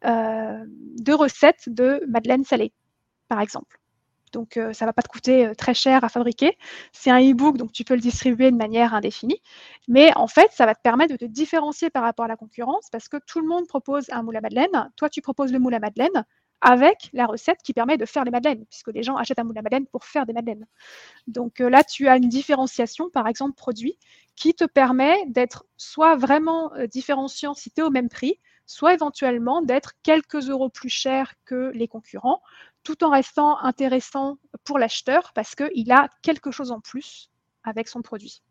de 0.03 1.13
recettes 1.13 1.69
de 1.69 2.03
madeleine 2.07 2.43
salée, 2.43 2.73
par 3.27 3.41
exemple. 3.41 3.79
donc 4.33 4.53
ça 4.53 4.85
ne 4.85 4.89
va 4.89 4.93
pas 4.93 5.01
te 5.01 5.07
coûter 5.09 5.51
très 5.57 5.73
cher 5.73 6.03
à 6.03 6.09
fabriquer. 6.09 6.57
C'est 6.91 7.09
un 7.09 7.19
e-book, 7.19 7.57
donc 7.57 7.71
tu 7.71 7.83
peux 7.83 7.95
le 7.95 8.01
distribuer 8.01 8.51
de 8.51 8.57
manière 8.57 8.93
indéfinie. 8.93 9.41
Mais 9.87 10.11
en 10.15 10.27
fait, 10.27 10.51
ça 10.51 10.65
va 10.65 10.75
te 10.75 10.81
permettre 10.81 11.11
de 11.13 11.17
te 11.17 11.25
différencier 11.25 11.89
par 11.89 12.03
rapport 12.03 12.25
à 12.25 12.27
la 12.27 12.35
concurrence 12.35 12.87
parce 12.91 13.09
que 13.09 13.17
tout 13.25 13.39
le 13.39 13.47
monde 13.47 13.67
propose 13.67 14.05
un 14.11 14.21
moule 14.23 14.37
à 14.37 14.41
madeleine. 14.41 14.91
Toi, 14.95 15.09
tu 15.09 15.21
proposes 15.21 15.51
le 15.51 15.59
moule 15.59 15.73
à 15.73 15.79
madeleine 15.79 16.25
avec 16.61 17.09
la 17.13 17.27
recette 17.27 17.59
qui 17.63 17.73
permet 17.73 17.97
de 17.97 18.05
faire 18.05 18.23
les 18.23 18.31
madeleines, 18.31 18.65
puisque 18.65 18.87
les 18.87 19.03
gens 19.03 19.15
achètent 19.15 19.37
un 19.39 19.43
moule 19.43 19.59
à 19.59 19.61
madeleine 19.61 19.85
pour 19.85 20.05
faire 20.05 20.25
des 20.25 20.33
madeleines. 20.33 20.65
Donc 21.27 21.59
là, 21.59 21.83
tu 21.83 22.07
as 22.07 22.17
une 22.17 22.29
différenciation, 22.29 23.09
par 23.11 23.27
exemple, 23.27 23.55
produit, 23.55 23.97
qui 24.35 24.55
te 24.55 24.65
permet 24.65 25.15
d'être 25.27 25.65
soit 25.77 26.15
vraiment 26.15 26.71
différenciant 26.91 27.53
si 27.53 27.69
tu 27.69 27.81
es 27.81 27.83
au 27.83 27.91
même 27.91 28.09
prix, 28.09 28.39
soit 28.67 28.93
éventuellement 28.93 29.61
d'être 29.63 29.93
quelques 30.03 30.49
euros 30.49 30.69
plus 30.69 30.89
cher 30.89 31.33
que 31.45 31.71
les 31.73 31.87
concurrents, 31.87 32.43
tout 32.83 33.03
en 33.03 33.09
restant 33.09 33.57
intéressant 33.59 34.37
pour 34.63 34.77
l'acheteur 34.77 35.33
parce 35.33 35.55
qu'il 35.55 35.91
a 35.91 36.09
quelque 36.21 36.51
chose 36.51 36.71
en 36.71 36.79
plus 36.79 37.31
avec 37.63 37.87
son 37.87 38.01
produit. 38.01 38.43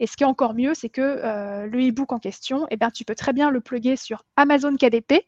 Et 0.00 0.06
ce 0.06 0.16
qui 0.16 0.24
est 0.24 0.26
encore 0.26 0.54
mieux, 0.54 0.74
c'est 0.74 0.88
que 0.88 1.00
euh, 1.00 1.66
le 1.66 1.88
e-book 1.88 2.12
en 2.12 2.18
question, 2.18 2.66
eh 2.70 2.76
bien, 2.76 2.90
tu 2.90 3.04
peux 3.04 3.14
très 3.14 3.32
bien 3.32 3.50
le 3.50 3.60
plugger 3.60 3.96
sur 3.96 4.24
Amazon 4.36 4.76
KDP, 4.76 5.26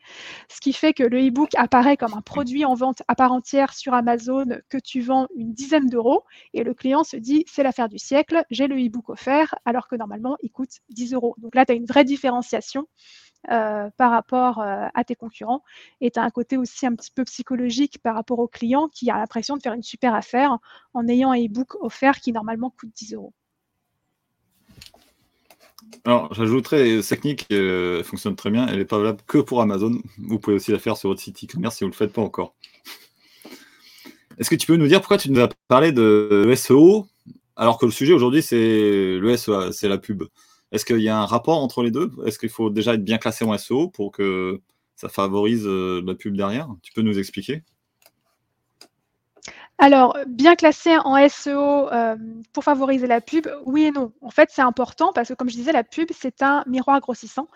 ce 0.48 0.60
qui 0.60 0.72
fait 0.72 0.92
que 0.92 1.02
le 1.02 1.26
e-book 1.26 1.50
apparaît 1.56 1.96
comme 1.96 2.14
un 2.14 2.22
produit 2.22 2.64
en 2.64 2.74
vente 2.74 3.02
à 3.08 3.14
part 3.14 3.32
entière 3.32 3.74
sur 3.74 3.94
Amazon 3.94 4.46
que 4.68 4.78
tu 4.78 5.00
vends 5.00 5.26
une 5.36 5.52
dizaine 5.52 5.88
d'euros 5.88 6.24
et 6.54 6.62
le 6.62 6.74
client 6.74 7.04
se 7.04 7.16
dit 7.16 7.44
c'est 7.46 7.62
l'affaire 7.62 7.88
du 7.88 7.98
siècle, 7.98 8.44
j'ai 8.50 8.66
le 8.66 8.76
e-book 8.76 9.08
offert 9.08 9.54
alors 9.64 9.88
que 9.88 9.96
normalement 9.96 10.36
il 10.42 10.50
coûte 10.50 10.80
10 10.90 11.14
euros. 11.14 11.34
Donc 11.38 11.54
là, 11.54 11.64
tu 11.66 11.72
as 11.72 11.74
une 11.74 11.86
vraie 11.86 12.04
différenciation. 12.04 12.86
Euh, 13.50 13.88
par 13.96 14.10
rapport 14.10 14.58
euh, 14.58 14.88
à 14.94 15.04
tes 15.04 15.14
concurrents. 15.14 15.62
Et 16.00 16.10
tu 16.10 16.18
as 16.18 16.22
un 16.22 16.30
côté 16.30 16.56
aussi 16.56 16.86
un 16.86 16.94
petit 16.94 17.12
peu 17.12 17.24
psychologique 17.24 17.98
par 18.02 18.14
rapport 18.16 18.40
au 18.40 18.48
client 18.48 18.88
qui 18.88 19.10
a 19.10 19.16
l'impression 19.16 19.56
de 19.56 19.62
faire 19.62 19.74
une 19.74 19.82
super 19.82 20.12
affaire 20.14 20.58
en 20.92 21.06
ayant 21.08 21.30
un 21.30 21.38
e-book 21.38 21.76
offert 21.80 22.20
qui 22.20 22.32
normalement 22.32 22.70
coûte 22.70 22.90
10 22.94 23.14
euros. 23.14 23.32
Alors, 26.04 26.32
j'ajouterais, 26.32 27.02
cette 27.02 27.20
technique 27.20 27.46
euh, 27.52 28.02
fonctionne 28.02 28.36
très 28.36 28.50
bien. 28.50 28.66
Elle 28.66 28.78
n'est 28.78 28.84
pas 28.84 28.98
valable 28.98 29.20
que 29.26 29.38
pour 29.38 29.60
Amazon. 29.60 30.00
Vous 30.18 30.38
pouvez 30.38 30.56
aussi 30.56 30.72
la 30.72 30.78
faire 30.78 30.96
sur 30.96 31.10
votre 31.10 31.20
site 31.20 31.44
e-commerce 31.44 31.76
si 31.76 31.84
vous 31.84 31.88
ne 31.88 31.92
le 31.92 31.96
faites 31.96 32.12
pas 32.12 32.22
encore. 32.22 32.54
Est-ce 34.38 34.50
que 34.50 34.54
tu 34.54 34.66
peux 34.66 34.76
nous 34.76 34.86
dire 34.86 35.00
pourquoi 35.00 35.18
tu 35.18 35.30
nous 35.30 35.40
as 35.40 35.48
parlé 35.66 35.92
de 35.92 36.52
SEO 36.56 37.06
alors 37.56 37.76
que 37.76 37.86
le 37.86 37.92
sujet 37.92 38.12
aujourd'hui, 38.12 38.40
c'est 38.40 39.18
le 39.18 39.36
SEA, 39.36 39.72
c'est 39.72 39.88
la 39.88 39.98
pub? 39.98 40.22
Est-ce 40.70 40.84
qu'il 40.84 41.00
y 41.00 41.08
a 41.08 41.18
un 41.18 41.26
rapport 41.26 41.58
entre 41.58 41.82
les 41.82 41.90
deux? 41.90 42.12
Est-ce 42.24 42.38
qu'il 42.38 42.50
faut 42.50 42.70
déjà 42.70 42.94
être 42.94 43.04
bien 43.04 43.18
classé 43.18 43.44
en 43.44 43.56
SEO 43.58 43.88
pour 43.88 44.12
que 44.12 44.60
ça 44.94 45.08
favorise 45.08 45.66
euh, 45.66 46.00
la 46.06 46.14
pub 46.14 46.36
derrière? 46.36 46.68
Tu 46.82 46.92
peux 46.92 47.02
nous 47.02 47.18
expliquer? 47.18 47.64
Alors, 49.80 50.18
bien 50.26 50.56
classé 50.56 50.96
en 51.04 51.28
SEO 51.28 51.88
euh, 51.92 52.16
pour 52.52 52.64
favoriser 52.64 53.06
la 53.06 53.20
pub, 53.20 53.46
oui 53.64 53.84
et 53.84 53.90
non. 53.92 54.12
En 54.22 54.30
fait, 54.30 54.50
c'est 54.52 54.62
important 54.62 55.12
parce 55.12 55.28
que, 55.28 55.34
comme 55.34 55.48
je 55.48 55.54
disais, 55.54 55.70
la 55.70 55.84
pub, 55.84 56.08
c'est 56.12 56.42
un 56.42 56.64
miroir 56.66 56.98
grossissant. 57.00 57.48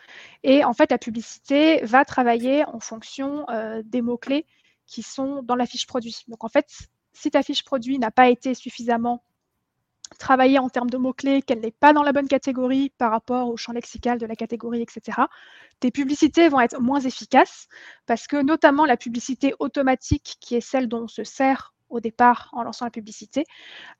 Et 0.45 0.65
en 0.65 0.73
fait, 0.73 0.93
la 0.93 0.99
publicité 0.99 1.85
va 1.85 2.05
travailler 2.05 2.65
en 2.67 2.79
fonction 2.79 3.45
euh, 3.51 3.83
des 3.85 4.03
mots-clés 4.03 4.47
qui 4.87 5.03
sont 5.03 5.43
dans 5.43 5.57
la 5.57 5.67
fiche 5.67 5.87
produit. 5.89 6.23
Donc, 6.29 6.45
en 6.45 6.49
fait, 6.49 6.69
si 7.13 7.31
ta 7.33 7.43
fiche 7.43 7.65
produit 7.65 7.99
n'a 7.99 8.13
pas 8.13 8.29
été 8.29 8.55
suffisamment 8.55 9.25
travaillée 10.19 10.61
en 10.61 10.69
termes 10.69 10.91
de 10.91 10.99
mots-clés, 10.99 11.43
qu'elle 11.43 11.61
n'est 11.61 11.73
pas 11.73 11.93
dans 11.93 12.05
la 12.05 12.13
bonne 12.13 12.29
catégorie 12.29 12.91
par 12.99 13.11
rapport 13.11 13.49
au 13.49 13.57
champ 13.57 13.73
lexical 13.73 14.19
de 14.19 14.27
la 14.27 14.37
catégorie, 14.37 14.83
etc., 14.83 15.23
tes 15.81 15.91
publicités 15.91 16.49
vont 16.49 16.61
être 16.61 16.81
moins 16.81 17.01
efficaces 17.01 17.67
parce 18.07 18.29
que 18.29 18.41
notamment 18.41 18.85
la 18.87 18.97
publicité 18.97 19.55
automatique, 19.59 20.37
qui 20.41 20.55
est 20.55 20.61
celle 20.61 20.87
dont 20.87 21.05
on 21.05 21.09
se 21.09 21.25
sert 21.25 21.72
au 21.93 22.01
départ 22.01 22.49
en 22.53 22.63
lançant 22.65 22.85
la 22.85 22.91
publicité, 22.91 23.45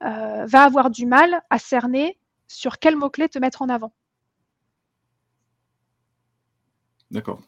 euh, 0.03 0.47
va 0.47 0.65
avoir 0.65 0.91
du 0.91 1.07
mal 1.07 1.43
à 1.51 1.59
cerner 1.59 2.19
sur 2.49 2.79
quel 2.79 2.97
mot-clé 2.97 3.29
te 3.29 3.39
mettre 3.39 3.63
en 3.63 3.69
avant. 3.69 3.93
D'accord. 7.11 7.41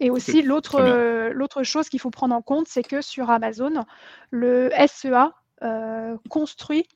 Et 0.00 0.10
aussi, 0.10 0.42
euh, 0.42 1.32
l'autre 1.32 1.62
chose 1.62 1.88
qu'il 1.88 2.00
faut 2.00 2.10
prendre 2.10 2.34
en 2.34 2.42
compte, 2.42 2.66
c'est 2.68 2.82
que 2.82 3.02
sur 3.02 3.30
Amazon, 3.30 3.84
le 4.30 4.70
SEA 4.86 5.34
euh, 5.62 6.16
construit 6.30 6.88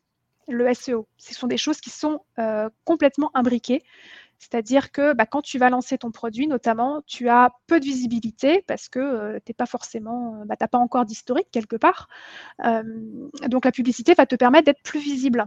le 0.48 0.72
SEO. 0.74 1.06
Ce 1.18 1.34
sont 1.34 1.46
des 1.46 1.56
choses 1.56 1.80
qui 1.80 1.90
sont 1.90 2.20
complètement 2.84 3.30
imbriquées. 3.34 3.82
C'est-à-dire 4.44 4.92
que 4.92 5.14
bah, 5.14 5.24
quand 5.24 5.40
tu 5.40 5.58
vas 5.58 5.70
lancer 5.70 5.96
ton 5.96 6.10
produit, 6.10 6.46
notamment, 6.46 7.00
tu 7.06 7.30
as 7.30 7.50
peu 7.66 7.80
de 7.80 7.84
visibilité 7.84 8.62
parce 8.66 8.90
que 8.90 8.98
euh, 8.98 9.38
tu 9.44 9.54
pas 9.54 9.64
forcément, 9.64 10.40
euh, 10.40 10.44
bah, 10.44 10.56
pas 10.56 10.78
encore 10.78 11.06
d'historique 11.06 11.48
quelque 11.50 11.76
part. 11.76 12.08
Euh, 12.64 12.82
donc 13.48 13.64
la 13.64 13.72
publicité 13.72 14.12
va 14.12 14.26
te 14.26 14.34
permettre 14.34 14.66
d'être 14.66 14.82
plus 14.82 15.00
visible. 15.00 15.46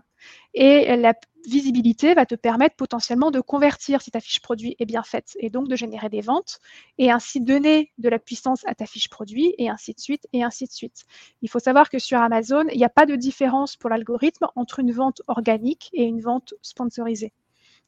Et 0.55 0.95
la 0.95 1.13
visibilité 1.45 2.15
va 2.15 2.25
te 2.25 2.33
permettre 2.33 2.75
potentiellement 2.75 3.29
de 3.29 3.39
convertir 3.39 4.01
si 4.01 4.09
ta 4.09 4.19
fiche 4.19 4.41
produit 4.41 4.75
est 4.79 4.85
bien 4.85 5.03
faite 5.03 5.37
et 5.39 5.51
donc 5.51 5.67
de 5.67 5.75
générer 5.75 6.09
des 6.09 6.21
ventes 6.21 6.59
et 6.97 7.11
ainsi 7.11 7.39
donner 7.39 7.91
de 7.99 8.09
la 8.09 8.17
puissance 8.17 8.65
à 8.65 8.73
ta 8.73 8.87
fiche 8.87 9.09
produit 9.09 9.53
et 9.59 9.69
ainsi 9.69 9.93
de 9.93 9.99
suite 9.99 10.27
et 10.33 10.43
ainsi 10.43 10.65
de 10.65 10.71
suite. 10.71 11.05
Il 11.43 11.49
faut 11.51 11.59
savoir 11.59 11.91
que 11.91 11.99
sur 11.99 12.19
Amazon, 12.19 12.65
il 12.71 12.77
n'y 12.79 12.85
a 12.85 12.89
pas 12.89 13.05
de 13.05 13.15
différence 13.15 13.75
pour 13.75 13.91
l'algorithme 13.91 14.47
entre 14.55 14.79
une 14.79 14.91
vente 14.91 15.21
organique 15.27 15.89
et 15.93 16.03
une 16.03 16.21
vente 16.21 16.55
sponsorisée. 16.63 17.31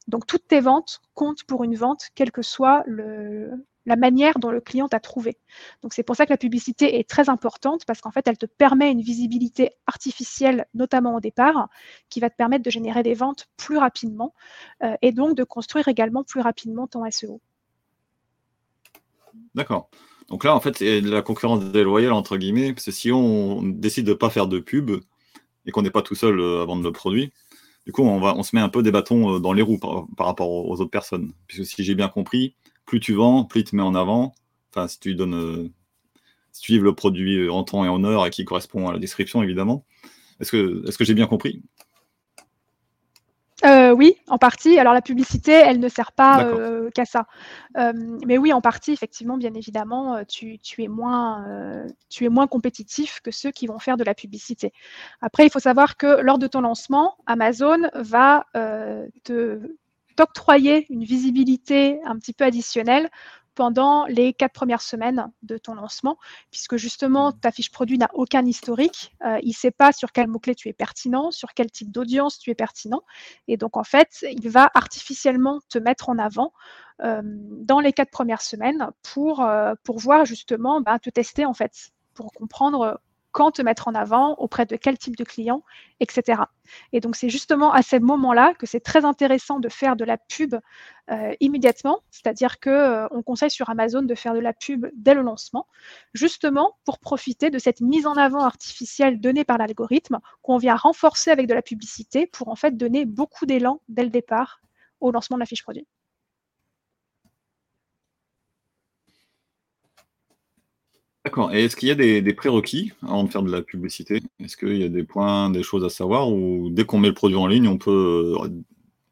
Donc 0.08 0.26
toutes 0.26 0.46
tes 0.48 0.60
ventes 0.60 1.00
comptent 1.14 1.44
pour 1.44 1.64
une 1.64 1.76
vente, 1.76 2.08
quelle 2.14 2.32
que 2.32 2.42
soit 2.42 2.84
la 3.86 3.96
manière 3.96 4.38
dont 4.38 4.50
le 4.50 4.60
client 4.60 4.88
t'a 4.88 5.00
trouvé. 5.00 5.38
Donc 5.82 5.94
c'est 5.94 6.02
pour 6.02 6.16
ça 6.16 6.26
que 6.26 6.32
la 6.32 6.36
publicité 6.36 6.98
est 6.98 7.08
très 7.08 7.28
importante 7.28 7.84
parce 7.86 8.00
qu'en 8.00 8.10
fait, 8.10 8.26
elle 8.26 8.38
te 8.38 8.46
permet 8.46 8.90
une 8.90 9.00
visibilité 9.00 9.70
artificielle, 9.86 10.66
notamment 10.74 11.14
au 11.16 11.20
départ, 11.20 11.68
qui 12.08 12.20
va 12.20 12.30
te 12.30 12.36
permettre 12.36 12.64
de 12.64 12.70
générer 12.70 13.02
des 13.02 13.14
ventes 13.14 13.48
plus 13.56 13.78
rapidement 13.78 14.34
euh, 14.82 14.96
et 15.02 15.12
donc 15.12 15.36
de 15.36 15.44
construire 15.44 15.88
également 15.88 16.24
plus 16.24 16.40
rapidement 16.40 16.86
ton 16.86 17.08
SEO. 17.10 17.40
D'accord. 19.54 19.90
Donc 20.28 20.44
là, 20.44 20.54
en 20.54 20.60
fait, 20.60 20.76
c'est 20.76 21.00
la 21.00 21.22
concurrence 21.22 21.64
déloyale, 21.72 22.12
entre 22.12 22.36
guillemets, 22.36 22.72
parce 22.72 22.84
que 22.86 22.92
si 22.92 23.10
on 23.10 23.62
décide 23.62 24.06
de 24.06 24.12
ne 24.12 24.16
pas 24.16 24.30
faire 24.30 24.46
de 24.46 24.60
pub 24.60 24.90
et 25.66 25.72
qu'on 25.72 25.82
n'est 25.82 25.90
pas 25.90 26.02
tout 26.02 26.14
seul 26.14 26.38
euh, 26.38 26.62
à 26.62 26.64
vendre 26.64 26.84
le 26.84 26.92
produit, 26.92 27.32
du 27.90 27.92
coup, 27.92 28.02
on, 28.02 28.20
va, 28.20 28.36
on 28.36 28.44
se 28.44 28.54
met 28.54 28.62
un 28.62 28.68
peu 28.68 28.84
des 28.84 28.92
bâtons 28.92 29.34
euh, 29.34 29.38
dans 29.40 29.52
les 29.52 29.62
roues 29.62 29.78
par, 29.78 30.06
rapport 30.16 30.48
aux 30.48 30.80
autres 30.80 30.92
personnes. 30.92 31.32
Puisque 31.48 31.66
si 31.66 31.82
j'ai 31.82 31.96
bien 31.96 32.06
compris, 32.06 32.54
plus 32.86 33.00
tu 33.00 33.14
vends, 33.14 33.44
plus 33.44 33.64
tu 33.64 33.72
te 33.72 33.76
mets 33.76 33.82
en 33.82 33.96
avant. 33.96 34.32
Enfin, 34.70 34.86
si 34.86 35.00
tu 35.00 35.16
donnes, 35.16 35.34
euh, 35.34 35.68
si 36.52 36.62
tu 36.62 36.70
livres 36.70 36.84
le 36.84 36.94
produit 36.94 37.36
euh, 37.36 37.52
en 37.52 37.64
temps 37.64 37.84
et 37.84 37.88
en 37.88 38.04
heure 38.04 38.24
et 38.24 38.30
qui 38.30 38.44
correspond 38.44 38.88
à 38.88 38.92
la 38.92 39.00
description, 39.00 39.42
évidemment. 39.42 39.84
Est-ce 40.38 40.52
que, 40.52 41.04
j'ai 41.04 41.14
bien 41.14 41.26
compris? 41.26 41.64
Euh, 43.64 43.92
oui, 43.92 44.16
en 44.28 44.38
partie. 44.38 44.78
Alors 44.78 44.94
la 44.94 45.02
publicité, 45.02 45.52
elle 45.52 45.80
ne 45.80 45.88
sert 45.88 46.12
pas 46.12 46.44
euh, 46.44 46.90
qu'à 46.90 47.04
ça. 47.04 47.26
Euh, 47.76 47.92
mais 48.26 48.38
oui, 48.38 48.52
en 48.52 48.60
partie, 48.60 48.92
effectivement, 48.92 49.36
bien 49.36 49.54
évidemment, 49.54 50.24
tu, 50.24 50.58
es 50.78 50.88
moins, 50.88 51.44
tu 52.08 52.24
es 52.24 52.28
moins 52.28 52.46
compétitif 52.46 53.20
que 53.20 53.30
ceux 53.30 53.50
qui 53.50 53.66
vont 53.66 53.78
faire 53.78 53.96
de 53.96 54.04
la 54.04 54.14
publicité. 54.14 54.72
Après, 55.20 55.46
il 55.46 55.50
faut 55.50 55.60
savoir 55.60 55.96
que 55.96 56.20
lors 56.22 56.38
de 56.38 56.46
ton 56.46 56.62
lancement, 56.62 57.16
Amazon 57.26 57.90
va 57.94 58.46
te 59.24 59.60
t'octroyer 60.16 60.86
une 60.90 61.04
visibilité 61.04 62.00
un 62.04 62.18
petit 62.18 62.32
peu 62.32 62.44
additionnelle 62.44 63.08
pendant 63.60 64.06
les 64.06 64.32
quatre 64.32 64.54
premières 64.54 64.80
semaines 64.80 65.30
de 65.42 65.58
ton 65.58 65.74
lancement, 65.74 66.16
puisque 66.50 66.78
justement, 66.78 67.30
ta 67.30 67.52
fiche 67.52 67.70
produit 67.70 67.98
n'a 67.98 68.08
aucun 68.14 68.46
historique. 68.46 69.14
Euh, 69.26 69.38
il 69.42 69.50
ne 69.50 69.52
sait 69.52 69.70
pas 69.70 69.92
sur 69.92 70.12
quel 70.12 70.28
mot-clé 70.28 70.54
tu 70.54 70.70
es 70.70 70.72
pertinent, 70.72 71.30
sur 71.30 71.52
quel 71.52 71.70
type 71.70 71.90
d'audience 71.90 72.38
tu 72.38 72.48
es 72.48 72.54
pertinent. 72.54 73.02
Et 73.48 73.58
donc, 73.58 73.76
en 73.76 73.84
fait, 73.84 74.24
il 74.32 74.48
va 74.48 74.70
artificiellement 74.72 75.60
te 75.68 75.76
mettre 75.76 76.08
en 76.08 76.16
avant 76.16 76.54
euh, 77.04 77.20
dans 77.22 77.80
les 77.80 77.92
quatre 77.92 78.10
premières 78.10 78.40
semaines 78.40 78.88
pour, 79.02 79.42
euh, 79.42 79.74
pour 79.84 79.98
voir 79.98 80.24
justement, 80.24 80.80
bah, 80.80 80.98
te 80.98 81.10
tester, 81.10 81.44
en 81.44 81.52
fait, 81.52 81.90
pour 82.14 82.32
comprendre 82.32 82.98
quand 83.32 83.52
te 83.52 83.62
mettre 83.62 83.88
en 83.88 83.94
avant, 83.94 84.34
auprès 84.34 84.66
de 84.66 84.76
quel 84.76 84.98
type 84.98 85.16
de 85.16 85.24
client, 85.24 85.62
etc. 86.00 86.42
Et 86.92 87.00
donc, 87.00 87.16
c'est 87.16 87.28
justement 87.28 87.72
à 87.72 87.82
ce 87.82 87.96
moment-là 87.96 88.54
que 88.58 88.66
c'est 88.66 88.80
très 88.80 89.04
intéressant 89.04 89.60
de 89.60 89.68
faire 89.68 89.96
de 89.96 90.04
la 90.04 90.18
pub 90.18 90.56
euh, 91.10 91.34
immédiatement, 91.40 92.00
c'est-à-dire 92.10 92.60
qu'on 92.60 92.70
euh, 92.70 93.22
conseille 93.24 93.50
sur 93.50 93.68
Amazon 93.70 94.02
de 94.02 94.14
faire 94.14 94.34
de 94.34 94.38
la 94.38 94.52
pub 94.52 94.86
dès 94.94 95.14
le 95.14 95.22
lancement, 95.22 95.66
justement 96.14 96.76
pour 96.84 96.98
profiter 96.98 97.50
de 97.50 97.58
cette 97.58 97.80
mise 97.80 98.06
en 98.06 98.14
avant 98.14 98.42
artificielle 98.42 99.20
donnée 99.20 99.44
par 99.44 99.58
l'algorithme 99.58 100.18
qu'on 100.42 100.58
vient 100.58 100.76
renforcer 100.76 101.30
avec 101.30 101.46
de 101.46 101.54
la 101.54 101.62
publicité 101.62 102.26
pour 102.26 102.48
en 102.48 102.56
fait 102.56 102.76
donner 102.76 103.04
beaucoup 103.04 103.46
d'élan 103.46 103.80
dès 103.88 104.04
le 104.04 104.10
départ 104.10 104.60
au 105.00 105.10
lancement 105.10 105.36
de 105.36 105.40
la 105.40 105.46
fiche 105.46 105.62
produit. 105.62 105.86
D'accord. 111.24 111.52
Et 111.52 111.64
est-ce 111.64 111.76
qu'il 111.76 111.88
y 111.88 111.92
a 111.92 111.94
des, 111.94 112.34
prérequis 112.34 112.92
avant 113.02 113.24
de 113.24 113.30
faire 113.30 113.42
de 113.42 113.52
la 113.52 113.60
publicité? 113.60 114.22
Est-ce 114.42 114.56
qu'il 114.56 114.78
y 114.78 114.84
a 114.84 114.88
des 114.88 115.04
points, 115.04 115.50
des 115.50 115.62
choses 115.62 115.84
à 115.84 115.90
savoir 115.90 116.30
ou 116.30 116.70
dès 116.70 116.84
qu'on 116.84 116.98
met 116.98 117.08
le 117.08 117.14
produit 117.14 117.36
en 117.36 117.46
ligne, 117.46 117.68
on 117.68 117.76
peut, 117.76 118.36
euh, 118.42 118.48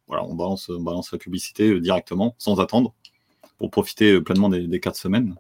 voilà, 0.07 0.25
on 0.25 0.35
balance, 0.35 0.71
la 1.13 1.19
publicité 1.19 1.71
euh, 1.71 1.81
directement, 1.81 2.35
sans 2.39 2.61
attendre, 2.61 2.95
pour 3.59 3.71
profiter 3.71 4.13
euh, 4.13 4.25
pleinement 4.25 4.49
des, 4.49 4.81
quatre 4.81 4.97
semaines? 4.97 5.37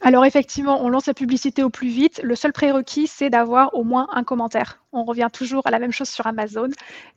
Alors 0.00 0.24
effectivement, 0.24 0.84
on 0.84 0.88
lance 0.88 1.06
la 1.06 1.14
publicité 1.14 1.62
au 1.62 1.70
plus 1.70 1.88
vite. 1.88 2.20
Le 2.24 2.34
seul 2.34 2.52
prérequis, 2.52 3.06
c'est 3.06 3.30
d'avoir 3.30 3.74
au 3.74 3.84
moins 3.84 4.08
un 4.12 4.24
commentaire. 4.24 4.80
On 4.92 5.04
revient 5.04 5.28
toujours 5.32 5.66
à 5.66 5.70
la 5.70 5.78
même 5.78 5.92
chose 5.92 6.08
sur 6.08 6.26
Amazon. 6.26 6.68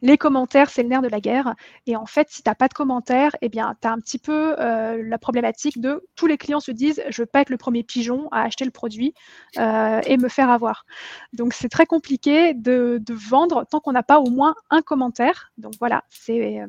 Les 0.02 0.18
commentaires, 0.18 0.70
c'est 0.70 0.84
le 0.84 0.90
nerf 0.90 1.02
de 1.02 1.08
la 1.08 1.22
guerre. 1.22 1.56
Et 1.86 1.96
en 1.96 2.06
fait, 2.06 2.30
si 2.30 2.44
tu 2.44 2.50
n'as 2.50 2.56
pas 2.56 2.68
de 2.68 2.74
commentaires, 2.74 3.36
eh 3.42 3.50
bien, 3.50 3.76
tu 3.82 3.88
as 3.88 3.92
un 3.92 4.00
petit 4.00 4.20
peu 4.20 4.56
euh, 4.60 5.02
la 5.06 5.18
problématique 5.18 5.80
de 5.80 6.06
tous 6.16 6.28
les 6.28 6.38
clients 6.38 6.60
se 6.60 6.72
disent 6.72 7.02
je 7.10 7.22
veux 7.22 7.26
pas 7.26 7.42
être 7.42 7.50
le 7.50 7.58
premier 7.58 7.84
pigeon 7.84 8.28
à 8.32 8.42
acheter 8.44 8.66
le 8.66 8.72
produit 8.72 9.14
euh, 9.58 10.02
et 10.06 10.18
me 10.18 10.28
faire 10.28 10.50
avoir. 10.50 10.86
Donc 11.34 11.54
c'est 11.54 11.70
très 11.70 11.86
compliqué 11.86 12.54
de, 12.54 13.02
vendre 13.10 13.66
tant 13.70 13.80
qu'on 13.80 13.92
n'a 13.92 14.04
pas 14.04 14.20
au 14.20 14.30
moins 14.30 14.56
un 14.70 14.82
commentaire. 14.82 15.52
Donc 15.58 15.74
voilà, 15.80 16.04
c'est 16.10 16.62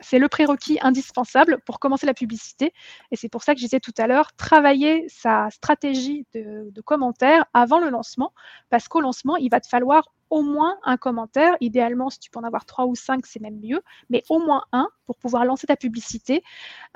c'est 0.00 0.18
le 0.18 0.28
prérequis 0.28 0.78
indispensable 0.82 1.58
pour 1.66 1.78
commencer 1.78 2.06
la 2.06 2.14
publicité. 2.14 2.72
Et 3.10 3.16
c'est 3.16 3.28
pour 3.28 3.42
ça 3.42 3.54
que 3.54 3.60
je 3.60 3.64
disais 3.64 3.80
tout 3.80 3.94
à 3.98 4.06
l'heure, 4.06 4.32
travailler 4.34 5.06
sa 5.08 5.50
stratégie 5.50 6.26
de, 6.34 6.80
commentaires 6.84 7.44
avant 7.54 7.78
le 7.78 7.88
lancement, 7.88 8.32
parce 8.70 8.88
qu'au 8.88 9.00
lancement, 9.00 9.36
il 9.36 9.48
va 9.48 9.60
te 9.60 9.68
falloir 9.68 10.12
au 10.34 10.42
moins 10.42 10.76
un 10.82 10.96
commentaire. 10.96 11.54
Idéalement, 11.60 12.10
si 12.10 12.18
tu 12.18 12.28
peux 12.28 12.40
en 12.40 12.42
avoir 12.42 12.64
trois 12.64 12.86
ou 12.86 12.96
cinq, 12.96 13.24
c'est 13.24 13.40
même 13.40 13.60
mieux, 13.60 13.80
mais 14.10 14.24
au 14.28 14.40
moins 14.40 14.64
un 14.72 14.88
pour 15.06 15.16
pouvoir 15.16 15.44
lancer 15.44 15.68
ta 15.68 15.76
publicité 15.76 16.42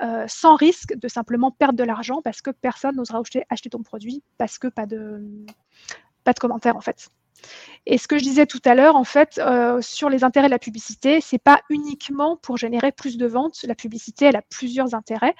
euh, 0.01 0.25
sans 0.27 0.55
risque 0.55 0.93
de 0.97 1.07
simplement 1.07 1.49
perdre 1.49 1.77
de 1.77 1.85
l'argent 1.85 2.21
parce 2.21 2.41
que 2.41 2.51
personne 2.51 2.97
n'osera 2.97 3.21
acheter, 3.49 3.69
ton 3.69 3.81
produit 3.81 4.23
parce 4.37 4.57
que 4.57 4.67
pas 4.67 4.85
de, 4.85 5.23
pas 6.25 6.33
de 6.33 6.39
commentaire 6.39 6.75
en 6.75 6.81
fait. 6.81 7.07
Et 7.85 7.97
ce 7.97 8.09
que 8.09 8.17
je 8.17 8.23
disais 8.23 8.45
tout 8.45 8.59
à 8.65 8.75
l'heure, 8.75 8.97
en 8.97 9.05
fait, 9.05 9.37
euh, 9.37 9.81
sur 9.81 10.09
les 10.09 10.25
intérêts 10.25 10.47
de 10.47 10.51
la 10.51 10.59
publicité, 10.59 11.21
c'est 11.21 11.37
pas 11.39 11.61
uniquement 11.69 12.35
pour 12.35 12.57
générer 12.57 12.91
plus 12.91 13.17
de 13.17 13.25
ventes. 13.25 13.63
La 13.63 13.75
publicité, 13.75 14.25
elle 14.25 14.35
a 14.35 14.41
plusieurs 14.41 14.93
intérêts. 14.95 15.33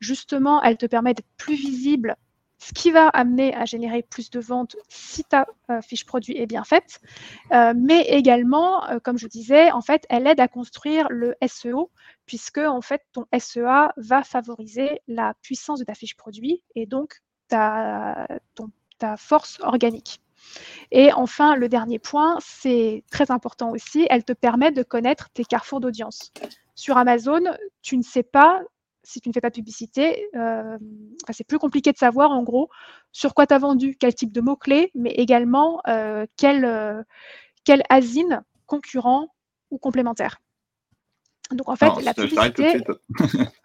Justement, 0.00 0.60
elle 0.60 0.76
te 0.76 0.86
permet 0.86 1.14
d'être 1.14 1.30
plus 1.36 1.54
visible, 1.54 2.16
ce 2.64 2.72
qui 2.72 2.90
va 2.90 3.08
amener 3.08 3.54
à 3.54 3.64
générer 3.64 4.02
plus 4.02 4.30
de 4.30 4.40
ventes 4.40 4.76
si 4.88 5.24
ta 5.24 5.46
euh, 5.70 5.82
fiche 5.82 6.06
produit 6.06 6.36
est 6.38 6.46
bien 6.46 6.64
faite. 6.64 7.00
Euh, 7.52 7.74
mais 7.76 8.02
également, 8.02 8.82
comme 9.02 9.18
je 9.18 9.26
disais, 9.26 9.70
en 9.70 9.82
fait, 9.82 10.06
elle 10.08 10.26
aide 10.26 10.40
à 10.40 10.48
construire 10.48 11.08
le 11.10 11.34
SEO, 11.46 11.90
puisque 12.26 12.58
en 12.58 12.80
fait, 12.80 13.02
ton 13.12 13.26
SEA 13.38 13.92
va 13.96 14.22
favoriser 14.22 15.00
la 15.08 15.34
puissance 15.42 15.78
de 15.78 15.84
ta 15.84 15.94
fiche 15.94 16.16
produit 16.16 16.62
et 16.74 16.86
donc 16.86 17.22
ta 17.48 18.26
force 19.16 19.58
organique. 19.60 20.20
Et 20.90 21.12
enfin, 21.12 21.56
le 21.56 21.68
dernier 21.68 21.98
point, 21.98 22.38
c'est 22.40 23.04
très 23.10 23.30
important 23.30 23.70
aussi, 23.70 24.06
elle 24.10 24.24
te 24.24 24.32
permet 24.32 24.70
de 24.70 24.82
connaître 24.82 25.30
tes 25.30 25.44
carrefours 25.44 25.80
d'audience. 25.80 26.32
Sur 26.74 26.96
Amazon, 26.96 27.40
tu 27.82 27.96
ne 27.96 28.02
sais 28.02 28.22
pas, 28.22 28.62
si 29.04 29.20
tu 29.20 29.28
ne 29.28 29.34
fais 29.34 29.40
pas 29.40 29.50
de 29.50 29.54
publicité, 29.54 30.26
euh, 30.34 30.78
c'est 31.30 31.46
plus 31.46 31.58
compliqué 31.58 31.92
de 31.92 31.98
savoir 31.98 32.30
en 32.30 32.42
gros 32.42 32.70
sur 33.12 33.34
quoi 33.34 33.46
tu 33.46 33.54
as 33.54 33.58
vendu, 33.58 33.96
quel 33.98 34.14
type 34.14 34.32
de 34.32 34.40
mots-clés, 34.40 34.90
mais 34.94 35.10
également 35.10 35.80
euh, 35.86 36.26
quel, 36.36 36.64
euh, 36.64 37.02
quel 37.64 37.82
asine 37.90 38.42
concurrent 38.66 39.28
ou 39.70 39.78
complémentaire. 39.78 40.40
Donc 41.52 41.68
en 41.68 41.76
fait, 41.76 41.90
la 42.02 42.14
publicité. 42.14 42.78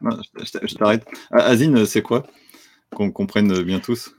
Je 0.01 0.75
t'arrête. 0.75 1.07
Asine, 1.31 1.85
c'est 1.85 2.01
quoi? 2.01 2.27
Qu'on 2.93 3.11
comprenne 3.11 3.63
bien 3.63 3.79
tous. 3.79 4.13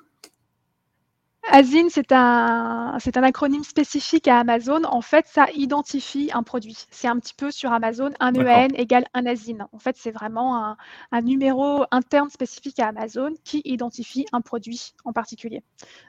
ASIN, 1.52 1.88
c'est 1.90 2.12
un, 2.12 2.96
c'est 3.00 3.16
un 3.16 3.22
acronyme 3.24 3.64
spécifique 3.64 4.28
à 4.28 4.38
Amazon. 4.38 4.84
En 4.84 5.00
fait, 5.00 5.26
ça 5.26 5.46
identifie 5.54 6.30
un 6.32 6.44
produit. 6.44 6.76
C'est 6.90 7.08
un 7.08 7.18
petit 7.18 7.34
peu 7.34 7.50
sur 7.50 7.72
Amazon, 7.72 8.10
un 8.20 8.32
EAN 8.34 8.68
égale 8.74 9.06
un 9.14 9.26
ASIN. 9.26 9.68
En 9.72 9.78
fait, 9.78 9.96
c'est 9.98 10.12
vraiment 10.12 10.76
un, 11.10 11.20
numéro 11.22 11.84
interne 11.90 12.30
spécifique 12.30 12.78
à 12.78 12.88
Amazon 12.88 13.34
qui 13.42 13.62
identifie 13.64 14.26
un 14.32 14.40
produit 14.40 14.92
en 15.04 15.12
particulier. 15.12 15.62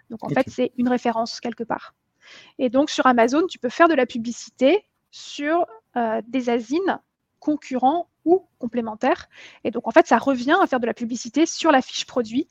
Donc, 0.09 0.23
en 0.23 0.29
fait, 0.29 0.45
c'est 0.47 0.71
une 0.77 0.87
référence 0.87 1.39
quelque 1.39 1.63
part. 1.63 1.95
Et 2.59 2.69
donc, 2.69 2.91
sur 2.91 3.07
Amazon, 3.07 3.47
tu 3.47 3.57
peux 3.57 3.69
faire 3.69 3.87
de 3.87 3.95
la 3.95 4.05
publicité 4.05 4.85
sur 5.09 5.65
euh, 5.97 6.21
des 6.27 6.49
ASIN 6.49 7.01
concurrents 7.39 8.09
ou 8.25 8.45
complémentaires. 8.59 9.27
Et 9.63 9.71
donc, 9.71 9.87
en 9.87 9.91
fait, 9.91 10.05
ça 10.05 10.19
revient 10.19 10.57
à 10.61 10.67
faire 10.67 10.79
de 10.79 10.85
la 10.85 10.93
publicité 10.93 11.47
sur 11.47 11.71
la 11.71 11.81
fiche 11.81 12.05
produit 12.05 12.47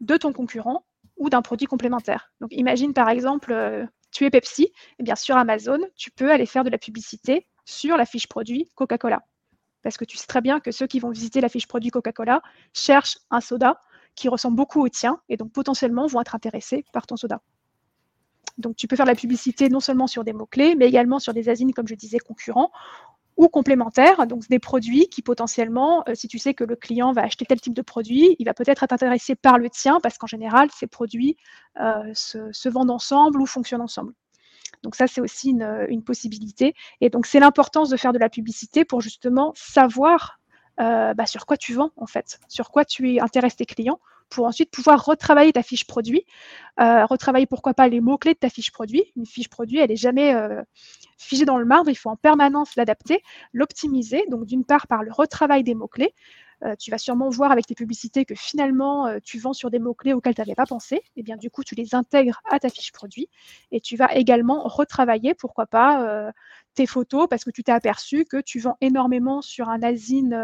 de 0.00 0.16
ton 0.18 0.32
concurrent 0.32 0.84
ou 1.16 1.30
d'un 1.30 1.42
produit 1.42 1.66
complémentaire. 1.66 2.32
Donc 2.40 2.50
imagine 2.52 2.92
par 2.92 3.08
exemple, 3.08 3.52
euh, 3.52 3.84
tu 4.10 4.24
es 4.24 4.30
Pepsi, 4.30 4.64
et 4.64 4.72
eh 5.00 5.02
bien 5.02 5.16
sur 5.16 5.36
Amazon, 5.36 5.78
tu 5.96 6.10
peux 6.10 6.30
aller 6.30 6.46
faire 6.46 6.64
de 6.64 6.70
la 6.70 6.78
publicité 6.78 7.46
sur 7.64 7.96
la 7.96 8.06
fiche 8.06 8.28
produit 8.28 8.68
Coca-Cola. 8.74 9.22
Parce 9.82 9.96
que 9.96 10.04
tu 10.04 10.16
sais 10.16 10.26
très 10.26 10.40
bien 10.40 10.60
que 10.60 10.70
ceux 10.70 10.86
qui 10.86 11.00
vont 11.00 11.10
visiter 11.10 11.40
la 11.40 11.48
fiche 11.48 11.66
produit 11.66 11.90
Coca-Cola 11.90 12.40
cherchent 12.72 13.18
un 13.30 13.40
soda 13.40 13.80
qui 14.14 14.28
ressemble 14.28 14.56
beaucoup 14.56 14.82
au 14.82 14.88
tien 14.88 15.20
et 15.28 15.36
donc 15.36 15.52
potentiellement 15.52 16.06
vont 16.06 16.20
être 16.20 16.34
intéressés 16.34 16.84
par 16.92 17.06
ton 17.06 17.16
soda. 17.16 17.42
Donc 18.58 18.76
tu 18.76 18.86
peux 18.86 18.96
faire 18.96 19.06
de 19.06 19.10
la 19.10 19.16
publicité 19.16 19.68
non 19.68 19.80
seulement 19.80 20.06
sur 20.06 20.24
des 20.24 20.32
mots-clés, 20.32 20.76
mais 20.76 20.86
également 20.86 21.18
sur 21.18 21.34
des 21.34 21.48
asines, 21.48 21.72
comme 21.72 21.88
je 21.88 21.94
disais, 21.94 22.18
concurrents, 22.18 22.70
ou 23.36 23.48
complémentaires, 23.48 24.26
donc 24.26 24.48
des 24.48 24.58
produits 24.58 25.08
qui 25.08 25.22
potentiellement, 25.22 26.04
euh, 26.08 26.14
si 26.14 26.28
tu 26.28 26.38
sais 26.38 26.54
que 26.54 26.64
le 26.64 26.76
client 26.76 27.12
va 27.12 27.22
acheter 27.22 27.44
tel 27.44 27.60
type 27.60 27.74
de 27.74 27.82
produit, 27.82 28.36
il 28.38 28.44
va 28.44 28.54
peut-être 28.54 28.82
être 28.82 28.92
intéressé 28.92 29.34
par 29.34 29.58
le 29.58 29.68
tien 29.70 29.98
parce 30.00 30.18
qu'en 30.18 30.26
général, 30.26 30.68
ces 30.72 30.86
produits 30.86 31.36
euh, 31.80 32.12
se, 32.14 32.68
vendent 32.68 32.90
ensemble 32.90 33.40
ou 33.40 33.46
fonctionnent 33.46 33.80
ensemble. 33.80 34.14
Donc 34.82 34.94
ça, 34.94 35.06
c'est 35.06 35.20
aussi 35.20 35.50
une, 35.50 36.02
possibilité. 36.04 36.74
Et 37.00 37.10
donc 37.10 37.26
c'est 37.26 37.40
l'importance 37.40 37.88
de 37.88 37.96
faire 37.96 38.12
de 38.12 38.18
la 38.18 38.28
publicité 38.28 38.84
pour 38.84 39.00
justement 39.00 39.52
savoir 39.56 40.38
euh, 40.80 41.14
bah, 41.14 41.26
sur 41.26 41.46
quoi 41.46 41.56
tu 41.56 41.74
vends 41.74 41.90
en 41.96 42.06
fait, 42.06 42.38
sur 42.48 42.70
quoi 42.70 42.84
tu 42.84 43.18
intéresses 43.18 43.56
tes 43.56 43.66
clients 43.66 44.00
pour 44.28 44.46
ensuite 44.46 44.70
pouvoir 44.70 45.04
retravailler 45.04 45.52
ta 45.52 45.62
fiche 45.62 45.86
produit, 45.86 46.24
retravailler 46.78 47.46
pourquoi 47.46 47.74
pas 47.74 47.88
les 47.88 48.00
mots-clés 48.00 48.34
de 48.34 48.38
ta 48.38 48.48
fiche 48.48 48.72
produit. 48.72 49.04
Une 49.16 49.26
fiche 49.26 49.48
produit, 49.48 49.78
elle 49.78 49.90
n'est 49.90 49.96
jamais 49.96 50.34
figée 51.24 51.44
dans 51.44 51.58
le 51.58 51.64
marbre, 51.64 51.90
il 51.90 51.96
faut 51.96 52.10
en 52.10 52.16
permanence 52.16 52.76
l'adapter, 52.76 53.22
l'optimiser, 53.52 54.24
donc 54.30 54.46
d'une 54.46 54.64
part 54.64 54.86
par 54.86 55.02
le 55.02 55.12
retravail 55.12 55.64
des 55.64 55.74
mots-clés, 55.74 56.14
euh, 56.64 56.74
tu 56.76 56.90
vas 56.90 56.98
sûrement 56.98 57.28
voir 57.28 57.52
avec 57.52 57.66
tes 57.66 57.74
publicités 57.74 58.24
que 58.24 58.34
finalement, 58.34 59.06
euh, 59.06 59.18
tu 59.22 59.38
vends 59.38 59.52
sur 59.52 59.70
des 59.70 59.78
mots-clés 59.78 60.12
auxquels 60.14 60.34
tu 60.34 60.40
n'avais 60.40 60.54
pas 60.54 60.66
pensé. 60.66 61.02
Et 61.16 61.22
bien, 61.22 61.36
du 61.36 61.50
coup, 61.50 61.62
tu 61.62 61.74
les 61.74 61.94
intègres 61.94 62.40
à 62.50 62.58
ta 62.58 62.70
fiche 62.70 62.92
produit 62.92 63.28
et 63.70 63.80
tu 63.80 63.96
vas 63.96 64.14
également 64.14 64.62
retravailler, 64.62 65.34
pourquoi 65.34 65.66
pas, 65.66 66.02
euh, 66.06 66.32
tes 66.74 66.86
photos 66.86 67.26
parce 67.28 67.44
que 67.44 67.50
tu 67.50 67.62
t'es 67.62 67.72
aperçu 67.72 68.24
que 68.24 68.40
tu 68.40 68.60
vends 68.60 68.76
énormément 68.80 69.42
sur 69.42 69.68
un 69.68 69.82
asine, 69.82 70.34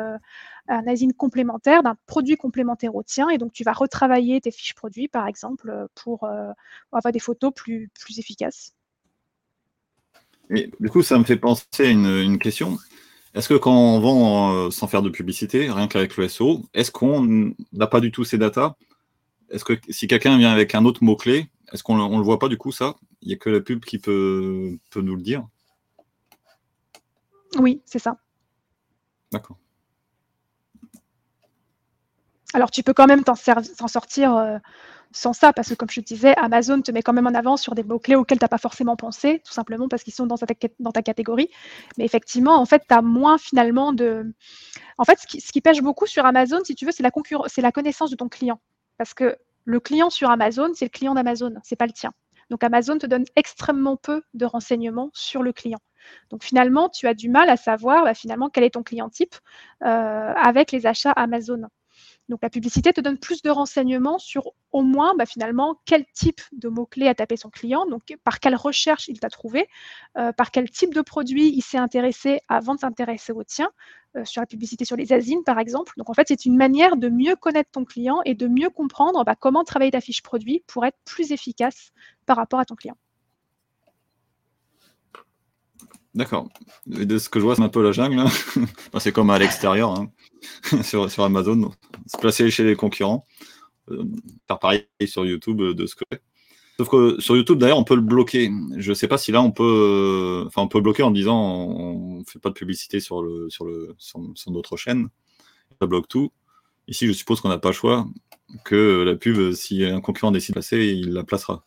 un 0.69 0.87
asine 0.87 1.13
complémentaire, 1.13 1.83
d'un 1.83 1.97
produit 2.07 2.37
complémentaire 2.37 2.95
au 2.95 3.03
tien. 3.03 3.29
Et 3.31 3.39
donc, 3.39 3.53
tu 3.53 3.65
vas 3.65 3.73
retravailler 3.73 4.41
tes 4.41 4.51
fiches 4.53 4.75
produits, 4.75 5.09
par 5.09 5.27
exemple, 5.27 5.87
pour 5.95 6.29
avoir 6.93 7.13
des 7.13 7.19
photos 7.19 7.53
plus, 7.55 7.91
plus 8.01 8.19
efficaces. 8.21 8.75
Et 10.55 10.71
du 10.81 10.91
coup, 10.91 11.03
ça 11.03 11.19
me 11.19 11.25
fait 11.25 11.37
penser 11.37 11.65
à 11.79 11.91
une 11.91 12.39
question. 12.39 12.79
Est-ce 13.35 13.49
que 13.49 13.55
quand 13.55 13.73
on 13.73 14.01
vend 14.01 14.53
euh, 14.53 14.71
sans 14.71 14.89
faire 14.89 15.03
de 15.03 15.11
publicité, 15.11 15.71
rien 15.71 15.87
qu'avec 15.87 16.17
le 16.17 16.29
SEO, 16.29 16.67
est-ce 16.75 16.91
qu'on 16.91 17.55
n'a 17.73 17.87
pas 17.87 18.01
du 18.01 18.11
tout 18.11 18.25
ces 18.25 18.39
datas? 18.39 18.75
Est-ce 19.51 19.65
que 19.65 19.75
si 19.89 20.09
quelqu'un 20.09 20.37
vient 20.37 20.51
avec 20.51 20.75
un 20.75 20.85
autre 20.85 21.05
mot-clé, 21.05 21.49
est-ce 21.73 21.83
qu'on 21.85 21.97
ne 21.97 22.17
le 22.17 22.25
voit 22.25 22.41
pas 22.41 22.49
du 22.49 22.59
coup 22.59 22.73
ça? 22.73 22.97
Il 23.23 23.29
n'y 23.29 23.35
a 23.35 23.37
que 23.37 23.51
la 23.51 23.61
pub 23.61 23.85
qui 23.85 23.99
peut, 23.99 24.77
peut 24.91 25.01
nous 25.01 25.15
le 25.15 25.23
dire 25.23 25.47
Oui, 27.59 27.83
c'est 27.85 28.01
ça. 28.01 28.19
D'accord. 29.31 29.59
Alors 32.53 32.73
tu 32.73 32.83
peux 32.83 32.93
quand 32.93 33.07
même 33.07 33.23
t'en 33.23 33.37
sortir 33.37 34.35
euh, 34.35 34.59
sans 35.13 35.33
ça, 35.33 35.53
parce 35.53 35.69
que 35.69 35.75
comme 35.75 35.91
je 35.91 36.01
te 36.01 36.05
disais, 36.05 36.35
Amazon 36.37 36.81
te 36.83 36.93
met 36.93 37.03
quand 37.03 37.13
même 37.13 37.27
en 37.27 37.35
avant 37.35 37.57
sur 37.57 37.75
des 37.75 37.83
mots-clés 37.83 38.15
auxquels 38.15 38.39
tu 38.39 38.45
n'as 38.45 38.49
pas 38.49 38.59
forcément 38.59 38.97
pensé, 38.97 39.43
tout 39.45 39.53
simplement 39.53 39.89
parce 39.89 40.03
qu'ils 40.03 40.15
sont 40.15 40.27
dans 40.27 40.37
ta, 40.37 41.03
catégorie. 41.03 41.51
Mais 41.99 42.05
effectivement, 42.05 42.57
en 42.61 42.67
fait, 42.67 42.85
tu 42.89 42.95
as 42.95 43.03
moins 43.03 43.39
finalement 43.39 43.93
de... 43.93 44.33
En 44.99 45.05
fait, 45.05 45.19
ce 45.19 45.27
qui, 45.27 45.41
ce 45.41 45.53
qui, 45.53 45.61
pêche 45.61 45.83
beaucoup 45.83 46.07
sur 46.07 46.25
Amazon, 46.27 46.59
si 46.65 46.75
tu 46.75 46.87
veux, 46.87 46.93
c'est 46.93 47.03
la, 47.03 47.11
c'est 47.47 47.63
la 47.63 47.73
connaissance 47.73 48.11
de 48.11 48.17
ton 48.17 48.29
client. 48.29 48.61
Parce 48.99 49.15
que 49.15 49.37
le 49.65 49.81
client 49.81 50.11
sur 50.11 50.31
Amazon, 50.31 50.71
c'est 50.75 50.87
le 50.87 50.91
client 50.91 51.15
d'Amazon, 51.15 51.55
c'est 51.63 51.77
pas 51.77 51.87
le 51.87 51.93
tien. 51.93 52.13
Donc 52.51 52.65
Amazon 52.65 52.99
te 52.99 53.07
donne 53.07 53.25
extrêmement 53.37 53.97
peu 53.97 54.23
de 54.35 54.45
renseignements 54.45 55.11
sur 55.15 55.43
le 55.43 55.53
client. 55.53 55.79
Donc 56.31 56.43
finalement, 56.43 56.89
tu 56.89 57.07
as 57.07 57.15
du 57.15 57.29
mal 57.29 57.49
à 57.49 57.57
savoir 57.57 58.05
bah, 58.05 58.15
finalement 58.15 58.51
quel 58.51 58.65
est 58.65 58.71
ton 58.71 58.83
client 58.83 59.09
type 59.09 59.37
euh, 59.85 60.33
avec 60.35 60.73
les 60.73 60.87
achats 60.87 61.13
Amazon. 61.13 61.63
Donc 62.31 62.39
la 62.43 62.49
publicité 62.49 62.93
te 62.93 63.01
donne 63.01 63.19
plus 63.19 63.43
de 63.43 63.51
renseignements 63.51 64.19
sur 64.19 64.53
au 64.71 64.83
moins 64.83 65.15
bah, 65.17 65.27
finalement 65.27 65.81
quel 65.85 66.07
type 66.15 66.41
de 66.53 66.69
mots-clés 66.69 67.09
a 67.09 67.15
tapé 67.15 67.37
son 67.37 67.51
client, 67.51 67.87
donc 67.87 68.03
par 68.23 68.39
quelle 68.39 68.55
recherche 68.55 69.09
il 69.09 69.19
t'a 69.19 69.29
trouvé, 69.29 69.69
euh, 70.17 70.33
par 70.33 70.53
quel 70.53 70.71
type 70.71 70.95
de 70.95 71.01
produit 71.01 71.49
il 71.49 71.61
s'est 71.61 71.77
intéressé 71.77 72.41
avant 72.49 72.77
de 72.77 72.81
s'intéresser 72.81 73.33
au 73.33 73.43
tien, 73.43 73.69
euh, 74.17 74.25
sur 74.25 74.41
la 74.41 74.47
publicité 74.47 74.85
sur 74.85 74.97
les 74.97 75.13
asines 75.13 75.43
par 75.45 75.59
exemple. 75.59 75.93
Donc 75.97 76.09
en 76.09 76.15
fait 76.15 76.29
c'est 76.29 76.47
une 76.47 76.57
manière 76.57 76.97
de 76.97 77.09
mieux 77.09 77.35
connaître 77.35 77.71
ton 77.73 77.85
client 77.85 78.21
et 78.25 78.35
de 78.35 78.47
mieux 78.47 78.71
comprendre 78.71 79.25
bah, 79.25 79.35
comment 79.35 79.65
travailler 79.65 79.91
ta 79.91 80.01
fiche 80.01 80.23
produit 80.23 80.63
pour 80.69 80.87
être 80.87 80.99
plus 81.05 81.33
efficace 81.33 81.91
par 82.27 82.37
rapport 82.37 82.61
à 82.61 82.65
ton 82.65 82.77
client. 82.77 82.97
D'accord. 86.15 86.49
De 86.87 87.19
ce 87.19 87.29
que 87.29 87.39
je 87.39 87.45
vois, 87.45 87.55
c'est 87.55 87.63
un 87.63 87.69
peu 87.69 87.83
la 87.83 87.93
jungle. 87.93 88.25
c'est 88.99 89.13
comme 89.13 89.31
à 89.31 89.39
l'extérieur, 89.39 89.91
hein. 89.93 90.11
sur, 90.83 91.23
Amazon, 91.23 91.71
se 92.07 92.19
placer 92.19 92.51
chez 92.51 92.65
les 92.65 92.75
concurrents. 92.75 93.27
faire 94.49 94.59
pareil 94.59 94.87
sur 95.07 95.25
YouTube 95.25 95.61
de 95.61 95.87
ce 95.87 95.95
que 95.95 96.05
Sauf 96.81 96.89
que 96.89 97.21
sur 97.21 97.37
YouTube, 97.37 97.59
d'ailleurs, 97.59 97.77
on 97.77 97.85
peut 97.85 97.95
le 97.95 98.01
bloquer. 98.01 98.51
Je 98.79 98.89
ne 98.89 98.95
sais 98.95 99.07
pas 99.07 99.19
si 99.19 99.33
là, 99.33 99.43
on 99.43 99.53
peut, 99.53 100.45
enfin, 100.47 100.63
on 100.63 100.69
peut 100.69 100.81
bloquer 100.81 101.03
en 101.03 101.11
disant 101.11 101.39
on 101.39 102.21
ne 102.21 102.25
fait 102.25 102.39
pas 102.39 102.49
de 102.49 102.55
publicité 102.55 103.01
sur, 103.01 103.23
le, 103.23 103.51
sur, 103.51 103.67
le, 103.67 103.95
sur, 103.99 104.19
notre 104.51 104.79
chaîne. 104.79 105.11
Ça 105.79 105.87
bloque 105.87 106.09
tout. 106.09 106.33
Ici, 106.89 107.07
je 107.07 107.13
suppose 107.13 107.43
qu'on 107.43 107.51
n'a 107.51 107.59
pas 107.59 107.69
le 107.69 107.75
choix, 107.75 108.07
que 108.65 109.03
la 109.03 109.15
pub, 109.15 109.53
si 109.53 109.85
un 109.85 110.01
concurrent 110.01 110.31
décide 110.31 110.55
de 110.55 110.61
passer, 110.61 110.79
il 110.87 111.13
la 111.13 111.23
placera. 111.23 111.67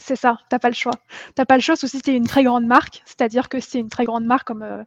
C'est 0.00 0.16
ça, 0.16 0.36
tu 0.40 0.46
n'as 0.54 0.58
pas 0.58 0.68
le 0.68 0.74
choix. 0.74 0.92
Tu 1.08 1.32
n'as 1.38 1.44
pas 1.44 1.56
le 1.56 1.62
choix, 1.62 1.76
sauf 1.76 1.90
si 1.90 2.00
c'est 2.04 2.14
une 2.16 2.26
très 2.26 2.44
grande 2.44 2.66
marque, 2.66 3.02
c'est-à-dire 3.06 3.48
que 3.48 3.60
c'est 3.60 3.78
une 3.78 3.88
très 3.88 4.04
grande 4.04 4.24
marque 4.24 4.46
comme, 4.46 4.62
euh, 4.62 4.82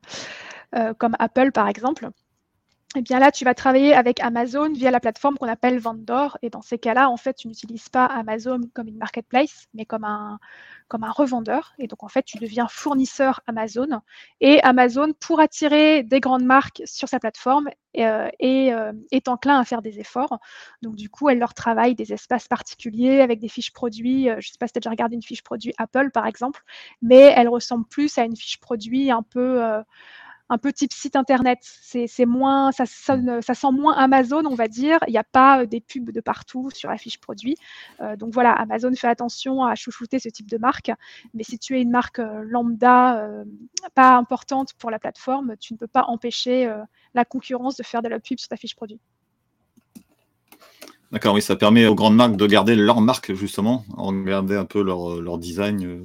euh, 0.76 0.93
Apple, 1.20 1.51
par 1.51 1.68
exemple 1.68 2.10
eh 2.96 3.02
bien 3.02 3.20
là, 3.20 3.32
tu 3.32 3.44
vas 3.44 3.54
travailler 3.54 3.94
avec 3.94 4.22
Amazon 4.22 4.72
via 4.72 4.92
la 4.92 5.02
plateforme 5.02 5.38
qu'on 5.38 5.48
appelle 5.48 5.78
Vendor. 5.78 6.38
Et 6.42 6.50
dans 6.50 6.62
ces 6.62 6.80
cas-là, 6.80 7.10
en 7.10 7.18
fait, 7.18 7.34
tu 7.34 7.50
n'utilises 7.50 7.90
pas 7.90 8.06
Amazon 8.06 8.62
comme 8.74 8.88
une 8.88 8.98
marketplace, 8.98 9.68
mais 9.74 9.86
comme 9.86 10.06
un, 10.06 10.40
comme 10.88 11.04
un 11.04 11.12
revendeur. 11.12 11.74
Et 11.80 11.88
donc, 11.88 12.04
en 12.04 12.08
fait, 12.08 12.24
tu 12.24 12.38
deviens 12.38 12.68
fournisseur 12.70 13.42
Amazon. 13.46 14.02
Et 14.40 14.62
Amazon, 14.64 15.12
pour 15.20 15.42
attirer 15.42 16.04
des 16.04 16.22
grandes 16.22 16.46
marques 16.46 16.82
sur 16.86 17.10
sa 17.10 17.20
plateforme, 17.20 17.70
euh, 17.98 18.30
euh, 18.42 18.94
est, 19.12 19.28
enclin 19.28 19.60
à 19.60 19.66
faire 19.66 19.82
des 19.82 20.00
efforts. 20.00 20.40
Donc, 20.82 20.96
du 20.96 21.10
coup, 21.10 21.30
elle 21.30 21.40
leur 21.40 21.54
travaille 21.54 21.94
des 21.94 22.14
espaces 22.14 22.48
particuliers 22.48 23.20
avec 23.20 23.40
des 23.40 23.50
fiches 23.50 23.74
produits. 23.74 24.30
Euh, 24.30 24.40
je 24.40 24.48
ne 24.48 24.52
sais 24.52 24.58
pas 24.60 24.68
si 24.68 24.74
tu 24.74 24.78
as 24.78 24.82
déjà 24.82 24.92
regardé 24.92 25.16
une 25.16 25.24
fiche 25.24 25.44
produit 25.44 25.74
Apple, 25.78 26.12
par 26.12 26.26
exemple, 26.26 26.64
mais 27.02 27.34
elle 27.36 27.50
ressemble 27.50 27.86
plus 27.86 28.18
à 28.18 28.24
une 28.24 28.38
fiche 28.38 28.60
produit 28.60 29.12
un 29.12 29.24
peu 29.24 29.62
un 30.50 30.58
peu 30.58 30.72
type 30.72 30.93
site 30.93 31.16
internet. 31.16 31.60
C'est 31.62 32.26
moins, 32.26 32.72
ça, 32.72 32.86
sonne, 32.86 33.41
ça 33.41 33.54
sent 33.54 33.72
moins 33.72 33.93
Amazon, 33.95 34.45
on 34.45 34.56
va 34.56 34.68
dire. 34.68 35.00
Il 35.08 35.12
n'y 35.12 35.18
a 35.18 35.24
pas 35.24 35.62
euh, 35.62 35.66
des 35.66 35.82
pubs 35.82 36.12
de 36.12 36.22
partout 36.22 36.70
sur 36.74 36.89
la 36.89 36.98
fiche 36.98 37.20
produit. 37.20 37.56
Euh, 38.02 38.16
donc 38.16 38.34
voilà, 38.34 38.52
Amazon 38.54 38.93
fait 38.95 39.08
attention 39.08 39.64
à 39.64 39.76
chouchouter 39.76 40.20
ce 40.20 40.30
type 40.30 40.50
de 40.50 40.58
marque. 40.58 40.91
Mais 41.34 41.43
si 41.43 41.60
tu 41.60 41.78
es 41.78 41.82
une 41.82 41.91
marque 41.91 42.20
euh, 42.20 42.43
lambda, 42.45 43.30
pas 43.93 44.16
importante 44.16 44.74
pour 44.74 44.91
la 44.91 45.00
plateforme, 45.00 45.56
tu 45.60 45.74
ne 45.74 45.78
peux 45.78 45.88
pas 45.88 46.06
empêcher 46.08 46.72
la 47.14 47.26
concurrence 47.26 47.76
de 47.76 47.84
faire 47.84 48.02
de 48.02 48.08
la 48.08 48.20
pub 48.20 48.39
sur 48.39 48.50
ta 48.50 48.58
fiche 48.58 48.76
produit. 48.76 49.00
D'accord, 51.12 51.34
oui, 51.34 51.41
ça 51.41 51.56
permet 51.56 51.86
aux 51.86 51.95
grandes 51.95 52.16
marques 52.16 52.36
de 52.36 52.45
garder 52.48 52.76
leur 52.76 53.00
marque, 53.02 53.34
justement, 53.34 53.86
en 53.95 54.08
regarder 54.08 54.56
un 54.56 54.66
peu 54.66 54.82
leur, 54.82 55.22
leur 55.22 55.38
design, 55.38 56.04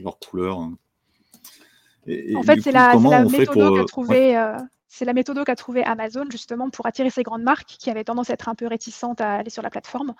en 2.09 2.43
fait, 2.43 2.61
c'est 2.61 2.73
la, 2.73 2.97
méthode 2.97 3.77
qu'a 3.77 3.85
trouvé, 3.85 4.37
euh, 4.37 4.57
c'est 4.89 5.05
la 5.05 5.13
méthode 5.13 5.45
qu'a 5.45 5.55
trouvé 5.55 5.85
Amazon 5.85 6.25
justement 6.31 6.69
pour 6.69 6.87
attirer 6.87 7.11
ces 7.11 7.23
grandes 7.23 7.43
marques 7.43 7.77
qui 7.79 7.91
avaient 7.91 8.05
tendance 8.05 8.31
à 8.31 8.35
être 8.35 8.49
un 8.49 8.55
peu 8.55 8.67
réticentes 8.67 9.21
à 9.21 9.35
aller 9.37 9.51
sur 9.51 9.63
la 9.63 9.71
plateforme. 9.71 10.15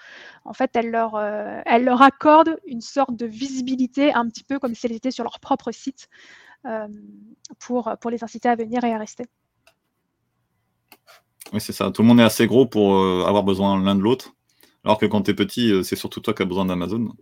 En 0.45 0.53
fait, 0.53 0.71
elle 0.75 0.91
leur, 0.91 1.17
euh, 1.17 1.61
elle 1.67 1.85
leur 1.85 2.01
accorde 2.03 2.57
une 2.67 2.81
sorte 2.81 3.17
de 3.17 3.27
visibilité, 3.27 4.13
un 4.13 4.29
petit 4.29 4.45
peu 4.45 4.59
comme 4.59 4.75
si 4.75 4.87
elles 4.87 4.93
étaient 4.93 5.11
sur 5.11 5.25
leur 5.25 5.41
propre 5.41 5.73
site, 5.73 6.09
euh, 6.67 6.87
pour, 7.59 7.93
pour 8.01 8.11
les 8.11 8.23
inciter 8.23 8.49
à 8.49 8.55
venir 8.55 8.85
et 8.85 8.93
à 8.93 8.99
rester. 8.99 9.25
Oui, 11.53 11.61
c'est 11.61 11.73
ça. 11.73 11.91
Tout 11.91 12.03
le 12.03 12.09
monde 12.09 12.21
est 12.21 12.25
assez 12.25 12.47
gros 12.47 12.65
pour 12.65 12.97
avoir 13.27 13.43
besoin 13.43 13.83
l'un 13.83 13.97
de 13.97 14.01
l'autre. 14.01 14.35
Alors 14.85 14.99
que 14.99 15.07
quand 15.07 15.23
tu 15.23 15.33
es 15.33 15.35
petit, 15.35 15.85
c'est 15.85 15.97
surtout 15.97 16.21
toi 16.21 16.33
qui 16.33 16.43
as 16.43 16.47
besoin 16.47 16.65
d'Amazon. 16.65 17.13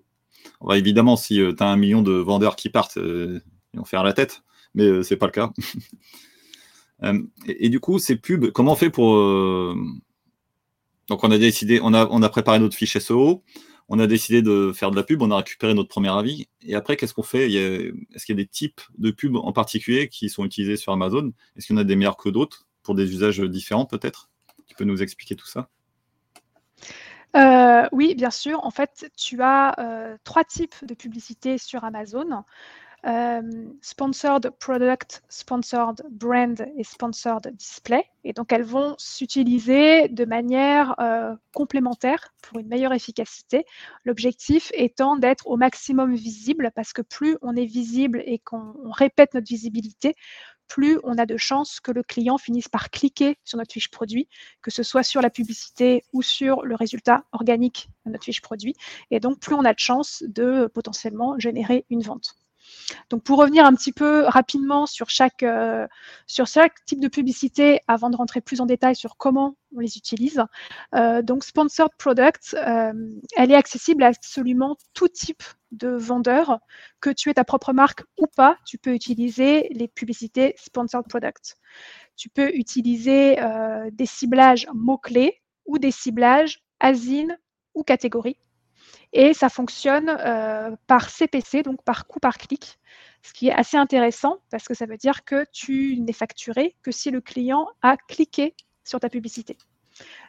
évidemment, 0.72 1.16
si 1.16 1.36
tu 1.36 1.62
as 1.62 1.66
un 1.66 1.76
million 1.76 2.02
de 2.02 2.12
vendeurs 2.12 2.54
qui 2.54 2.68
partent, 2.68 2.96
ils 2.96 3.78
vont 3.78 3.84
faire 3.84 4.04
la 4.04 4.12
tête 4.12 4.42
mais 4.74 4.84
ce 4.84 4.88
euh, 4.88 5.02
c'est 5.02 5.16
pas 5.16 5.26
le 5.26 5.32
cas. 5.32 5.52
Euh, 7.02 7.18
et, 7.46 7.70
du 7.70 7.80
coup, 7.80 7.98
ces 7.98 8.14
pubs, 8.16 8.50
comment 8.50 8.72
on 8.72 8.76
fait 8.76 8.90
pour. 8.90 9.14
Euh, 9.14 9.74
donc, 11.08 11.24
on 11.24 11.30
a 11.30 11.38
décidé, 11.38 11.80
on 11.82 11.94
a, 11.94 12.06
on 12.10 12.20
a 12.20 12.28
préparé 12.28 12.58
notre 12.58 12.76
fiche 12.76 12.98
SEO, 12.98 13.42
on 13.88 13.98
a 13.98 14.06
décidé 14.06 14.42
de 14.42 14.70
faire 14.74 14.90
de 14.90 14.96
la 14.96 15.02
pub, 15.02 15.22
on 15.22 15.30
a 15.30 15.38
récupéré 15.38 15.72
notre 15.72 15.88
premier 15.88 16.10
avis. 16.10 16.50
Et 16.60 16.74
après, 16.74 16.98
qu'est-ce 16.98 17.14
qu'on 17.14 17.22
fait? 17.22 17.50
Est-ce 17.50 18.26
qu'il 18.26 18.36
y 18.36 18.38
a 18.38 18.44
des 18.44 18.46
types 18.46 18.82
de 18.98 19.10
pubs 19.12 19.36
en 19.36 19.50
particulier 19.54 20.08
qui 20.08 20.28
sont 20.28 20.44
utilisés 20.44 20.76
sur 20.76 20.92
Amazon? 20.92 21.32
Est-ce 21.56 21.68
qu'il 21.68 21.74
y 21.74 21.78
en 21.78 21.80
a 21.80 21.84
des 21.84 21.96
meilleurs 21.96 22.18
que 22.18 22.28
d'autres 22.28 22.66
pour 22.82 22.94
des 22.94 23.10
usages 23.10 23.40
différents 23.40 23.86
peut-être? 23.86 24.28
Tu 24.66 24.74
peux 24.74 24.84
nous 24.84 25.02
expliquer 25.02 25.36
tout 25.36 25.46
ça? 25.46 25.70
Oui, 27.92 28.14
bien 28.14 28.30
sûr. 28.30 28.62
En 28.62 28.70
fait, 28.70 29.10
tu 29.16 29.40
as 29.40 30.18
trois 30.22 30.44
types 30.44 30.84
de 30.84 30.92
publicités 30.92 31.56
sur 31.56 31.82
Amazon. 31.82 32.44
Euh, 33.06 33.40
sponsored 33.80 34.50
product, 34.58 35.22
sponsored 35.30 36.02
brand 36.10 36.66
et 36.76 36.84
sponsored 36.84 37.50
display. 37.56 38.04
Et 38.24 38.34
donc, 38.34 38.52
elles 38.52 38.64
vont 38.64 38.94
s'utiliser 38.98 40.08
de 40.08 40.26
manière 40.26 40.94
euh, 41.00 41.34
complémentaire 41.54 42.34
pour 42.42 42.58
une 42.58 42.68
meilleure 42.68 42.92
efficacité. 42.92 43.64
L'objectif 44.04 44.70
étant 44.74 45.16
d'être 45.16 45.46
au 45.46 45.56
maximum 45.56 46.14
visible 46.14 46.70
parce 46.74 46.92
que 46.92 47.00
plus 47.00 47.38
on 47.40 47.56
est 47.56 47.64
visible 47.64 48.22
et 48.26 48.38
qu'on 48.38 48.74
répète 48.90 49.32
notre 49.32 49.48
visibilité, 49.48 50.14
plus 50.68 51.00
on 51.02 51.16
a 51.16 51.24
de 51.24 51.38
chances 51.38 51.80
que 51.80 51.92
le 51.92 52.02
client 52.02 52.36
finisse 52.36 52.68
par 52.68 52.90
cliquer 52.90 53.38
sur 53.44 53.56
notre 53.56 53.72
fiche 53.72 53.90
produit, 53.90 54.28
que 54.60 54.70
ce 54.70 54.82
soit 54.82 55.02
sur 55.02 55.22
la 55.22 55.30
publicité 55.30 56.04
ou 56.12 56.20
sur 56.20 56.62
le 56.62 56.74
résultat 56.74 57.24
organique 57.32 57.88
de 58.04 58.12
notre 58.12 58.24
fiche 58.24 58.42
produit. 58.42 58.74
Et 59.10 59.20
donc, 59.20 59.40
plus 59.40 59.54
on 59.54 59.64
a 59.64 59.72
de 59.72 59.78
chances 59.78 60.22
de 60.28 60.66
potentiellement 60.66 61.38
générer 61.38 61.86
une 61.88 62.02
vente. 62.02 62.39
Donc 63.10 63.22
pour 63.22 63.38
revenir 63.38 63.64
un 63.64 63.74
petit 63.74 63.92
peu 63.92 64.24
rapidement 64.26 64.86
sur 64.86 65.10
chaque, 65.10 65.42
euh, 65.42 65.86
sur 66.26 66.46
chaque 66.46 66.84
type 66.84 67.00
de 67.00 67.08
publicité, 67.08 67.80
avant 67.88 68.10
de 68.10 68.16
rentrer 68.16 68.40
plus 68.40 68.60
en 68.60 68.66
détail 68.66 68.96
sur 68.96 69.16
comment 69.16 69.56
on 69.74 69.80
les 69.80 69.96
utilise, 69.96 70.42
euh, 70.94 71.22
donc 71.22 71.44
Sponsored 71.44 71.92
Product, 71.98 72.54
euh, 72.54 72.92
elle 73.36 73.50
est 73.50 73.56
accessible 73.56 74.02
à 74.02 74.08
absolument 74.08 74.76
tout 74.94 75.08
type 75.08 75.42
de 75.72 75.88
vendeur, 75.88 76.58
que 77.00 77.10
tu 77.10 77.30
aies 77.30 77.34
ta 77.34 77.44
propre 77.44 77.72
marque 77.72 78.02
ou 78.18 78.26
pas, 78.26 78.56
tu 78.66 78.76
peux 78.76 78.92
utiliser 78.92 79.68
les 79.70 79.86
publicités 79.86 80.54
Sponsored 80.56 81.06
Product. 81.08 81.56
Tu 82.16 82.28
peux 82.28 82.50
utiliser 82.54 83.38
des 83.92 84.04
ciblages 84.04 84.66
mots-clés 84.74 85.40
ou 85.66 85.78
des 85.78 85.92
ciblages 85.92 86.60
asines 86.80 87.38
ou 87.74 87.84
catégories 87.84 88.36
et 89.12 89.34
ça 89.34 89.48
fonctionne 89.48 90.08
euh, 90.08 90.74
par 90.86 91.10
CPC, 91.10 91.62
donc 91.62 91.82
par 91.82 92.06
coût 92.06 92.20
par 92.20 92.38
clic, 92.38 92.78
ce 93.22 93.32
qui 93.32 93.48
est 93.48 93.52
assez 93.52 93.76
intéressant 93.76 94.38
parce 94.50 94.64
que 94.64 94.74
ça 94.74 94.86
veut 94.86 94.96
dire 94.96 95.24
que 95.24 95.44
tu 95.52 95.98
n'es 96.00 96.12
facturé 96.12 96.76
que 96.82 96.90
si 96.90 97.10
le 97.10 97.20
client 97.20 97.68
a 97.82 97.96
cliqué 97.96 98.54
sur 98.84 99.00
ta 99.00 99.08
publicité. 99.08 99.58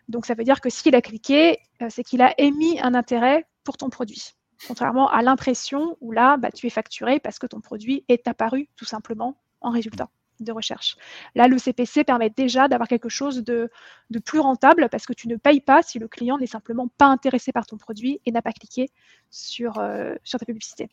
Donc 0.10 0.26
ça 0.26 0.34
veut 0.34 0.44
dire 0.44 0.62
que 0.62 0.70
s'il 0.70 0.96
a 0.96 1.02
cliqué, 1.02 1.60
euh, 1.82 1.88
c'est 1.90 2.04
qu'il 2.04 2.22
a 2.22 2.34
émis 2.40 2.80
un 2.82 2.94
intérêt 2.94 3.46
pour 3.64 3.78
ton 3.78 3.90
produit. 3.90 4.34
Contrairement 4.68 5.10
à 5.10 5.22
l'impression 5.22 5.98
où 6.02 6.12
là, 6.12 6.38
bah, 6.38 6.52
tu 6.52 6.68
es 6.68 6.70
facturé 6.70 7.20
parce 7.20 7.40
que 7.40 7.48
ton 7.48 7.62
produit 7.62 8.04
est 8.10 8.28
apparu 8.28 8.70
tout 8.76 8.86
simplement 8.86 9.38
en 9.62 9.72
résultat 9.72 10.10
de 10.44 10.52
recherche. 10.52 10.98
Là, 11.36 11.48
le 11.48 11.58
CPC 11.58 12.04
permet 12.04 12.30
déjà 12.30 12.68
d'avoir 12.68 12.88
quelque 12.88 13.10
chose 13.10 13.44
de, 13.44 13.70
plus 14.26 14.40
rentable 14.40 14.90
parce 14.90 15.06
que 15.06 15.14
tu 15.14 15.28
ne 15.28 15.36
payes 15.36 15.62
pas 15.62 15.84
si 15.84 16.00
le 16.00 16.08
client 16.08 16.38
n'est 16.38 16.48
simplement 16.48 16.88
pas 16.98 17.08
intéressé 17.08 17.52
par 17.52 17.66
ton 17.66 17.78
produit 17.78 18.20
et 18.26 18.32
n'a 18.32 18.42
pas 18.42 18.52
cliqué 18.52 18.90
sur, 19.30 19.80
euh, 19.80 20.16
sur 20.24 20.40
ta 20.40 20.46
publicité. 20.46 20.90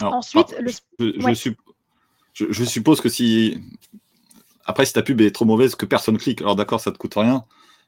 Ensuite, 0.00 0.54
je, 2.34 2.64
suppose 2.64 3.00
que 3.00 3.08
si. 3.08 3.62
Après, 4.66 4.84
si 4.84 4.92
ta 4.92 5.02
pub 5.02 5.20
est 5.20 5.30
trop 5.30 5.46
mauvaise 5.46 5.74
que 5.74 5.86
personne 5.86 6.18
clique, 6.18 6.42
alors 6.42 6.56
d'accord, 6.56 6.80
ça 6.80 6.92
te 6.92 6.98
coûte 6.98 7.14
rien. 7.14 7.44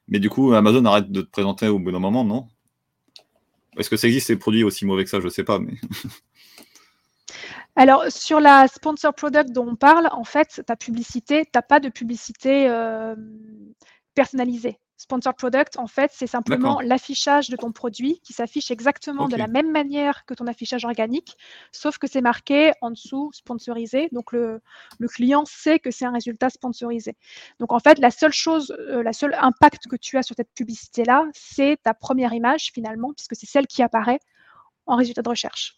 Mais 0.08 0.20
du 0.20 0.30
coup, 0.30 0.54
Amazon 0.54 0.84
arrête 0.86 1.12
de 1.12 1.20
te 1.20 1.30
présenter 1.30 1.68
au 1.68 1.78
bout 1.78 1.92
d'un 1.92 1.98
moment, 1.98 2.24
non? 2.24 2.48
Est-ce 3.76 3.90
que 3.90 3.96
ça 3.96 4.06
existe 4.06 4.28
des 4.28 4.36
produits 4.36 4.64
aussi 4.64 4.86
mauvais 4.86 5.04
que 5.04 5.10
ça? 5.10 5.20
Je 5.20 5.26
ne 5.26 5.30
sais 5.30 5.44
pas. 5.44 5.58
Mais... 5.58 5.74
Alors, 7.78 8.10
sur 8.10 8.40
la 8.40 8.66
sponsor 8.66 9.14
product 9.14 9.52
dont 9.52 9.68
on 9.68 9.76
parle, 9.76 10.08
en 10.10 10.24
fait, 10.24 10.62
ta 10.66 10.74
publicité, 10.74 11.44
tu 11.44 11.50
n'as 11.54 11.62
pas 11.62 11.78
de 11.78 11.88
publicité 11.88 12.68
euh, 12.68 13.14
personnalisée. 14.16 14.80
Sponsor 14.96 15.32
product, 15.32 15.78
en 15.78 15.86
fait, 15.86 16.10
c'est 16.12 16.26
simplement 16.26 16.80
l'affichage 16.80 17.50
de 17.50 17.56
ton 17.56 17.70
produit 17.70 18.18
qui 18.24 18.32
s'affiche 18.32 18.72
exactement 18.72 19.28
de 19.28 19.36
la 19.36 19.46
même 19.46 19.70
manière 19.70 20.24
que 20.26 20.34
ton 20.34 20.48
affichage 20.48 20.84
organique, 20.84 21.36
sauf 21.70 21.98
que 21.98 22.08
c'est 22.08 22.20
marqué 22.20 22.72
en 22.80 22.90
dessous 22.90 23.30
sponsorisé. 23.32 24.08
Donc, 24.10 24.32
le, 24.32 24.60
client 25.06 25.44
sait 25.44 25.78
que 25.78 25.92
c'est 25.92 26.04
un 26.04 26.12
résultat 26.12 26.50
sponsorisé. 26.50 27.16
Donc, 27.60 27.72
en 27.72 27.78
fait, 27.78 28.00
la 28.00 28.10
seule 28.10 28.32
chose, 28.32 28.74
euh, 28.76 29.04
la 29.04 29.12
seule 29.12 29.36
impact 29.40 29.86
que 29.86 29.94
tu 29.94 30.16
as 30.18 30.24
sur 30.24 30.34
cette 30.34 30.52
publicité-là, 30.52 31.26
c'est 31.32 31.78
ta 31.80 31.94
première 31.94 32.32
image 32.32 32.72
finalement, 32.74 33.12
puisque 33.14 33.36
c'est 33.36 33.46
celle 33.46 33.68
qui 33.68 33.84
apparaît 33.84 34.18
en 34.86 34.96
résultat 34.96 35.22
de 35.22 35.28
recherche. 35.28 35.77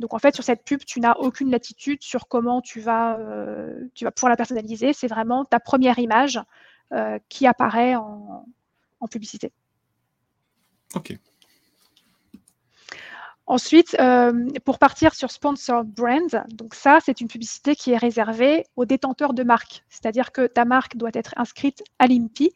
Donc 0.00 0.14
en 0.14 0.18
fait, 0.18 0.34
sur 0.34 0.42
cette 0.42 0.64
pub, 0.64 0.80
tu 0.84 0.98
n'as 0.98 1.12
aucune 1.12 1.50
latitude 1.50 2.02
sur 2.02 2.26
comment 2.26 2.62
tu 2.62 2.80
vas, 2.80 3.18
euh, 3.18 3.86
tu 3.94 4.04
vas 4.04 4.10
pouvoir 4.10 4.30
la 4.30 4.36
personnaliser. 4.36 4.94
C'est 4.94 5.08
vraiment 5.08 5.44
ta 5.44 5.60
première 5.60 5.98
image 5.98 6.40
euh, 6.92 7.18
qui 7.28 7.46
apparaît 7.46 7.94
en, 7.94 8.46
publicité. 9.10 9.52
OK. 10.94 11.16
Ensuite, 13.46 13.96
euh, 13.98 14.48
pour 14.64 14.78
partir 14.78 15.14
sur 15.14 15.30
Sponsor 15.30 15.84
Brand, 15.84 16.44
donc 16.48 16.74
ça, 16.74 16.98
c'est 17.04 17.20
une 17.20 17.28
publicité 17.28 17.74
qui 17.74 17.92
est 17.92 17.96
réservée 17.96 18.64
aux 18.76 18.84
détenteurs 18.84 19.34
de 19.34 19.42
marque. 19.42 19.84
C'est-à-dire 19.88 20.32
que 20.32 20.46
ta 20.46 20.64
marque 20.64 20.96
doit 20.96 21.10
être 21.14 21.34
inscrite 21.36 21.82
à 21.98 22.06
l'INPI 22.06 22.52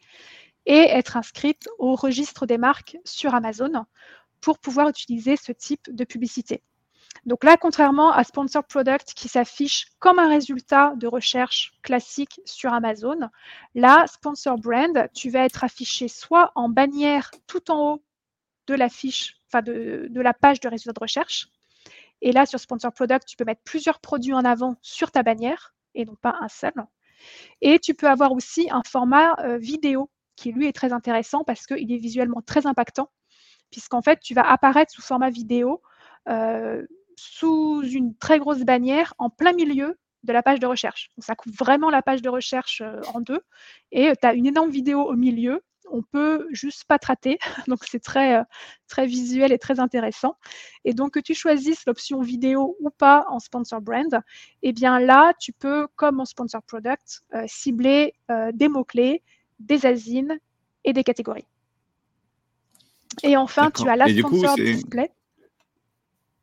et 0.65 0.77
être 0.77 1.17
inscrite 1.17 1.67
au 1.77 1.95
registre 1.95 2.45
des 2.45 2.57
marques 2.57 2.97
sur 3.03 3.35
Amazon 3.35 3.85
pour 4.39 4.57
pouvoir 4.59 4.89
utiliser 4.89 5.35
ce 5.35 5.51
type 5.51 5.93
de 5.93 6.03
publicité. 6.05 6.61
Donc 7.25 7.43
là, 7.43 7.57
contrairement 7.57 8.11
à 8.11 8.23
Sponsor 8.23 8.63
Product 8.63 9.13
qui 9.15 9.27
s'affiche 9.27 9.87
comme 9.97 10.19
un 10.19 10.29
résultat 10.29 10.93
de 10.95 11.07
recherche 11.07 11.73
classique 11.81 12.39
sur 12.45 12.71
Amazon, 12.71 13.19
là, 13.73 14.05
Sponsor 14.07 14.57
Brand, 14.57 15.09
tu 15.13 15.31
vas 15.31 15.43
être 15.45 15.63
affiché 15.63 16.07
soit 16.07 16.51
en 16.53 16.69
bannière 16.69 17.31
tout 17.47 17.71
en 17.71 17.93
haut 17.93 18.03
de 18.67 18.75
la 18.75 18.85
enfin 18.85 19.61
de, 19.63 20.09
la 20.13 20.33
page 20.33 20.59
de 20.59 20.69
résultat 20.69 20.93
de 20.93 20.99
recherche. 20.99 21.47
Et 22.21 22.31
là, 22.31 22.45
sur 22.45 22.59
Sponsor 22.59 22.93
Product, 22.93 23.25
tu 23.27 23.35
peux 23.35 23.43
mettre 23.43 23.61
plusieurs 23.63 23.99
produits 23.99 24.33
en 24.33 24.45
avant 24.45 24.75
sur 24.81 25.11
ta 25.11 25.23
bannière 25.23 25.73
et 25.95 26.05
non 26.05 26.15
pas 26.15 26.35
un 26.41 26.47
seul. 26.47 26.73
Et 27.61 27.79
tu 27.79 27.93
peux 27.95 28.07
avoir 28.07 28.31
aussi 28.33 28.69
un 28.71 28.81
format 28.85 29.35
euh, 29.39 29.57
vidéo 29.57 30.09
qui 30.35 30.51
lui 30.51 30.67
est 30.67 30.73
très 30.73 30.93
intéressant 30.93 31.43
parce 31.43 31.65
qu'il 31.65 31.91
est 31.91 31.97
visuellement 31.97 32.41
très 32.45 32.67
impactant, 32.67 33.09
puisqu'en 33.71 34.01
fait, 34.01 34.19
tu 34.19 34.33
vas 34.33 34.43
apparaître 34.43 34.91
sous 34.91 35.01
format 35.01 35.29
vidéo 35.29 35.81
euh, 36.27 36.85
sous 37.15 37.81
une 37.83 38.15
très 38.15 38.39
grosse 38.39 38.61
bannière 38.61 39.13
en 39.17 39.29
plein 39.29 39.53
milieu 39.53 39.97
de 40.25 40.33
la 40.33 40.43
page 40.43 40.59
de 40.59 40.67
recherche. 40.67 41.11
Donc, 41.17 41.23
ça 41.23 41.35
coupe 41.35 41.53
vraiment 41.53 41.89
la 41.89 42.01
page 42.01 42.21
de 42.21 42.29
recherche 42.29 42.81
euh, 42.81 42.99
en 43.13 43.21
deux 43.21 43.41
et 43.91 44.11
tu 44.19 44.27
as 44.27 44.33
une 44.33 44.47
énorme 44.47 44.69
vidéo 44.69 45.01
au 45.01 45.15
milieu. 45.15 45.61
On 45.91 46.01
peut 46.01 46.47
juste 46.49 46.85
pas 46.85 46.97
te 46.97 47.07
rater. 47.07 47.37
Donc, 47.67 47.83
c'est 47.85 47.99
très, 47.99 48.39
euh, 48.39 48.43
très 48.87 49.05
visuel 49.05 49.51
et 49.51 49.59
très 49.59 49.79
intéressant. 49.79 50.35
Et 50.83 50.93
donc, 50.93 51.11
que 51.13 51.19
tu 51.19 51.35
choisisses 51.35 51.85
l'option 51.85 52.21
vidéo 52.21 52.75
ou 52.79 52.89
pas 52.89 53.25
en 53.29 53.39
sponsor 53.39 53.81
brand, 53.81 54.19
eh 54.63 54.73
bien 54.73 54.99
là, 54.99 55.33
tu 55.39 55.53
peux, 55.53 55.87
comme 55.95 56.19
en 56.19 56.25
sponsor 56.25 56.63
product, 56.63 57.21
euh, 57.35 57.43
cibler 57.47 58.15
des 58.53 58.67
mots-clés, 58.67 59.21
des 59.59 59.85
asines 59.85 60.39
et 60.83 60.93
des 60.93 61.03
catégories. 61.03 61.47
Et 63.23 63.37
enfin, 63.37 63.71
tu 63.71 63.87
as 63.87 63.95
la 63.95 64.07
sponsor 64.07 64.55
display. 64.55 65.11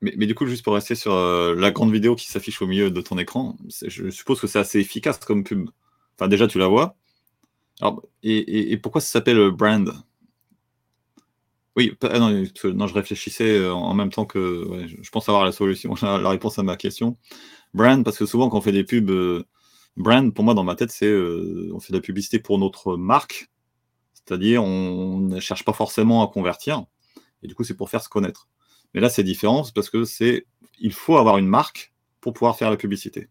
Mais, 0.02 0.26
du 0.26 0.34
coup, 0.34 0.46
juste 0.46 0.64
pour 0.64 0.74
rester 0.74 0.96
sur 0.96 1.14
euh, 1.14 1.54
la 1.54 1.70
grande 1.70 1.92
vidéo 1.92 2.16
qui 2.16 2.26
s'affiche 2.26 2.60
au 2.60 2.66
milieu 2.66 2.90
de 2.90 3.00
ton 3.00 3.18
écran, 3.18 3.56
je 3.86 4.10
suppose 4.10 4.40
que 4.40 4.48
c'est 4.48 4.58
assez 4.58 4.80
efficace 4.80 5.18
comme 5.18 5.44
pub. 5.44 5.70
Enfin, 6.16 6.26
déjà, 6.26 6.48
tu 6.48 6.58
la 6.58 6.66
vois. 6.66 6.96
et, 8.24 8.76
pourquoi 8.78 9.00
ça 9.00 9.08
s'appelle 9.08 9.38
euh, 9.38 9.50
brand? 9.52 9.92
Oui, 11.76 11.96
ah 12.02 12.18
non, 12.18 12.86
je 12.86 12.94
réfléchissais 12.94 13.58
euh, 13.58 13.72
en 13.72 13.94
même 13.94 14.10
temps 14.10 14.26
que 14.26 14.86
je 15.00 15.10
pense 15.10 15.28
avoir 15.28 15.44
la 15.44 15.52
solution, 15.52 15.94
la 16.02 16.28
réponse 16.28 16.58
à 16.58 16.64
ma 16.64 16.76
question. 16.76 17.16
Brand, 17.72 18.04
parce 18.04 18.18
que 18.18 18.26
souvent, 18.26 18.48
quand 18.50 18.58
on 18.58 18.60
fait 18.60 18.72
des 18.72 18.84
pubs, 18.84 19.44
brand, 19.96 20.34
pour 20.34 20.44
moi, 20.44 20.54
dans 20.54 20.64
ma 20.64 20.74
tête, 20.74 20.90
c'est 20.90 21.14
on 21.72 21.78
fait 21.78 21.92
de 21.92 21.98
la 21.98 22.02
publicité 22.02 22.40
pour 22.40 22.58
notre 22.58 22.96
marque. 22.96 23.50
C'est-à-dire, 24.14 24.64
on 24.64 25.18
ne 25.18 25.40
cherche 25.40 25.64
pas 25.64 25.72
forcément 25.72 26.24
à 26.24 26.32
convertir. 26.32 26.84
Et 27.42 27.46
du 27.48 27.54
coup, 27.54 27.64
c'est 27.64 27.76
pour 27.76 27.88
faire 27.88 28.02
se 28.02 28.08
connaître. 28.08 28.48
Mais 28.94 29.00
là, 29.00 29.08
c'est 29.08 29.24
différent 29.24 29.64
parce 29.74 29.90
que 29.90 30.04
c'est, 30.04 30.46
il 30.78 30.92
faut 30.92 31.16
avoir 31.16 31.38
une 31.38 31.48
marque 31.48 31.92
pour 32.20 32.32
pouvoir 32.32 32.56
faire 32.56 32.70
la 32.70 32.76
publicité. 32.76 33.28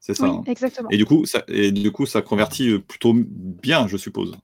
C'est 0.00 0.14
ça. 0.14 0.28
Oui, 0.28 0.36
hein. 0.38 0.42
exactement. 0.46 0.88
Et 0.90 0.96
du 0.96 1.04
coup, 1.04 1.24
ça, 1.26 1.44
et 1.46 1.70
du 1.70 1.92
coup, 1.92 2.06
ça 2.06 2.22
convertit 2.22 2.70
euh, 2.70 2.80
plutôt 2.80 3.12
bien, 3.14 3.86
je 3.86 3.96
suppose. 3.96 4.36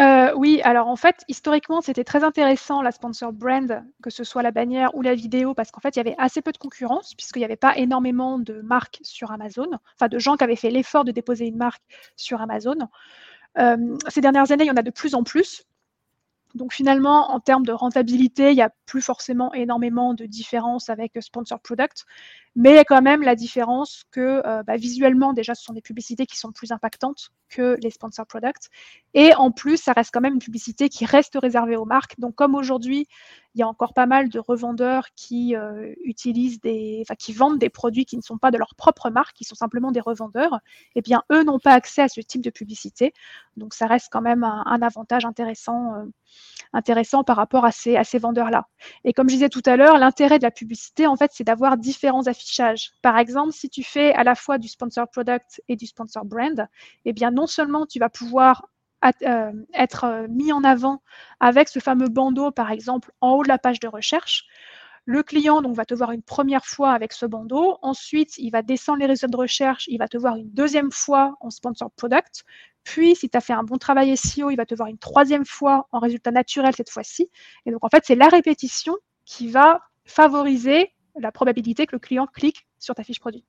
Euh, 0.00 0.32
oui, 0.34 0.60
alors 0.64 0.88
en 0.88 0.96
fait, 0.96 1.24
historiquement, 1.28 1.80
c'était 1.80 2.04
très 2.04 2.24
intéressant 2.24 2.80
la 2.80 2.90
sponsor 2.90 3.32
brand, 3.32 3.84
que 4.02 4.10
ce 4.10 4.24
soit 4.24 4.42
la 4.42 4.50
bannière 4.50 4.94
ou 4.94 5.02
la 5.02 5.14
vidéo, 5.14 5.52
parce 5.52 5.70
qu'en 5.70 5.80
fait, 5.80 5.96
il 5.96 5.98
y 5.98 6.00
avait 6.00 6.14
assez 6.16 6.42
peu 6.42 6.52
de 6.52 6.58
concurrence, 6.58 7.14
puisqu'il 7.14 7.40
n'y 7.40 7.44
avait 7.44 7.56
pas 7.56 7.76
énormément 7.76 8.38
de 8.38 8.62
marques 8.62 8.98
sur 9.02 9.30
Amazon, 9.30 9.68
enfin 9.96 10.08
de 10.08 10.18
gens 10.18 10.36
qui 10.36 10.44
avaient 10.44 10.56
fait 10.56 10.70
l'effort 10.70 11.04
de 11.04 11.12
déposer 11.12 11.46
une 11.46 11.56
marque 11.56 11.82
sur 12.16 12.40
Amazon. 12.40 12.76
Euh, 13.58 13.96
ces 14.08 14.20
dernières 14.20 14.50
années, 14.52 14.64
il 14.64 14.68
y 14.68 14.70
en 14.70 14.76
a 14.76 14.82
de 14.82 14.90
plus 14.90 15.14
en 15.14 15.22
plus. 15.22 15.64
Donc 16.54 16.72
finalement, 16.72 17.30
en 17.30 17.40
termes 17.40 17.64
de 17.64 17.72
rentabilité, 17.72 18.50
il 18.50 18.56
n'y 18.56 18.62
a 18.62 18.70
plus 18.86 19.02
forcément 19.02 19.52
énormément 19.54 20.14
de 20.14 20.26
différence 20.26 20.88
avec 20.88 21.12
Sponsor 21.20 21.60
Product, 21.60 22.04
mais 22.56 22.70
il 22.70 22.76
y 22.76 22.78
a 22.78 22.84
quand 22.84 23.02
même 23.02 23.22
la 23.22 23.36
différence 23.36 24.04
que 24.10 24.42
euh, 24.44 24.62
bah, 24.64 24.76
visuellement, 24.76 25.32
déjà, 25.32 25.54
ce 25.54 25.62
sont 25.62 25.72
des 25.72 25.80
publicités 25.80 26.26
qui 26.26 26.36
sont 26.36 26.50
plus 26.50 26.72
impactantes 26.72 27.30
que 27.48 27.76
les 27.82 27.90
Sponsor 27.90 28.26
Products. 28.26 28.68
Et 29.14 29.34
en 29.34 29.50
plus, 29.52 29.76
ça 29.76 29.92
reste 29.92 30.10
quand 30.12 30.20
même 30.20 30.34
une 30.34 30.40
publicité 30.40 30.88
qui 30.88 31.04
reste 31.04 31.38
réservée 31.40 31.76
aux 31.76 31.84
marques. 31.84 32.18
Donc 32.18 32.34
comme 32.34 32.54
aujourd'hui, 32.54 33.06
il 33.54 33.60
y 33.60 33.62
a 33.62 33.68
encore 33.68 33.94
pas 33.94 34.06
mal 34.06 34.28
de 34.28 34.38
revendeurs 34.38 35.08
qui 35.16 35.56
euh, 35.56 35.92
utilisent 36.04 36.60
des, 36.60 37.04
qui 37.18 37.32
vendent 37.32 37.58
des 37.58 37.68
produits 37.68 38.04
qui 38.04 38.16
ne 38.16 38.22
sont 38.22 38.38
pas 38.38 38.50
de 38.50 38.58
leur 38.58 38.74
propre 38.76 39.10
marque, 39.10 39.36
qui 39.36 39.44
sont 39.44 39.54
simplement 39.54 39.90
des 39.92 40.00
revendeurs, 40.00 40.60
eh 40.94 41.02
bien, 41.02 41.22
eux 41.32 41.42
n'ont 41.42 41.58
pas 41.58 41.72
accès 41.72 42.02
à 42.02 42.08
ce 42.08 42.20
type 42.20 42.42
de 42.42 42.50
publicité. 42.50 43.12
Donc 43.56 43.74
ça 43.74 43.86
reste 43.86 44.08
quand 44.10 44.22
même 44.22 44.44
un, 44.44 44.82
avantage 44.82 45.24
intéressant. 45.24 45.94
Euh, 45.94 46.04
intéressant 46.72 47.24
par 47.24 47.36
rapport 47.36 47.64
à 47.64 47.72
ces, 47.72 47.96
à 47.96 48.04
ces 48.04 48.18
vendeurs-là. 48.18 48.68
Et 49.04 49.12
comme 49.12 49.28
je 49.28 49.34
disais 49.34 49.48
tout 49.48 49.62
à 49.66 49.76
l'heure, 49.76 49.98
l'intérêt 49.98 50.38
de 50.38 50.44
la 50.44 50.50
publicité, 50.52 51.06
en 51.06 51.16
fait, 51.16 51.32
c'est 51.34 51.44
d'avoir 51.44 51.76
différents 51.76 52.26
affichages. 52.28 52.92
Par 53.02 53.18
exemple, 53.18 53.52
si 53.52 53.68
tu 53.68 53.82
fais 53.82 54.12
à 54.14 54.22
la 54.22 54.36
fois 54.36 54.58
du 54.58 54.68
sponsor 54.68 55.08
product 55.08 55.60
et 55.68 55.74
du 55.74 55.86
sponsor 55.86 56.24
brand, 56.24 56.68
eh 57.04 57.12
bien, 57.12 57.30
non 57.30 57.48
seulement 57.48 57.86
tu 57.86 57.98
vas 57.98 58.08
pouvoir 58.08 58.68
être 59.02 60.04
euh, 60.04 60.26
mis 60.28 60.52
en 60.52 60.64
avant 60.64 61.02
avec 61.40 61.68
ce 61.68 61.78
fameux 61.78 62.08
bandeau, 62.08 62.50
par 62.50 62.70
exemple, 62.70 63.12
en 63.20 63.32
haut 63.32 63.42
de 63.42 63.48
la 63.48 63.58
page 63.58 63.80
de 63.80 63.88
recherche, 63.88 64.46
le 65.06 65.22
client 65.22 65.62
donc, 65.62 65.74
va 65.74 65.84
te 65.84 65.94
voir 65.94 66.12
une 66.12 66.22
première 66.22 66.64
fois 66.66 66.92
avec 66.92 67.12
ce 67.12 67.26
bandeau. 67.26 67.78
Ensuite, 67.82 68.36
il 68.38 68.50
va 68.50 68.62
descendre 68.62 69.00
les 69.00 69.06
résultats 69.06 69.28
de 69.28 69.36
recherche. 69.36 69.86
Il 69.88 69.98
va 69.98 70.08
te 70.08 70.18
voir 70.18 70.36
une 70.36 70.50
deuxième 70.50 70.92
fois 70.92 71.36
en 71.40 71.50
sponsor 71.50 71.90
product. 71.92 72.44
Puis, 72.84 73.16
si 73.16 73.28
tu 73.28 73.36
as 73.36 73.40
fait 73.40 73.52
un 73.52 73.64
bon 73.64 73.78
travail 73.78 74.16
SEO, 74.16 74.50
il 74.50 74.56
va 74.56 74.66
te 74.66 74.74
voir 74.74 74.88
une 74.88 74.98
troisième 74.98 75.44
fois 75.44 75.88
en 75.92 75.98
résultat 75.98 76.30
naturel 76.30 76.74
cette 76.76 76.90
fois-ci. 76.90 77.30
Et 77.66 77.70
donc, 77.70 77.84
en 77.84 77.88
fait, 77.88 78.04
c'est 78.06 78.14
la 78.14 78.28
répétition 78.28 78.96
qui 79.24 79.48
va 79.48 79.80
favoriser 80.04 80.92
la 81.16 81.32
probabilité 81.32 81.86
que 81.86 81.96
le 81.96 81.98
client 81.98 82.26
clique 82.26 82.66
sur 82.78 82.94
ta 82.94 83.02
fiche 83.02 83.20
produit. 83.20 83.44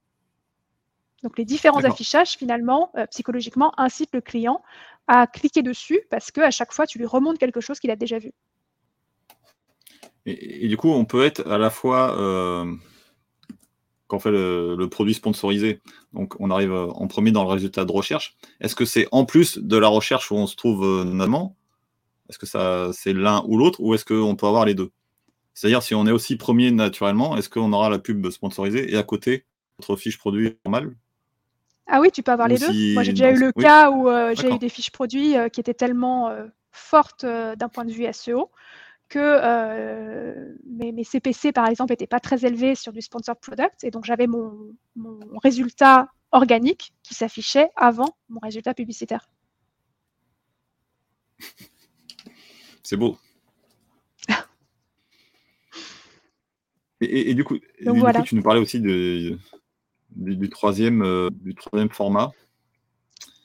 Donc, 1.23 1.37
les 1.37 1.45
différents 1.45 1.83
affichages, 1.83 2.31
finalement, 2.31 2.91
euh, 2.97 3.05
psychologiquement, 3.07 3.73
incitent 3.77 4.13
le 4.13 4.21
client 4.21 4.61
à 5.07 5.27
cliquer 5.27 5.61
dessus 5.61 6.01
parce 6.09 6.31
qu'à 6.31 6.51
chaque 6.51 6.73
fois, 6.73 6.87
tu 6.87 6.97
lui 6.97 7.05
remontes 7.05 7.37
quelque 7.37 7.61
chose 7.61 7.79
qu'il 7.79 7.91
a 7.91 7.95
déjà 7.95 8.17
vu. 8.17 8.33
Et, 10.25 10.67
du 10.67 10.77
coup, 10.77 10.89
on 10.89 11.05
peut 11.05 11.25
être 11.25 11.47
à 11.49 11.57
la 11.57 11.69
fois, 11.69 12.17
euh, 12.19 12.71
quand 14.07 14.17
on 14.17 14.19
fait 14.19 14.31
le, 14.31 14.87
produit 14.87 15.13
sponsorisé, 15.13 15.81
donc 16.13 16.39
on 16.39 16.51
arrive 16.51 16.71
euh, 16.71 16.87
en 16.91 17.07
premier 17.07 17.31
dans 17.31 17.43
le 17.43 17.49
résultat 17.49 17.85
de 17.85 17.91
recherche. 17.91 18.37
Est-ce 18.59 18.75
que 18.75 18.85
c'est 18.85 19.07
en 19.11 19.25
plus 19.25 19.57
de 19.57 19.77
la 19.77 19.87
recherche 19.87 20.31
où 20.31 20.35
on 20.35 20.45
se 20.45 20.55
trouve 20.55 20.85
euh, 20.85 21.03
normalement 21.03 21.55
Est-ce 22.29 22.37
que 22.37 22.45
ça 22.45 22.91
c'est 22.93 23.13
l'un 23.13 23.43
ou 23.47 23.57
l'autre 23.57 23.79
Ou 23.81 23.95
est-ce 23.95 24.05
qu'on 24.05 24.35
peut 24.35 24.45
avoir 24.45 24.65
les 24.65 24.75
deux? 24.75 24.91
C'est-à-dire, 25.53 25.81
si 25.83 25.95
on 25.95 26.05
est 26.05 26.11
aussi 26.11 26.37
premier 26.37 26.71
naturellement, 26.71 27.35
est-ce 27.35 27.49
qu'on 27.49 27.73
aura 27.73 27.89
la 27.89 27.99
pub 27.99 28.29
sponsorisée 28.29 28.91
et 28.91 28.97
à 28.97 29.03
côté, 29.03 29.45
notre 29.79 29.95
fiche 29.95 30.17
produit 30.17 30.57
normale? 30.65 30.95
Ah 31.91 31.99
oui, 31.99 32.11
tu 32.11 32.23
peux 32.23 32.31
avoir 32.31 32.47
les 32.47 32.57
deux. 32.57 32.93
Moi, 32.93 33.03
j'ai 33.03 33.11
déjà 33.11 33.31
eu 33.31 33.37
le 33.37 33.51
cas 33.51 33.91
où 33.91 34.07
j'ai 34.35 34.49
eu 34.49 34.57
des 34.57 34.69
fiches 34.69 34.91
produits 34.91 35.35
qui 35.51 35.59
étaient 35.59 35.73
tellement 35.73 36.31
fortes 36.71 37.25
d'un 37.25 37.69
point 37.69 37.85
de 37.85 37.91
vue 37.91 38.07
SEO 38.11 38.49
que 39.11 39.19
euh, 39.19 40.55
mes, 40.65 41.03
CPC, 41.03 41.51
par 41.51 41.67
exemple, 41.67 41.91
n'étaient 41.91 42.07
pas 42.07 42.21
très 42.21 42.45
élevés 42.45 42.75
sur 42.75 42.93
du 42.93 43.01
sponsor 43.01 43.35
product. 43.35 43.83
Et 43.83 43.91
donc, 43.91 44.05
j'avais 44.05 44.25
mon, 44.25 44.73
résultat 45.43 46.07
organique 46.31 46.93
qui 47.03 47.13
s'affichait 47.13 47.69
avant 47.75 48.15
mon 48.29 48.39
résultat 48.39 48.73
publicitaire. 48.73 49.29
C'est 52.83 52.95
beau. 52.95 53.17
et, 57.01 57.33
du, 57.33 57.43
coup, 57.43 57.59
tu 57.59 58.35
nous 58.35 58.41
parlais 58.41 58.61
aussi 58.61 58.79
du, 60.15 60.49
troisième, 60.49 61.03
euh, 61.03 61.29
du 61.31 61.55
troisième 61.55 61.89
format. 61.89 62.31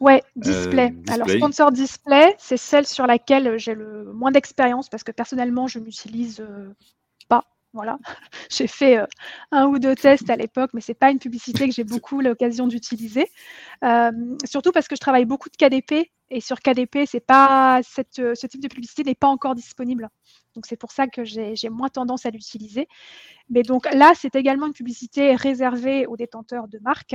Ouais, 0.01 0.23
display. 0.37 0.93
Euh, 0.93 1.13
Alors, 1.13 1.29
sponsor 1.29 1.73
display, 1.73 2.35
c'est 2.39 2.59
celle 2.59 2.87
sur 2.87 3.07
laquelle 3.07 3.59
j'ai 3.59 3.75
le 3.75 4.13
moins 4.13 4.31
d'expérience 4.31 4.89
parce 4.89 5.03
que 5.03 5.13
personnellement, 5.13 5.69
je 5.69 5.79
n'utilise 5.79 6.41
euh, 6.41 6.75
pas. 7.29 7.45
Voilà, 7.73 7.99
j'ai 8.51 8.67
fait 8.67 8.99
euh, 8.99 9.07
un 9.53 9.67
ou 9.67 9.79
deux 9.79 9.95
tests 9.95 10.29
à 10.29 10.37
l'époque, 10.37 10.71
mais 10.75 10.81
c'est 10.81 10.95
pas 10.95 11.11
une 11.11 11.19
publicité 11.19 11.67
que 11.67 11.75
j'ai 11.75 11.85
beaucoup 11.85 12.21
l'occasion 12.21 12.67
d'utiliser. 12.67 13.31
surtout 14.45 14.73
parce 14.73 14.89
que 14.89 14.97
je 14.97 15.01
travaille 15.01 15.25
beaucoup 15.25 15.49
de 15.49 15.57
KDP 15.57 16.11
et 16.31 16.41
sur 16.41 16.61
KDP, 16.61 17.07
cette, 17.07 17.27
ce 17.31 18.47
type 18.47 18.61
de 18.61 18.69
publicité 18.69 19.05
n'est 19.05 19.15
pas 19.15 19.29
encore 19.29 19.55
disponible. 19.55 20.09
Donc 20.55 20.67
c'est 20.67 20.77
pour 20.77 20.91
ça 20.91 21.07
que 21.07 21.23
j'ai 21.25 21.69
moins 21.69 21.89
tendance 21.89 22.27
à 22.27 22.31
l'utiliser. 22.31 22.89
Mais 23.49 23.63
donc 23.63 23.87
là, 23.93 24.13
c'est 24.17 24.35
également 24.35 24.67
une 24.67 24.73
publicité 24.73 25.35
réservée 25.37 26.07
aux 26.07 26.17
détenteurs 26.17 26.67
de 26.67 26.79
marques. 26.79 27.15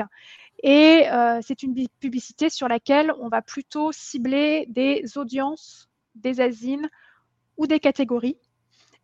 Et 0.63 1.09
euh, 1.09 1.39
c'est 1.41 1.63
une 1.63 1.75
publicité 1.99 2.49
sur 2.49 2.67
laquelle 2.67 3.11
on 3.19 3.27
va 3.27 3.41
plutôt 3.41 3.91
cibler 3.91 4.65
des 4.69 5.17
audiences, 5.17 5.89
des 6.15 6.39
asines 6.39 6.89
ou 7.57 7.67
des 7.67 7.79
catégories. 7.79 8.37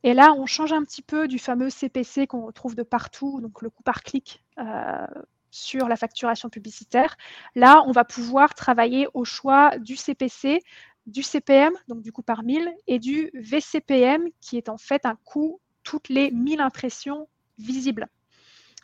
Et 0.03 0.13
là, 0.13 0.33
on 0.37 0.45
change 0.45 0.71
un 0.71 0.83
petit 0.83 1.01
peu 1.01 1.27
du 1.27 1.39
fameux 1.39 1.69
CPC 1.69 2.27
qu'on 2.27 2.45
retrouve 2.45 2.75
de 2.75 2.83
partout, 2.83 3.41
donc 3.41 3.61
le 3.61 3.69
coût 3.69 3.83
par 3.83 4.03
clic, 4.03 4.43
euh, 4.59 5.07
sur 5.51 5.87
la 5.87 5.95
facturation 5.95 6.49
publicitaire. 6.49 7.17
Là, 7.55 7.83
on 7.87 7.91
va 7.91 8.05
pouvoir 8.05 8.55
travailler 8.55 9.07
au 9.13 9.25
choix 9.25 9.77
du 9.79 9.95
CPC, 9.95 10.61
du 11.05 11.23
CPM, 11.23 11.73
donc 11.87 12.01
du 12.01 12.11
coût 12.11 12.21
par 12.21 12.43
1000, 12.43 12.69
et 12.87 12.99
du 12.99 13.31
VCPM, 13.33 14.27
qui 14.41 14.57
est 14.57 14.69
en 14.69 14.77
fait 14.77 15.05
un 15.05 15.17
coût 15.23 15.59
toutes 15.83 16.09
les 16.09 16.31
1000 16.31 16.59
impressions 16.59 17.27
visibles. 17.57 18.07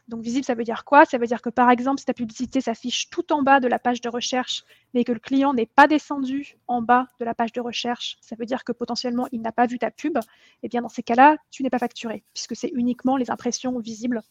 Donc 0.08 0.22
visible, 0.22 0.44
ça 0.44 0.54
veut 0.54 0.64
dire 0.64 0.84
quoi? 0.84 1.06
Ça 1.06 1.18
veut 1.18 1.28
dire 1.28 1.42
que 1.42 1.50
par 1.50 1.70
exemple, 1.70 2.00
si 2.00 2.06
ta 2.06 2.14
publicité 2.14 2.60
s'affiche 2.60 3.10
tout 3.10 3.32
en 3.32 3.42
bas 3.42 3.60
de 3.60 3.68
la 3.68 3.80
page 3.80 4.02
de 4.02 4.10
recherche, 4.10 4.64
mais 4.94 5.04
que 5.04 5.14
le 5.14 5.20
client 5.20 5.54
n'est 5.54 5.66
pas 5.66 5.88
descendu 5.88 6.58
en 6.68 6.82
bas 6.82 7.08
de 7.20 7.26
la 7.26 7.34
page 7.34 7.54
de 7.54 7.62
recherche, 7.62 8.18
ça 8.20 8.36
veut 8.38 8.46
dire 8.46 8.66
que 8.66 8.74
potentiellement 8.74 9.28
il 9.32 9.42
n'a 9.42 9.54
pas 9.54 9.66
vu 9.66 9.80
ta 9.80 9.92
pub. 9.92 10.18
Et 10.18 10.22
eh 10.64 10.68
bien 10.68 10.82
dans 10.82 10.90
ces 10.90 11.04
cas-là, 11.04 11.38
tu 11.52 11.64
n'es 11.64 11.70
pas 11.70 11.80
facturé, 11.80 12.24
puisque 12.34 12.56
c'est 12.56 12.72
uniquement 12.74 13.16
les 13.16 13.32
impressions 13.32 13.80
visibles 13.80 14.22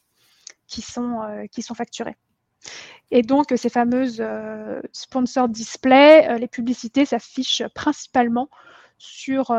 qui 0.73 0.81
sont, 0.81 1.23
euh, 1.23 1.47
qui 1.47 1.61
sont 1.61 1.75
facturées. 1.75 2.17
Et 3.11 3.23
donc 3.23 3.53
ces 3.57 3.69
fameuses 3.69 4.21
euh, 4.21 4.81
sponsor 4.93 5.49
display, 5.49 6.29
euh, 6.29 6.39
les 6.39 6.49
publicités 6.49 7.05
s'affichent 7.05 7.65
principalement 7.75 8.49
sur, 8.99 9.55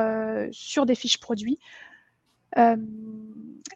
sur 0.51 0.85
des 0.85 0.95
fiches 0.95 1.19
produits. 1.19 1.59
Euh, 2.57 2.77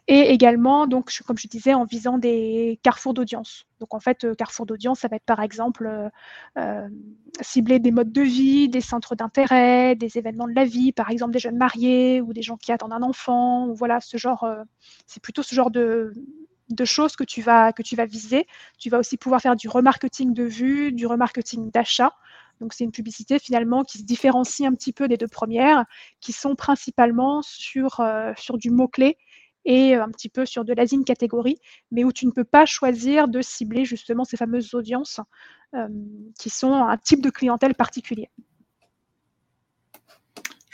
et 0.06 0.30
également, 0.30 0.86
donc, 0.86 1.12
comme 1.26 1.36
je 1.36 1.48
disais, 1.48 1.74
en 1.74 1.84
visant 1.84 2.18
des 2.18 2.78
carrefours 2.82 3.12
d'audience. 3.14 3.66
Donc, 3.80 3.92
en 3.94 4.00
fait, 4.00 4.24
euh, 4.24 4.34
carrefour 4.34 4.66
d'audience, 4.66 5.00
ça 5.00 5.08
va 5.08 5.16
être 5.16 5.24
par 5.24 5.40
exemple 5.40 6.10
euh, 6.56 6.88
cibler 7.40 7.78
des 7.78 7.90
modes 7.90 8.12
de 8.12 8.22
vie, 8.22 8.68
des 8.68 8.80
centres 8.80 9.14
d'intérêt, 9.16 9.96
des 9.96 10.16
événements 10.18 10.48
de 10.48 10.54
la 10.54 10.64
vie, 10.64 10.92
par 10.92 11.10
exemple 11.10 11.32
des 11.32 11.38
jeunes 11.38 11.56
mariés 11.56 12.20
ou 12.20 12.32
des 12.32 12.42
gens 12.42 12.56
qui 12.56 12.72
attendent 12.72 12.92
un 12.92 13.02
enfant. 13.02 13.66
Ou 13.66 13.74
voilà, 13.74 14.00
ce 14.00 14.16
genre, 14.16 14.48
c'est 15.06 15.22
plutôt 15.22 15.42
ce 15.42 15.54
genre 15.54 15.70
de, 15.70 16.12
de 16.68 16.84
choses 16.84 17.16
que 17.16 17.24
tu, 17.24 17.42
vas, 17.42 17.72
que 17.72 17.82
tu 17.82 17.96
vas 17.96 18.06
viser. 18.06 18.46
Tu 18.78 18.90
vas 18.90 18.98
aussi 18.98 19.16
pouvoir 19.16 19.40
faire 19.40 19.56
du 19.56 19.68
remarketing 19.68 20.34
de 20.34 20.44
vue, 20.44 20.92
du 20.92 21.06
remarketing 21.06 21.70
d'achat. 21.70 22.12
Donc 22.60 22.72
c'est 22.74 22.84
une 22.84 22.92
publicité 22.92 23.38
finalement 23.38 23.84
qui 23.84 23.98
se 23.98 24.04
différencie 24.04 24.68
un 24.68 24.74
petit 24.74 24.92
peu 24.92 25.08
des 25.08 25.16
deux 25.16 25.28
premières, 25.28 25.84
qui 26.20 26.32
sont 26.32 26.56
principalement 26.56 27.40
sur, 27.42 28.00
euh, 28.00 28.32
du 28.54 28.70
mot-clé 28.70 29.16
et 29.64 29.94
un 29.94 30.08
petit 30.10 30.28
peu 30.28 30.46
sur 30.46 30.64
de 30.64 30.72
l'asine 30.72 31.04
catégorie, 31.04 31.60
mais 31.90 32.04
où 32.04 32.12
tu 32.12 32.26
ne 32.26 32.30
peux 32.30 32.44
pas 32.44 32.64
choisir 32.64 33.28
de 33.28 33.42
cibler 33.42 33.84
justement 33.84 34.24
ces 34.24 34.36
fameuses 34.36 34.74
audiences 34.74 35.20
euh, 35.74 35.88
qui 36.38 36.50
sont 36.50 36.72
un 36.72 36.96
type 36.96 37.22
de 37.22 37.30
clientèle 37.30 37.74
particulier. 37.74 38.30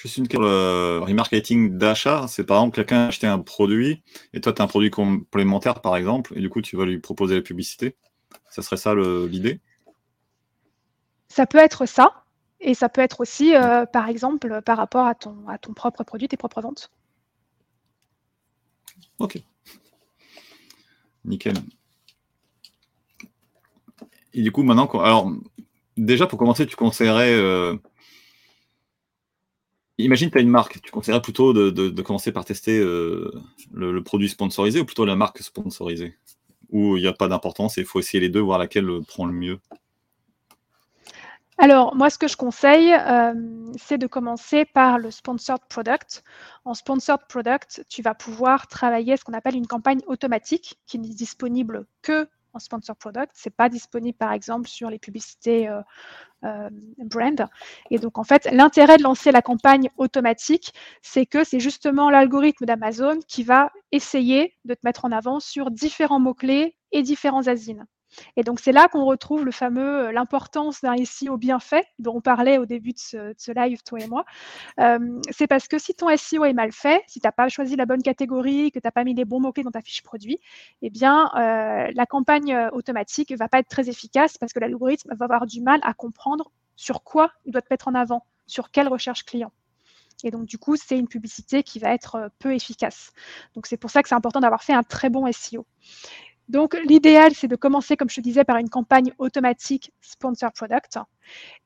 Juste 0.05 0.19
une 0.19 0.29
question, 0.29 0.43
le 0.43 1.01
remarketing 1.03 1.79
d'achat, 1.79 2.27
c'est 2.29 2.45
par 2.45 2.59
exemple 2.59 2.77
quelqu'un 2.77 3.05
a 3.05 3.07
acheté 3.07 3.27
un 3.27 3.39
produit 3.39 4.03
et 4.35 4.43
toi 4.43 4.53
tu 4.53 4.61
as 4.61 4.65
un 4.67 4.69
produit 4.69 4.91
complémentaire 4.91 5.81
par 5.81 5.97
exemple, 5.97 6.35
et 6.37 6.43
du 6.43 6.51
coup 6.51 6.61
tu 6.61 6.77
vas 6.77 6.85
lui 6.85 6.99
proposer 6.99 7.37
la 7.37 7.41
publicité. 7.41 7.97
Ça 8.51 8.61
serait 8.61 8.77
ça 8.77 8.95
l'idée? 8.95 9.61
Ça 11.29 11.47
peut 11.47 11.57
être 11.57 11.87
ça, 11.87 12.25
et 12.61 12.75
ça 12.75 12.91
peut 12.91 13.01
être 13.01 13.23
aussi, 13.23 13.57
euh, 13.57 13.87
par 13.87 14.11
exemple, 14.11 14.61
par 14.61 14.77
rapport 14.77 15.07
à 15.07 15.15
ton, 15.15 15.49
à 15.49 15.57
ton 15.57 15.73
propre 15.73 16.05
produit, 16.05 16.29
tes 16.29 16.37
propres 16.37 16.61
ventes. 16.61 16.91
Ok. 19.19 19.43
Nickel. 21.25 21.55
Et 24.35 24.43
du 24.43 24.53
coup, 24.53 24.65
maintenant, 24.65 24.87
alors, 25.01 25.33
déjà 25.97 26.27
pour 26.27 26.39
commencer, 26.39 26.67
tu 26.67 26.77
conseillerais. 26.77 27.33
Euh, 27.33 27.79
imagine, 29.99 30.31
tu 30.31 30.39
as 30.39 30.41
une 30.41 30.51
marque, 30.51 30.81
tu 30.81 30.91
conseillerais 30.91 31.23
plutôt 31.23 31.53
de, 31.53 32.03
commencer 32.03 32.33
par 32.33 32.45
tester 32.45 32.79
euh, 32.79 33.31
le, 33.73 34.03
produit 34.03 34.29
sponsorisé 34.29 34.81
ou 34.81 34.85
plutôt 34.85 35.05
la 35.05 35.17
marque 35.17 35.41
sponsorisée? 35.41 36.17
Ou 36.71 36.97
il 36.97 37.03
n'y 37.03 37.09
a 37.09 37.13
pas 37.13 37.29
d'importance 37.29 37.79
et 37.79 37.83
il 37.83 37.87
faut 37.87 38.01
essayer 38.01 38.21
les 38.21 38.29
deux, 38.29 38.41
voir 38.41 38.59
laquelle 38.59 38.89
prend 39.07 39.27
le 39.27 39.33
mieux. 39.33 39.59
Alors, 41.57 41.95
moi, 41.95 42.11
ce 42.11 42.19
que 42.19 42.27
je 42.27 42.37
conseille, 42.37 42.93
euh, 42.93 43.33
c'est 43.79 43.97
de 43.99 44.09
commencer 44.09 44.65
par 44.65 44.99
le 44.99 45.13
sponsored 45.13 45.61
product. 45.69 46.25
En 46.65 46.75
sponsored 46.75 47.29
product, 47.29 47.85
tu 47.89 48.03
vas 48.03 48.15
pouvoir 48.15 48.67
travailler 48.67 49.17
ce 49.17 49.25
qu'on 49.25 49.35
appelle 49.35 49.55
une 49.55 49.69
campagne 49.69 50.01
automatique 50.09 50.81
qui 50.87 50.99
n'est 50.99 51.09
disponible 51.09 51.87
que 52.03 52.29
en 52.55 52.59
sponsored 52.59 52.99
product. 52.99 53.33
Ce 53.35 53.49
n'est 53.49 53.55
pas 53.57 53.69
disponible, 53.69 54.17
par 54.17 54.33
exemple, 54.33 54.69
sur 54.69 54.91
les 54.91 54.99
publicités 54.99 55.69
euh, 55.69 55.81
euh, 56.45 56.71
brand. 56.99 57.47
Et 57.91 57.99
donc, 57.99 58.19
en 58.19 58.25
fait, 58.25 58.49
l'intérêt 58.53 58.97
de 58.97 59.03
lancer 59.03 59.33
la 59.33 59.43
campagne 59.43 59.91
automatique, 59.97 60.73
c'est 61.03 61.27
que 61.27 61.45
c'est 61.45 61.61
justement 61.61 62.11
l'algorithme 62.11 62.67
d'Amazon 62.67 63.19
qui 63.29 63.43
va 63.43 63.71
essayer 63.93 64.55
de 64.65 64.75
te 64.75 64.81
mettre 64.85 65.05
en 65.05 65.13
avant 65.13 65.41
sur 65.41 65.71
différents 65.71 66.21
mots-clés 66.21 66.77
et 66.93 67.03
différents 67.03 67.49
asines. 67.49 67.87
Et 68.37 68.43
donc, 68.43 68.61
c'est 68.61 68.73
là 68.73 68.89
qu'on 68.89 69.05
retrouve 69.05 69.45
le 69.45 69.53
fameux, 69.53 70.07
euh, 70.07 70.13
l'importance 70.13 70.81
d'un 70.81 70.97
SEO 71.05 71.37
bien 71.37 71.59
fait, 71.59 71.87
dont 71.99 72.17
on 72.17 72.21
parlait 72.21 72.59
au 72.59 72.67
début 72.67 72.93
de 72.93 72.99
ce, 72.99 73.53
live, 73.53 73.83
toi 73.83 74.01
et 74.01 74.09
moi. 74.09 74.25
Euh, 74.81 75.21
c'est 75.31 75.47
parce 75.47 75.69
que 75.69 75.79
si 75.79 75.95
ton 75.95 76.15
SEO 76.17 76.45
est 76.45 76.53
mal 76.53 76.73
fait, 76.73 77.03
si 77.07 77.21
tu 77.21 77.27
n'as 77.27 77.33
pas 77.33 77.49
choisi 77.49 77.77
la 77.77 77.87
bonne 77.87 78.03
catégorie, 78.03 78.71
que 78.71 78.79
tu 78.79 78.87
n'as 78.87 78.91
pas 78.91 79.05
mis 79.05 79.15
les 79.15 79.25
bons 79.25 79.41
mots-clés 79.41 79.65
dans 79.65 79.71
ta 79.71 79.83
fiche 79.83 80.03
produit, 80.03 80.39
eh 80.83 80.91
bien, 80.91 81.31
euh, 81.37 81.91
la 81.95 82.07
campagne 82.07 82.57
automatique 82.73 83.31
ne 83.31 83.37
va 83.37 83.49
pas 83.49 83.59
être 83.59 83.69
très 83.69 83.89
efficace 83.89 84.39
parce 84.39 84.53
que 84.53 84.61
l'algorithme 84.61 85.15
va 85.15 85.25
avoir 85.25 85.47
du 85.47 85.61
mal 85.61 85.81
à 85.83 85.95
comprendre 85.95 86.51
sur 86.77 87.03
quoi 87.03 87.31
il 87.45 87.53
doit 87.53 87.63
te 87.63 87.69
mettre 87.71 87.89
en 87.89 87.95
avant, 87.95 88.27
sur 88.47 88.71
quelle 88.71 88.89
recherche 88.89 89.25
client. 89.25 89.53
Et 90.23 90.31
donc, 90.31 90.47
du 90.47 90.59
coup, 90.59 90.77
c'est 90.77 90.99
une 90.99 91.09
publicité 91.09 91.63
qui 91.63 91.79
va 91.79 91.93
être 91.93 92.31
peu 92.39 92.55
efficace. 92.55 93.13
Donc, 93.55 93.67
c'est 93.67 93.77
pour 93.77 93.91
ça 93.91 94.03
que 94.03 94.09
c'est 94.09 94.15
important 94.15 94.41
d'avoir 94.41 94.63
fait 94.63 94.73
un 94.73 94.83
très 94.83 95.11
bon 95.11 95.31
SEO. 95.31 95.67
Donc, 96.49 96.77
l'idéal, 96.85 97.35
c'est 97.35 97.49
de 97.49 97.57
commencer, 97.57 97.97
comme 97.97 98.11
je 98.11 98.17
te 98.17 98.21
disais, 98.21 98.45
par 98.45 98.57
une 98.59 98.69
campagne 98.69 99.13
automatique 99.19 99.93
Sponsor 100.01 100.53
Product. 100.53 100.99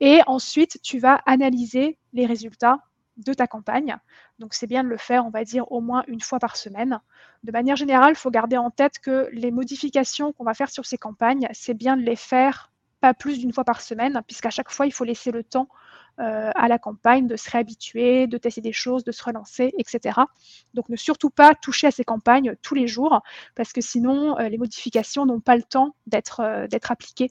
Et 0.00 0.20
ensuite, 0.26 0.80
tu 0.82 0.98
vas 0.98 1.20
analyser 1.26 1.98
les 2.12 2.26
résultats 2.26 2.78
de 3.16 3.32
ta 3.34 3.48
campagne. 3.48 3.96
Donc, 4.38 4.54
c'est 4.54 4.68
bien 4.68 4.84
de 4.84 4.88
le 4.88 4.96
faire, 4.96 5.26
on 5.26 5.30
va 5.30 5.44
dire, 5.44 5.70
au 5.72 5.80
moins 5.80 6.04
une 6.06 6.20
fois 6.20 6.38
par 6.38 6.56
semaine. 6.56 7.00
De 7.42 7.50
manière 7.50 7.74
générale, 7.74 8.12
il 8.12 8.18
faut 8.18 8.30
garder 8.30 8.56
en 8.56 8.70
tête 8.70 9.00
que 9.00 9.28
les 9.32 9.50
modifications 9.50 10.32
qu'on 10.32 10.44
va 10.44 10.54
faire 10.54 10.70
sur 10.70 10.86
ces 10.86 10.98
campagnes, 10.98 11.48
c'est 11.52 11.74
bien 11.74 11.96
de 11.96 12.02
les 12.02 12.16
faire 12.16 12.70
pas 13.00 13.14
plus 13.14 13.38
d'une 13.38 13.52
fois 13.52 13.64
par 13.64 13.80
semaine, 13.80 14.22
puisqu'à 14.26 14.50
chaque 14.50 14.70
fois, 14.70 14.86
il 14.86 14.92
faut 14.92 15.04
laisser 15.04 15.30
le 15.32 15.42
temps 15.44 15.68
euh, 16.20 16.50
à 16.54 16.66
la 16.66 16.78
campagne, 16.78 17.28
de 17.28 17.36
se 17.36 17.48
réhabituer, 17.48 18.26
de 18.26 18.38
tester 18.38 18.60
des 18.60 18.72
choses, 18.72 19.04
de 19.04 19.12
se 19.12 19.22
relancer, 19.22 19.72
etc. 19.78 20.20
Donc 20.74 20.88
ne 20.88 20.96
surtout 20.96 21.30
pas 21.30 21.54
toucher 21.54 21.86
à 21.86 21.90
ces 21.92 22.02
campagnes 22.02 22.56
tous 22.60 22.74
les 22.74 22.88
jours, 22.88 23.20
parce 23.54 23.72
que 23.72 23.80
sinon, 23.80 24.36
euh, 24.38 24.48
les 24.48 24.58
modifications 24.58 25.26
n'ont 25.26 25.38
pas 25.38 25.54
le 25.54 25.62
temps 25.62 25.94
d'être 26.08 26.40
euh, 26.40 26.66
appliquées 26.88 27.30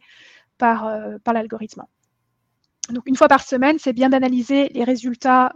par, 0.58 0.90
l'algorithme. 1.26 1.84
Donc 2.90 3.04
une 3.06 3.16
fois 3.16 3.28
par 3.28 3.42
semaine, 3.42 3.78
c'est 3.78 3.94
bien 3.94 4.10
d'analyser 4.10 4.70
les 4.70 4.84
résultats 4.84 5.52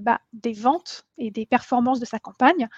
bah, 0.00 0.20
des 0.32 0.52
ventes 0.52 1.06
et 1.18 1.30
des 1.30 1.46
performances 1.46 2.00
de 2.00 2.06
sa 2.06 2.18
campagne. 2.18 2.68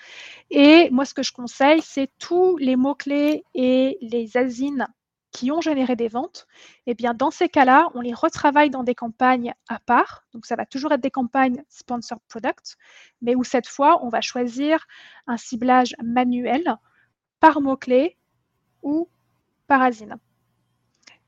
Et 0.50 0.88
moi, 0.90 1.04
ce 1.04 1.14
que 1.14 1.22
je 1.22 1.32
conseille, 1.32 1.82
c'est 1.82 2.10
tous 2.18 2.56
les 2.56 2.76
mots-clés 2.76 3.44
et 3.54 3.98
les 4.00 4.36
asines 4.36 4.88
qui 5.32 5.50
ont 5.50 5.60
généré 5.60 5.96
des 5.96 6.08
ventes, 6.08 6.46
eh 6.86 6.94
bien, 6.94 7.14
dans 7.14 7.30
ces 7.30 7.48
cas-là, 7.48 7.88
on 7.94 8.00
les 8.00 8.12
retravaille 8.12 8.70
dans 8.70 8.84
des 8.84 8.94
campagnes 8.94 9.54
à 9.68 9.80
part. 9.80 10.24
Donc, 10.32 10.46
ça 10.46 10.56
va 10.56 10.66
toujours 10.66 10.92
être 10.92 11.00
des 11.00 11.10
campagnes 11.10 11.64
sponsored 11.68 12.20
product, 12.28 12.76
mais 13.22 13.34
où 13.34 13.42
cette 13.42 13.66
fois, 13.66 14.04
on 14.04 14.10
va 14.10 14.20
choisir 14.20 14.86
un 15.26 15.38
ciblage 15.38 15.96
manuel 16.02 16.76
par 17.40 17.60
mot-clé 17.60 18.18
ou 18.82 19.08
par 19.66 19.82
asine. 19.82 20.16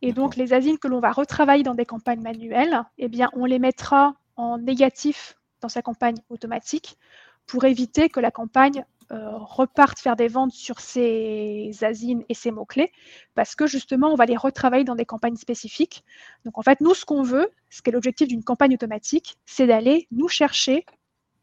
Et 0.03 0.13
donc, 0.13 0.37
les 0.37 0.53
asines 0.53 0.79
que 0.79 0.89
l'on 0.89 1.01
va 1.01 1.11
retravailler 1.11 1.63
dans 1.63 1.75
des 1.75 1.87
campagnes 1.87 2.21
manuelles, 2.21 2.83
eh 2.99 3.09
bien, 3.09 3.31
on 3.33 3.47
les 3.47 3.59
mettra 3.59 4.15
en 4.37 4.59
négatif 4.59 5.37
dans 5.63 5.71
sa 5.71 5.81
campagne 5.81 6.17
automatique 6.29 6.99
pour 7.47 7.65
éviter 7.65 8.11
que 8.11 8.21
la 8.21 8.31
campagne 8.31 8.85
euh, 9.13 9.37
repartent 9.37 9.99
faire 9.99 10.17
des 10.17 10.29
ventes 10.29 10.53
sur 10.53 10.81
ces 10.81 11.73
asines 11.83 12.25
et 12.29 12.35
ces 12.35 12.51
mots-clés, 12.51 12.93
parce 13.35 13.55
que 13.55 13.67
justement, 13.67 14.13
on 14.13 14.15
va 14.15 14.27
les 14.27 14.37
retravailler 14.37 14.85
dans 14.85 14.95
des 14.95 15.05
campagnes 15.05 15.37
spécifiques. 15.37 16.05
Donc 16.45 16.59
en 16.59 16.63
fait, 16.63 16.81
nous, 16.81 16.95
ce 16.95 17.05
qu'on 17.05 17.23
veut, 17.23 17.49
ce 17.71 17.83
qui 17.83 17.91
est 17.91 17.93
l'objectif 17.93 18.29
d'une 18.29 18.45
campagne 18.45 18.75
automatique, 18.75 19.37
c'est 19.47 19.67
d'aller 19.67 20.09
nous 20.11 20.29
chercher 20.29 20.85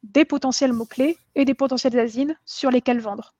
des 0.03 0.25
potentiels 0.25 0.73
mots-clés 0.73 1.17
et 1.35 1.45
des 1.45 1.53
potentiels 1.53 1.97
asines 1.99 2.35
sur 2.45 2.71
lesquels 2.71 2.99
vendre. 2.99 3.33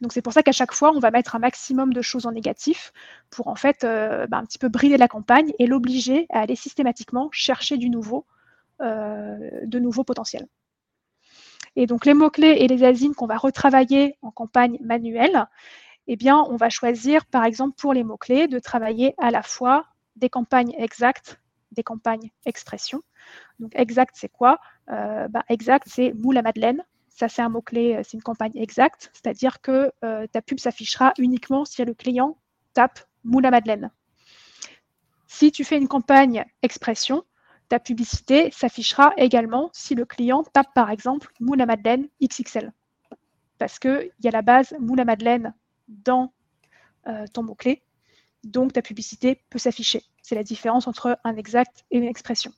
Donc 0.00 0.12
c'est 0.12 0.22
pour 0.22 0.32
ça 0.32 0.42
qu'à 0.42 0.52
chaque 0.52 0.72
fois, 0.72 0.92
on 0.94 0.98
va 0.98 1.10
mettre 1.10 1.36
un 1.36 1.38
maximum 1.38 1.92
de 1.92 2.02
choses 2.02 2.26
en 2.26 2.32
négatif 2.32 2.92
pour 3.30 3.48
en 3.48 3.54
fait 3.54 3.84
euh, 3.84 4.26
bah, 4.26 4.38
un 4.38 4.44
petit 4.44 4.58
peu 4.58 4.68
brider 4.68 4.96
la 4.96 5.08
campagne 5.08 5.52
et 5.58 5.66
l'obliger 5.66 6.26
à 6.30 6.40
aller 6.40 6.56
systématiquement 6.56 7.28
chercher 7.30 7.76
du 7.76 7.90
nouveau, 7.90 8.26
euh, 8.80 9.38
de 9.64 9.78
nouveaux 9.78 10.04
potentiels. 10.04 10.48
Et 11.76 11.86
donc 11.86 12.06
les 12.06 12.14
mots-clés 12.14 12.56
et 12.60 12.68
les 12.68 12.84
asines 12.84 13.14
qu'on 13.14 13.26
va 13.26 13.36
retravailler 13.36 14.16
en 14.22 14.30
campagne 14.30 14.78
manuelle, 14.80 15.46
eh 16.06 16.16
bien, 16.16 16.38
on 16.48 16.56
va 16.56 16.68
choisir, 16.68 17.24
par 17.26 17.44
exemple, 17.44 17.76
pour 17.76 17.94
les 17.94 18.04
mots-clés, 18.04 18.46
de 18.46 18.58
travailler 18.58 19.14
à 19.18 19.30
la 19.30 19.42
fois 19.42 19.86
des 20.16 20.28
campagnes 20.28 20.74
exactes, 20.78 21.40
des 21.72 21.82
campagnes 21.82 22.30
expression. 22.44 23.02
Donc 23.58 23.72
exact, 23.74 24.14
c'est 24.18 24.28
quoi? 24.28 24.58
Euh, 24.90 25.28
bah, 25.28 25.44
Exact, 25.48 25.86
c'est 25.90 26.12
moule 26.12 26.36
à 26.36 26.42
madeleine. 26.42 26.84
Ça, 27.08 27.28
c'est 27.28 27.42
un 27.42 27.48
mot-clé, 27.48 27.96
euh, 27.96 28.00
c'est 28.04 28.16
une 28.16 28.22
campagne 28.22 28.52
exacte, 28.56 29.10
c'est-à-dire 29.12 29.60
que 29.60 29.92
euh, 30.04 30.26
ta 30.26 30.42
pub 30.42 30.58
s'affichera 30.58 31.14
uniquement 31.18 31.64
si 31.64 31.84
le 31.84 31.94
client 31.94 32.36
tape 32.74 33.00
moule 33.22 33.46
à 33.46 33.50
madeleine. 33.50 33.90
Si 35.26 35.52
tu 35.52 35.64
fais 35.64 35.78
une 35.78 35.88
campagne 35.88 36.44
expression, 36.62 37.24
ta 37.68 37.78
publicité 37.78 38.50
s'affichera 38.50 39.12
également 39.16 39.70
si 39.72 39.94
le 39.94 40.04
client 40.04 40.44
tape 40.52 40.72
par 40.74 40.90
exemple 40.90 41.32
moule 41.40 41.60
à 41.60 41.66
madeleine 41.66 42.08
XXL. 42.22 42.72
Parce 43.58 43.78
qu'il 43.78 44.10
y 44.22 44.28
a 44.28 44.30
la 44.30 44.42
base 44.42 44.74
moule 44.78 45.00
à 45.00 45.04
madeleine 45.04 45.54
dans 45.88 46.32
euh, 47.06 47.26
ton 47.32 47.42
mot-clé, 47.42 47.82
donc 48.42 48.72
ta 48.72 48.82
publicité 48.82 49.42
peut 49.50 49.58
s'afficher. 49.58 50.02
C'est 50.22 50.34
la 50.34 50.42
différence 50.42 50.86
entre 50.86 51.18
un 51.24 51.36
exact 51.36 51.84
et 51.90 51.98
une 51.98 52.04
expression. 52.04 52.52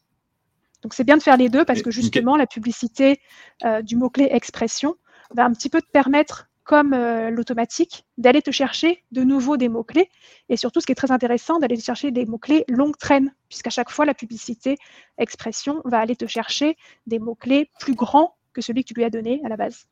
Donc 0.83 0.95
c'est 0.95 1.05
bien 1.05 1.17
de 1.17 1.23
faire 1.23 1.37
les 1.37 1.49
deux 1.49 1.65
parce 1.65 1.83
que 1.83 1.91
justement 1.91 2.37
la 2.37 2.47
publicité 2.47 3.21
euh, 3.65 3.83
du 3.83 3.97
mot-clé 3.97 4.29
expression 4.31 4.97
va 5.31 5.45
un 5.45 5.53
petit 5.53 5.69
peu 5.69 5.81
te 5.81 5.91
permettre 5.91 6.49
comme 6.67 6.93
euh, 6.93 7.31
l'automatique, 7.31 8.05
d'aller 8.19 8.43
te 8.43 8.51
chercher 8.51 9.05
de 9.13 9.23
nouveau 9.23 9.57
des 9.57 9.69
mots-clés. 9.69 10.11
Et 10.49 10.57
surtout, 10.57 10.81
ce 10.81 10.87
qui 10.87 10.93
est 10.93 10.97
très 10.97 11.13
intéressant, 11.13 11.61
d'aller 11.61 11.79
chercher 11.79 12.11
des 12.11 12.27
mots-clés 12.27 12.65
longue 12.69 12.97
traîne, 12.97 13.33
puisqu'à 13.49 13.71
chaque 13.71 13.91
fois, 13.91 14.05
la 14.05 14.15
publicité 14.15 14.77
expression 15.17 15.81
va 15.85 16.01
aller 16.01 16.17
te 16.17 16.27
chercher 16.27 16.77
des 17.07 17.21
mots-clés 17.21 17.71
plus 17.79 17.95
grands 17.95 18.35
que 18.53 18.61
celui 18.61 18.83
que 18.83 18.89
tu 18.89 18.95
lui 18.95 19.05
as 19.05 19.11
donné 19.11 19.41
à 19.45 19.49
la 19.49 19.57
base. 19.57 19.87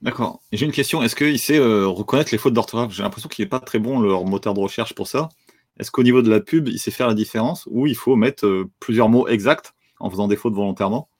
D'accord. 0.00 0.40
J'ai 0.52 0.64
une 0.64 0.72
question. 0.72 1.02
Est-ce 1.02 1.14
qu'il 1.14 1.38
sait 1.38 1.58
euh, 1.58 1.86
reconnaître 1.86 2.30
les 2.32 2.38
fautes 2.38 2.54
d'orthographe? 2.54 2.92
J'ai 2.92 3.02
l'impression 3.02 3.28
qu'il 3.28 3.44
n'est 3.44 3.48
pas 3.48 3.60
très 3.60 3.78
bon, 3.78 4.00
leur 4.00 4.24
moteur 4.24 4.54
de 4.54 4.60
recherche 4.60 4.94
pour 4.94 5.06
ça. 5.06 5.28
Est-ce 5.78 5.90
qu'au 5.90 6.02
niveau 6.02 6.22
de 6.22 6.30
la 6.30 6.40
pub, 6.40 6.68
il 6.68 6.78
sait 6.78 6.90
faire 6.90 7.08
la 7.08 7.14
différence 7.14 7.68
ou 7.70 7.86
il 7.86 7.96
faut 7.96 8.16
mettre 8.16 8.46
euh, 8.46 8.70
plusieurs 8.80 9.10
mots 9.10 9.28
exacts 9.28 9.74
en 10.00 10.08
faisant 10.08 10.28
des 10.28 10.36
fautes 10.36 10.54
volontairement? 10.54 11.10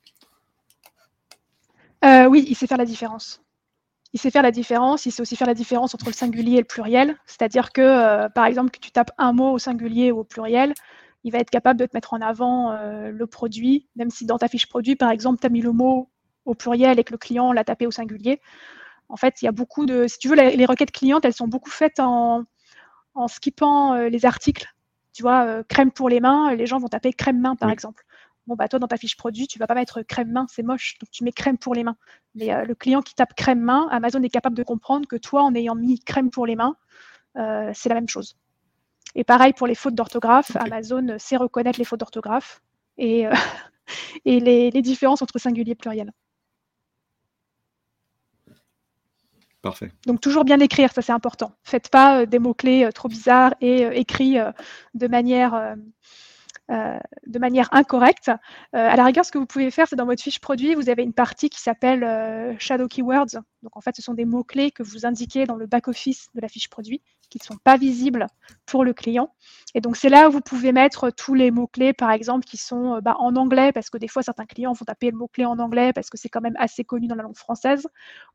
Euh, 2.04 2.26
oui, 2.26 2.44
il 2.48 2.54
sait 2.54 2.66
faire 2.66 2.78
la 2.78 2.84
différence. 2.84 3.42
Il 4.12 4.20
sait 4.20 4.30
faire 4.30 4.42
la 4.42 4.50
différence, 4.50 5.06
il 5.06 5.12
sait 5.12 5.20
aussi 5.20 5.36
faire 5.36 5.46
la 5.46 5.54
différence 5.54 5.94
entre 5.94 6.06
le 6.06 6.12
singulier 6.12 6.54
et 6.54 6.60
le 6.60 6.64
pluriel. 6.64 7.16
C'est-à-dire 7.26 7.72
que, 7.72 7.80
euh, 7.80 8.28
par 8.28 8.46
exemple, 8.46 8.70
que 8.70 8.78
tu 8.78 8.90
tapes 8.90 9.10
un 9.18 9.32
mot 9.32 9.52
au 9.52 9.58
singulier 9.58 10.12
ou 10.12 10.20
au 10.20 10.24
pluriel, 10.24 10.74
il 11.24 11.32
va 11.32 11.38
être 11.38 11.50
capable 11.50 11.80
de 11.80 11.86
te 11.86 11.94
mettre 11.94 12.14
en 12.14 12.20
avant 12.20 12.72
euh, 12.72 13.10
le 13.10 13.26
produit, 13.26 13.88
même 13.96 14.10
si 14.10 14.26
dans 14.26 14.38
ta 14.38 14.48
fiche 14.48 14.68
produit, 14.68 14.96
par 14.96 15.10
exemple, 15.10 15.40
tu 15.40 15.46
as 15.46 15.50
mis 15.50 15.60
le 15.60 15.72
mot 15.72 16.08
au 16.44 16.54
pluriel 16.54 16.98
et 16.98 17.04
que 17.04 17.12
le 17.12 17.18
client 17.18 17.52
l'a 17.52 17.64
tapé 17.64 17.86
au 17.86 17.90
singulier. 17.90 18.40
En 19.08 19.16
fait, 19.16 19.42
il 19.42 19.46
y 19.46 19.48
a 19.48 19.52
beaucoup 19.52 19.86
de. 19.86 20.06
Si 20.06 20.18
tu 20.18 20.28
veux, 20.28 20.36
les, 20.36 20.66
requêtes 20.66 20.92
clientes, 20.92 21.24
elles 21.24 21.34
sont 21.34 21.48
beaucoup 21.48 21.70
faites 21.70 22.00
en, 22.00 22.44
en 23.14 23.28
skippant 23.28 23.94
les 23.94 24.24
articles. 24.26 24.66
Tu 25.12 25.22
vois, 25.22 25.62
crème 25.64 25.90
pour 25.92 26.08
les 26.08 26.20
mains, 26.20 26.54
les 26.54 26.66
gens 26.66 26.78
vont 26.78 26.88
taper 26.88 27.12
crème 27.12 27.40
main, 27.40 27.56
par 27.56 27.70
exemple. 27.70 28.04
Bon, 28.46 28.54
bah, 28.54 28.68
toi, 28.68 28.78
dans 28.78 28.86
ta 28.86 28.96
fiche 28.96 29.16
produit, 29.16 29.48
tu 29.48 29.58
vas 29.58 29.66
pas 29.66 29.74
mettre 29.74 30.02
crème 30.02 30.30
main, 30.30 30.46
c'est 30.48 30.62
moche, 30.62 30.98
donc 31.00 31.10
tu 31.10 31.24
mets 31.24 31.32
crème 31.32 31.58
pour 31.58 31.74
les 31.74 31.82
mains. 31.82 31.96
Mais 32.36 32.54
euh, 32.54 32.64
le 32.64 32.74
client 32.74 33.02
qui 33.02 33.14
tape 33.14 33.34
crème 33.34 33.60
main, 33.60 33.88
Amazon 33.90 34.22
est 34.22 34.30
capable 34.30 34.56
de 34.56 34.62
comprendre 34.62 35.08
que 35.08 35.16
toi, 35.16 35.42
en 35.42 35.54
ayant 35.54 35.74
mis 35.74 35.98
crème 35.98 36.30
pour 36.30 36.46
les 36.46 36.54
mains, 36.54 36.76
euh, 37.36 37.70
c'est 37.74 37.88
la 37.88 37.96
même 37.96 38.08
chose. 38.08 38.36
Et 39.16 39.24
pareil 39.24 39.52
pour 39.52 39.66
les 39.66 39.74
fautes 39.74 39.94
d'orthographe, 39.94 40.54
Amazon 40.56 41.16
sait 41.18 41.36
reconnaître 41.36 41.78
les 41.78 41.84
fautes 41.84 42.00
d'orthographe 42.00 42.62
et, 42.98 43.26
euh, 43.26 43.32
et 44.24 44.38
les, 44.38 44.82
différences 44.82 45.22
entre 45.22 45.38
singulier 45.38 45.72
et 45.72 45.74
pluriel. 45.74 46.12
Parfait. 49.62 49.90
Donc 50.06 50.20
toujours 50.20 50.44
bien 50.44 50.60
écrire, 50.60 50.92
ça 50.92 51.02
c'est 51.02 51.12
important. 51.12 51.52
Faites 51.64 51.88
pas 51.88 52.26
des 52.26 52.38
mots-clés 52.38 52.88
trop 52.94 53.08
bizarres 53.08 53.54
et 53.60 53.82
écrits 53.98 54.36
de 54.94 55.08
manière 55.08 55.76
euh, 56.70 56.98
de 57.26 57.38
manière 57.38 57.68
incorrecte. 57.72 58.28
Euh, 58.28 58.32
à 58.72 58.96
la 58.96 59.04
rigueur, 59.04 59.24
ce 59.24 59.30
que 59.30 59.38
vous 59.38 59.46
pouvez 59.46 59.70
faire, 59.70 59.86
c'est 59.88 59.96
dans 59.96 60.06
votre 60.06 60.22
fiche 60.22 60.40
produit, 60.40 60.74
vous 60.74 60.88
avez 60.88 61.04
une 61.04 61.12
partie 61.12 61.48
qui 61.48 61.60
s'appelle 61.60 62.02
euh, 62.02 62.54
Shadow 62.58 62.88
Keywords. 62.88 63.40
Donc 63.62 63.76
en 63.76 63.80
fait, 63.80 63.94
ce 63.94 64.02
sont 64.02 64.14
des 64.14 64.24
mots-clés 64.24 64.72
que 64.72 64.82
vous 64.82 65.06
indiquez 65.06 65.46
dans 65.46 65.54
le 65.56 65.66
back-office 65.66 66.28
de 66.34 66.40
la 66.40 66.48
fiche 66.48 66.68
produit 66.68 67.02
qui 67.28 67.38
ne 67.40 67.44
sont 67.44 67.56
pas 67.56 67.76
visibles 67.76 68.26
pour 68.66 68.84
le 68.84 68.92
client. 68.92 69.34
Et 69.74 69.80
donc, 69.80 69.96
c'est 69.96 70.08
là 70.08 70.28
où 70.28 70.32
vous 70.32 70.40
pouvez 70.40 70.72
mettre 70.72 71.10
tous 71.10 71.34
les 71.34 71.50
mots-clés, 71.50 71.92
par 71.92 72.10
exemple, 72.10 72.44
qui 72.44 72.56
sont 72.56 73.00
bah, 73.02 73.16
en 73.18 73.36
anglais, 73.36 73.72
parce 73.72 73.90
que 73.90 73.98
des 73.98 74.08
fois, 74.08 74.22
certains 74.22 74.46
clients 74.46 74.72
vont 74.72 74.84
taper 74.84 75.10
le 75.10 75.16
mot-clé 75.16 75.44
en 75.44 75.58
anglais 75.58 75.92
parce 75.92 76.08
que 76.08 76.16
c'est 76.16 76.28
quand 76.28 76.40
même 76.40 76.56
assez 76.58 76.84
connu 76.84 77.06
dans 77.06 77.14
la 77.14 77.22
langue 77.24 77.36
française, 77.36 77.86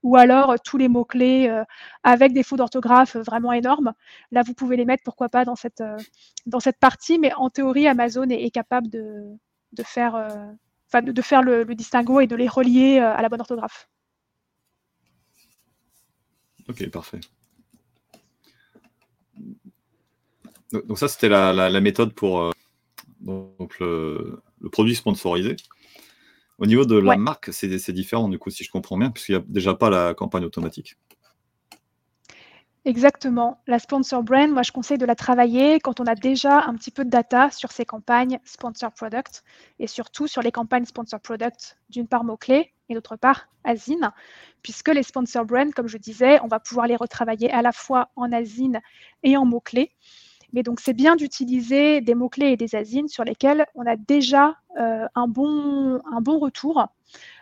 ou 0.04 0.18
alors 0.18 0.56
tous 0.60 0.78
les 0.78 0.88
mots-clés 0.88 1.64
avec 2.04 2.34
des 2.34 2.44
fautes 2.44 2.60
d'orthographe 2.60 3.16
vraiment 3.16 3.54
énormes. 3.54 3.94
Là, 4.32 4.44
vous 4.44 4.54
pouvez 4.54 4.78
les 4.78 4.86
mettre, 4.86 5.04
pourquoi 5.04 5.30
pas, 5.30 5.46
dans 5.46 5.56
cette, 5.56 5.84
dans 6.46 6.60
cette 6.60 6.80
partie, 6.80 7.18
mais 7.18 7.34
en 7.34 7.50
théorie, 7.50 7.88
Amazon 7.88 8.30
est, 8.30 8.52
capable 8.52 8.90
de, 8.90 9.38
faire, 9.84 10.14
de, 10.94 11.22
faire 11.22 11.42
le 11.42 11.66
distinguo 11.76 12.20
et 12.20 12.28
de 12.28 12.36
les 12.36 12.48
relier 12.48 13.00
à 13.00 13.22
la 13.22 13.30
bonne 13.30 13.42
orthographe. 13.42 13.88
Ok, 16.70 16.90
parfait. 16.90 17.20
Donc 20.72 20.98
ça, 20.98 21.08
c'était 21.08 21.30
la, 21.30 21.82
méthode 21.82 22.14
pour 22.14 22.42
euh, 22.42 22.52
le, 23.80 24.42
produit 24.72 24.96
sponsorisé. 24.96 25.56
Au 26.60 26.66
niveau 26.66 26.86
de 26.86 26.98
la 26.98 27.18
marque, 27.18 27.50
c'est 27.52 27.92
différent, 27.92 28.30
du 28.30 28.38
coup, 28.38 28.50
si 28.50 28.64
je 28.64 28.72
comprends 28.72 28.98
bien, 28.98 29.10
puisqu'il 29.10 29.36
n'y 29.36 29.42
a 29.42 29.44
déjà 29.48 29.74
pas 29.74 29.90
la 29.90 30.14
campagne 30.14 30.46
automatique. 30.46 30.96
Exactement. 32.84 33.62
La 33.68 33.78
sponsor 33.78 34.24
brand, 34.24 34.50
moi, 34.50 34.64
je 34.64 34.72
conseille 34.72 34.98
de 34.98 35.06
la 35.06 35.14
travailler 35.14 35.80
quand 35.80 36.00
on 36.00 36.06
a 36.06 36.16
déjà 36.16 36.64
un 36.64 36.74
petit 36.76 36.90
peu 36.90 37.06
de 37.06 37.12
data 37.12 37.52
sur 37.52 37.72
ces 37.72 37.86
campagnes 37.86 38.40
sponsor 38.44 38.92
product 38.92 39.44
et 39.78 39.86
surtout 39.86 40.26
sur 40.26 40.42
les 40.42 40.52
campagnes 40.52 40.86
sponsor 40.86 41.20
product, 41.20 41.78
d'une 41.90 42.08
part 42.08 42.24
mots-clés 42.24 42.74
et 42.90 42.96
d'autre 42.96 43.18
part 43.18 43.50
Asine, 43.64 44.12
puisque 44.64 44.90
les 44.90 45.04
sponsor 45.04 45.46
brands, 45.46 45.70
comme 45.76 45.88
je 45.88 46.00
disais, 46.00 46.40
on 46.42 46.48
va 46.48 46.60
pouvoir 46.60 46.88
les 46.88 46.96
retravailler 46.96 47.52
à 47.52 47.62
la 47.62 47.72
fois 47.72 48.10
en 48.16 48.32
Asine 48.32 48.82
et 49.22 49.38
en 49.38 49.46
mots-clés. 49.46 49.92
Mais 50.54 50.64
donc, 50.64 50.80
c'est 50.80 50.94
bien 50.94 51.16
d'utiliser 51.16 52.02
des 52.02 52.16
mots-clés 52.16 52.52
et 52.52 52.58
des 52.58 52.76
asines 52.76 53.08
sur 53.08 53.24
lesquels 53.24 53.66
on 53.76 53.86
a 53.86 53.96
déjà 53.96 54.56
euh, 54.80 55.08
un, 55.16 55.28
bon, 55.28 56.02
un 56.12 56.22
bon 56.22 56.40
retour. 56.40 56.88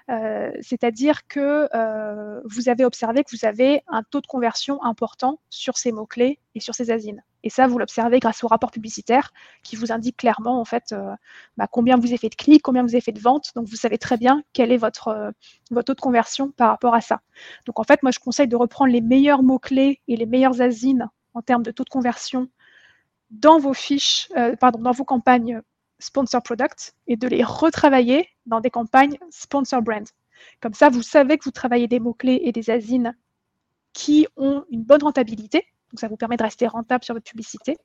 Euh, 0.10 0.52
c'est-à-dire 0.62 1.28
que 1.28 1.70
euh, 1.76 2.42
vous 2.46 2.68
avez 2.68 2.84
observé 2.84 3.24
que 3.24 3.30
vous 3.36 3.46
avez 3.46 3.84
un 3.88 4.02
taux 4.02 4.22
de 4.22 4.28
conversion 4.28 4.84
important 4.84 5.40
sur 5.52 5.78
ces 5.78 5.92
mots-clés 5.92 6.40
et 6.56 6.60
sur 6.60 6.74
ces 6.74 6.90
asines. 6.90 7.24
Et 7.44 7.52
ça, 7.52 7.68
vous 7.68 7.78
l'observez 7.78 8.20
grâce 8.20 8.44
au 8.44 8.48
rapport 8.48 8.72
publicitaire 8.72 9.32
qui 9.62 9.76
vous 9.76 9.92
indique 9.92 10.18
clairement 10.18 10.60
en 10.60 10.66
fait 10.66 10.96
bah, 11.58 11.68
combien 11.72 11.96
vous 11.96 12.08
avez 12.08 12.18
fait 12.18 12.30
de 12.30 12.36
clics, 12.36 12.64
combien 12.64 12.82
vous 12.82 12.90
avez 12.90 13.02
fait 13.02 13.12
de 13.12 13.20
ventes. 13.20 13.52
Donc 13.56 13.68
vous 13.68 13.76
savez 13.76 14.00
très 14.00 14.18
bien 14.18 14.44
quel 14.52 14.72
est 14.72 14.78
votre, 14.78 15.32
votre 15.70 15.86
taux 15.86 15.94
de 15.94 16.02
conversion 16.02 16.52
par 16.52 16.70
rapport 16.70 16.96
à 16.96 17.02
ça. 17.02 17.22
Donc 17.66 17.80
en 17.80 17.84
fait, 17.84 18.02
moi 18.02 18.12
je 18.12 18.20
conseille 18.20 18.48
de 18.48 18.56
reprendre 18.56 18.92
les 18.92 19.02
meilleurs 19.02 19.44
mots-clés 19.44 20.02
et 20.08 20.18
les 20.18 20.26
meilleures 20.26 20.60
asines 20.60 21.08
en 21.36 21.42
termes 21.42 21.64
de 21.64 21.72
taux 21.72 21.84
de 21.84 21.90
conversion 21.90 22.50
dans 23.30 23.60
vos 23.60 23.74
fiches, 23.74 24.30
euh, 24.38 24.56
pardon, 24.56 24.80
dans 24.80 24.92
vos 24.92 25.06
campagnes 25.06 25.62
sponsor 26.00 26.42
product 26.42 26.94
et 27.08 27.18
de 27.18 27.28
les 27.28 27.44
retravailler 27.44 28.30
dans 28.46 28.62
des 28.62 28.70
campagnes 28.70 29.18
sponsor 29.30 29.82
brand. 29.82 30.08
Comme 30.62 30.74
ça, 30.74 30.90
vous 30.90 31.02
savez 31.02 31.38
que 31.38 31.44
vous 31.44 31.52
travaillez 31.52 31.88
des 31.88 32.00
mots-clés 32.00 32.42
et 32.44 32.52
des 32.52 32.70
asines 32.70 33.16
qui 33.94 34.28
ont 34.38 34.64
une 34.72 34.84
bonne 34.84 35.04
rentabilité. 35.04 35.66
Donc, 35.92 36.00
ça 36.00 36.08
vous 36.08 36.18
permet 36.18 36.38
de 36.38 36.44
rester 36.44 36.68
rentable 36.68 37.04
sur 37.04 37.16
votre 37.16 37.30
publicité, 37.30 37.78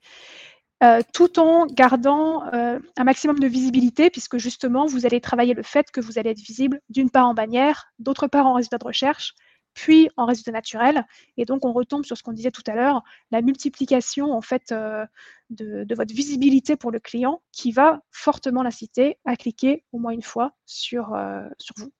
euh, 0.82 1.00
tout 1.12 1.38
en 1.38 1.66
gardant 1.66 2.44
euh, 2.52 2.78
un 2.96 3.04
maximum 3.04 3.38
de 3.38 3.46
visibilité, 3.46 4.10
puisque 4.10 4.36
justement, 4.36 4.86
vous 4.86 5.06
allez 5.06 5.20
travailler 5.20 5.54
le 5.54 5.62
fait 5.62 5.90
que 5.90 6.00
vous 6.00 6.18
allez 6.18 6.30
être 6.30 6.40
visible 6.40 6.80
d'une 6.90 7.10
part 7.10 7.26
en 7.26 7.34
bannière, 7.34 7.86
d'autre 7.98 8.26
part 8.26 8.46
en 8.46 8.54
résultat 8.54 8.78
de 8.78 8.84
recherche, 8.84 9.34
puis 9.74 10.08
en 10.16 10.24
résultat 10.24 10.52
naturel. 10.52 11.06
Et 11.36 11.44
donc, 11.44 11.64
on 11.64 11.72
retombe 11.72 12.04
sur 12.04 12.16
ce 12.16 12.22
qu'on 12.22 12.32
disait 12.32 12.50
tout 12.50 12.62
à 12.66 12.74
l'heure, 12.74 13.02
la 13.30 13.42
multiplication 13.42 14.32
en 14.32 14.40
fait 14.40 14.72
euh, 14.72 15.04
de, 15.50 15.94
votre 15.94 16.14
visibilité 16.14 16.76
pour 16.76 16.90
le 16.90 17.00
client 17.00 17.42
qui 17.52 17.72
va 17.72 18.00
fortement 18.10 18.62
l'inciter 18.62 19.18
à 19.24 19.36
cliquer 19.36 19.84
au 19.92 19.98
moins 19.98 20.12
une 20.12 20.22
fois 20.22 20.52
sur, 20.64 21.14
euh, 21.14 21.46
vous. 21.76 21.92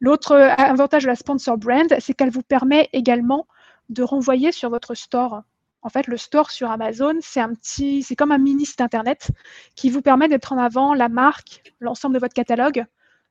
L'autre 0.00 0.34
avantage 0.34 1.02
de 1.02 1.08
la 1.08 1.16
sponsor 1.16 1.58
brand, 1.58 1.94
c'est 2.00 2.14
qu'elle 2.14 2.30
vous 2.30 2.42
permet 2.42 2.88
également 2.92 3.46
de 3.88 4.02
renvoyer 4.02 4.52
sur 4.52 4.70
votre 4.70 4.94
store. 4.94 5.42
En 5.82 5.88
fait, 5.88 6.06
le 6.06 6.16
store 6.16 6.50
sur 6.50 6.70
Amazon, 6.70 7.14
c'est 7.20 7.40
c'est 7.62 8.16
comme 8.16 8.32
un 8.32 8.38
mini 8.38 8.66
site 8.66 8.80
internet 8.80 9.30
qui 9.76 9.90
vous 9.90 10.02
permet 10.02 10.28
d'être 10.28 10.52
en 10.52 10.58
avant 10.58 10.94
la 10.94 11.08
marque, 11.08 11.72
l'ensemble 11.80 12.14
de 12.14 12.20
votre 12.20 12.34
catalogue, 12.34 12.84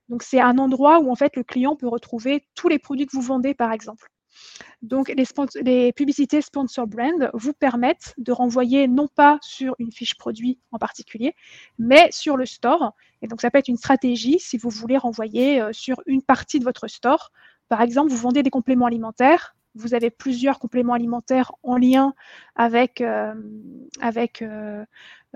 donc, 0.09 0.23
c'est 0.23 0.39
un 0.39 0.57
endroit 0.57 0.99
où 0.99 1.11
en 1.11 1.15
fait 1.15 1.35
le 1.35 1.43
client 1.43 1.75
peut 1.75 1.87
retrouver 1.87 2.47
tous 2.55 2.69
les 2.69 2.79
produits 2.79 3.05
que 3.05 3.15
vous 3.15 3.21
vendez, 3.21 3.53
par 3.53 3.71
exemple. 3.71 4.09
Donc, 4.81 5.11
les, 5.63 5.91
publicités 5.93 6.41
sponsor 6.41 6.85
brand 6.85 7.31
vous 7.33 7.53
permettent 7.53 8.13
de 8.17 8.31
renvoyer 8.31 8.87
non 8.87 9.07
pas 9.07 9.39
sur 9.41 9.75
une 9.79 9.91
fiche 9.91 10.15
produit 10.15 10.59
en 10.71 10.77
particulier, 10.77 11.33
mais 11.79 12.09
sur 12.11 12.37
le 12.37 12.45
store. 12.45 12.93
Et 13.21 13.27
donc, 13.27 13.41
ça 13.41 13.49
peut 13.49 13.57
être 13.57 13.67
une 13.67 13.77
stratégie 13.77 14.39
si 14.39 14.57
vous 14.57 14.69
voulez 14.69 14.97
renvoyer 14.97 15.61
euh, 15.61 15.73
sur 15.73 16.01
une 16.05 16.21
partie 16.21 16.59
de 16.59 16.63
votre 16.63 16.87
store. 16.87 17.31
Par 17.67 17.81
exemple, 17.81 18.11
vous 18.11 18.17
vendez 18.17 18.43
des 18.43 18.51
compléments 18.51 18.85
alimentaires 18.85 19.55
vous 19.77 19.93
avez 19.93 20.09
plusieurs 20.09 20.59
compléments 20.59 20.93
alimentaires 20.93 21.51
en 21.63 21.77
lien 21.77 22.13
avec, 22.55 22.99
euh, 23.01 23.33
avec 24.01 24.41
euh, 24.41 24.83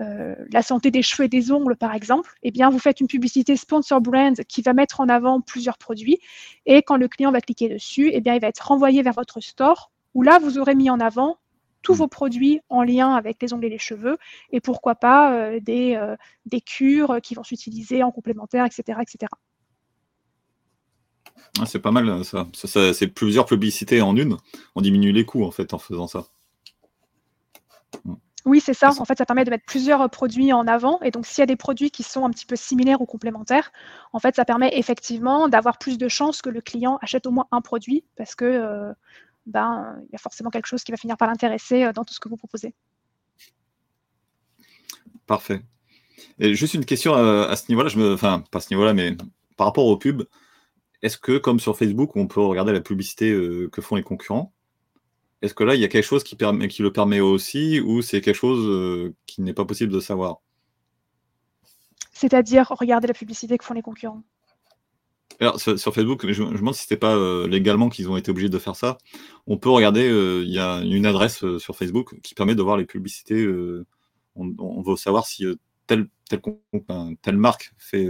euh, 0.02 0.34
la 0.52 0.62
santé 0.62 0.90
des 0.90 1.02
cheveux 1.02 1.24
et 1.26 1.28
des 1.28 1.52
ongles, 1.52 1.76
par 1.76 1.94
exemple, 1.94 2.34
eh 2.42 2.50
bien, 2.50 2.68
vous 2.70 2.78
faites 2.78 3.00
une 3.00 3.06
publicité 3.06 3.56
sponsor 3.56 4.00
brand 4.00 4.34
qui 4.48 4.60
va 4.62 4.72
mettre 4.74 5.00
en 5.00 5.08
avant 5.08 5.40
plusieurs 5.40 5.78
produits. 5.78 6.18
Et 6.66 6.82
quand 6.82 6.96
le 6.96 7.08
client 7.08 7.30
va 7.32 7.40
cliquer 7.40 7.68
dessus, 7.68 8.10
eh 8.12 8.20
bien, 8.20 8.34
il 8.34 8.40
va 8.40 8.48
être 8.48 8.66
renvoyé 8.66 9.02
vers 9.02 9.14
votre 9.14 9.40
store 9.40 9.90
où 10.14 10.22
là, 10.22 10.38
vous 10.38 10.58
aurez 10.58 10.74
mis 10.74 10.90
en 10.90 11.00
avant 11.00 11.38
tous 11.82 11.94
Mm. 11.94 11.96
vos 11.96 12.08
produits 12.08 12.60
en 12.68 12.82
lien 12.82 13.14
avec 13.14 13.40
les 13.42 13.52
ongles 13.52 13.64
et 13.64 13.68
les 13.70 13.78
cheveux, 13.78 14.16
et 14.52 14.60
pourquoi 14.60 14.94
pas 14.94 15.34
euh, 15.34 15.58
des, 15.60 15.94
euh, 15.96 16.16
des 16.46 16.60
cures 16.60 17.18
qui 17.22 17.34
vont 17.34 17.42
s'utiliser 17.44 18.02
en 18.04 18.12
complémentaire, 18.12 18.64
etc. 18.66 18.98
etc. 19.02 19.30
Ah, 21.60 21.66
c'est 21.66 21.80
pas 21.80 21.90
mal 21.90 22.24
ça. 22.24 22.46
Ça, 22.54 22.68
ça- 22.68 22.94
C'est 22.94 23.08
plusieurs 23.08 23.46
publicités 23.46 24.00
en 24.00 24.16
une. 24.16 24.36
On 24.76 24.80
diminue 24.80 25.12
les 25.12 25.24
coûts 25.26 25.44
en 25.44 25.50
fait 25.50 25.74
en 25.74 25.78
faisant 25.78 26.06
ça. 26.06 26.26
Oui, 28.44 28.60
c'est 28.60 28.74
ça. 28.74 28.90
En 28.98 29.04
fait, 29.04 29.18
ça 29.18 29.26
permet 29.26 29.44
de 29.44 29.50
mettre 29.50 29.64
plusieurs 29.64 30.00
euh, 30.02 30.08
produits 30.08 30.52
en 30.52 30.66
avant. 30.66 31.00
Et 31.02 31.10
donc, 31.10 31.26
s'il 31.26 31.40
y 31.40 31.42
a 31.42 31.46
des 31.46 31.56
produits 31.56 31.90
qui 31.90 32.02
sont 32.02 32.24
un 32.24 32.30
petit 32.30 32.46
peu 32.46 32.56
similaires 32.56 33.00
ou 33.00 33.06
complémentaires, 33.06 33.70
en 34.12 34.18
fait, 34.18 34.34
ça 34.34 34.44
permet 34.44 34.76
effectivement 34.76 35.48
d'avoir 35.48 35.78
plus 35.78 35.96
de 35.96 36.08
chances 36.08 36.42
que 36.42 36.50
le 36.50 36.60
client 36.60 36.98
achète 37.02 37.26
au 37.26 37.30
moins 37.30 37.46
un 37.52 37.60
produit 37.60 38.04
parce 38.16 38.34
que 38.34 38.44
euh, 38.44 38.92
ben, 39.46 39.96
il 40.08 40.12
y 40.12 40.16
a 40.16 40.18
forcément 40.18 40.50
quelque 40.50 40.66
chose 40.66 40.82
qui 40.82 40.90
va 40.90 40.96
finir 40.96 41.16
par 41.16 41.28
l'intéresser 41.28 41.84
euh, 41.84 41.92
dans 41.92 42.04
tout 42.04 42.14
ce 42.14 42.20
que 42.20 42.28
vous 42.28 42.36
proposez. 42.36 42.74
Parfait. 45.26 45.62
Et 46.38 46.54
juste 46.54 46.74
une 46.74 46.84
question 46.84 47.14
à 47.14 47.54
ce 47.56 47.64
niveau-là, 47.68 47.88
je 47.88 47.98
me... 47.98 48.14
enfin 48.14 48.42
pas 48.50 48.58
à 48.58 48.60
ce 48.60 48.72
niveau-là, 48.72 48.94
mais 48.94 49.16
par 49.56 49.66
rapport 49.66 49.86
aux 49.86 49.96
pubs, 49.96 50.24
est-ce 51.02 51.18
que 51.18 51.38
comme 51.38 51.60
sur 51.60 51.76
Facebook, 51.76 52.16
on 52.16 52.26
peut 52.26 52.40
regarder 52.40 52.72
la 52.72 52.80
publicité 52.80 53.30
euh, 53.30 53.68
que 53.70 53.80
font 53.82 53.96
les 53.96 54.02
concurrents? 54.02 54.52
Est-ce 55.42 55.54
que 55.54 55.64
là, 55.64 55.74
il 55.74 55.80
y 55.80 55.84
a 55.84 55.88
quelque 55.88 56.04
chose 56.04 56.22
qui, 56.22 56.36
permet, 56.36 56.68
qui 56.68 56.82
le 56.82 56.92
permet 56.92 57.18
aussi, 57.20 57.80
ou 57.80 58.00
c'est 58.00 58.20
quelque 58.20 58.36
chose 58.36 58.64
euh, 58.64 59.12
qui 59.26 59.42
n'est 59.42 59.52
pas 59.52 59.64
possible 59.64 59.92
de 59.92 59.98
savoir? 59.98 60.36
C'est-à-dire 62.12 62.68
regarder 62.68 63.08
la 63.08 63.14
publicité 63.14 63.58
que 63.58 63.64
font 63.64 63.74
les 63.74 63.82
concurrents. 63.82 64.22
Alors, 65.40 65.60
sur, 65.60 65.76
sur 65.76 65.92
Facebook, 65.92 66.24
je, 66.28 66.32
je 66.32 66.42
me 66.44 66.56
demande 66.56 66.74
si 66.74 66.82
c'était 66.82 66.96
pas 66.96 67.16
euh, 67.16 67.48
légalement 67.48 67.88
qu'ils 67.88 68.08
ont 68.08 68.16
été 68.16 68.30
obligés 68.30 68.50
de 68.50 68.58
faire 68.58 68.76
ça. 68.76 68.98
On 69.48 69.58
peut 69.58 69.70
regarder, 69.70 70.08
euh, 70.08 70.44
il 70.44 70.52
y 70.52 70.60
a 70.60 70.80
une 70.82 71.06
adresse 71.06 71.44
sur 71.58 71.74
Facebook 71.74 72.20
qui 72.22 72.34
permet 72.34 72.54
de 72.54 72.62
voir 72.62 72.76
les 72.76 72.84
publicités. 72.84 73.44
on, 74.36 74.54
on 74.58 74.82
veut 74.82 74.94
savoir 74.94 75.26
si 75.26 75.44
telle, 75.88 76.06
marque 77.32 77.74
fait 77.78 78.08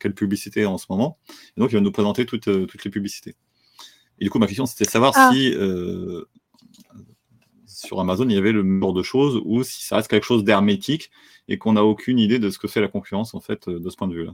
quelle 0.00 0.14
publicité 0.14 0.66
en 0.66 0.78
ce 0.78 0.86
moment. 0.90 1.18
Et 1.56 1.60
donc, 1.60 1.70
il 1.70 1.76
va 1.76 1.80
nous 1.80 1.92
présenter 1.92 2.26
toutes, 2.26 2.66
toutes 2.66 2.84
les 2.84 2.90
publicités. 2.90 3.36
Et 4.18 4.24
du 4.24 4.30
coup, 4.30 4.40
ma 4.40 4.48
question, 4.48 4.66
c'était 4.66 4.84
de 4.84 4.90
savoir 4.90 5.12
Ah. 5.14 5.30
si 5.32 5.54
sur 7.86 8.00
Amazon, 8.00 8.28
il 8.28 8.34
y 8.34 8.38
avait 8.38 8.52
le 8.52 8.62
même 8.62 8.80
genre 8.80 8.92
de 8.92 9.02
choses 9.02 9.40
ou 9.44 9.62
si 9.62 9.84
ça 9.84 9.96
reste 9.96 10.08
quelque 10.08 10.24
chose 10.24 10.44
d'hermétique 10.44 11.10
et 11.48 11.58
qu'on 11.58 11.74
n'a 11.74 11.84
aucune 11.84 12.18
idée 12.18 12.38
de 12.38 12.50
ce 12.50 12.58
que 12.58 12.68
fait 12.68 12.80
la 12.80 12.88
concurrence, 12.88 13.34
en 13.34 13.40
fait, 13.40 13.68
euh, 13.68 13.78
de 13.78 13.90
ce 13.90 13.96
point 13.96 14.08
de 14.08 14.14
vue-là. 14.14 14.32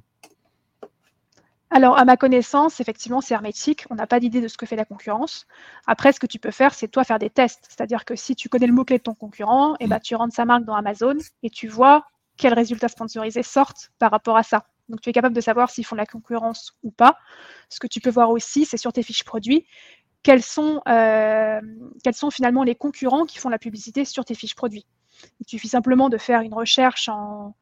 Alors, 1.71 1.99
à 1.99 2.05
ma 2.05 2.17
connaissance, 2.17 2.81
effectivement, 2.81 3.21
c'est 3.21 3.35
hermétique. 3.35 3.85
On 3.91 3.95
n'a 3.95 4.07
pas 4.07 4.21
d'idée 4.21 4.41
de 4.41 4.49
ce 4.49 4.57
que 4.57 4.65
fait 4.65 4.77
la 4.77 4.87
concurrence. 4.87 5.47
Après, 5.87 6.13
ce 6.13 6.21
que 6.21 6.27
tu 6.27 6.39
peux 6.39 6.51
faire, 6.51 6.73
c'est 6.73 6.89
toi 6.89 7.05
faire 7.05 7.19
des 7.19 7.29
tests. 7.29 7.67
C'est-à-dire 7.69 8.07
que 8.07 8.17
si 8.17 8.35
tu 8.35 8.49
connais 8.49 8.67
le 8.67 8.73
mot-clé 8.73 8.99
de 8.99 9.03
ton 9.03 9.15
concurrent, 9.15 9.77
eh 9.81 9.87
ben, 9.87 10.01
tu 10.01 10.15
rentres 10.15 10.35
sa 10.35 10.47
marque 10.47 10.65
dans 10.65 10.75
Amazon 10.75 11.17
et 11.43 11.51
tu 11.51 11.69
vois 11.69 12.07
quels 12.39 12.55
résultats 12.55 12.89
sponsorisés 12.89 13.43
sortent 13.43 13.91
par 13.99 14.11
rapport 14.11 14.37
à 14.39 14.43
ça. 14.43 14.65
Donc, 14.89 15.03
tu 15.03 15.11
es 15.11 15.13
capable 15.13 15.35
de 15.35 15.41
savoir 15.43 15.69
s'ils 15.69 15.85
font 15.85 15.97
de 15.97 16.01
la 16.01 16.07
concurrence 16.07 16.73
ou 16.83 16.91
pas. 16.91 17.19
Ce 17.69 17.79
que 17.79 17.87
tu 17.87 18.01
peux 18.01 18.11
voir 18.11 18.31
aussi, 18.31 18.65
c'est 18.65 18.79
sur 18.79 18.93
tes 18.93 19.03
fiches 19.03 19.25
produits, 19.25 19.67
quels 20.23 20.43
sont, 20.43 20.81
euh, 20.89 21.61
quels 22.03 22.15
sont 22.15 22.31
finalement 22.31 22.63
les 22.65 22.75
concurrents 22.75 23.25
qui 23.25 23.39
font 23.39 23.49
la 23.49 23.59
publicité 23.59 24.05
sur 24.05 24.25
tes 24.25 24.35
fiches 24.35 24.55
produits. 24.55 24.87
Il 25.41 25.49
suffit 25.49 25.69
simplement 25.69 26.09
de 26.09 26.19
faire 26.19 26.43
une 26.43 26.55
recherche 26.55 27.09
en, 27.09 27.55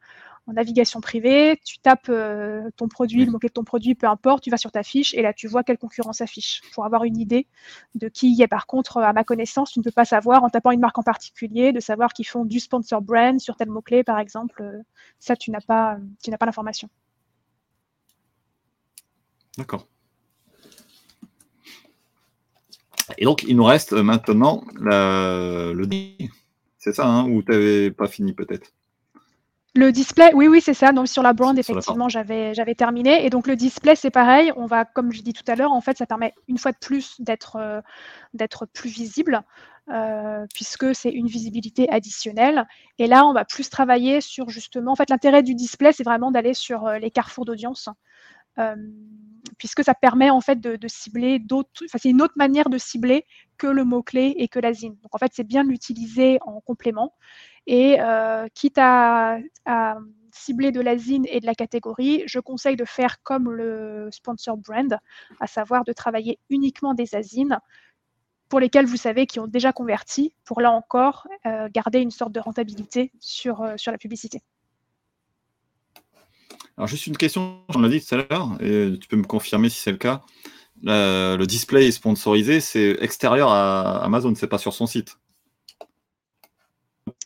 en 0.47 0.53
navigation 0.53 1.01
privée, 1.01 1.61
tu 1.65 1.79
tapes 1.79 2.09
euh, 2.09 2.71
ton 2.77 2.89
produit, 2.89 3.25
le 3.25 3.33
mot-clé 3.33 3.49
de 3.49 3.53
ton 3.55 3.65
produit, 3.65 3.95
peu 3.95 4.07
importe, 4.07 4.45
tu 4.45 4.51
vas 4.51 4.57
sur 4.59 4.71
ta 4.71 4.83
fiche 4.83 5.13
et 5.15 5.23
là 5.23 5.33
tu 5.33 5.49
vois 5.49 5.65
quelle 5.65 5.79
concurrence 5.79 6.19
s'affiche 6.19 6.61
pour 6.73 6.85
avoir 6.85 7.05
une 7.05 7.19
idée 7.19 7.47
de 7.95 8.09
qui 8.09 8.31
y 8.31 8.43
est. 8.43 8.49
Par 8.49 8.67
contre, 8.67 8.99
à 8.99 9.13
ma 9.13 9.25
connaissance, 9.25 9.73
tu 9.73 9.81
ne 9.81 9.85
peux 9.85 9.91
pas 9.91 10.05
savoir 10.05 10.45
en 10.45 10.49
tapant 10.49 10.71
une 10.71 10.81
marque 10.81 10.99
en 10.99 11.03
particulier, 11.03 11.73
de 11.73 11.81
savoir 11.81 12.13
qu'ils 12.13 12.27
font 12.27 12.45
du 12.45 12.61
sponsor 12.61 13.03
brand 13.03 13.41
sur 13.41 13.57
tel 13.57 13.71
mot-clé, 13.71 14.05
par 14.05 14.19
exemple. 14.19 14.63
Euh, 14.63 14.83
Ça, 15.19 15.35
tu 15.35 15.51
n'as 15.51 15.61
pas, 15.61 15.99
tu 16.23 16.31
n'as 16.31 16.39
pas 16.39 16.47
l'information. 16.47 16.89
D'accord. 19.59 19.89
Et 23.19 23.25
donc, 23.25 23.43
il 23.45 23.57
nous 23.57 23.65
reste 23.65 23.93
maintenant 23.93 24.65
la- 24.81 25.73
le 25.73 25.87
display. 25.87 26.31
C'est 26.79 26.95
ça, 26.95 27.07
hein, 27.07 27.29
ou 27.29 27.43
tu 27.43 27.51
n'avais 27.51 27.91
pas 27.91 28.07
fini 28.07 28.33
peut-être? 28.33 28.73
Le 29.77 29.93
display, 29.93 30.31
oui, 30.35 30.49
oui, 30.49 30.63
c'est 30.63 30.73
ça. 30.73 30.93
Donc 30.93 31.07
sur 31.07 31.23
la 31.23 31.35
brand, 31.35 31.59
effectivement, 31.59 32.09
j'avais, 32.09 32.55
terminé. 32.75 33.27
Et 33.27 33.31
donc 33.31 33.47
le 33.47 33.57
display, 33.57 33.95
c'est 33.95 34.11
pareil. 34.11 34.51
On 34.57 34.65
va, 34.65 34.87
comme 34.87 35.13
je 35.13 35.21
dis 35.21 35.35
tout 35.35 35.45
à 35.49 35.55
l'heure, 35.55 35.73
en 35.73 35.83
fait, 35.83 35.99
ça 35.99 36.07
permet 36.07 36.33
une 36.49 36.57
fois 36.57 36.73
de 36.73 36.79
plus 36.79 37.21
d'être, 37.21 37.57
euh, 37.57 38.67
plus 38.73 38.89
visible, 38.89 39.43
euh, 39.91 40.47
puisque 40.55 40.95
c'est 40.95 41.11
une 41.11 41.27
visibilité 41.27 41.91
additionnelle. 41.91 42.67
Et 42.99 43.07
là, 43.07 43.27
on 43.27 43.35
va 43.35 43.45
plus 43.45 43.69
travailler 43.69 44.23
sur 44.23 44.49
justement. 44.49 44.93
En 44.93 44.97
fait, 44.97 45.11
l'intérêt 45.11 45.43
du 45.43 45.55
display, 45.55 45.93
c'est 45.93 46.05
vraiment 46.05 46.31
d'aller 46.31 46.55
sur 46.55 46.87
euh, 46.87 46.99
les 46.99 47.11
carrefours 47.11 47.45
d'audience. 47.45 47.91
Euh, 48.59 48.75
puisque 49.59 49.85
ça 49.85 49.95
permet 49.95 50.31
en 50.31 50.41
fait 50.41 50.61
de, 50.61 50.89
cibler 50.89 51.39
d'autres, 51.39 51.85
enfin 51.85 51.99
c'est 52.01 52.11
une 52.11 52.23
autre 52.23 52.35
manière 52.37 52.69
de 52.69 52.79
cibler 52.79 53.25
que 53.59 53.67
le 53.67 53.85
mot-clé 53.85 54.35
et 54.37 54.49
que 54.49 54.59
la 54.59 54.73
zine. 54.73 54.97
Donc 55.03 55.15
en 55.15 55.19
fait 55.19 55.33
c'est 55.35 55.47
bien 55.47 55.65
de 55.65 55.71
l'utiliser 55.71 56.39
en 56.43 56.61
complément 56.61 57.15
et 57.67 58.01
euh, 58.01 58.47
quitte 58.55 58.79
à, 58.79 59.39
cibler 60.33 60.71
de 60.71 60.83
la 60.83 60.99
zine 60.99 61.25
et 61.31 61.41
de 61.41 61.47
la 61.47 61.55
catégorie, 61.55 62.23
je 62.27 62.39
conseille 62.41 62.77
de 62.77 62.85
faire 62.85 63.23
comme 63.23 63.51
le 63.51 64.11
sponsor 64.13 64.59
brand, 64.59 64.99
à 65.41 65.47
savoir 65.47 65.83
de 65.85 65.95
travailler 65.95 66.39
uniquement 66.51 66.93
des 66.93 67.15
azines 67.15 67.59
pour 68.51 68.61
lesquels 68.61 68.85
vous 68.85 68.99
savez 68.99 69.27
qui 69.27 69.41
ont 69.41 69.47
déjà 69.47 69.73
converti, 69.73 70.35
pour 70.45 70.61
là 70.61 70.71
encore 70.71 71.27
euh, 71.47 71.71
garder 71.73 72.01
une 72.01 72.11
sorte 72.11 72.33
de 72.33 72.41
rentabilité 72.41 73.13
sur, 73.19 73.67
sur 73.77 73.93
la 73.93 73.99
publicité. 73.99 74.43
Alors, 76.77 76.89
juste 76.89 77.07
une 77.07 77.17
question, 77.17 77.61
j'en 77.71 77.85
ai 77.85 77.89
dit 77.89 78.05
tout 78.05 78.15
à 78.15 78.19
l'heure, 78.19 78.57
et 78.61 78.99
tu 79.01 79.09
peux 79.09 79.17
me 79.17 79.25
confirmer 79.25 79.69
si 79.69 79.81
c'est 79.81 79.93
le 79.93 79.97
cas. 79.97 80.23
Le 80.83 81.45
display 81.45 81.91
sponsorisé, 81.91 82.61
c'est 82.61 82.99
extérieur 83.01 83.51
à 83.51 84.05
Amazon, 84.05 84.35
c'est 84.35 84.47
pas 84.47 84.59
sur 84.59 84.75
son 84.75 84.87
site. 84.87 85.17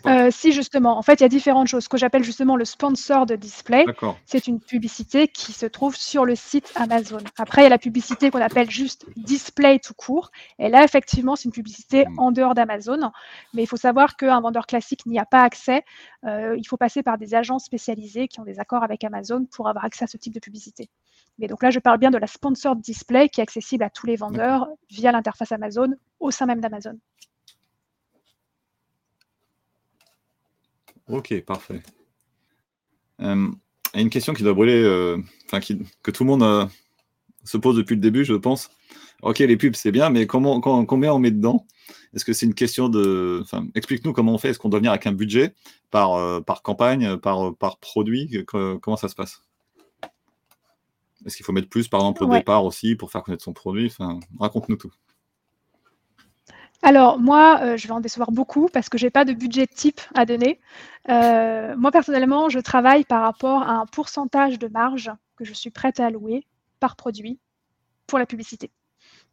Euh, 0.06 0.30
si 0.30 0.52
justement, 0.52 0.98
en 0.98 1.02
fait, 1.02 1.14
il 1.14 1.22
y 1.22 1.26
a 1.26 1.28
différentes 1.28 1.68
choses. 1.68 1.84
Ce 1.84 1.88
que 1.88 1.98
j'appelle 1.98 2.24
justement 2.24 2.56
le 2.56 2.64
sponsor 2.64 3.26
de 3.26 3.36
display, 3.36 3.84
c'est 4.26 4.46
une 4.46 4.60
publicité 4.60 5.28
qui 5.28 5.52
se 5.52 5.66
trouve 5.66 5.96
sur 5.96 6.24
le 6.24 6.34
site 6.34 6.72
Amazon. 6.74 7.18
Après, 7.38 7.62
il 7.62 7.64
y 7.64 7.66
a 7.66 7.70
la 7.70 7.78
publicité 7.78 8.30
qu'on 8.30 8.40
appelle 8.40 8.70
juste 8.70 9.06
display 9.16 9.78
tout 9.78 9.94
court. 9.94 10.30
Et 10.58 10.68
là, 10.68 10.84
effectivement, 10.84 11.36
c'est 11.36 11.44
une 11.44 11.52
publicité 11.52 12.04
Mm. 12.08 12.18
en 12.18 12.32
dehors 12.32 12.54
d'Amazon. 12.54 13.10
Mais 13.54 13.62
il 13.62 13.66
faut 13.66 13.76
savoir 13.76 14.16
qu'un 14.16 14.40
vendeur 14.40 14.66
classique 14.66 15.06
n'y 15.06 15.18
a 15.18 15.26
pas 15.26 15.42
accès. 15.42 15.84
Euh, 16.24 16.56
il 16.58 16.66
faut 16.66 16.76
passer 16.76 17.02
par 17.02 17.18
des 17.18 17.34
agences 17.34 17.64
spécialisées 17.64 18.28
qui 18.28 18.40
ont 18.40 18.44
des 18.44 18.58
accords 18.58 18.82
avec 18.82 19.04
Amazon 19.04 19.46
pour 19.46 19.68
avoir 19.68 19.84
accès 19.84 20.04
à 20.04 20.08
ce 20.08 20.16
type 20.16 20.34
de 20.34 20.40
publicité. 20.40 20.88
Mais 21.38 21.46
donc 21.46 21.62
là, 21.62 21.70
je 21.70 21.78
parle 21.78 21.98
bien 21.98 22.10
de 22.10 22.18
la 22.18 22.26
sponsor 22.26 22.76
display 22.76 23.28
qui 23.28 23.40
est 23.40 23.42
accessible 23.42 23.84
à 23.84 23.90
tous 23.90 24.06
les 24.06 24.16
vendeurs 24.16 24.68
via 24.90 25.10
l'interface 25.12 25.52
Amazon 25.52 25.94
au 26.18 26.30
sein 26.30 26.46
même 26.46 26.60
d'Amazon. 26.60 26.98
Ok, 31.10 31.40
parfait. 31.42 31.82
Euh, 33.20 33.48
et 33.94 34.00
une 34.00 34.10
question 34.10 34.32
qui 34.32 34.42
doit 34.42 34.54
brûler, 34.54 34.80
euh, 34.82 35.18
enfin 35.46 35.60
que 36.02 36.10
tout 36.10 36.24
le 36.24 36.30
monde 36.30 36.42
euh, 36.42 36.66
se 37.44 37.56
pose 37.56 37.76
depuis 37.76 37.94
le 37.96 38.00
début, 38.00 38.24
je 38.24 38.34
pense. 38.34 38.70
Ok, 39.22 39.40
les 39.40 39.56
pubs 39.56 39.74
c'est 39.74 39.92
bien, 39.92 40.08
mais 40.10 40.26
comment, 40.26 40.60
quand- 40.60 40.84
combien 40.86 41.12
on 41.12 41.18
met 41.18 41.30
dedans? 41.30 41.66
Est-ce 42.14 42.24
que 42.24 42.32
c'est 42.32 42.46
une 42.46 42.54
question 42.54 42.88
de, 42.88 43.40
enfin, 43.42 43.66
explique-nous 43.74 44.12
comment 44.12 44.34
on 44.34 44.38
fait. 44.38 44.50
Est-ce 44.50 44.58
qu'on 44.58 44.68
doit 44.68 44.78
venir 44.80 44.92
avec 44.92 45.06
un 45.06 45.12
budget 45.12 45.54
par 45.90 46.14
euh, 46.14 46.40
par 46.40 46.62
campagne, 46.62 47.16
par 47.18 47.54
par 47.56 47.78
produit? 47.78 48.44
Que- 48.46 48.76
Comment 48.76 48.96
ça 48.96 49.08
se 49.08 49.14
passe? 49.14 49.42
Est-ce 51.26 51.36
qu'il 51.36 51.44
faut 51.44 51.52
mettre 51.52 51.68
plus, 51.68 51.86
par 51.88 52.00
exemple, 52.00 52.24
au 52.24 52.28
Ouais. 52.28 52.38
départ 52.38 52.64
aussi 52.64 52.94
pour 52.96 53.10
faire 53.10 53.22
connaître 53.22 53.44
son 53.44 53.52
produit? 53.52 53.86
Enfin, 53.86 54.18
raconte-nous 54.38 54.76
tout. 54.76 54.92
Alors 56.82 57.18
moi, 57.18 57.60
euh, 57.62 57.76
je 57.76 57.86
vais 57.86 57.92
en 57.92 58.00
décevoir 58.00 58.32
beaucoup 58.32 58.68
parce 58.72 58.88
que 58.88 58.96
j'ai 58.96 59.10
pas 59.10 59.24
de 59.24 59.32
budget 59.32 59.66
type 59.66 60.00
à 60.14 60.24
donner. 60.24 60.60
Euh, 61.08 61.76
moi 61.76 61.90
personnellement, 61.90 62.48
je 62.48 62.58
travaille 62.58 63.04
par 63.04 63.22
rapport 63.22 63.62
à 63.62 63.72
un 63.72 63.86
pourcentage 63.86 64.58
de 64.58 64.68
marge 64.68 65.10
que 65.36 65.44
je 65.44 65.52
suis 65.52 65.70
prête 65.70 66.00
à 66.00 66.06
allouer 66.06 66.46
par 66.78 66.96
produit 66.96 67.38
pour 68.06 68.18
la 68.18 68.26
publicité. 68.26 68.70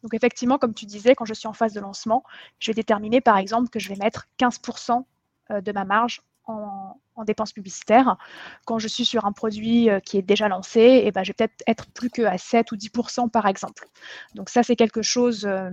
Donc 0.03 0.13
effectivement, 0.13 0.57
comme 0.57 0.73
tu 0.73 0.85
disais, 0.85 1.15
quand 1.15 1.25
je 1.25 1.33
suis 1.33 1.47
en 1.47 1.53
phase 1.53 1.73
de 1.73 1.79
lancement, 1.79 2.23
je 2.59 2.71
vais 2.71 2.75
déterminer 2.75 3.21
par 3.21 3.37
exemple 3.37 3.69
que 3.69 3.79
je 3.79 3.89
vais 3.89 3.95
mettre 3.95 4.27
15% 4.39 5.05
euh, 5.51 5.61
de 5.61 5.71
ma 5.71 5.85
marge 5.85 6.21
en, 6.47 6.99
en 7.15 7.23
dépenses 7.23 7.53
publicitaires. 7.53 8.17
Quand 8.65 8.79
je 8.79 8.87
suis 8.87 9.05
sur 9.05 9.25
un 9.25 9.31
produit 9.31 9.89
euh, 9.89 9.99
qui 9.99 10.17
est 10.17 10.21
déjà 10.21 10.47
lancé, 10.47 11.01
eh 11.03 11.11
ben, 11.11 11.23
je 11.23 11.29
vais 11.29 11.33
peut-être 11.33 11.63
être 11.67 11.87
plus 11.91 12.09
que 12.09 12.21
à 12.23 12.37
7 12.37 12.71
ou 12.71 12.75
10% 12.75 13.29
par 13.29 13.47
exemple. 13.47 13.87
Donc 14.35 14.49
ça, 14.49 14.63
c'est 14.63 14.75
quelque 14.75 15.01
chose, 15.01 15.45
euh, 15.45 15.69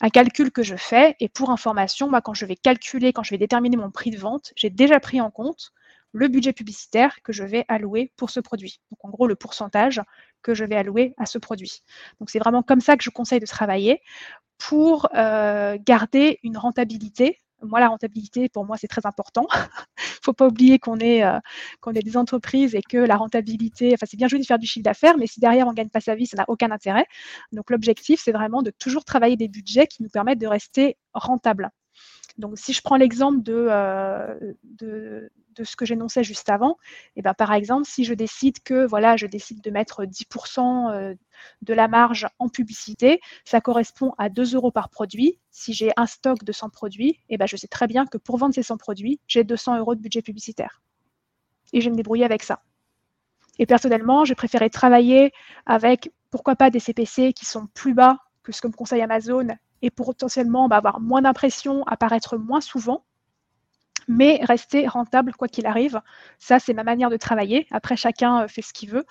un 0.00 0.10
calcul 0.10 0.50
que 0.50 0.62
je 0.62 0.76
fais. 0.76 1.16
Et 1.20 1.28
pour 1.28 1.50
information, 1.50 2.08
moi, 2.10 2.20
quand 2.20 2.34
je 2.34 2.46
vais 2.46 2.56
calculer, 2.56 3.12
quand 3.12 3.22
je 3.22 3.30
vais 3.30 3.38
déterminer 3.38 3.76
mon 3.76 3.90
prix 3.90 4.10
de 4.10 4.18
vente, 4.18 4.52
j'ai 4.56 4.70
déjà 4.70 5.00
pris 5.00 5.20
en 5.20 5.30
compte 5.30 5.72
le 6.12 6.28
budget 6.28 6.52
publicitaire 6.52 7.18
que 7.22 7.32
je 7.32 7.44
vais 7.44 7.64
allouer 7.68 8.12
pour 8.16 8.30
ce 8.30 8.40
produit. 8.40 8.80
Donc 8.90 9.04
en 9.04 9.10
gros, 9.10 9.26
le 9.26 9.36
pourcentage 9.36 10.00
que 10.42 10.54
je 10.54 10.64
vais 10.64 10.76
allouer 10.76 11.14
à 11.18 11.26
ce 11.26 11.38
produit. 11.38 11.82
Donc 12.18 12.30
c'est 12.30 12.38
vraiment 12.38 12.62
comme 12.62 12.80
ça 12.80 12.96
que 12.96 13.04
je 13.04 13.10
conseille 13.10 13.40
de 13.40 13.46
travailler 13.46 14.00
pour 14.58 15.08
euh, 15.14 15.78
garder 15.80 16.40
une 16.42 16.56
rentabilité. 16.56 17.40
Moi, 17.62 17.80
la 17.80 17.88
rentabilité, 17.88 18.48
pour 18.48 18.64
moi, 18.64 18.76
c'est 18.76 18.86
très 18.86 19.04
important. 19.06 19.46
Il 19.54 19.58
faut 20.24 20.32
pas 20.32 20.46
oublier 20.46 20.78
qu'on 20.78 20.98
est, 20.98 21.24
euh, 21.24 21.38
qu'on 21.80 21.92
est 21.92 22.02
des 22.02 22.16
entreprises 22.16 22.74
et 22.74 22.82
que 22.82 22.98
la 22.98 23.16
rentabilité, 23.16 23.92
enfin, 23.94 24.06
c'est 24.08 24.16
bien 24.16 24.28
joué 24.28 24.38
de 24.38 24.44
faire 24.46 24.58
du 24.58 24.66
chiffre 24.66 24.84
d'affaires, 24.84 25.16
mais 25.18 25.26
si 25.26 25.40
derrière 25.40 25.66
on 25.66 25.70
ne 25.70 25.74
gagne 25.76 25.88
pas 25.88 26.00
sa 26.00 26.14
vie, 26.14 26.26
ça 26.26 26.36
n'a 26.36 26.44
aucun 26.48 26.70
intérêt. 26.70 27.06
Donc, 27.52 27.70
l'objectif, 27.70 28.20
c'est 28.22 28.32
vraiment 28.32 28.62
de 28.62 28.70
toujours 28.70 29.04
travailler 29.04 29.36
des 29.36 29.48
budgets 29.48 29.86
qui 29.86 30.02
nous 30.02 30.10
permettent 30.10 30.40
de 30.40 30.46
rester 30.46 30.96
rentables. 31.14 31.70
Donc, 32.38 32.56
si 32.56 32.72
je 32.72 32.80
prends 32.82 32.96
l'exemple 32.96 33.42
de, 33.42 33.66
euh, 33.68 34.50
ce 35.60 35.74
que 35.74 35.84
j'énonçais 35.84 36.22
juste 36.22 36.48
avant, 36.48 36.78
eh 37.16 37.22
ben, 37.22 37.34
par 37.34 37.52
exemple, 37.52 37.84
si 37.84 38.04
je 38.04 38.14
décide 38.14 38.62
que 38.62 38.86
voilà, 38.86 39.16
je 39.16 39.26
décide 39.26 39.60
de 39.60 39.70
mettre 39.70 40.04
10% 40.04 40.92
euh, 40.92 41.14
de 41.62 41.74
la 41.74 41.88
marge 41.88 42.28
en 42.38 42.48
publicité, 42.48 43.20
ça 43.44 43.60
correspond 43.60 44.14
à 44.18 44.28
2 44.28 44.54
euros 44.54 44.70
par 44.70 44.88
produit. 44.88 45.40
Si 45.50 45.72
j'ai 45.72 45.90
un 45.96 46.06
stock 46.06 46.44
de 46.44 46.52
100 46.52 46.70
produits, 46.70 47.18
eh 47.28 47.36
ben, 47.38 47.46
je 47.46 47.56
sais 47.56 47.66
très 47.66 47.88
bien 47.88 48.06
que 48.06 48.18
pour 48.18 48.38
vendre 48.38 48.54
ces 48.54 48.62
100 48.62 48.76
produits, 48.76 49.20
j'ai 49.26 49.42
200 49.42 49.78
euros 49.78 49.96
de 49.96 50.00
budget 50.00 50.22
publicitaire. 50.22 50.80
Et 51.72 51.80
je 51.80 51.86
vais 51.86 51.90
me 51.90 51.96
débrouiller 51.96 52.24
avec 52.24 52.44
ça. 52.44 52.62
Et 53.58 53.66
personnellement, 53.66 54.24
j'ai 54.24 54.36
préféré 54.36 54.70
travailler 54.70 55.32
avec, 55.66 56.12
pourquoi 56.30 56.54
pas, 56.54 56.70
des 56.70 56.78
CPC 56.78 57.32
qui 57.32 57.44
sont 57.44 57.66
plus 57.74 57.94
bas 57.94 58.18
que 58.44 58.52
ce 58.52 58.60
que 58.60 58.68
me 58.68 58.72
conseille 58.72 59.02
Amazon 59.02 59.48
et 59.82 59.90
potentiellement 59.90 60.68
bah, 60.68 60.76
avoir 60.76 61.00
moins 61.00 61.22
d'impression, 61.22 61.84
apparaître 61.86 62.36
moins 62.36 62.60
souvent, 62.60 63.04
mais 64.08 64.40
rester 64.42 64.86
rentable 64.88 65.34
quoi 65.34 65.48
qu'il 65.48 65.66
arrive. 65.66 66.00
Ça, 66.38 66.58
c'est 66.58 66.72
ma 66.72 66.82
manière 66.82 67.10
de 67.10 67.16
travailler. 67.16 67.66
Après, 67.70 67.96
chacun 67.96 68.42
euh, 68.44 68.48
fait 68.48 68.62
ce 68.62 68.72
qu'il 68.72 68.90
veut. 68.90 69.04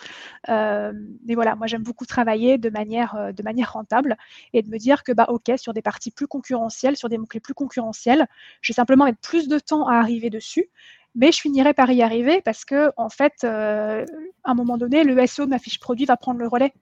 Euh, 0.49 0.91
mais 1.25 1.35
voilà, 1.35 1.55
moi, 1.55 1.67
j'aime 1.67 1.83
beaucoup 1.83 2.05
travailler 2.05 2.57
de 2.57 2.69
manière, 2.69 3.15
euh, 3.15 3.31
de 3.31 3.43
manière 3.43 3.73
rentable 3.73 4.17
et 4.53 4.63
de 4.63 4.69
me 4.69 4.77
dire 4.77 5.03
que, 5.03 5.11
bah, 5.11 5.27
OK, 5.29 5.51
sur 5.57 5.73
des 5.73 5.83
parties 5.83 6.11
plus 6.11 6.27
concurrentielles, 6.27 6.97
sur 6.97 7.09
des 7.09 7.17
mots-clés 7.17 7.39
plus 7.39 7.53
concurrentiels, 7.53 8.27
je 8.61 8.73
vais 8.73 8.75
simplement 8.75 9.05
mettre 9.05 9.19
plus 9.19 9.47
de 9.47 9.59
temps 9.59 9.87
à 9.87 9.95
arriver 9.95 10.29
dessus. 10.29 10.69
Mais 11.15 11.31
je 11.31 11.41
finirai 11.41 11.73
par 11.73 11.91
y 11.91 12.01
arriver 12.01 12.41
parce 12.41 12.65
que, 12.65 12.91
en 12.95 13.09
fait, 13.09 13.43
à 13.43 14.03
un 14.43 14.53
moment 14.53 14.77
donné, 14.77 15.03
le 15.03 15.25
SEO 15.25 15.45
de 15.45 15.49
ma 15.49 15.57
fiche 15.57 15.79
produit 15.79 16.05
va 16.05 16.15
prendre 16.15 16.39
le 16.39 16.47
relais. 16.47 16.73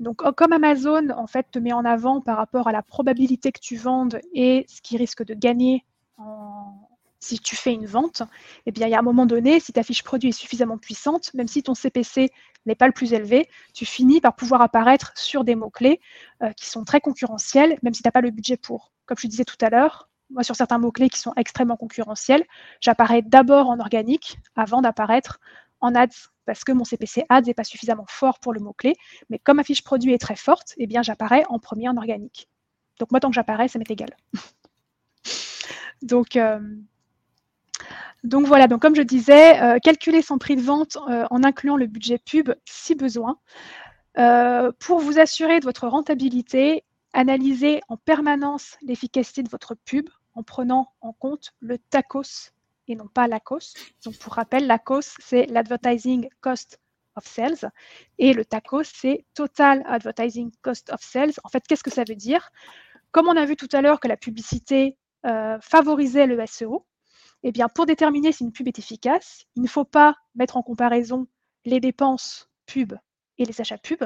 Donc, 0.00 0.22
comme 0.34 0.52
Amazon, 0.52 1.10
en 1.10 1.26
fait, 1.26 1.46
te 1.50 1.58
met 1.58 1.72
en 1.72 1.84
avant 1.84 2.20
par 2.20 2.36
rapport 2.36 2.66
à 2.68 2.72
la 2.72 2.82
probabilité 2.82 3.52
que 3.52 3.60
tu 3.60 3.76
vendes 3.76 4.20
et 4.32 4.66
ce 4.68 4.82
qui 4.82 4.96
risque 4.96 5.24
de 5.24 5.34
gagner 5.34 5.84
si 7.24 7.38
tu 7.38 7.56
fais 7.56 7.72
une 7.72 7.86
vente, 7.86 8.22
eh 8.66 8.72
bien, 8.72 8.86
il 8.86 8.90
y 8.90 8.94
a 8.94 8.98
un 8.98 9.02
moment 9.02 9.24
donné, 9.24 9.58
si 9.58 9.72
ta 9.72 9.82
fiche 9.82 10.02
produit 10.02 10.28
est 10.28 10.32
suffisamment 10.32 10.76
puissante, 10.76 11.32
même 11.32 11.48
si 11.48 11.62
ton 11.62 11.74
CPC 11.74 12.30
n'est 12.66 12.74
pas 12.74 12.86
le 12.86 12.92
plus 12.92 13.14
élevé, 13.14 13.48
tu 13.72 13.86
finis 13.86 14.20
par 14.20 14.36
pouvoir 14.36 14.60
apparaître 14.60 15.12
sur 15.16 15.42
des 15.42 15.54
mots-clés 15.54 16.00
euh, 16.42 16.52
qui 16.52 16.66
sont 16.66 16.84
très 16.84 17.00
concurrentiels, 17.00 17.78
même 17.82 17.94
si 17.94 18.02
tu 18.02 18.06
n'as 18.06 18.12
pas 18.12 18.20
le 18.20 18.30
budget 18.30 18.58
pour. 18.58 18.92
Comme 19.06 19.16
je 19.18 19.26
disais 19.26 19.44
tout 19.44 19.56
à 19.62 19.70
l'heure, 19.70 20.10
moi, 20.30 20.42
sur 20.42 20.54
certains 20.54 20.78
mots-clés 20.78 21.08
qui 21.08 21.18
sont 21.18 21.32
extrêmement 21.36 21.76
concurrentiels, 21.76 22.44
j'apparais 22.80 23.22
d'abord 23.22 23.68
en 23.68 23.80
organique 23.80 24.38
avant 24.54 24.82
d'apparaître 24.82 25.40
en 25.80 25.94
ads 25.94 26.28
parce 26.44 26.64
que 26.64 26.72
mon 26.72 26.84
CPC 26.84 27.24
ads 27.28 27.42
n'est 27.42 27.54
pas 27.54 27.64
suffisamment 27.64 28.06
fort 28.08 28.38
pour 28.38 28.52
le 28.52 28.60
mot-clé. 28.60 28.94
Mais 29.30 29.38
comme 29.38 29.56
ma 29.56 29.64
fiche 29.64 29.82
produit 29.82 30.12
est 30.12 30.18
très 30.18 30.36
forte, 30.36 30.74
eh 30.76 30.86
bien, 30.86 31.02
j'apparais 31.02 31.44
en 31.48 31.58
premier 31.58 31.88
en 31.88 31.96
organique. 31.96 32.48
Donc 32.98 33.10
moi, 33.10 33.20
tant 33.20 33.28
que 33.28 33.34
j'apparais, 33.34 33.68
ça 33.68 33.78
m'est 33.78 33.90
égal. 33.90 34.10
donc, 36.02 36.36
euh, 36.36 36.60
donc 38.22 38.46
voilà, 38.46 38.68
donc 38.68 38.80
comme 38.80 38.94
je 38.94 39.02
disais, 39.02 39.60
euh, 39.62 39.78
calculer 39.78 40.22
son 40.22 40.38
prix 40.38 40.56
de 40.56 40.62
vente 40.62 40.96
euh, 41.08 41.26
en 41.30 41.42
incluant 41.42 41.76
le 41.76 41.86
budget 41.86 42.18
pub 42.18 42.54
si 42.64 42.94
besoin. 42.94 43.38
pour 44.78 45.00
vous 45.00 45.18
assurer 45.18 45.60
de 45.60 45.64
votre 45.64 45.88
rentabilité, 45.88 46.84
analysez 47.12 47.80
en 47.88 47.96
permanence 47.96 48.76
l'efficacité 48.82 49.42
de 49.42 49.48
votre 49.48 49.74
pub 49.74 50.08
en 50.34 50.42
prenant 50.42 50.92
en 51.00 51.12
compte 51.12 51.52
le 51.60 51.78
TACOS 51.78 52.52
et 52.88 52.94
non 52.94 53.08
pas 53.08 53.28
la 53.28 53.40
cost. 53.40 53.78
Donc, 54.04 54.18
pour 54.18 54.34
rappel, 54.34 54.66
la 54.66 54.78
cost, 54.78 55.16
c'est 55.20 55.46
l'Advertising 55.46 56.28
Cost 56.40 56.80
of 57.16 57.24
Sales 57.26 57.70
et 58.18 58.32
le 58.32 58.44
TACOS, 58.44 58.84
c'est 58.84 59.24
Total 59.34 59.82
Advertising 59.86 60.50
Cost 60.62 60.90
of 60.92 61.00
Sales. 61.02 61.32
En 61.44 61.48
fait, 61.48 61.64
qu'est-ce 61.66 61.84
que 61.84 61.90
ça 61.90 62.04
veut 62.06 62.16
dire? 62.16 62.50
Comme 63.12 63.28
on 63.28 63.36
a 63.36 63.44
vu 63.44 63.56
tout 63.56 63.68
à 63.72 63.80
l'heure 63.80 64.00
que 64.00 64.08
la 64.08 64.16
publicité 64.16 64.96
euh, 65.26 65.58
favorisait 65.60 66.26
le 66.26 66.44
SEO, 66.46 66.86
eh 67.44 67.52
bien, 67.52 67.68
pour 67.68 67.86
déterminer 67.86 68.32
si 68.32 68.42
une 68.42 68.52
pub 68.52 68.68
est 68.68 68.78
efficace, 68.78 69.44
il 69.54 69.62
ne 69.62 69.68
faut 69.68 69.84
pas 69.84 70.16
mettre 70.34 70.56
en 70.56 70.62
comparaison 70.62 71.26
les 71.64 71.80
dépenses 71.80 72.50
pub 72.66 72.94
et 73.38 73.44
les 73.44 73.60
achats 73.60 73.78
pub, 73.78 74.02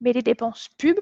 mais 0.00 0.12
les 0.12 0.22
dépenses 0.22 0.68
pub 0.78 0.98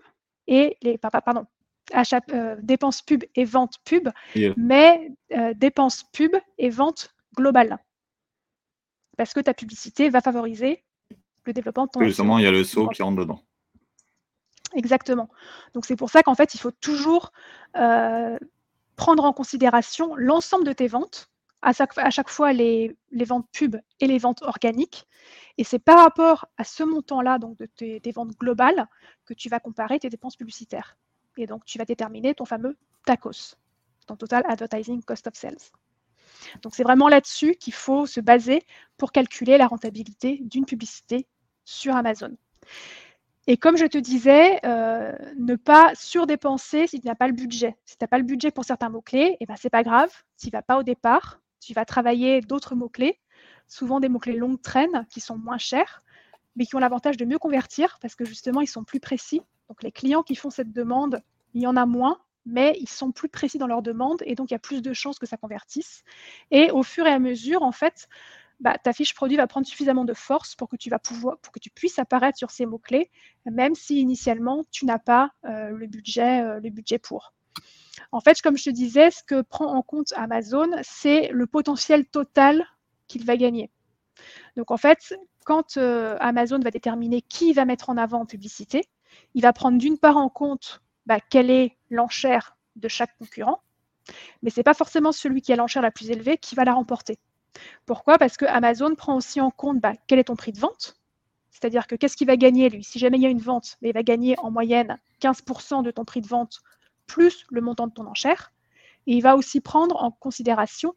et 0.47 0.77
les, 0.83 0.99
pardon, 0.99 1.47
euh, 1.95 2.57
dépenses 2.61 3.03
pub 3.03 3.25
et 3.35 3.45
vente 3.45 3.77
pub, 3.85 4.09
mais 4.57 5.13
euh, 5.33 5.55
dépenses 5.55 6.05
pub 6.13 6.35
et 6.59 6.71
vente 6.71 7.15
globale. 7.37 7.79
Parce 9.17 9.33
que 9.33 9.41
ta 9.41 9.55
publicité 9.55 10.11
va 10.11 10.21
favoriser 10.21 10.85
le 11.45 11.53
développement 11.53 11.87
de 11.87 11.91
ton 11.91 12.03
Justement, 12.03 12.39
il 12.39 12.45
y 12.45 12.49
a 12.49 12.51
le 12.51 12.65
saut 12.65 12.89
qui 12.89 13.03
rentre 13.03 13.19
dedans. 13.19 13.43
Exactement. 14.75 15.29
Donc 15.75 15.87
c'est 15.87 15.97
pour 15.97 16.11
ça 16.11 16.23
qu'en 16.23 16.35
fait, 16.35 16.55
il 16.55 16.61
faut 16.61 16.71
toujours 16.71 17.33
euh, 17.77 18.39
prendre 18.97 19.25
en 19.25 19.33
considération 19.33 20.15
l'ensemble 20.17 20.65
de 20.65 20.73
tes 20.73 20.89
ventes, 20.89 21.31
à 21.63 21.73
chaque, 21.73 22.29
fois 22.29 22.53
les, 22.53 22.97
ventes 23.13 23.49
pub 23.53 23.77
et 24.01 24.07
les 24.07 24.19
ventes 24.19 24.43
organiques. 24.43 25.07
Et 25.59 25.65
c'est 25.65 25.79
par 25.79 25.99
rapport 25.99 26.47
à 26.59 26.65
ce 26.65 26.83
montant-là, 26.83 27.39
donc 27.39 27.57
de 27.59 27.67
tes, 27.67 28.13
ventes 28.13 28.37
globales, 28.39 28.87
que 29.25 29.35
tu 29.35 29.49
vas 29.49 29.59
comparer 29.59 29.99
tes 29.99 30.11
dépenses 30.11 30.37
publicitaires. 30.37 30.97
Et 31.37 31.47
donc 31.47 31.65
tu 31.65 31.79
vas 31.79 31.85
déterminer 31.85 32.35
ton 32.35 32.45
fameux 32.45 32.77
TACOS, 33.05 33.57
ton 34.07 34.17
Total 34.17 34.45
Advertising 34.47 35.03
Cost 35.03 35.27
of 35.27 35.35
Sales. 35.35 35.57
Donc 36.63 36.75
c'est 36.75 36.83
vraiment 36.83 37.09
là-dessus 37.09 37.55
qu'il 37.57 37.75
faut 37.75 38.07
se 38.07 38.21
baser 38.21 38.63
pour 38.97 39.13
calculer 39.13 39.59
la 39.59 39.67
rentabilité 39.67 40.41
d'une 40.43 40.65
publicité 40.65 41.27
sur 41.65 41.95
Amazon. 41.95 42.37
Et 43.49 43.57
comme 43.57 43.77
je 43.77 43.87
te 43.87 43.99
disais, 43.99 44.59
euh, 44.65 45.13
ne 45.39 45.55
pas 45.55 45.93
surdépenser 45.95 46.89
si 46.89 47.01
tu 47.01 47.07
n'as 47.07 47.15
pas 47.15 47.29
le 47.29 47.33
budget. 47.33 47.77
Si 47.85 47.97
tu 47.97 48.03
n'as 48.03 48.09
pas 48.09 48.19
le 48.19 48.25
budget 48.25 48.51
pour 48.51 48.65
certains 48.65 48.89
mots-clés, 48.89 49.37
eh 49.39 49.47
ben, 49.47 49.55
ce 49.57 49.67
n'est 49.67 49.71
pas 49.71 49.85
grave, 49.85 50.11
tu 50.39 50.49
ne 50.49 50.53
vas 50.53 50.63
pas 50.63 50.79
au 50.79 50.83
départ, 50.83 51.41
tu 51.61 51.73
vas 51.73 51.85
travailler 51.85 52.41
d'autres 52.41 52.75
mots-clés, 52.75 53.21
souvent 53.69 54.01
des 54.01 54.09
mots-clés 54.09 54.37
longue 54.37 54.61
traîne 54.61 55.07
qui 55.11 55.21
sont 55.21 55.39
moins 55.39 55.59
chers, 55.59 56.03
mais 56.57 56.67
qui 56.67 56.75
ont 56.75 56.81
l'avantage 56.81 57.17
de 57.17 57.25
mieux 57.25 57.39
convertir 57.39 57.99
parce 58.01 58.17
que 58.17 58.25
justement, 58.25 58.63
ils 58.63 58.67
sont 58.67 58.83
plus 58.83 59.01
précis. 59.01 59.43
Donc 59.69 59.83
les 59.83 59.93
clients 59.93 60.23
qui 60.23 60.35
font 60.35 60.51
cette 60.51 60.73
demande, 60.73 61.23
il 61.55 61.63
y 61.63 61.67
en 61.69 61.77
a 61.77 61.87
moins, 61.87 62.19
mais 62.47 62.77
ils 62.81 62.89
sont 62.89 63.13
plus 63.13 63.29
précis 63.29 63.59
dans 63.59 63.67
leur 63.67 63.83
demande 63.83 64.23
et 64.25 64.35
donc 64.35 64.51
il 64.51 64.55
y 64.55 64.57
a 64.57 64.61
plus 64.61 64.81
de 64.81 64.93
chances 64.93 65.19
que 65.19 65.27
ça 65.27 65.37
convertisse. 65.37 66.05
Et 66.51 66.71
au 66.71 66.83
fur 66.83 67.07
et 67.07 67.11
à 67.11 67.19
mesure, 67.19 67.63
en 67.63 67.73
fait, 67.73 68.09
bah, 68.61 68.79
ta 68.83 68.93
fiche 68.93 69.15
produit 69.15 69.37
va 69.37 69.47
prendre 69.47 69.67
suffisamment 69.67 70.05
de 70.05 70.15
force 70.15 70.55
pour 70.55 70.69
que 70.69 70.77
tu 70.77 70.89
vas 70.89 70.99
pouvoir, 70.99 71.39
pour 71.39 71.53
que 71.53 71.59
tu 71.59 71.69
puisses 71.69 71.99
apparaître 71.99 72.39
sur 72.39 72.51
ces 72.51 72.65
mots 72.65 72.79
clés, 72.79 73.11
même 73.45 73.75
si 73.75 74.01
initialement 74.01 74.65
tu 74.71 74.87
n'as 74.87 74.99
pas 74.99 75.33
euh, 75.45 75.71
le 75.71 75.87
budget, 75.87 76.43
euh, 76.43 76.61
le 76.61 76.71
budget 76.71 76.99
pour. 76.99 77.35
En 78.13 78.21
fait, 78.21 78.41
comme 78.41 78.57
je 78.57 78.65
te 78.65 78.71
disais, 78.71 79.11
ce 79.11 79.23
que 79.23 79.43
prend 79.43 79.67
en 79.67 79.83
compte 79.83 80.13
Amazon, 80.17 80.71
c'est 80.83 81.29
le 81.33 81.47
potentiel 81.47 82.07
total 82.07 82.65
qu'il 83.09 83.25
va 83.25 83.37
gagner. 83.37 83.71
Donc 84.57 84.71
en 84.71 84.77
fait, 84.77 85.15
quand 85.45 85.77
euh, 85.77 86.17
Amazon 86.21 86.59
va 86.59 86.71
déterminer 86.71 87.23
qui 87.23 87.53
va 87.53 87.65
mettre 87.65 87.91
en 87.91 87.97
avant 87.97 88.21
en 88.21 88.27
publicité, 88.27 88.85
il 89.35 89.43
va 89.43 89.53
prendre 89.53 89.79
d'une 89.79 89.99
part 89.99 90.17
en 90.17 90.29
compte 90.29 90.83
bah, 91.05 91.21
quelle 91.21 91.51
est 91.51 91.76
l'enchère 91.91 92.57
de 92.77 92.89
chaque 92.89 93.17
concurrent, 93.19 93.63
mais 94.43 94.51
ce 94.51 94.61
n'est 94.61 94.65
pas 94.65 94.75
forcément 94.75 95.13
celui 95.13 95.43
qui 95.43 95.53
a 95.53 95.57
l'enchère 95.57 95.83
la 95.83 95.91
plus 95.91 96.11
élevée 96.11 96.39
qui 96.39 96.55
va 96.55 96.65
la 96.65 96.75
remporter. 96.75 97.19
Pourquoi? 97.87 98.19
Parce 98.19 98.37
que 98.37 98.45
Amazon 98.45 98.95
prend 98.95 99.17
aussi 99.17 99.41
en 99.41 99.51
compte 99.51 99.81
bah, 99.81 99.95
quel 100.07 100.19
est 100.19 100.25
ton 100.25 100.37
prix 100.37 100.53
de 100.53 100.59
vente, 100.59 100.97
c'est-à-dire 101.51 101.87
que 101.87 101.95
qu'est-ce 101.95 102.17
qu'il 102.17 102.27
va 102.27 102.37
gagner 102.37 102.69
lui? 102.69 102.85
Si 102.85 102.99
jamais 102.99 103.17
il 103.17 103.23
y 103.23 103.27
a 103.27 103.31
une 103.31 103.41
vente, 103.41 103.79
mais 103.81 103.89
il 103.89 103.95
va 103.95 104.03
gagner 104.03 104.39
en 104.41 104.51
moyenne 104.51 104.99
15% 105.23 105.83
de 105.83 105.91
ton 105.91 106.05
prix 106.05 106.21
de 106.21 106.27
vente 106.27 106.61
plus 107.07 107.47
le 107.49 107.63
montant 107.63 107.87
de 107.87 107.93
ton 107.93 108.07
enchère. 108.07 108.53
Et 109.07 109.15
il 109.15 109.23
va 109.23 109.37
aussi 109.37 109.61
prendre 109.61 109.97
en 110.03 110.11
considération 110.11 110.95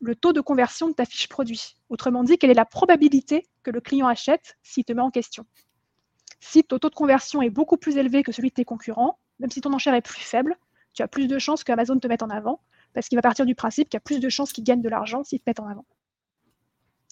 le 0.00 0.14
taux 0.14 0.32
de 0.32 0.40
conversion 0.40 0.88
de 0.88 0.94
ta 0.94 1.04
fiche 1.04 1.28
produit. 1.28 1.76
Autrement 1.90 2.24
dit, 2.24 2.38
quelle 2.38 2.50
est 2.50 2.54
la 2.54 2.64
probabilité 2.64 3.46
que 3.62 3.70
le 3.70 3.80
client 3.80 4.06
achète 4.06 4.56
s'il 4.62 4.84
te 4.84 4.92
met 4.92 5.02
en 5.02 5.10
question? 5.10 5.44
Si 6.40 6.64
ton 6.64 6.78
taux 6.78 6.90
de 6.90 6.94
conversion 6.94 7.42
est 7.42 7.50
beaucoup 7.50 7.76
plus 7.76 7.98
élevé 7.98 8.22
que 8.22 8.32
celui 8.32 8.48
de 8.48 8.54
tes 8.54 8.64
concurrents, 8.64 9.18
même 9.38 9.50
si 9.50 9.60
ton 9.60 9.72
enchère 9.72 9.94
est 9.94 10.02
plus 10.02 10.22
faible, 10.22 10.56
tu 10.92 11.02
as 11.02 11.08
plus 11.08 11.26
de 11.26 11.38
chances 11.38 11.64
qu'Amazon 11.64 11.98
te 11.98 12.06
mette 12.06 12.22
en 12.22 12.30
avant, 12.30 12.60
parce 12.92 13.08
qu'il 13.08 13.16
va 13.16 13.22
partir 13.22 13.46
du 13.46 13.54
principe 13.54 13.88
qu'il 13.88 13.96
y 13.96 13.98
a 13.98 14.00
plus 14.00 14.20
de 14.20 14.28
chances 14.28 14.52
qu'il 14.52 14.64
gagne 14.64 14.82
de 14.82 14.88
l'argent 14.88 15.24
s'il 15.24 15.40
te 15.40 15.48
met 15.48 15.60
en 15.60 15.68
avant. 15.68 15.86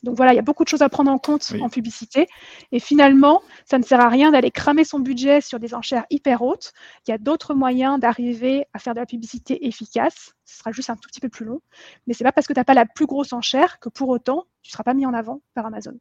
Donc 0.03 0.17
voilà, 0.17 0.33
il 0.33 0.37
y 0.37 0.39
a 0.39 0.43
beaucoup 0.43 0.65
de 0.65 0.69
choses 0.69 0.83
à 0.83 0.89
prendre 0.89 1.11
en 1.11 1.19
compte 1.19 1.53
en 1.61 1.69
publicité. 1.69 2.27
Et 2.73 2.81
finalement, 2.81 3.43
ça 3.67 3.79
ne 3.79 3.85
sert 3.85 4.01
à 4.01 4.09
rien 4.09 4.31
d'aller 4.31 4.51
cramer 4.51 4.85
son 4.85 4.99
budget 4.99 5.41
sur 5.41 5.61
des 5.61 5.75
enchères 5.75 6.07
hyper 6.11 6.43
hautes. 6.43 6.73
Il 7.07 7.11
y 7.11 7.15
a 7.15 7.19
d'autres 7.19 7.55
moyens 7.55 8.01
d'arriver 8.01 8.65
à 8.73 8.79
faire 8.79 8.95
de 8.95 9.01
la 9.01 9.07
publicité 9.07 9.67
efficace. 9.67 10.35
Ce 10.47 10.59
sera 10.59 10.73
juste 10.73 10.91
un 10.91 10.97
tout 10.97 11.09
petit 11.09 11.21
peu 11.21 11.29
plus 11.29 11.45
long. 11.45 11.61
Mais 12.07 12.15
ce 12.15 12.23
n'est 12.23 12.29
pas 12.29 12.33
parce 12.33 12.47
que 12.47 12.55
tu 12.55 12.61
n'as 12.61 12.65
pas 12.65 12.75
la 12.75 12.87
plus 12.87 13.07
grosse 13.07 13.33
enchère 13.33 13.79
que 13.79 13.91
pour 13.91 14.09
autant, 14.09 14.47
tu 14.63 14.71
ne 14.71 14.73
seras 14.73 14.85
pas 14.85 14.95
mis 14.95 15.05
en 15.05 15.13
avant 15.13 15.43
par 15.55 15.67
Amazon. 15.67 15.99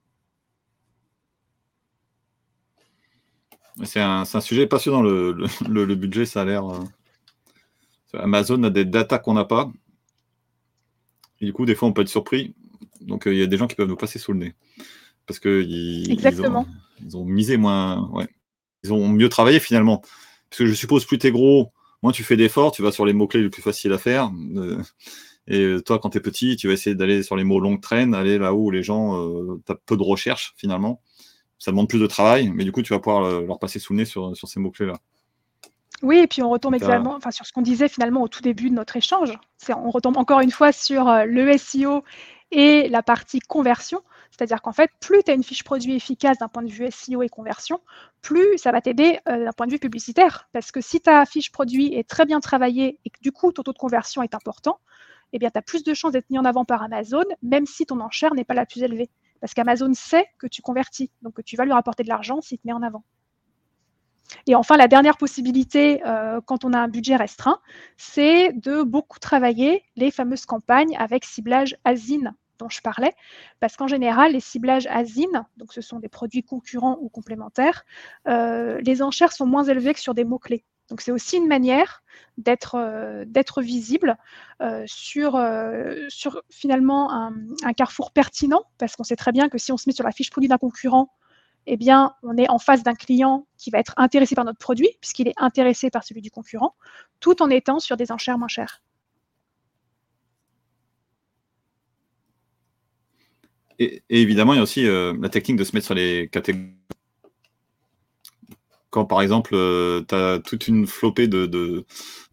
C'est 3.84 4.02
un, 4.02 4.26
sujet 4.26 4.68
passionnant, 4.68 5.02
le, 5.02 5.36
le, 5.68 5.96
budget, 5.96 6.26
ça 6.26 6.42
a 6.42 6.46
l'air. 6.46 6.64
Amazon 8.14 8.64
a 8.64 8.70
des 8.70 8.86
datas 8.86 9.20
qu'on 9.20 9.34
n'a 9.34 9.46
pas. 9.46 9.72
Et 11.42 11.46
du 11.46 11.54
coup, 11.54 11.66
des 11.66 11.76
fois, 11.76 11.88
on 11.88 11.94
peut 11.94 12.02
être 12.02 12.10
surpris. 12.10 12.56
Donc, 13.02 13.24
il 13.26 13.36
y 13.36 13.42
a 13.42 13.48
des 13.48 13.58
gens 13.58 13.68
qui 13.68 13.76
peuvent 13.76 13.88
nous 13.88 13.96
passer 13.96 14.20
sous 14.20 14.34
le 14.34 14.40
nez. 14.40 14.56
Parce 15.26 15.40
qu'ils 15.40 16.12
Exactement. 16.12 16.68
Ils 17.02 17.16
ont, 17.16 17.24
misé 17.24 17.58
moins. 17.58 18.10
Ouais. 18.10 18.28
Ils 18.84 18.92
ont 18.92 19.08
mieux 19.08 19.30
travaillé 19.30 19.60
finalement. 19.60 20.02
Parce 20.50 20.60
que 20.60 20.66
je 20.66 20.74
suppose, 20.74 21.06
plus 21.06 21.20
tu 21.20 21.28
es 21.28 21.32
gros, 21.32 21.72
moins 22.02 22.12
tu 22.12 22.24
fais 22.24 22.36
d'efforts, 22.36 22.72
tu 22.72 22.82
vas 22.82 22.92
sur 22.92 23.06
les 23.06 23.14
mots-clés 23.14 23.44
les 23.44 23.50
plus 23.50 23.62
faciles 23.62 23.94
à 23.94 23.98
faire. 23.98 24.32
Et 25.48 25.78
toi, 25.86 26.00
quand 26.00 26.12
tu 26.12 26.18
es 26.18 26.22
petit, 26.22 26.56
tu 26.56 26.68
vas 26.68 26.74
essayer 26.74 26.96
d'aller 26.96 27.24
sur 27.24 27.36
les 27.36 27.44
mots 27.44 27.60
longue 27.60 27.82
traîne, 27.82 28.14
aller 28.14 28.38
là 28.38 28.54
où 28.54 28.70
les 28.70 28.84
gens, 28.84 29.20
euh, 29.20 29.62
tu 29.66 29.72
as 29.72 29.76
peu 29.76 29.98
de 29.98 30.04
recherche 30.04 30.54
finalement. 30.58 31.02
Ça 31.60 31.72
demande 31.72 31.90
plus 31.90 32.00
de 32.00 32.08
travail, 32.08 32.50
mais 32.50 32.64
du 32.64 32.72
coup, 32.72 32.82
tu 32.82 32.94
vas 32.94 33.00
pouvoir 33.00 33.24
euh, 33.26 33.46
leur 33.46 33.60
passer 33.60 33.80
sous 33.80 33.94
le 33.94 34.00
nez 34.00 34.06
sur, 34.06 34.34
ces 34.36 34.60
mots-clés-là. 34.60 34.94
Oui, 36.02 36.20
et 36.20 36.28
puis 36.28 36.42
on 36.42 36.50
retombe 36.50 36.76
également 36.76 37.16
enfin, 37.16 37.32
sur 37.32 37.46
ce 37.46 37.52
qu'on 37.52 37.62
disait 37.62 37.90
finalement 37.90 38.22
au 38.22 38.30
tout 38.30 38.42
début 38.42 38.70
de 38.70 38.76
notre 38.76 38.96
échange. 38.96 39.38
On 39.68 39.90
retombe 39.90 40.18
encore 40.18 40.40
une 40.40 40.52
fois 40.52 40.72
sur 40.72 41.10
euh, 41.10 41.26
le 41.26 41.58
SEO 41.58 42.04
et 42.52 42.88
la 42.88 43.04
partie 43.04 43.40
conversion. 43.40 44.02
C'est-à-dire 44.32 44.62
qu'en 44.62 44.72
fait, 44.72 44.90
plus 45.02 45.22
tu 45.24 45.32
as 45.32 45.34
une 45.34 45.44
fiche 45.44 45.64
produit 45.66 45.96
efficace 45.96 46.38
d'un 46.38 46.48
point 46.48 46.64
de 46.64 46.72
vue 46.72 46.90
SEO 46.90 47.22
et 47.22 47.30
conversion, 47.30 47.82
plus 48.22 48.58
ça 48.58 48.72
va 48.72 48.80
t'aider 48.80 49.20
d'un 49.26 49.52
point 49.52 49.68
de 49.68 49.72
vue 49.74 49.80
publicitaire. 49.80 50.48
Parce 50.54 50.72
que 50.72 50.80
si 50.80 51.02
ta 51.02 51.26
fiche 51.26 51.52
produit 51.52 51.94
est 51.94 52.08
très 52.08 52.26
bien 52.26 52.40
travaillée 52.40 53.00
et 53.04 53.10
que 53.10 53.20
du 53.22 53.34
coup 53.34 53.52
ton 53.52 53.64
taux 53.64 53.74
de 53.74 53.78
conversion 53.78 54.24
est 54.24 54.34
important, 54.34 54.80
eh 55.34 55.40
bien, 55.40 55.50
tu 55.50 55.58
as 55.58 55.62
plus 55.62 55.84
de 55.84 55.94
chances 55.94 56.14
d'être 56.14 56.30
mis 56.30 56.40
en 56.40 56.46
avant 56.46 56.66
par 56.66 56.82
Amazon, 56.82 57.24
même 57.42 57.66
si 57.66 57.86
ton 57.86 58.00
enchère 58.00 58.34
n'est 58.34 58.44
pas 58.44 58.54
la 58.54 58.66
plus 58.66 58.84
élevée. 58.84 59.10
Parce 59.42 59.54
qu'Amazon 59.54 59.94
sait 59.94 60.26
que 60.38 60.48
tu 60.48 60.62
convertis, 60.62 61.12
donc 61.22 61.36
que 61.36 61.42
tu 61.42 61.56
vas 61.56 61.66
lui 61.66 61.74
rapporter 61.74 62.04
de 62.04 62.10
l'argent 62.10 62.42
s'il 62.42 62.58
te 62.58 62.68
met 62.68 62.74
en 62.74 62.82
avant. 62.82 63.04
Et 64.46 64.56
enfin, 64.56 64.78
la 64.78 64.88
dernière 64.88 65.18
possibilité, 65.18 66.06
euh, 66.06 66.40
quand 66.46 66.64
on 66.64 66.74
a 66.74 66.80
un 66.80 66.88
budget 66.88 67.16
restreint, 67.16 67.60
c'est 67.98 68.54
de 68.54 68.84
beaucoup 68.84 69.20
travailler 69.20 69.84
les 69.96 70.12
fameuses 70.12 70.46
campagnes 70.46 70.96
avec 70.98 71.26
ciblage 71.26 71.76
ASIN 71.84 72.34
dont 72.60 72.70
je 72.70 72.82
parlais, 72.82 73.14
parce 73.60 73.78
qu'en 73.78 73.88
général, 73.88 74.34
les 74.34 74.42
ciblages 74.42 74.86
ASIN, 74.88 75.48
donc 75.58 75.74
ce 75.74 75.82
sont 75.82 76.00
des 76.00 76.10
produits 76.10 76.44
concurrents 76.44 76.98
ou 77.00 77.10
complémentaires, 77.10 77.86
euh, 78.28 78.80
les 78.82 79.02
enchères 79.02 79.32
sont 79.32 79.46
moins 79.46 79.64
élevées 79.64 79.94
que 79.94 80.00
sur 80.00 80.14
des 80.14 80.26
mots-clés. 80.26 80.66
Donc 80.90 81.02
c'est 81.02 81.12
aussi 81.12 81.38
une 81.38 81.48
manière 81.48 82.04
d'être 82.38 82.76
euh, 82.76 83.26
visible 83.62 84.18
euh, 84.62 84.84
sur, 84.88 85.36
euh, 85.36 86.06
sur 86.10 86.42
finalement 86.50 87.12
un, 87.12 87.74
carrefour 87.74 88.12
pertinent, 88.12 88.64
parce 88.78 88.96
qu'on 88.96 89.04
sait 89.04 89.16
très 89.16 89.32
bien 89.32 89.50
que 89.50 89.58
si 89.58 89.72
on 89.72 89.78
se 89.78 89.88
met 89.88 89.94
sur 89.94 90.04
la 90.04 90.12
fiche 90.12 90.30
produit 90.30 90.48
d'un 90.48 90.58
concurrent, 90.58 91.14
eh 91.68 91.78
bien, 91.78 92.14
on 92.24 92.38
est 92.38 92.50
en 92.50 92.58
face 92.58 92.84
d'un 92.84 92.96
client 92.96 93.46
qui 93.58 93.70
va 93.70 93.80
être 93.80 93.94
intéressé 93.98 94.34
par 94.34 94.46
notre 94.46 94.58
produit, 94.58 94.90
puisqu'il 95.02 95.28
est 95.28 95.36
intéressé 95.38 95.90
par 95.92 96.04
celui 96.04 96.22
du 96.22 96.32
concurrent, 96.32 96.76
tout 97.20 97.42
en 97.44 97.50
étant 97.50 97.80
sur 97.80 97.98
des 97.98 98.12
enchères 98.12 98.40
moins 98.40 98.48
chères. 98.48 98.82
Et, 103.78 104.04
et 104.10 104.22
évidemment, 104.22 104.54
il 104.54 104.58
y 104.58 104.60
a 104.60 104.64
aussi 104.64 104.86
la 104.86 105.30
technique 105.30 105.58
de 105.58 105.64
se 105.64 105.76
mettre 105.76 105.86
sur 105.86 105.96
les 105.96 106.28
catégories 106.30 106.79
quand 108.90 109.06
par 109.06 109.22
exemple 109.22 109.52
euh, 109.54 110.04
tu 110.08 110.16
as 110.16 110.40
toute 110.40 110.68
une 110.68 110.88
flopée 110.88 111.28
de, 111.28 111.46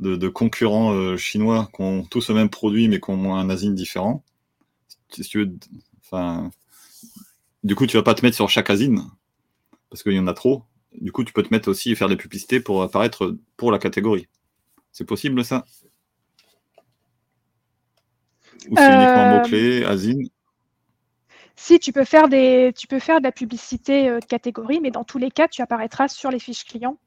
de, 0.01 0.29
concurrents 0.29 0.93
euh, 0.93 1.17
chinois 1.17 1.69
qui 1.75 1.83
ont 1.83 2.05
tous 2.05 2.29
le 2.29 2.35
même 2.35 2.49
produit 2.49 2.89
mais 2.89 3.01
qui 3.01 3.11
ont 3.11 3.35
un 3.35 3.51
asine 3.51 3.75
différent, 3.75 4.25
si 5.11 5.23
tu 5.23 5.45
veux, 5.45 5.55
enfin, 6.05 6.51
du 7.63 7.75
coup 7.75 7.87
tu 7.87 7.97
vas 7.97 8.03
pas 8.03 8.15
te 8.15 8.25
mettre 8.25 8.37
sur 8.37 8.49
chaque 8.49 8.71
asine 8.71 9.03
parce 9.91 10.03
qu'il 10.03 10.13
y 10.13 10.19
en 10.19 10.27
a 10.27 10.35
trop. 10.35 10.63
Du 11.01 11.13
coup 11.13 11.25
tu 11.25 11.33
peux 11.33 11.43
te 11.43 11.53
mettre 11.53 11.69
aussi 11.69 11.93
et 11.93 11.95
faire 11.95 12.09
des 12.09 12.17
publicités 12.17 12.61
pour 12.61 12.83
apparaître 12.83 13.37
pour 13.57 13.71
la 13.71 13.79
catégorie. 13.79 14.29
C'est 14.93 15.05
possible 15.05 15.45
ça? 15.45 15.67
Ou 18.71 18.77
c'est 18.77 18.87
uniquement 18.87 19.33
euh, 19.33 19.39
mots-clés, 19.39 19.85
asine 19.85 20.29
si 21.57 21.81
tu 21.81 21.93
peux 21.93 22.05
faire 22.05 22.29
des, 22.29 22.73
tu 22.77 22.87
peux 22.87 22.99
faire 22.99 23.19
de 23.19 23.25
la 23.25 23.33
publicité 23.33 24.09
euh, 24.09 24.21
catégorie, 24.21 24.81
mais 24.81 24.91
dans 24.91 25.05
tous 25.05 25.19
les 25.19 25.31
cas, 25.31 25.49
tu 25.49 25.63
apparaîtras 25.63 26.09
sur 26.09 26.31
les 26.31 26.39
fiches 26.39 26.65
clients 26.65 26.99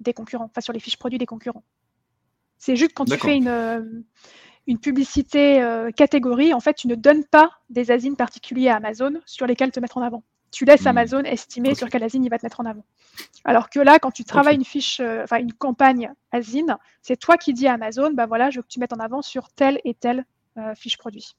des 0.00 0.12
concurrents, 0.12 0.44
enfin 0.44 0.60
sur 0.60 0.74
les 0.74 0.80
fiches 0.80 0.98
produits 0.98 1.18
des 1.18 1.26
concurrents. 1.26 1.64
C'est 2.58 2.76
juste 2.76 2.92
quand 2.94 3.06
tu 3.06 3.16
fais 3.16 3.36
une, 3.36 3.48
euh, 3.48 3.82
une 4.66 4.78
publicité 4.78 5.62
euh, 5.62 5.90
catégorie, 5.90 6.52
en 6.52 6.60
fait, 6.60 6.74
tu 6.74 6.88
ne 6.88 6.94
donnes 6.94 7.24
pas 7.24 7.52
des 7.70 7.90
asines 7.90 8.16
particuliers 8.16 8.68
à 8.68 8.76
Amazon 8.76 9.14
sur 9.24 9.46
lesquels 9.46 9.72
te 9.72 9.80
mettre 9.80 9.96
en 9.96 10.02
avant. 10.02 10.22
Tu 10.50 10.66
laisses 10.66 10.84
hmm. 10.84 10.88
Amazon 10.88 11.22
estimer 11.22 11.74
sur 11.74 11.88
quelle 11.88 12.02
asine 12.02 12.22
il 12.24 12.28
va 12.28 12.38
te 12.38 12.44
mettre 12.44 12.60
en 12.60 12.66
avant. 12.66 12.84
Alors 13.44 13.70
que 13.70 13.80
là, 13.80 13.98
quand 13.98 14.10
tu 14.10 14.24
travailles 14.24 14.56
une 14.56 14.64
fiche, 14.64 15.00
enfin 15.00 15.38
une 15.38 15.54
campagne 15.54 16.12
asine, 16.32 16.76
c'est 17.00 17.16
toi 17.16 17.38
qui 17.38 17.54
dis 17.54 17.66
à 17.66 17.74
Amazon, 17.74 18.10
bah 18.12 18.26
voilà, 18.26 18.50
je 18.50 18.58
veux 18.58 18.62
que 18.62 18.68
tu 18.68 18.78
mettes 18.78 18.92
en 18.92 18.98
avant 18.98 19.22
sur 19.22 19.48
telle 19.50 19.80
et 19.84 19.94
telle 19.94 20.26
fiche 20.74 20.98
produit. 20.98 21.36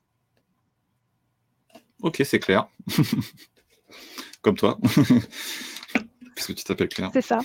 Ok, 2.01 2.21
c'est 2.25 2.39
clair. 2.39 2.67
Comme 4.41 4.55
toi. 4.55 4.79
Puisque 6.35 6.55
tu 6.55 6.63
t'appelles 6.63 6.89
Claire. 6.89 7.11
C'est 7.13 7.21
ça. 7.21 7.39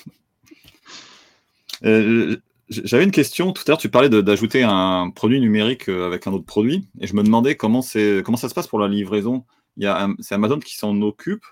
Euh, 1.84 2.36
j'avais 2.68 3.04
une 3.04 3.10
question. 3.10 3.52
Tout 3.52 3.62
à 3.66 3.70
l'heure, 3.70 3.78
tu 3.78 3.90
parlais 3.90 4.08
d'ajouter 4.08 4.62
un 4.62 5.10
produit 5.10 5.40
numérique 5.40 5.88
euh, 5.88 6.06
avec 6.06 6.26
un 6.26 6.32
autre 6.32 6.46
produit. 6.46 6.88
Et 7.00 7.06
je 7.06 7.14
me 7.14 7.22
demandais 7.22 7.56
comment, 7.56 7.82
comment 8.24 8.36
ça 8.38 8.48
se 8.48 8.54
passe 8.54 8.66
pour 8.66 8.78
la 8.78 8.88
livraison. 8.88 9.44
C'est 10.20 10.34
Amazon 10.34 10.58
qui 10.58 10.76
s'en 10.76 11.00
occupe? 11.02 11.44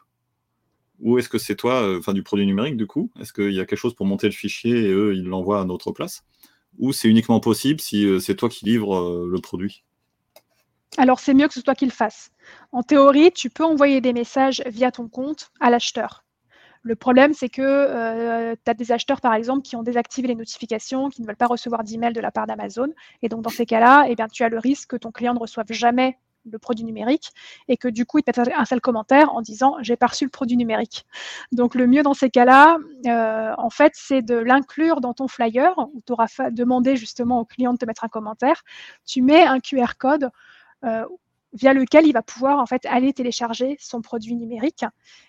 Ou 1.01 1.19
est-ce 1.19 1.29
que 1.29 1.39
c'est 1.39 1.57
toi, 1.57 1.83
euh, 1.83 1.99
enfin 1.99 2.15
du 2.15 2.23
produit 2.23 2.47
numérique 2.47 2.77
du 2.77 2.87
coup? 2.87 3.11
Est-ce 3.21 3.33
qu'il 3.33 3.53
y 3.53 3.61
a 3.61 3.67
quelque 3.67 3.79
chose 3.79 3.95
pour 3.95 4.07
monter 4.07 4.29
le 4.29 4.33
fichier 4.33 4.85
et 4.85 4.93
eux, 4.93 5.15
ils 5.15 5.25
l'envoient 5.25 5.61
à 5.61 5.65
notre 5.65 5.93
place? 5.93 6.25
Ou 6.79 6.93
c'est 6.93 7.09
uniquement 7.09 7.41
possible 7.41 7.81
si 7.81 8.09
c'est 8.21 8.37
toi 8.37 8.49
qui 8.49 8.65
livres 8.65 9.27
le 9.27 9.41
produit? 9.41 9.85
Alors 10.97 11.21
c'est 11.21 11.35
mieux 11.35 11.47
que 11.47 11.55
ce 11.55 11.61
soit 11.61 11.65
toi 11.65 11.75
qui 11.75 11.85
le 11.85 11.91
fasse. 11.91 12.31
En 12.73 12.83
théorie, 12.83 13.33
tu 13.33 13.51
peux 13.51 13.65
envoyer 13.65 14.01
des 14.01 14.13
messages 14.13 14.63
via 14.67 14.91
ton 14.91 15.09
compte 15.09 15.51
à 15.61 15.71
l'acheteur. 15.71 16.25
Le 16.83 16.97
problème, 16.97 17.33
c'est 17.33 17.49
que 17.49 17.63
euh, 17.63 18.55
tu 18.63 18.71
as 18.71 18.75
des 18.75 18.93
acheteurs, 18.93 19.23
par 19.23 19.33
exemple, 19.33 19.63
qui 19.63 19.75
ont 19.75 19.83
désactivé 19.83 20.29
les 20.29 20.35
notifications, 20.35 21.09
qui 21.09 21.23
ne 21.23 21.27
veulent 21.27 21.37
pas 21.37 21.47
recevoir 21.47 21.83
d'email 21.83 22.13
de 22.13 22.21
la 22.21 22.31
part 22.31 22.47
d'Amazon. 22.47 22.89
Et 23.23 23.31
donc, 23.31 23.41
dans 23.41 23.51
ces 23.51 23.65
cas-là, 23.65 24.05
eh 24.07 24.17
tu 24.31 24.45
as 24.45 24.51
le 24.51 24.59
risque 24.59 24.91
que 24.91 24.97
ton 24.97 25.11
client 25.11 25.33
ne 25.33 25.39
reçoive 25.39 25.67
jamais 25.71 26.19
le 26.51 26.59
produit 26.59 26.85
numérique 26.85 27.31
et 27.69 27.79
que 27.79 27.89
du 27.89 28.05
coup, 28.05 28.19
il 28.19 28.23
te 28.23 28.39
mette 28.39 28.53
un 28.55 28.65
seul 28.67 28.83
commentaire 28.83 29.33
en 29.33 29.41
disant 29.41 29.77
j'ai 29.81 29.97
pas 29.97 30.09
reçu 30.09 30.25
le 30.25 30.31
produit 30.31 30.59
numérique. 30.59 31.07
Donc, 31.53 31.75
le 31.75 31.87
mieux 31.87 32.03
dans 32.03 32.13
ces 32.13 32.29
cas-là, 32.29 32.77
euh, 33.07 33.55
en 33.57 33.71
fait, 33.71 33.93
c'est 33.95 34.21
de 34.21 34.35
l'inclure 34.35 35.01
dans 35.01 35.15
ton 35.15 35.27
flyer 35.27 35.73
où 35.79 36.03
tu 36.07 36.13
auras 36.13 36.29
demandé 36.51 36.97
justement 36.97 37.41
au 37.41 37.45
client 37.47 37.73
de 37.73 37.79
te 37.79 37.87
mettre 37.87 38.05
un 38.05 38.09
commentaire. 38.09 38.63
Tu 39.07 39.23
mets 39.23 39.45
un 39.45 39.61
QR 39.61 39.95
code 39.99 40.29
euh, 40.85 41.07
via 41.55 41.73
lequel 41.73 42.07
il 42.07 42.13
va 42.13 42.23
pouvoir 42.23 42.59
en 42.59 42.67
fait 42.67 42.85
aller 42.87 43.13
télécharger 43.13 43.77
son 43.81 44.01
produit 44.03 44.35
numérique. 44.35 44.85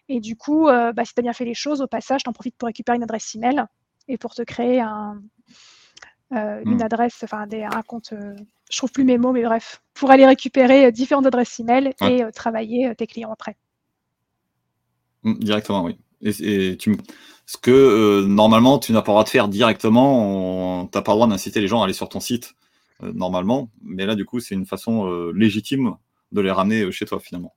Et 0.10 0.20
du 0.20 0.36
coup, 0.36 0.68
euh, 0.68 0.92
bah, 0.92 1.06
si 1.06 1.14
tu 1.14 1.20
as 1.20 1.24
bien 1.24 1.34
fait 1.34 1.46
les 1.46 1.54
choses, 1.54 1.82
au 1.82 1.88
passage, 1.88 2.24
tu 2.24 2.30
en 2.30 2.34
profites 2.34 2.56
pour 2.58 2.68
récupérer 2.68 2.98
une 2.98 3.04
adresse 3.04 3.34
email 3.36 3.64
et 4.08 4.18
pour 4.18 4.34
te 4.34 4.42
créer 4.42 4.82
un, 4.82 5.22
euh, 6.34 6.62
une 6.66 6.78
hmm. 6.78 6.84
adresse, 6.84 7.20
enfin 7.24 7.48
un 7.52 7.82
compte, 7.84 8.14
je 8.70 8.78
trouve 8.78 8.92
plus 8.92 9.04
mes 9.04 9.18
mots, 9.18 9.32
mais 9.32 9.44
bref, 9.44 9.82
pour 9.94 10.12
aller 10.12 10.26
récupérer 10.26 10.92
différentes 10.92 11.26
adresses 11.26 11.60
email 11.60 11.94
et 12.02 12.24
travailler 12.34 12.94
tes 12.96 13.08
clients 13.08 13.32
après. 13.32 13.56
Hmm, 15.24 15.36
directement, 15.36 15.84
oui. 15.84 15.98
Et, 16.22 16.76
tu, 16.78 16.98
ce 17.46 17.58
que 17.58 18.26
normalement 18.26 18.80
tu 18.80 18.94
n'as 18.94 19.02
pas 19.02 19.12
le 19.12 19.14
droit 19.14 19.24
de 19.24 19.30
faire 19.30 19.48
directement, 19.48 20.88
tu 20.88 20.98
n'as 20.98 21.02
pas 21.04 21.12
le 21.12 21.18
droit 21.18 21.28
d'inciter 21.28 21.62
les 21.62 21.68
gens 21.68 21.82
à 21.82 21.86
aller 21.86 21.94
sur 21.94 22.10
ton 22.10 22.20
site 22.20 22.56
euh, 23.04 23.12
normalement. 23.14 23.70
Mais 23.84 24.06
là, 24.06 24.16
du 24.16 24.26
coup, 24.26 24.40
c'est 24.40 24.56
une 24.56 24.66
façon 24.66 25.08
euh, 25.08 25.32
légitime 25.36 25.96
de 26.36 26.41
les 26.41 26.52
ramener 26.52 26.84
euh, 26.84 26.91
chez 26.91 27.06
toi 27.06 27.20
finalement. 27.20 27.56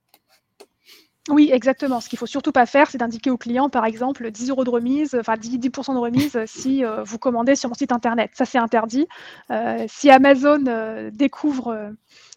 Oui, 1.29 1.51
exactement. 1.53 1.99
Ce 1.99 2.09
qu'il 2.09 2.17
faut 2.17 2.25
surtout 2.25 2.51
pas 2.51 2.65
faire, 2.65 2.89
c'est 2.89 2.97
d'indiquer 2.97 3.29
au 3.29 3.37
client, 3.37 3.69
par 3.69 3.85
exemple, 3.85 4.31
10 4.31 4.49
euros 4.49 4.63
de 4.63 4.71
remise, 4.71 5.15
enfin 5.19 5.35
10%, 5.35 5.93
de 5.93 5.99
remise 5.99 6.39
si 6.47 6.83
vous 7.05 7.19
commandez 7.19 7.55
sur 7.55 7.69
mon 7.69 7.75
site 7.75 7.91
internet. 7.91 8.31
Ça, 8.33 8.45
c'est 8.45 8.57
interdit. 8.57 9.07
si 9.87 10.09
Amazon 10.09 11.11
découvre, 11.13 11.93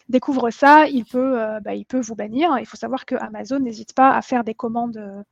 découvre 0.09 0.51
ça, 0.51 0.85
il 0.85 1.05
peut, 1.05 1.39
bah, 1.63 1.73
il 1.73 1.85
peut 1.85 2.01
vous 2.01 2.13
bannir. 2.13 2.55
Il 2.59 2.67
faut 2.67 2.77
savoir 2.77 3.05
que 3.07 3.15
Amazon 3.15 3.59
n'hésite 3.59 3.95
pas 3.95 4.15
à 4.15 4.21
faire 4.21 4.43
des 4.43 4.53
commandes, 4.53 5.25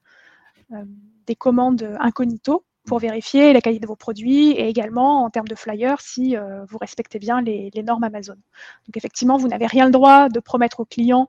des 1.27 1.35
commandes 1.35 1.87
incognito 1.99 2.65
pour 2.85 2.99
vérifier 2.99 3.53
la 3.53 3.61
qualité 3.61 3.81
de 3.81 3.87
vos 3.87 3.95
produits 3.95 4.51
et 4.51 4.67
également 4.67 5.23
en 5.23 5.29
termes 5.29 5.47
de 5.47 5.55
flyers 5.55 6.01
si 6.01 6.35
euh, 6.35 6.65
vous 6.65 6.77
respectez 6.79 7.19
bien 7.19 7.41
les, 7.41 7.71
normes 7.83 8.03
Amazon. 8.03 8.35
Donc 8.87 8.97
effectivement, 8.97 9.37
vous 9.37 9.47
n'avez 9.47 9.67
rien 9.67 9.85
le 9.85 9.91
droit 9.91 10.29
de 10.29 10.39
promettre 10.39 10.79
aux 10.79 10.85
clients. 10.85 11.27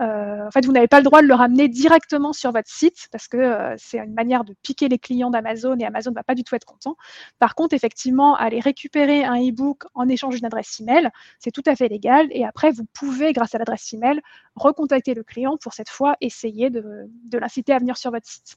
Euh, 0.00 0.46
en 0.46 0.50
fait, 0.50 0.64
vous 0.64 0.72
n'avez 0.72 0.88
pas 0.88 0.98
le 0.98 1.04
droit 1.04 1.20
de 1.20 1.26
le 1.26 1.34
ramener 1.34 1.68
directement 1.68 2.32
sur 2.32 2.52
votre 2.52 2.70
site 2.70 3.08
parce 3.10 3.28
que 3.28 3.36
euh, 3.36 3.74
c'est 3.78 3.98
une 3.98 4.14
manière 4.14 4.44
de 4.44 4.54
piquer 4.62 4.88
les 4.88 4.98
clients 4.98 5.30
d'Amazon 5.30 5.76
et 5.78 5.84
Amazon 5.84 6.10
ne 6.10 6.14
va 6.14 6.22
pas 6.22 6.34
du 6.34 6.44
tout 6.44 6.54
être 6.54 6.64
content. 6.64 6.96
Par 7.38 7.54
contre, 7.54 7.74
effectivement, 7.74 8.36
aller 8.36 8.60
récupérer 8.60 9.24
un 9.24 9.36
e-book 9.36 9.84
en 9.94 10.08
échange 10.08 10.36
d'une 10.36 10.46
adresse 10.46 10.80
email, 10.80 11.08
c'est 11.38 11.50
tout 11.50 11.64
à 11.66 11.74
fait 11.74 11.88
légal. 11.88 12.28
Et 12.30 12.44
après, 12.44 12.70
vous 12.70 12.84
pouvez, 12.94 13.32
grâce 13.32 13.54
à 13.54 13.58
l'adresse 13.58 13.92
email, 13.92 14.20
recontacter 14.54 15.14
le 15.14 15.24
client 15.24 15.56
pour 15.60 15.74
cette 15.74 15.90
fois 15.90 16.16
essayer 16.20 16.70
de, 16.70 17.10
de 17.26 17.38
l'inciter 17.38 17.72
à 17.72 17.78
venir 17.78 17.96
sur 17.96 18.12
votre 18.12 18.26
site. 18.26 18.56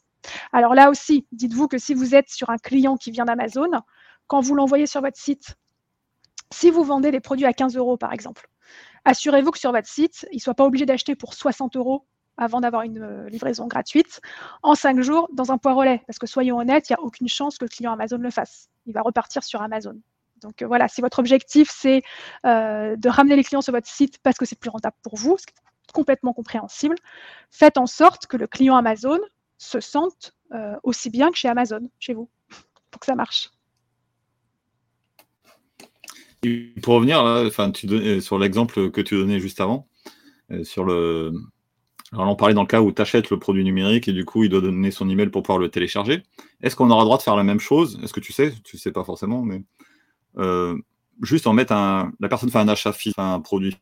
Alors 0.51 0.73
là 0.73 0.89
aussi, 0.89 1.27
dites-vous 1.31 1.67
que 1.67 1.77
si 1.77 1.93
vous 1.93 2.15
êtes 2.15 2.29
sur 2.29 2.49
un 2.49 2.57
client 2.57 2.97
qui 2.97 3.11
vient 3.11 3.25
d'Amazon, 3.25 3.71
quand 4.27 4.41
vous 4.41 4.55
l'envoyez 4.55 4.87
sur 4.87 5.01
votre 5.01 5.17
site, 5.17 5.55
si 6.51 6.69
vous 6.69 6.83
vendez 6.83 7.11
des 7.11 7.19
produits 7.19 7.45
à 7.45 7.53
15 7.53 7.75
euros 7.75 7.97
par 7.97 8.13
exemple, 8.13 8.49
assurez-vous 9.03 9.51
que 9.51 9.59
sur 9.59 9.71
votre 9.71 9.87
site, 9.87 10.27
il 10.31 10.37
ne 10.37 10.41
soit 10.41 10.53
pas 10.53 10.65
obligé 10.65 10.85
d'acheter 10.85 11.15
pour 11.15 11.33
60 11.33 11.75
euros 11.75 12.05
avant 12.37 12.59
d'avoir 12.59 12.83
une 12.83 13.01
euh, 13.01 13.29
livraison 13.29 13.67
gratuite 13.67 14.19
en 14.61 14.75
5 14.75 14.99
jours 15.01 15.29
dans 15.33 15.51
un 15.51 15.57
poids 15.57 15.73
relais. 15.73 16.01
Parce 16.07 16.19
que 16.19 16.27
soyons 16.27 16.57
honnêtes, 16.57 16.89
il 16.89 16.93
n'y 16.93 16.97
a 16.97 17.01
aucune 17.01 17.27
chance 17.27 17.57
que 17.57 17.65
le 17.65 17.69
client 17.69 17.93
Amazon 17.93 18.17
le 18.17 18.29
fasse. 18.29 18.69
Il 18.85 18.93
va 18.93 19.01
repartir 19.01 19.43
sur 19.43 19.61
Amazon. 19.61 19.99
Donc 20.41 20.61
euh, 20.61 20.67
voilà, 20.67 20.87
si 20.87 21.01
votre 21.01 21.19
objectif 21.19 21.69
c'est 21.71 22.03
euh, 22.45 22.95
de 22.95 23.09
ramener 23.09 23.35
les 23.35 23.43
clients 23.43 23.61
sur 23.61 23.73
votre 23.73 23.87
site 23.87 24.19
parce 24.21 24.37
que 24.37 24.45
c'est 24.45 24.59
plus 24.59 24.69
rentable 24.69 24.95
pour 25.01 25.15
vous, 25.15 25.37
ce 25.37 25.45
qui 25.45 25.53
est 25.53 25.93
complètement 25.93 26.33
compréhensible, 26.33 26.95
faites 27.51 27.77
en 27.77 27.85
sorte 27.87 28.27
que 28.27 28.37
le 28.37 28.47
client 28.47 28.75
Amazon 28.75 29.19
se 29.57 29.79
sente 29.79 30.33
aussi 30.83 31.09
bien 31.09 31.31
que 31.31 31.37
chez 31.37 31.47
Amazon, 31.47 31.89
chez 31.99 32.13
vous, 32.13 32.29
pour 32.91 32.99
que 32.99 33.05
ça 33.05 33.15
marche. 33.15 33.49
pour 36.83 36.93
revenir 36.95 37.49
tu 37.73 38.21
sur 38.21 38.37
l'exemple 38.37 38.91
que 38.91 39.01
tu 39.01 39.15
donnais 39.15 39.39
juste 39.39 39.59
avant, 39.59 39.87
sur 40.63 40.83
le, 40.83 41.33
alors, 42.15 42.29
on 42.29 42.35
parlait 42.35 42.53
dans 42.53 42.61
le 42.61 42.67
cas 42.67 42.81
où 42.81 42.91
tu 42.91 43.01
achètes 43.01 43.29
le 43.29 43.39
produit 43.39 43.63
numérique 43.63 44.07
et 44.07 44.13
du 44.13 44.25
coup, 44.25 44.43
il 44.43 44.49
doit 44.49 44.61
donner 44.61 44.91
son 44.91 45.09
email 45.09 45.29
pour 45.29 45.43
pouvoir 45.43 45.57
le 45.57 45.69
télécharger. 45.69 46.23
Est-ce 46.61 46.75
qu'on 46.75 46.89
aura 46.89 47.01
le 47.01 47.05
droit 47.05 47.17
de 47.17 47.23
faire 47.23 47.35
la 47.35 47.43
même 47.43 47.59
chose? 47.59 47.99
Est-ce 48.03 48.13
que 48.13 48.19
tu 48.19 48.31
sais? 48.31 48.53
Tu 48.63 48.77
sais 48.77 48.91
pas 48.91 49.03
forcément, 49.03 49.41
mais 49.41 49.63
euh, 50.37 50.77
juste 51.21 51.47
en 51.47 51.53
mettre 51.53 51.73
un. 51.73 52.11
La 52.19 52.29
personne 52.29 52.49
fait 52.49 52.59
un 52.59 52.67
achat 52.67 52.93
un 53.17 53.39
produit 53.41 53.75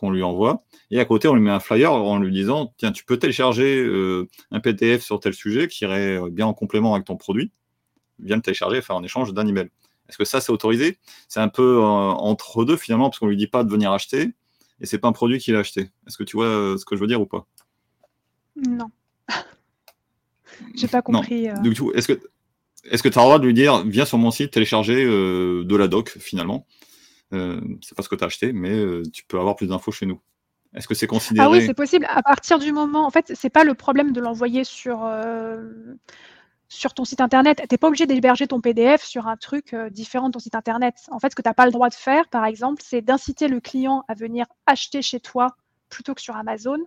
qu'on 0.00 0.10
lui 0.10 0.22
envoie, 0.22 0.64
et 0.90 1.00
à 1.00 1.04
côté, 1.04 1.28
on 1.28 1.34
lui 1.34 1.42
met 1.42 1.50
un 1.50 1.60
flyer 1.60 1.92
en 1.92 2.18
lui 2.18 2.32
disant 2.32 2.74
Tiens, 2.76 2.92
tu 2.92 3.04
peux 3.04 3.18
télécharger 3.18 3.82
euh, 3.82 4.28
un 4.50 4.60
PDF 4.60 5.02
sur 5.02 5.20
tel 5.20 5.34
sujet 5.34 5.68
qui 5.68 5.84
irait 5.84 6.16
euh, 6.16 6.30
bien 6.30 6.46
en 6.46 6.54
complément 6.54 6.94
avec 6.94 7.06
ton 7.06 7.16
produit. 7.16 7.50
Viens 8.18 8.36
le 8.36 8.42
télécharger 8.42 8.82
faire 8.82 8.96
en 8.96 9.02
échange 9.02 9.32
d'un 9.32 9.46
email. 9.46 9.70
Est-ce 10.08 10.18
que 10.18 10.24
ça, 10.24 10.40
c'est 10.40 10.52
autorisé? 10.52 10.98
C'est 11.28 11.40
un 11.40 11.48
peu 11.48 11.80
entre 11.80 12.64
deux 12.64 12.76
finalement, 12.76 13.08
parce 13.08 13.18
qu'on 13.18 13.28
lui 13.28 13.36
dit 13.36 13.46
pas 13.46 13.64
de 13.64 13.70
venir 13.70 13.92
acheter, 13.92 14.32
et 14.80 14.86
c'est 14.86 14.98
pas 14.98 15.08
un 15.08 15.12
produit 15.12 15.38
qu'il 15.38 15.54
a 15.56 15.60
acheté. 15.60 15.90
Est-ce 16.06 16.18
que 16.18 16.24
tu 16.24 16.36
vois 16.36 16.76
ce 16.76 16.84
que 16.84 16.96
je 16.96 17.00
veux 17.00 17.06
dire 17.06 17.20
ou 17.20 17.26
pas? 17.26 17.46
Non. 18.56 18.90
J'ai 20.74 20.88
pas 20.88 21.02
compris. 21.02 21.48
Euh. 21.48 21.54
Du 21.56 21.74
coup, 21.74 21.92
est-ce 21.92 22.08
que 22.08 22.20
est-ce 22.84 23.02
que 23.02 23.08
tu 23.08 23.18
as 23.18 23.22
le 23.22 23.26
droit 23.26 23.38
de 23.38 23.46
lui 23.46 23.54
dire 23.54 23.84
viens 23.84 24.06
sur 24.06 24.18
mon 24.18 24.30
site 24.30 24.52
télécharger 24.52 25.04
euh, 25.04 25.64
de 25.64 25.76
la 25.76 25.88
doc 25.88 26.16
finalement? 26.18 26.66
euh, 26.66 26.79
C'est 27.30 27.94
pas 27.94 28.02
ce 28.02 28.08
que 28.08 28.16
tu 28.16 28.24
as 28.24 28.26
acheté, 28.26 28.52
mais 28.52 29.02
tu 29.12 29.24
peux 29.24 29.38
avoir 29.38 29.56
plus 29.56 29.68
d'infos 29.68 29.92
chez 29.92 30.06
nous. 30.06 30.20
Est-ce 30.74 30.86
que 30.86 30.94
c'est 30.94 31.06
considéré 31.06 31.46
Ah 31.46 31.50
oui, 31.50 31.64
c'est 31.66 31.74
possible. 31.74 32.06
À 32.08 32.22
partir 32.22 32.58
du 32.58 32.72
moment, 32.72 33.04
en 33.04 33.10
fait, 33.10 33.32
c'est 33.34 33.50
pas 33.50 33.64
le 33.64 33.74
problème 33.74 34.12
de 34.12 34.20
l'envoyer 34.20 34.64
sur 34.64 35.08
sur 36.68 36.94
ton 36.94 37.04
site 37.04 37.20
internet. 37.20 37.58
Tu 37.58 37.66
n'es 37.74 37.78
pas 37.78 37.88
obligé 37.88 38.06
d'héberger 38.06 38.46
ton 38.46 38.60
PDF 38.60 39.02
sur 39.02 39.26
un 39.26 39.36
truc 39.36 39.74
différent 39.90 40.28
de 40.28 40.32
ton 40.32 40.38
site 40.38 40.54
internet. 40.54 40.94
En 41.10 41.18
fait, 41.18 41.30
ce 41.30 41.36
que 41.36 41.42
tu 41.42 41.48
n'as 41.48 41.54
pas 41.54 41.66
le 41.66 41.72
droit 41.72 41.88
de 41.88 41.94
faire, 41.94 42.28
par 42.28 42.44
exemple, 42.44 42.82
c'est 42.84 43.00
d'inciter 43.02 43.48
le 43.48 43.60
client 43.60 44.04
à 44.06 44.14
venir 44.14 44.46
acheter 44.66 45.02
chez 45.02 45.18
toi 45.18 45.56
plutôt 45.88 46.14
que 46.14 46.20
sur 46.20 46.36
Amazon 46.36 46.78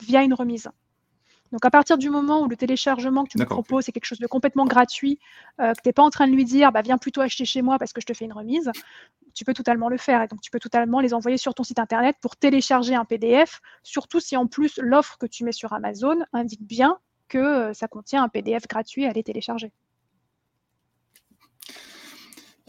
via 0.00 0.22
une 0.22 0.34
remise. 0.34 0.68
Donc 1.52 1.64
à 1.64 1.70
partir 1.70 1.96
du 1.98 2.10
moment 2.10 2.42
où 2.42 2.48
le 2.48 2.56
téléchargement 2.56 3.24
que 3.24 3.30
tu 3.30 3.38
me 3.38 3.44
proposes, 3.44 3.84
c'est 3.84 3.92
quelque 3.92 4.06
chose 4.06 4.18
de 4.18 4.26
complètement 4.26 4.64
gratuit, 4.64 5.18
euh, 5.60 5.72
que 5.74 5.82
tu 5.82 5.88
n'es 5.88 5.92
pas 5.92 6.02
en 6.02 6.10
train 6.10 6.26
de 6.26 6.32
lui 6.32 6.44
dire 6.44 6.72
bah, 6.72 6.82
viens 6.82 6.98
plutôt 6.98 7.20
acheter 7.20 7.44
chez 7.44 7.62
moi 7.62 7.78
parce 7.78 7.92
que 7.92 8.00
je 8.00 8.06
te 8.06 8.14
fais 8.14 8.24
une 8.24 8.32
remise, 8.32 8.70
tu 9.36 9.44
peux 9.44 9.54
totalement 9.54 9.88
le 9.88 9.98
faire. 9.98 10.22
Et 10.22 10.26
donc 10.26 10.40
tu 10.40 10.50
peux 10.50 10.58
totalement 10.58 10.98
les 10.98 11.14
envoyer 11.14 11.36
sur 11.36 11.54
ton 11.54 11.62
site 11.62 11.78
internet 11.78 12.16
pour 12.20 12.36
télécharger 12.36 12.96
un 12.96 13.04
PDF, 13.04 13.60
surtout 13.84 14.18
si 14.18 14.36
en 14.36 14.46
plus 14.46 14.80
l'offre 14.82 15.18
que 15.18 15.26
tu 15.26 15.44
mets 15.44 15.52
sur 15.52 15.72
Amazon 15.72 16.16
indique 16.32 16.66
bien 16.66 16.98
que 17.28 17.38
euh, 17.38 17.74
ça 17.74 17.86
contient 17.86 18.24
un 18.24 18.28
PDF 18.28 18.66
gratuit 18.66 19.04
à 19.04 19.10
aller 19.10 19.22
télécharger. 19.22 19.70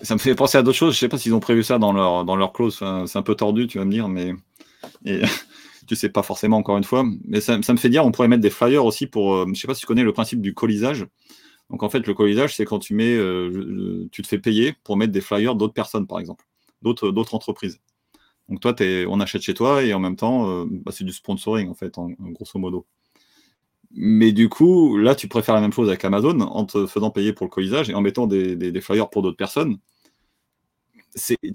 Ça 0.03 0.13
me 0.13 0.19
fait 0.19 0.35
penser 0.35 0.59
à 0.59 0.61
d'autres 0.61 0.77
choses. 0.77 0.93
Je 0.93 0.97
ne 0.97 0.99
sais 0.99 1.09
pas 1.09 1.17
s'ils 1.17 1.33
ont 1.33 1.39
prévu 1.39 1.63
ça 1.63 1.79
dans 1.79 1.91
leur, 1.91 2.23
dans 2.23 2.35
leur 2.35 2.53
clause. 2.53 2.83
c'est 3.07 3.17
un 3.17 3.23
peu 3.23 3.33
tordu, 3.33 3.65
tu 3.65 3.79
vas 3.79 3.85
me 3.85 3.91
dire, 3.91 4.07
mais 4.09 4.33
tu 5.87 5.95
sais 5.95 6.09
pas 6.09 6.21
forcément 6.21 6.57
encore 6.57 6.77
une 6.77 6.83
fois, 6.83 7.03
mais 7.25 7.41
ça, 7.41 7.57
me 7.57 7.77
fait 7.77 7.89
dire, 7.89 8.05
on 8.05 8.11
pourrait 8.11 8.27
mettre 8.27 8.41
des 8.41 8.49
flyers 8.49 8.85
aussi 8.85 9.07
pour, 9.07 9.33
euh, 9.33 9.45
je 9.53 9.59
sais 9.59 9.67
pas 9.67 9.73
si 9.73 9.81
tu 9.81 9.87
connais 9.87 10.03
le 10.03 10.13
principe 10.13 10.41
du 10.41 10.53
colisage. 10.53 11.07
Donc 11.69 11.83
en 11.83 11.89
fait, 11.89 12.05
le 12.05 12.13
colisage, 12.13 12.55
c'est 12.55 12.65
quand 12.65 12.79
tu 12.79 12.93
mets, 12.93 13.15
euh, 13.15 14.07
tu 14.11 14.21
te 14.21 14.27
fais 14.27 14.37
payer 14.37 14.75
pour 14.83 14.97
mettre 14.97 15.11
des 15.11 15.21
flyers 15.21 15.55
d'autres 15.55 15.73
personnes, 15.73 16.07
par 16.07 16.19
exemple, 16.19 16.45
d'autres, 16.81 17.11
d'autres 17.11 17.35
entreprises. 17.35 17.79
Donc 18.49 18.61
toi, 18.61 18.73
es, 18.79 19.05
on 19.07 19.19
achète 19.19 19.41
chez 19.41 19.53
toi 19.53 19.83
et 19.83 19.93
en 19.93 19.99
même 19.99 20.15
temps, 20.15 20.49
euh, 20.49 20.65
bah, 20.69 20.91
c'est 20.93 21.03
du 21.03 21.11
sponsoring 21.11 21.69
en 21.69 21.73
fait, 21.73 21.95
grosso 22.19 22.59
modo. 22.59 22.85
Mais 23.91 24.31
du 24.31 24.49
coup, 24.49 24.97
là, 24.97 25.15
tu 25.15 25.27
préfères 25.27 25.55
la 25.55 25.61
même 25.61 25.73
chose 25.73 25.89
avec 25.89 26.03
Amazon 26.05 26.39
en 26.41 26.65
te 26.65 26.87
faisant 26.87 27.09
payer 27.09 27.33
pour 27.33 27.45
le 27.45 27.49
colisage 27.51 27.89
et 27.89 27.93
en 27.93 28.01
mettant 28.01 28.27
des, 28.27 28.81
flyers 28.81 29.09
pour 29.09 29.21
d'autres 29.21 29.37
personnes. 29.37 29.77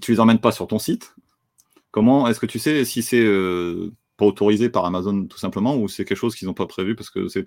Tu 0.01 0.11
les 0.11 0.19
emmènes 0.19 0.39
pas 0.39 0.51
sur 0.51 0.67
ton 0.67 0.79
site. 0.79 1.15
Comment 1.91 2.27
est-ce 2.27 2.39
que 2.39 2.45
tu 2.47 2.59
sais 2.59 2.85
si 2.85 3.03
c'est 3.03 3.23
pas 4.17 4.25
autorisé 4.25 4.69
par 4.69 4.85
Amazon 4.85 5.25
tout 5.25 5.37
simplement 5.37 5.77
ou 5.77 5.87
c'est 5.87 6.05
quelque 6.05 6.17
chose 6.17 6.35
qu'ils 6.35 6.47
n'ont 6.47 6.53
pas 6.53 6.65
prévu 6.67 6.95
parce 6.95 7.09
que 7.09 7.27
c'est 7.27 7.45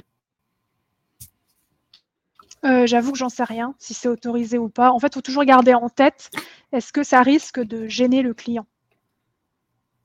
euh, 2.65 2.87
J'avoue 2.87 3.13
que 3.13 3.19
j'en 3.19 3.29
sais 3.29 3.45
rien, 3.45 3.75
si 3.79 3.95
c'est 3.95 4.09
autorisé 4.09 4.59
ou 4.59 4.69
pas. 4.69 4.91
En 4.91 4.99
fait, 4.99 5.09
il 5.09 5.15
faut 5.15 5.21
toujours 5.21 5.45
garder 5.45 5.75
en 5.75 5.89
tête, 5.89 6.31
est-ce 6.73 6.93
que 6.93 7.03
ça 7.03 7.23
risque 7.23 7.61
de 7.61 7.87
gêner 7.87 8.23
le 8.23 8.35
client? 8.35 8.67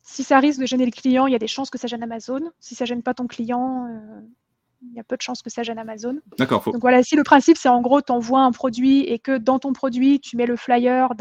Si 0.03 0.23
ça 0.23 0.39
risque 0.39 0.59
de 0.59 0.65
gêner 0.65 0.85
le 0.85 0.91
client, 0.91 1.27
il 1.27 1.31
y 1.31 1.35
a 1.35 1.39
des 1.39 1.47
chances 1.47 1.69
que 1.69 1.77
ça 1.77 1.87
gêne 1.87 2.03
Amazon. 2.03 2.51
Si 2.59 2.75
ça 2.75 2.85
gêne 2.85 3.01
pas 3.01 3.13
ton 3.13 3.27
client, 3.27 3.87
euh, 3.87 4.21
il 4.81 4.95
y 4.95 4.99
a 4.99 5.03
peu 5.03 5.15
de 5.15 5.21
chances 5.21 5.41
que 5.41 5.49
ça 5.49 5.63
gêne 5.63 5.77
Amazon. 5.77 6.19
D'accord. 6.37 6.63
Donc 6.65 6.81
voilà, 6.81 7.03
si 7.03 7.15
le 7.15 7.23
principe, 7.23 7.57
c'est 7.57 7.69
en 7.69 7.81
gros, 7.81 8.01
tu 8.01 8.11
envoies 8.11 8.41
un 8.41 8.51
produit 8.51 9.01
et 9.01 9.19
que 9.19 9.37
dans 9.37 9.59
ton 9.59 9.73
produit, 9.73 10.19
tu 10.19 10.35
mets 10.37 10.45
le 10.45 10.55
flyer 10.55 11.13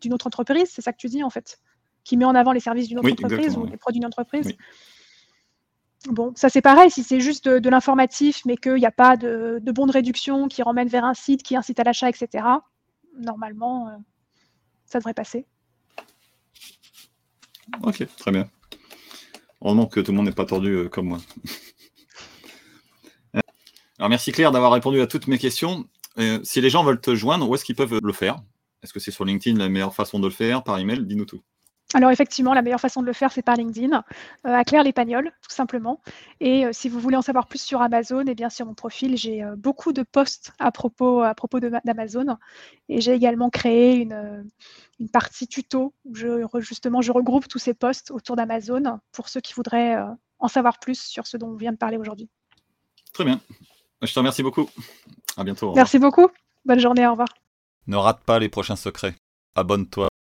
d'une 0.00 0.12
autre 0.12 0.26
entreprise, 0.26 0.68
c'est 0.70 0.82
ça 0.82 0.92
que 0.92 0.98
tu 0.98 1.08
dis 1.08 1.22
en 1.22 1.30
fait? 1.30 1.58
Qui 2.04 2.16
met 2.16 2.24
en 2.24 2.34
avant 2.34 2.52
les 2.52 2.60
services 2.60 2.88
d'une 2.88 2.98
autre 2.98 3.10
entreprise 3.10 3.56
ou 3.56 3.66
les 3.66 3.76
produits 3.76 4.00
d'une 4.00 4.06
entreprise. 4.06 4.52
Bon, 6.04 6.32
ça 6.36 6.48
c'est 6.48 6.62
pareil, 6.62 6.90
si 6.90 7.02
c'est 7.02 7.20
juste 7.20 7.48
de, 7.48 7.68
l'informatif, 7.68 8.42
mais 8.44 8.56
qu'il 8.56 8.74
n'y 8.74 8.86
a 8.86 8.92
pas 8.92 9.16
de, 9.16 9.58
de 9.60 9.72
bon 9.72 9.86
de 9.86 9.92
réduction 9.92 10.46
qui 10.46 10.62
ramène 10.62 10.88
vers 10.88 11.04
un 11.04 11.14
site, 11.14 11.42
qui 11.42 11.56
incite 11.56 11.80
à 11.80 11.84
l'achat, 11.84 12.08
etc., 12.08 12.44
normalement, 13.18 13.88
euh, 13.88 13.96
ça 14.84 14.98
devrait 14.98 15.14
passer. 15.14 15.46
Ok, 17.82 18.06
très 18.16 18.30
bien. 18.30 18.48
Heureusement 19.62 19.86
que 19.86 20.00
tout 20.00 20.12
le 20.12 20.16
monde 20.16 20.26
n'est 20.26 20.32
pas 20.32 20.44
tordu 20.44 20.70
euh, 20.72 20.88
comme 20.88 21.08
moi. 21.08 21.18
Alors 23.98 24.10
merci 24.10 24.30
Claire 24.30 24.52
d'avoir 24.52 24.72
répondu 24.72 25.00
à 25.00 25.06
toutes 25.06 25.26
mes 25.26 25.38
questions. 25.38 25.88
Euh, 26.18 26.38
si 26.44 26.60
les 26.60 26.70
gens 26.70 26.84
veulent 26.84 27.00
te 27.00 27.14
joindre, 27.14 27.48
où 27.48 27.54
est-ce 27.54 27.64
qu'ils 27.64 27.76
peuvent 27.76 27.98
le 28.02 28.12
faire? 28.12 28.36
Est-ce 28.82 28.92
que 28.92 29.00
c'est 29.00 29.10
sur 29.10 29.24
LinkedIn 29.24 29.58
la 29.58 29.68
meilleure 29.68 29.94
façon 29.94 30.20
de 30.20 30.26
le 30.26 30.32
faire? 30.32 30.62
Par 30.62 30.78
email? 30.78 31.04
Dis-nous 31.04 31.24
tout. 31.24 31.42
Alors 31.94 32.10
effectivement, 32.10 32.52
la 32.52 32.62
meilleure 32.62 32.80
façon 32.80 33.00
de 33.00 33.06
le 33.06 33.12
faire, 33.12 33.30
c'est 33.30 33.42
par 33.42 33.54
LinkedIn, 33.54 33.96
euh, 33.96 34.00
à 34.42 34.64
Claire 34.64 34.82
Lépagnol, 34.82 35.30
tout 35.40 35.54
simplement. 35.54 36.00
Et 36.40 36.66
euh, 36.66 36.70
si 36.72 36.88
vous 36.88 36.98
voulez 36.98 37.16
en 37.16 37.22
savoir 37.22 37.46
plus 37.46 37.62
sur 37.62 37.80
Amazon, 37.80 38.24
eh 38.26 38.34
bien 38.34 38.50
sur 38.50 38.66
mon 38.66 38.74
profil, 38.74 39.16
j'ai 39.16 39.44
euh, 39.44 39.54
beaucoup 39.56 39.92
de 39.92 40.02
posts 40.02 40.52
à 40.58 40.72
propos, 40.72 41.22
à 41.22 41.34
propos 41.34 41.60
d'Amazon. 41.60 42.36
Et 42.88 43.00
j'ai 43.00 43.12
également 43.12 43.50
créé 43.50 43.96
une, 43.96 44.44
une, 44.98 45.08
partie 45.08 45.46
tuto 45.46 45.94
où 46.04 46.14
je, 46.16 46.44
justement 46.58 47.02
je 47.02 47.12
regroupe 47.12 47.46
tous 47.46 47.58
ces 47.58 47.74
posts 47.74 48.10
autour 48.10 48.34
d'Amazon 48.34 48.98
pour 49.12 49.28
ceux 49.28 49.40
qui 49.40 49.54
voudraient 49.54 49.96
en 50.38 50.48
savoir 50.48 50.78
plus 50.80 51.00
sur 51.00 51.26
ce 51.26 51.36
dont 51.36 51.50
on 51.50 51.56
vient 51.56 51.72
de 51.72 51.78
parler 51.78 51.98
aujourd'hui. 51.98 52.28
Très 53.12 53.24
bien. 53.24 53.40
Je 54.02 54.12
te 54.12 54.18
remercie 54.18 54.42
beaucoup. 54.42 54.68
À 55.36 55.44
bientôt. 55.44 55.72
Merci 55.74 55.98
beaucoup. 55.98 56.28
Bonne 56.64 56.80
journée. 56.80 57.06
Au 57.06 57.12
revoir. 57.12 57.28
Ne 57.86 57.96
rate 57.96 58.22
pas 58.24 58.38
les 58.38 58.48
prochains 58.48 58.76
secrets. 58.76 59.14
Abonne-toi. 59.54 60.08